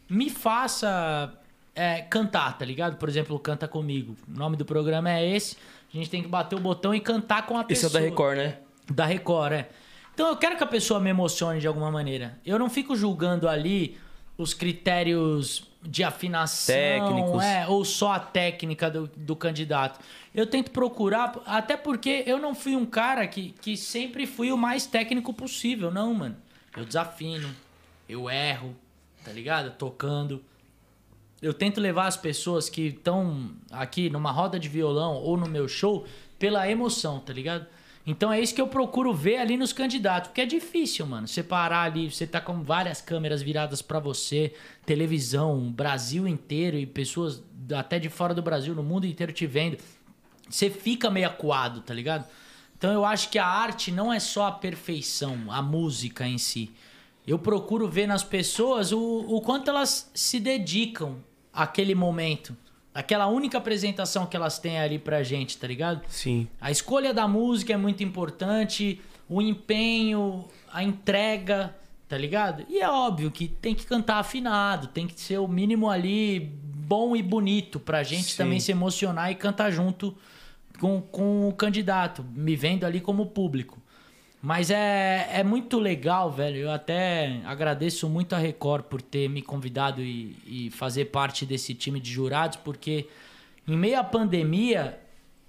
[0.09, 1.33] me faça
[1.75, 2.97] é, cantar, tá ligado?
[2.97, 4.15] Por exemplo, Canta Comigo.
[4.27, 5.55] O nome do programa é esse.
[5.93, 7.89] A gente tem que bater o botão e cantar com a Esse é pessoa.
[7.89, 8.57] o da Record, né?
[8.91, 9.69] Da Record, é.
[10.13, 12.37] Então eu quero que a pessoa me emocione de alguma maneira.
[12.45, 13.97] Eu não fico julgando ali
[14.37, 17.43] os critérios de afinação, Técnicos.
[17.43, 19.99] é, ou só a técnica do, do candidato.
[20.33, 24.57] Eu tento procurar, até porque eu não fui um cara que, que sempre fui o
[24.57, 26.37] mais técnico possível, não, mano.
[26.77, 27.49] Eu desafino,
[28.07, 28.75] eu erro,
[29.23, 29.75] tá ligado?
[29.75, 30.43] Tocando.
[31.41, 35.67] Eu tento levar as pessoas que estão aqui numa roda de violão ou no meu
[35.67, 36.05] show
[36.37, 37.65] pela emoção, tá ligado?
[38.05, 41.27] Então é isso que eu procuro ver ali nos candidatos, porque é difícil, mano.
[41.27, 44.53] Você parar ali, você tá com várias câmeras viradas pra você,
[44.85, 47.43] televisão, Brasil inteiro e pessoas
[47.75, 49.77] até de fora do Brasil, no mundo inteiro te vendo.
[50.49, 52.25] Você fica meio acuado, tá ligado?
[52.77, 56.71] Então eu acho que a arte não é só a perfeição, a música em si.
[57.27, 61.17] Eu procuro ver nas pessoas o, o quanto elas se dedicam
[61.53, 62.55] àquele momento.
[62.93, 66.01] Aquela única apresentação que elas têm ali pra gente, tá ligado?
[66.07, 66.47] Sim.
[66.59, 71.75] A escolha da música é muito importante, o empenho, a entrega,
[72.07, 72.65] tá ligado?
[72.67, 77.15] E é óbvio que tem que cantar afinado, tem que ser o mínimo ali bom
[77.15, 78.37] e bonito pra gente Sim.
[78.37, 80.17] também se emocionar e cantar junto
[80.79, 83.79] com, com o candidato, me vendo ali como público.
[84.41, 86.57] Mas é, é muito legal, velho.
[86.57, 91.73] Eu até agradeço muito a Record por ter me convidado e, e fazer parte desse
[91.75, 93.07] time de jurados, porque
[93.67, 94.97] em meio à pandemia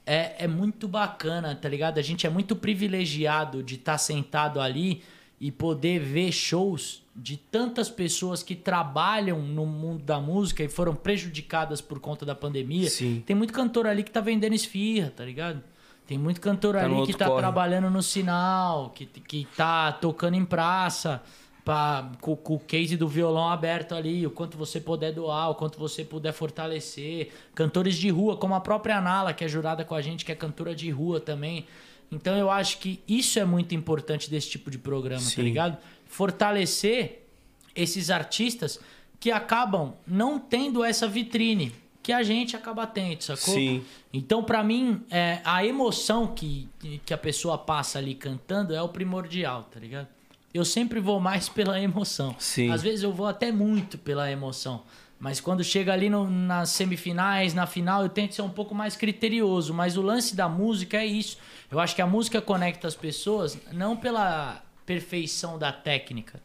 [0.04, 1.98] é, é muito bacana, tá ligado?
[1.98, 5.02] A gente é muito privilegiado de estar sentado ali
[5.40, 10.94] e poder ver shows de tantas pessoas que trabalham no mundo da música e foram
[10.94, 12.90] prejudicadas por conta da pandemia.
[12.90, 13.22] Sim.
[13.24, 15.62] Tem muito cantor ali que tá vendendo esfirra, tá ligado?
[16.06, 17.38] Tem muito cantor Tá ali que tá corre.
[17.38, 21.22] trabalhando no sinal, que, que tá tocando em praça,
[21.64, 25.54] pra, com, com o case do violão aberto ali, o quanto você puder doar, o
[25.54, 27.30] quanto você puder fortalecer.
[27.54, 30.34] Cantores de rua, como a própria Nala, que é jurada com a gente, que é
[30.34, 31.66] cantora de rua também.
[32.10, 35.42] Então eu acho que isso é muito importante desse tipo de programa, tá Sim.
[35.42, 35.78] ligado?
[36.06, 37.26] Fortalecer
[37.74, 38.80] esses artistas
[39.18, 41.72] que acabam não tendo essa vitrine
[42.02, 43.54] que a gente acaba tendo, sacou?
[43.54, 43.84] Sim.
[44.12, 46.68] Então, pra mim, é, a emoção que,
[47.04, 50.08] que a pessoa passa ali cantando é o primordial, tá ligado?
[50.52, 52.34] Eu sempre vou mais pela emoção.
[52.38, 52.70] Sim.
[52.70, 54.82] Às vezes eu vou até muito pela emoção.
[55.20, 58.96] Mas quando chega ali no- nas semifinais, na final, eu tento ser um pouco mais
[58.96, 59.74] criterioso.
[59.74, 61.36] Mas o lance da música é isso.
[61.70, 66.40] Eu acho que a música conecta as pessoas não pela perfeição da técnica,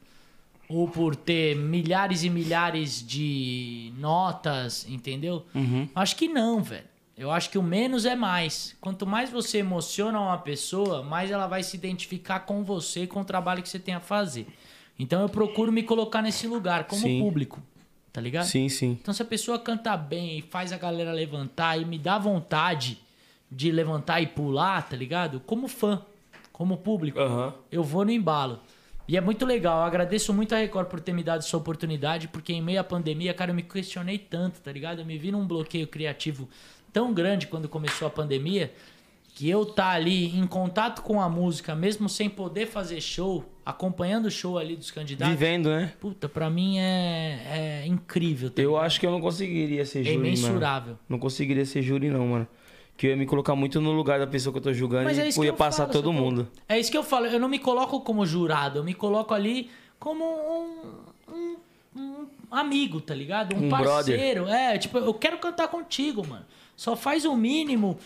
[0.68, 5.45] ou por ter milhares e milhares de notas, entendeu?
[5.95, 6.84] Acho que não, velho.
[7.18, 8.76] Eu acho que o menos é mais.
[8.82, 13.22] Quanto mais você emociona uma pessoa, mais ela vai se identificar com você e com
[13.22, 14.48] o trabalho que você tem a fazer.
[15.00, 17.20] Então eu procuro me colocar nesse lugar como Sim.
[17.22, 17.62] público,
[18.16, 18.45] tá ligado?
[18.45, 18.98] Sim, sim.
[19.02, 22.98] Então se a pessoa canta bem e faz a galera levantar e me dá vontade
[23.52, 25.42] de levantar e pular, tá ligado?
[25.42, 26.02] Como fã,
[26.53, 27.53] como público Aham.
[27.69, 28.61] eu vou no embalo.
[29.06, 32.30] E é muito legal, eu agradeço muito a Record por ter me dado essa oportunidade,
[32.30, 35.00] porque em meio à pandemia, cara, eu me questionei tanto, tá ligado?
[35.00, 36.48] Eu me vi num bloqueio criativo
[36.94, 38.74] tão grande quando começou a pandemia,
[39.35, 44.27] que eu tá ali em contato com a música, mesmo sem poder fazer show, acompanhando
[44.27, 45.35] o show ali dos candidatos.
[45.35, 45.91] Vivendo, né?
[45.99, 48.49] Puta, pra mim é, é incrível.
[48.49, 48.85] tá Eu ligado?
[48.85, 50.27] acho que eu não conseguiria ser É júri, mano.
[50.30, 50.97] imensurável.
[51.09, 52.47] Não conseguiria ser júri, não, mano.
[52.95, 55.19] Que eu ia me colocar muito no lugar da pessoa que eu tô julgando Mas
[55.19, 56.47] é e isso que ia passar falo, todo mundo.
[56.69, 57.25] É isso que eu falo.
[57.25, 61.55] Eu não me coloco como jurado, eu me coloco ali como um, um-
[61.97, 63.53] um amigo, tá ligado?
[63.53, 64.47] Um, Um parceiro.
[64.47, 66.45] É, tipo, eu quero cantar contigo, mano.
[66.75, 67.97] Só faz o mínimo,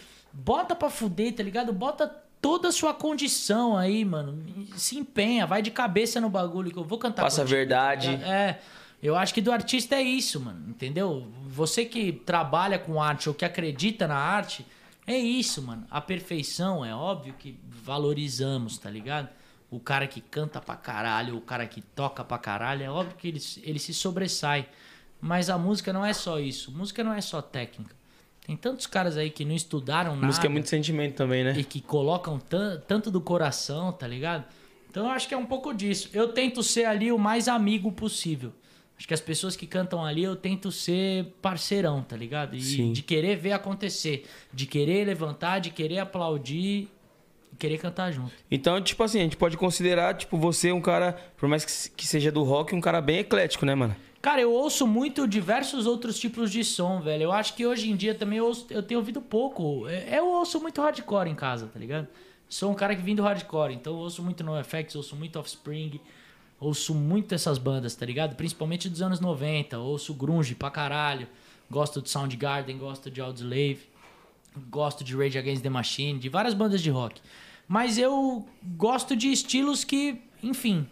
[0.44, 1.74] bota pra fuder, tá ligado?
[1.74, 2.08] Bota
[2.42, 4.44] toda a sua condição aí, mano.
[4.76, 8.08] Se empenha, vai de cabeça no bagulho que eu vou cantar Passa a verdade.
[8.08, 8.32] tá ligado?
[8.32, 8.60] É.
[9.02, 10.70] Eu acho que do artista é isso, mano.
[10.70, 11.28] Entendeu?
[11.48, 14.66] Você que trabalha com arte ou que acredita na arte,
[15.08, 15.86] é isso, mano.
[15.90, 19.30] A perfeição, é óbvio que valorizamos, tá ligado?
[19.72, 23.28] O cara que canta pra caralho, o cara que toca pra caralho, é óbvio que
[23.28, 24.68] ele, ele se sobressai.
[25.22, 26.72] Mas a música não é só isso.
[26.72, 27.96] Música não é só técnica.
[28.50, 31.54] Tem tantos caras aí que não estudaram nada Música é muito sentimento também, né?
[31.56, 34.44] e que colocam tan- tanto do coração, tá ligado?
[34.90, 36.10] Então eu acho que é um pouco disso.
[36.14, 38.52] Eu tento ser ali o mais amigo possível.
[38.98, 42.56] Acho que as pessoas que cantam ali eu tento ser parceirão, tá ligado?
[42.56, 42.92] E Sim.
[42.92, 46.88] de querer ver acontecer, de querer levantar, de querer aplaudir
[47.54, 48.32] e querer cantar junto.
[48.50, 51.64] Então, tipo assim, a gente pode considerar, tipo, você um cara, por mais
[51.96, 53.96] que seja do rock, um cara bem eclético, né, mano?
[54.22, 57.24] Cara, eu ouço muito diversos outros tipos de som, velho.
[57.24, 59.88] Eu acho que hoje em dia também eu, ouço- eu tenho ouvido pouco.
[59.88, 62.08] É, Eu ouço muito hardcore em casa, tá ligado?
[62.50, 66.02] Sou um cara que vim do hardcore, então eu ouço muito NoFX, ouço muito Offspring,
[66.60, 68.36] ouço muito essas bandas, tá ligado?
[68.36, 71.28] Principalmente dos anos 90, ouço grunge pra caralho.
[71.72, 73.82] Gosto de Soundgarden, gosto de Audioslave,
[74.70, 77.22] gosto de Rage Against the Machine, de várias bandas de rock.
[77.68, 80.88] Mas eu gosto de estilos que, enfim.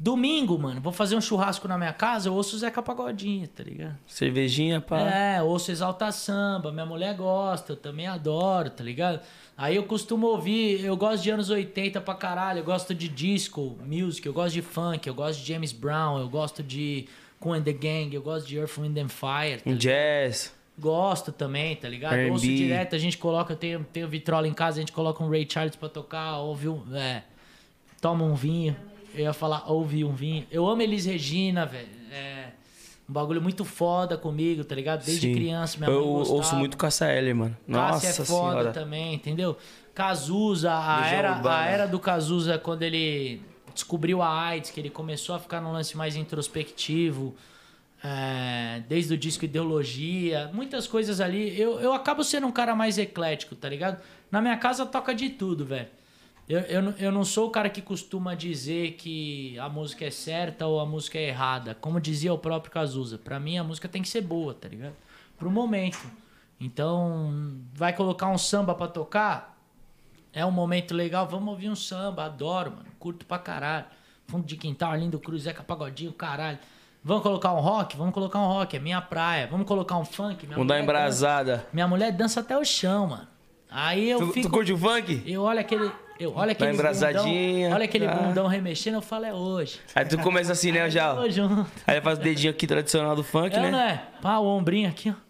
[0.00, 3.64] Domingo, mano, vou fazer um churrasco na minha casa, eu ouço o Zeca Pagodinho, tá
[3.64, 3.96] ligado?
[4.06, 5.00] Cervejinha, pá.
[5.00, 9.20] É, ouço Exalta Samba, minha mulher gosta, eu também adoro, tá ligado?
[9.56, 13.76] Aí eu costumo ouvir, eu gosto de anos 80 pra caralho, eu gosto de disco,
[13.84, 17.08] music, eu gosto de funk, eu gosto de James Brown, eu gosto de
[17.44, 20.54] and the Gang, eu gosto de Earth, Wind and Fire, tá jazz.
[20.78, 22.12] Gosto também, tá ligado?
[22.12, 22.30] R&B.
[22.30, 25.28] Ouço direto, a gente coloca, eu tenho, tenho vitrola em casa, a gente coloca um
[25.28, 27.24] Ray Charles pra tocar, ouve um, é,
[28.00, 28.76] toma um vinho.
[29.20, 30.46] Eu ia falar, ouve um vinho.
[30.50, 31.88] Eu amo Elis Regina, velho.
[32.12, 32.50] É
[33.08, 35.04] um bagulho muito foda comigo, tá ligado?
[35.04, 35.34] Desde Sim.
[35.34, 36.36] criança, minha Eu mãe gostava.
[36.38, 37.56] ouço muito Eller, mano.
[37.66, 38.72] Nossa Cássia é foda senhora.
[38.72, 39.56] também, entendeu?
[39.94, 41.56] Cazuza, a Legião era, Urbana.
[41.56, 43.42] a era do Cazuza, quando ele
[43.74, 47.34] descobriu a AIDS, que ele começou a ficar num lance mais introspectivo,
[48.04, 51.58] é, desde o disco Ideologia, muitas coisas ali.
[51.58, 54.00] Eu, eu acabo sendo um cara mais eclético, tá ligado?
[54.30, 55.88] Na minha casa toca de tudo, velho.
[56.48, 60.10] Eu, eu, não- eu não sou o cara que costuma dizer que a música é
[60.10, 61.74] certa ou a música é errada.
[61.74, 64.94] Como dizia o próprio Cazuza, pra mim a música tem que ser boa, tá ligado?
[65.38, 65.98] Pro momento.
[66.60, 69.56] Então, vai colocar um samba pra tocar?
[70.32, 72.86] É um momento legal, vamos ouvir um samba, adoro, mano.
[72.98, 73.84] Curto pra caralho.
[74.26, 76.58] Fundo de quintal, Arlindo Cruz, Zeca Pagodinho, caralho.
[77.02, 77.96] Vamos colocar um rock?
[77.96, 79.46] Vamos colocar um rock, é minha praia.
[79.46, 80.44] Vamos colocar um funk?
[80.46, 81.66] Minha Vamos dar mulher dança- embrasada.
[81.72, 83.26] Minha mulher dança até o chão, mano.
[83.70, 84.48] Aí eu Tu, fico.
[84.48, 85.22] tu curte o funk?
[85.26, 85.90] Eu olho aquele.
[86.18, 88.14] Eu olho aquele embrasadinha, bundão, olha aquele tá.
[88.14, 89.78] bundão remexendo, eu falo, é hoje.
[89.94, 91.14] Aí tu começa assim, né, já?
[91.14, 91.70] Tamo junto.
[91.86, 93.70] Aí faz o dedinho aqui tradicional do funk, É, né?
[93.70, 94.02] não é?
[94.20, 95.28] Pá, o ombrinho aqui, ó.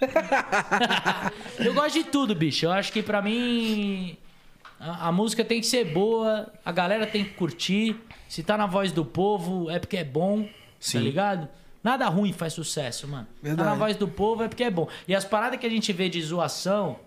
[1.58, 2.66] Eu gosto de tudo, bicho.
[2.66, 4.16] Eu acho que pra mim
[4.78, 7.96] a, a música tem que ser boa, a galera tem que curtir.
[8.28, 10.48] Se tá na voz do povo, é porque é bom, tá
[10.78, 10.98] Sim.
[11.00, 11.48] ligado?
[11.82, 13.24] Nada ruim faz sucesso, mano.
[13.24, 13.68] Tá Verdade.
[13.70, 14.88] na voz do povo é porque é bom.
[15.06, 16.98] E as paradas que a gente vê de zoação,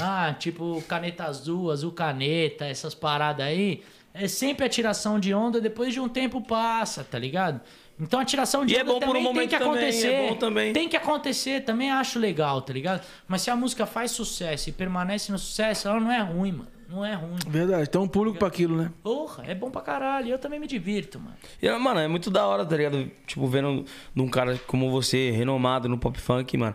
[0.00, 5.60] ah, tipo caneta azul, azul caneta, essas paradas aí, é sempre a tiração de onda,
[5.60, 7.60] depois de um tempo passa, tá ligado?
[7.98, 9.78] Então a tiração de E é onda bom por um também tem que também, é
[9.84, 10.28] acontecer.
[10.28, 10.72] bom também.
[10.72, 13.06] Tem que acontecer, também acho legal, tá ligado?
[13.28, 16.68] Mas se a música faz sucesso e permanece no sucesso, ela não é ruim, mano.
[16.88, 17.36] Não é ruim.
[17.46, 18.90] Verdade, tem um público pra aquilo, né?
[19.00, 20.28] Porra, é bom pra caralho.
[20.28, 21.36] Eu também me divirto, mano.
[21.62, 23.08] E, mano, é muito da hora, tá ligado?
[23.26, 26.74] Tipo, vendo de um cara como você, renomado no pop funk, mano.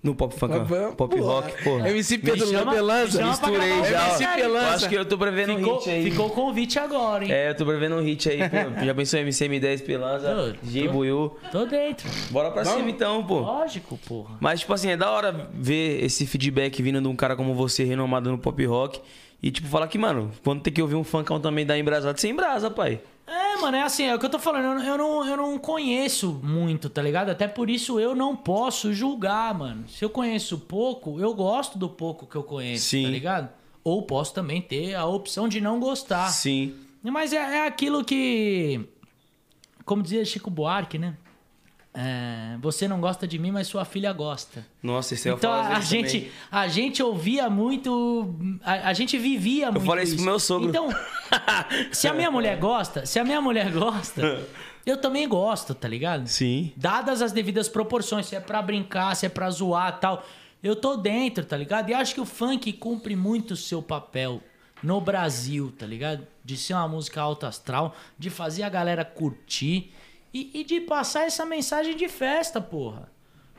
[0.00, 0.92] No pop funk, ó.
[0.92, 1.90] Pop rock, porra.
[1.90, 3.18] MC Pedro Me chama- Pelanza.
[3.18, 4.08] me chama pra Misturei um já.
[4.10, 4.26] MC.
[4.36, 4.74] Pelanza.
[4.74, 6.10] Acho que eu tô prevendo um Ficou, hit aí.
[6.10, 7.32] ficou o convite agora, hein?
[7.32, 8.84] É, eu tô prevendo um hit aí, pô.
[8.84, 11.36] Já pensou em MCM10 Pelanza, tô- Buiu.
[11.50, 12.08] Tô dentro.
[12.30, 13.40] Bora pra cima então, pô.
[13.40, 14.36] Lógico, porra.
[14.40, 17.82] Mas, tipo assim, é da hora ver esse feedback vindo de um cara como você,
[17.82, 19.00] renomado no pop rock.
[19.42, 22.28] E, tipo, falar que, mano, quando tem que ouvir um funkão também da embrasado, você
[22.28, 23.00] embrasa, pai.
[23.26, 24.64] É, mano, é assim, é o que eu tô falando.
[24.64, 27.28] Eu, não- eu não, eu não conheço muito, tá ligado?
[27.30, 29.86] Até por isso eu não posso julgar, mano.
[29.88, 33.02] Se eu conheço pouco, eu gosto do pouco que eu conheço, Sim.
[33.04, 33.48] tá ligado?
[33.84, 36.28] Ou posso também ter a opção de não gostar.
[36.30, 36.74] Sim.
[37.02, 38.80] Mas é, é aquilo que.
[39.84, 41.14] Como dizia Chico Buarque, né?
[42.00, 44.64] É, você não gosta de mim, mas sua filha gosta.
[44.80, 46.32] Nossa, eu Então falo às a gente, também.
[46.48, 48.36] a gente ouvia muito.
[48.62, 49.84] A, a gente vivia muito.
[49.84, 50.68] falei isso pro meu sogro.
[50.68, 50.88] Então,
[51.90, 54.46] se a minha mulher gosta, se a minha mulher gosta,
[54.86, 56.28] eu também gosto, tá ligado?
[56.28, 56.72] Sim.
[56.76, 60.24] Dadas as devidas proporções, se é pra brincar, se é pra zoar tal.
[60.62, 61.90] Eu tô dentro, tá ligado?
[61.90, 64.40] E acho que o funk cumpre muito o seu papel
[64.84, 66.24] no Brasil, tá ligado?
[66.44, 69.92] De ser uma música alto astral, de fazer a galera curtir
[70.32, 73.08] e, e de passar essa mensagem de festa, porra.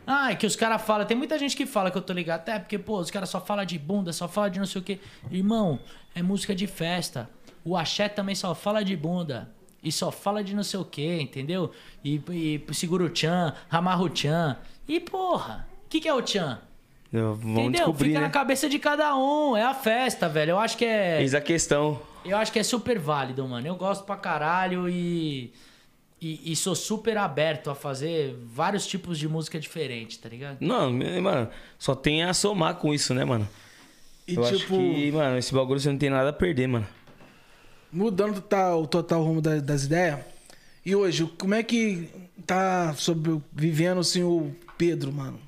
[0.05, 2.39] Ah, é que os caras falam, tem muita gente que fala que eu tô ligado,
[2.39, 4.83] até porque, pô, os caras só falam de bunda, só falam de não sei o
[4.83, 4.99] quê.
[5.29, 5.79] Irmão,
[6.15, 7.29] é música de festa.
[7.63, 9.49] O axé também só fala de bunda.
[9.83, 11.71] E só fala de não sei o quê, entendeu?
[12.03, 14.57] E, e segura o tchan, amarra o tchan.
[14.87, 16.59] E, porra, o que, que é o tchan?
[17.13, 17.71] Eu- Vamos Entendeu?
[17.71, 18.25] descobrir, Fica né?
[18.27, 19.55] na cabeça de cada um.
[19.55, 20.51] É a festa, velho.
[20.51, 21.21] Eu acho que é.
[21.21, 21.99] Eis a questão.
[22.25, 23.65] Eu acho que é super válido, mano.
[23.65, 25.51] Eu gosto pra caralho e,
[26.21, 26.51] e.
[26.51, 30.57] e sou super aberto a fazer vários tipos de música diferente, tá ligado?
[30.61, 30.91] Não,
[31.21, 33.47] mano, só tem a somar com isso, né, mano?
[34.27, 36.87] E eu acho tipo, que, mano, esse bagulho você não tem nada a perder, mano.
[37.91, 40.19] mudando tá, o total rumo da- das ideias.
[40.85, 42.07] E hoje, como é que
[42.45, 45.39] tá sobre, vivendo assim o Pedro, mano?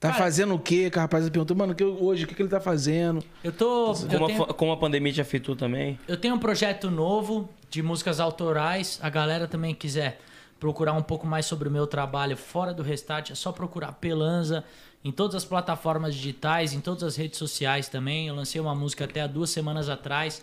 [0.00, 0.88] Tá Cara- fazendo o quê?
[0.90, 3.22] Que a rapaziada perguntou, mano, que, hoje, o que, que ele tá fazendo?
[3.44, 3.92] Eu tô.
[3.92, 5.98] Eu Como, tenho, a, como a pandemia te afetou também.
[6.08, 8.98] eu tenho um projeto novo de músicas autorais.
[9.02, 10.18] A galera também quiser
[10.58, 14.64] procurar um pouco mais sobre o meu trabalho fora do Restart, é só procurar Pelanza
[15.04, 18.28] em todas as plataformas digitais, em todas as redes sociais também.
[18.28, 20.42] Eu lancei uma música até há duas semanas atrás,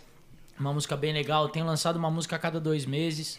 [0.58, 1.42] uma música bem legal.
[1.44, 3.38] Eu tenho lançado uma música a cada dois meses.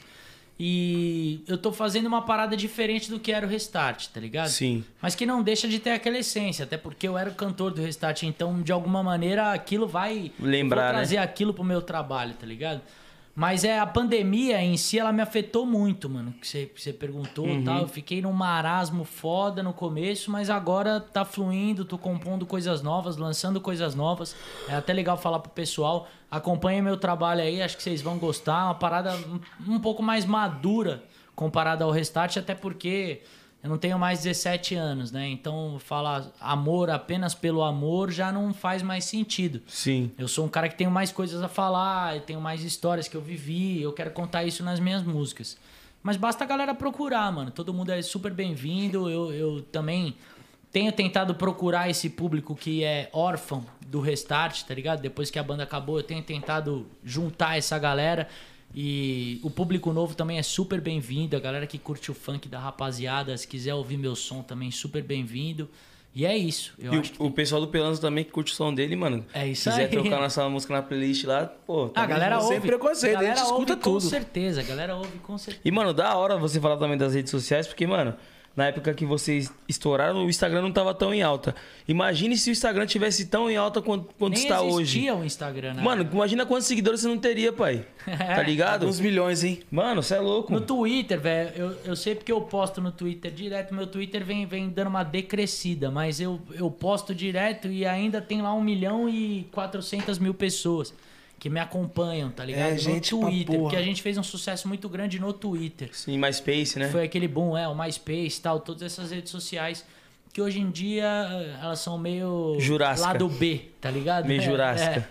[0.61, 4.49] E eu tô fazendo uma parada diferente do que era o Restart, tá ligado?
[4.49, 4.83] Sim.
[5.01, 7.81] Mas que não deixa de ter aquela essência, até porque eu era o cantor do
[7.81, 10.97] Restart, então de alguma maneira aquilo vai Lembrar, vou né?
[10.97, 12.81] trazer aquilo pro meu trabalho, tá ligado?
[13.39, 16.33] Mas é a pandemia em si, ela me afetou muito, mano.
[16.41, 17.63] Que você, que você perguntou e Uhum.
[17.63, 17.79] tal.
[17.83, 23.15] Eu fiquei num marasmo foda no começo, mas agora tá fluindo, tô compondo coisas novas,
[23.15, 24.35] lançando coisas novas.
[24.67, 26.09] É até legal falar pro pessoal.
[26.29, 28.65] Acompanhe meu trabalho aí, acho que vocês vão gostar.
[28.65, 29.17] Uma parada
[29.65, 31.01] um pouco mais madura
[31.33, 33.21] comparada ao Restart, até porque
[33.61, 35.27] eu não tenho mais 17 anos, né?
[35.27, 39.61] Então falar amor apenas pelo amor já não faz mais sentido.
[39.67, 40.11] Sim.
[40.17, 43.17] Eu sou um cara que tenho mais coisas a falar, eu tenho mais histórias que
[43.17, 45.57] eu vivi, eu quero contar isso nas minhas músicas.
[46.01, 47.51] Mas basta a galera procurar, mano.
[47.51, 49.09] Todo mundo é super bem-vindo.
[49.09, 50.15] Eu, eu também
[50.71, 55.01] tenho tentado procurar esse público que é órfão do Restart, tá ligado?
[55.01, 58.29] Depois que a banda acabou, eu tenho tentado juntar essa galera.
[58.73, 61.35] E o público novo também é super bem-vindo.
[61.35, 65.03] A galera que curte o funk da rapaziada, se quiser ouvir meu som também, super
[65.03, 65.67] bem-vindo.
[66.13, 66.73] E é isso.
[66.79, 68.95] Eu E acho que o, o pessoal do Pelanzo também que curte o som dele,
[68.95, 69.25] mano.
[69.33, 69.87] É isso quiser aí.
[69.89, 71.91] trocar nossa música na playlist lá, pô.
[71.95, 72.67] Ah, a galera junto, sem ouve.
[72.67, 74.01] preconceito, a galera gente escuta ouve Com tudo.
[74.01, 75.61] certeza, a galera ouve com certeza.
[75.63, 78.15] E, mano, da hora você falar também das redes sociais, porque, mano,
[78.55, 81.55] na época que vocês estouraram, o Instagram não tava tão em alta.
[81.87, 84.81] Imagine se o Instagram tivesse tão em alta quanto, quanto Nem está hoje.
[84.81, 85.81] existia o Instagram, né?
[85.81, 87.85] Mano, imagina quantos seguidores você não teria, pai.
[88.19, 88.87] Tá ligado?
[88.87, 89.59] Uns milhões, hein?
[89.69, 90.51] Mano, você é louco.
[90.51, 94.45] No Twitter, velho, eu, eu sei porque eu posto no Twitter direto, meu Twitter vem,
[94.45, 99.09] vem dando uma decrescida, mas eu, eu posto direto e ainda tem lá 1 milhão
[99.09, 100.93] e 400 mil pessoas
[101.39, 102.69] que me acompanham, tá ligado?
[102.69, 105.89] É, no gente Twitter, porque a gente fez um sucesso muito grande no Twitter.
[105.93, 106.89] Sim, MySpace, né?
[106.89, 109.85] Foi aquele boom, é, o MySpace e tal, todas essas redes sociais
[110.31, 111.05] que hoje em dia
[111.61, 113.07] elas são meio Jurássica.
[113.07, 114.27] lado B, tá ligado?
[114.27, 114.99] Meio É, jurássica.
[114.99, 115.07] é.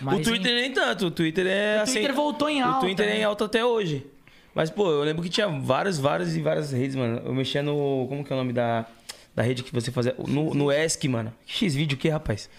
[0.00, 1.06] Mas o Twitter nem tanto.
[1.06, 1.92] O Twitter é O assim.
[1.94, 3.18] Twitter voltou em alta, O Twitter é né?
[3.20, 4.06] em alta até hoje.
[4.54, 7.20] Mas, pô, eu lembro que tinha várias, várias e várias redes, mano.
[7.24, 8.06] Eu mexia no.
[8.08, 8.86] Como que é o nome da,
[9.34, 10.14] da rede que você fazia?
[10.26, 11.32] No, no ESC, mano.
[11.46, 12.50] X-Vídeo o que, rapaz?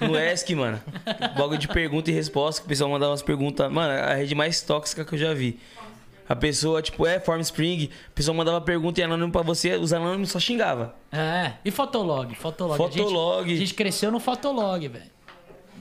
[0.00, 0.80] No ESC, mano.
[1.36, 3.70] Bagulho de pergunta e resposta, que o pessoal mandava umas perguntas.
[3.70, 5.58] Mano, é a rede mais tóxica que eu já vi.
[6.28, 9.94] A pessoa, tipo, é Form Spring, a pessoa mandava pergunta e anônimo pra você, os
[9.94, 10.94] anônimos só xingava.
[11.10, 12.76] É, e Fotolog, Fotolog.
[12.76, 13.44] Fotolog.
[13.44, 15.10] A gente, a gente cresceu no Fotolog, velho.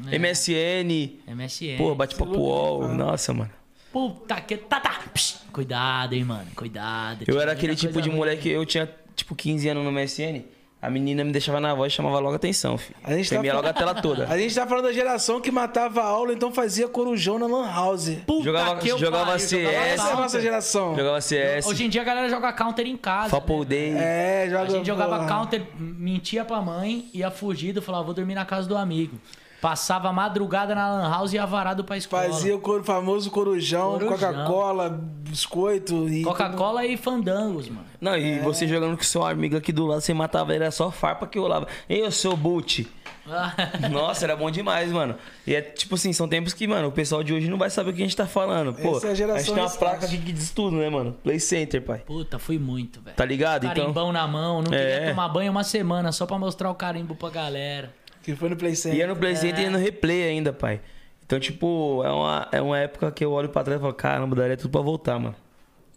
[0.10, 0.18] É.
[0.18, 1.78] MSN, MSN.
[1.78, 2.88] pô, bate-papo UOL.
[2.88, 3.52] Nossa, mano.
[3.92, 4.56] Puta que.
[4.56, 5.02] Tá, tá.
[5.14, 6.48] Psh, cuidado, hein, mano.
[6.56, 7.26] Cuidado.
[7.28, 10.44] Eu era aquele tipo de moleque, eu tinha tipo 15 anos no MSN.
[10.80, 12.96] A menina me deixava na voz e chamava logo atenção, filho.
[13.04, 14.28] A gente tá Tremia fal- logo a tela toda.
[14.30, 17.66] A gente tá falando da geração que matava a aula, então fazia corujão na Lan
[17.68, 18.10] House.
[18.28, 19.64] Puta Jogava- que jogava pariu, CS.
[19.64, 20.96] jogava Essa é a nossa geração.
[20.96, 23.30] Jogava CS, Hoje em dia a galera joga counter em casa.
[23.30, 23.66] Faple né?
[23.66, 23.94] Day.
[23.98, 24.64] É, joga.
[24.64, 25.28] A gente jogava porra.
[25.28, 29.20] counter, mentia pra mãe, ia fugido, falava, vou dormir na casa do amigo.
[29.62, 32.24] Passava a madrugada na lan house e ia varado pra escola.
[32.26, 34.10] Fazia o famoso corujão, Corujão.
[34.34, 36.24] Coca-Cola, biscoito e.
[36.24, 37.86] Coca-Cola e fandangos, mano.
[38.00, 38.20] Não, É.
[38.20, 41.26] e você jogando com seu amigo aqui do lado, você matava ele, era só farpa
[41.26, 41.68] que rolava.
[41.90, 42.88] Ei, eu sou boot.
[43.92, 45.16] Nossa, era bom demais, mano.
[45.46, 47.90] E é tipo assim, são tempos que, mano, o pessoal de hoje não vai saber
[47.90, 48.74] o que a gente tá falando.
[48.74, 51.14] Pô, Essa é a geração gente tem uma placa aqui que diz tudo, né, mano?
[51.24, 52.00] Play Center, pai.
[52.06, 53.16] Puta, fui muito, velho.
[53.18, 53.66] Tá ligado?
[53.66, 54.78] Então, Carimbão na mão, não É.
[54.94, 57.94] queria tomar banho uma semana só pra mostrar o carimbo pra galera.
[58.28, 59.00] Que foi no Play Center.
[59.00, 60.82] ia no Play Center e ia no replay ainda, pai.
[61.26, 64.36] Então, tipo, é uma, é uma época que eu olho pra trás e falo, caramba,
[64.36, 65.34] daria tudo pra voltar, mano.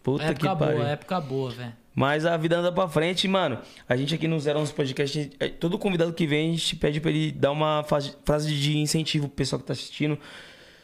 [0.01, 0.77] Puta época que pariu.
[0.77, 1.73] boa, época boa, velho.
[1.93, 3.59] Mas a vida anda pra frente, mano.
[3.89, 6.77] A gente aqui no Zero 11 Podcast, gente- é, todo convidado que vem, a gente
[6.77, 10.17] pede pra ele dar uma frase de incentivo pro pessoal que tá assistindo.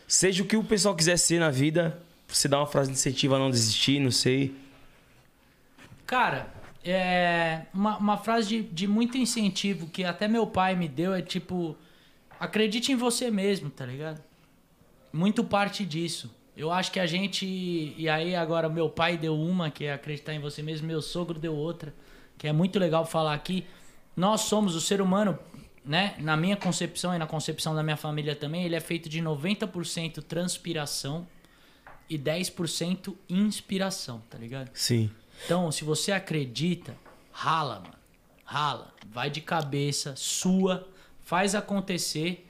[0.06, 3.35] Seja o que o pessoal quiser ser na vida, você dá uma frase de incentivo
[3.35, 4.53] a não desistir, não sei.
[6.06, 6.48] Cara,
[6.84, 11.22] é uma, uma frase de, de muito incentivo que até meu pai me deu é
[11.22, 11.76] tipo:
[12.40, 14.22] acredite em você mesmo, tá ligado?
[15.12, 16.34] Muito parte disso.
[16.56, 17.46] Eu acho que a gente.
[17.98, 21.40] E aí, agora, meu pai deu uma, que é acreditar em você mesmo, meu sogro
[21.40, 21.94] deu outra,
[22.38, 23.64] que é muito legal falar aqui.
[24.16, 25.38] Nós somos o ser humano,
[25.86, 26.16] né?
[26.18, 30.24] Na minha concepção e na concepção da minha família também, ele é feito de 90%
[30.24, 31.28] transpiração
[32.10, 34.72] e 10% inspiração, tá ligado?
[34.74, 35.12] Sim.
[35.46, 36.96] Então, se você acredita,
[37.32, 37.98] rala, mano.
[38.44, 38.94] Rala.
[39.10, 40.88] Vai de cabeça, sua,
[41.24, 42.50] faz acontecer.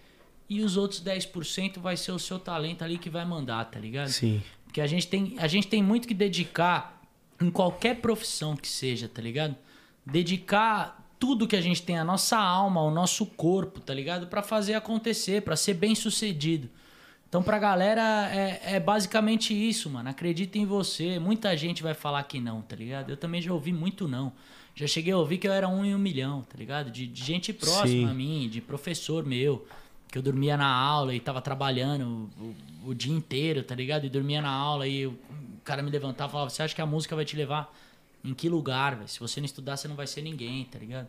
[0.49, 4.09] E os outros 10% vai ser o seu talento ali que vai mandar, tá ligado?
[4.09, 4.41] Sim.
[4.63, 7.01] Porque a gente tem, a gente tem muito que dedicar
[7.41, 9.55] em qualquer profissão que seja, tá ligado?
[10.05, 14.27] Dedicar tudo que a gente tem, a nossa alma, o nosso corpo, tá ligado?
[14.27, 16.69] Pra fazer acontecer, pra ser bem sucedido.
[17.29, 20.09] Então, pra galera, é, é basicamente isso, mano.
[20.09, 21.19] Acredita em você.
[21.19, 23.09] Muita gente vai falar que não, tá ligado?
[23.09, 24.31] Eu também já ouvi muito não.
[24.73, 26.89] Já cheguei a ouvir que eu era um em um milhão, tá ligado?
[26.89, 28.05] De, de gente próxima Sim.
[28.09, 29.67] a mim, de professor meu,
[30.09, 32.55] que eu dormia na aula e tava trabalhando o, o-
[32.91, 34.05] o dia inteiro, tá ligado?
[34.05, 35.17] E dormia na aula e o
[35.65, 37.75] cara me levantava e falava: Você acha que a música vai te levar
[38.23, 39.07] em que lugar, velho?
[39.09, 41.07] Se você não estudar, você não vai ser ninguém, tá ligado?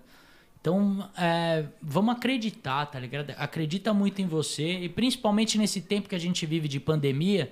[0.69, 3.31] Então, é, vamos acreditar, tá ligado?
[3.39, 7.51] Acredita muito em você e principalmente nesse tempo que a gente vive de pandemia,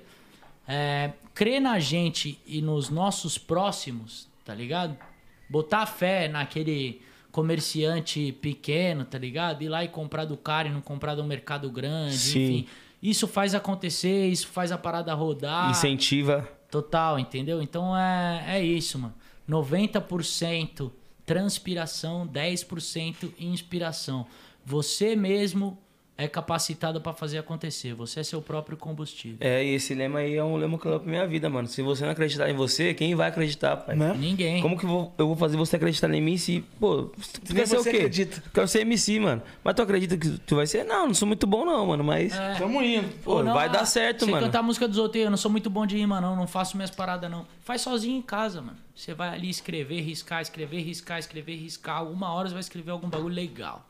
[0.69, 4.99] é, crê na gente e nos nossos próximos, tá ligado?
[5.49, 7.01] Botar fé naquele
[7.33, 9.63] comerciante pequeno, tá ligado?
[9.63, 12.45] Ir lá e comprar do cara e não comprar do mercado grande, Sim.
[12.45, 12.69] enfim.
[13.03, 15.71] Isso faz acontecer, isso faz a parada rodar.
[15.71, 16.47] Incentiva.
[16.71, 17.63] Total, entendeu?
[17.63, 19.15] Então é, é isso, mano.
[19.49, 20.91] 90%
[21.27, 24.27] transpiração, 10% inspiração.
[24.65, 25.77] Você mesmo
[26.19, 27.95] é capacitado pra fazer acontecer.
[27.95, 29.39] Você é seu próprio combustível.
[29.41, 31.69] É, e esse lema aí é um lema que eu levo pra minha vida, mano.
[31.69, 33.97] Se você não acreditar em você, quem vai acreditar, pai?
[33.97, 34.15] Né?
[34.19, 34.63] Ninguém.
[34.63, 37.11] Como que eu vou, eu vou fazer você acreditar em mim se, pô,
[37.45, 37.97] tu quer ser o você quê?
[37.99, 38.43] acredita.
[38.53, 39.43] Quero ser MC, mano.
[39.63, 40.85] Mas tu acredita que tu vai ser?
[40.85, 42.33] Não, não sou muito bom não, mano, mas...
[42.33, 42.55] É.
[42.55, 43.09] Tamo indo.
[43.23, 44.47] Pô, não, vai dar certo, sei mano.
[44.47, 46.35] cantar música dos outros, eu não sou muito bom de rima, não.
[46.35, 47.47] Não faço minhas paradas, não.
[47.61, 48.79] Faz sozinho em casa, mano.
[48.95, 52.05] Você vai ali escrever, riscar, escrever, riscar, escrever, riscar.
[52.11, 53.87] Uma hora você vai escrever algum bagulho legal.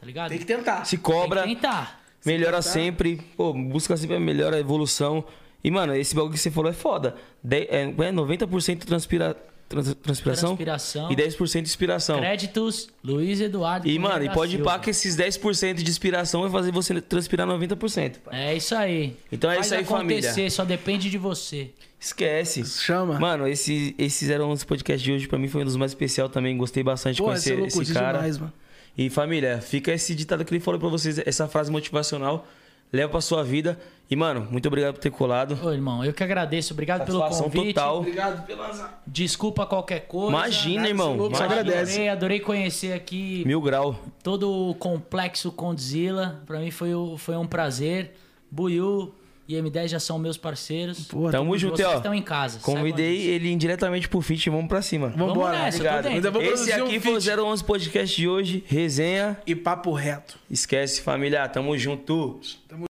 [0.00, 0.28] Tá ligado?
[0.30, 0.84] Tem que tentar.
[0.84, 2.00] Se cobra, Tem que tentar.
[2.24, 5.24] melhora sempre, pô, busca sempre a melhor a evolução.
[5.62, 7.16] E, mano, esse bagulho que você falou é foda.
[7.42, 9.36] De, é, é 90% transpira,
[9.68, 11.10] trans- transpiração, Transpiração.
[11.10, 12.18] e 10% inspiração.
[12.20, 13.88] Créditos, Luiz Eduardo.
[13.88, 14.64] E, mano, e pode Silva.
[14.72, 18.20] pá que esses 10% de inspiração vai fazer você transpirar 90%.
[18.20, 18.40] pai.
[18.50, 19.16] É isso aí.
[19.32, 20.50] Então é Faz isso aí, acontecer, família.
[20.52, 21.70] só depende de você.
[22.00, 22.64] Esquece.
[22.64, 23.18] Chama.
[23.18, 25.26] Mano, esse, esses eram os podcasts de hoje.
[25.26, 26.56] Pra mim foi um dos mais especiais também.
[26.56, 28.18] Gostei bastante de é conhecer louco, esse cara.
[28.18, 28.52] demais, mano.
[28.98, 32.44] E família, fica esse ditado que ele falou pra vocês, essa frase motivacional.
[32.92, 33.78] Leva pra sua vida.
[34.10, 35.58] E, mano, muito obrigado por ter colado.
[35.62, 36.72] Ô, irmão, eu que agradeço.
[36.72, 37.74] Obrigado pelo convite.
[37.74, 37.98] total.
[37.98, 38.82] Obrigado pelas...
[39.06, 40.30] Desculpa qualquer coisa.
[40.30, 41.12] Imagina, nada, irmão.
[41.12, 41.92] você louco, agradece.
[41.92, 44.00] Adorei, adorei conhecer aqui Mil grau.
[44.22, 46.42] todo o complexo Condzilla.
[46.46, 48.14] Pra mim foi, foi um prazer.
[48.50, 49.14] Buiu
[49.48, 51.06] e M10 já são meus parceiros.
[51.06, 51.96] Pô, Tamo junto, Vocês ó.
[51.96, 52.58] estão em casa.
[52.60, 54.50] Convidei ele indiretamente pro Fit.
[54.50, 55.08] Vamos pra cima.
[55.08, 55.32] Vambora.
[55.34, 56.06] Vamos nessa, tô Obrigado.
[56.06, 57.40] Ainda vou Esse produzir um aqui foi o feat.
[57.40, 58.62] 011 Podcast de hoje.
[58.66, 59.38] Resenha.
[59.46, 60.38] E papo reto.
[60.50, 61.48] Esquece, família.
[61.48, 62.38] Tamo junto.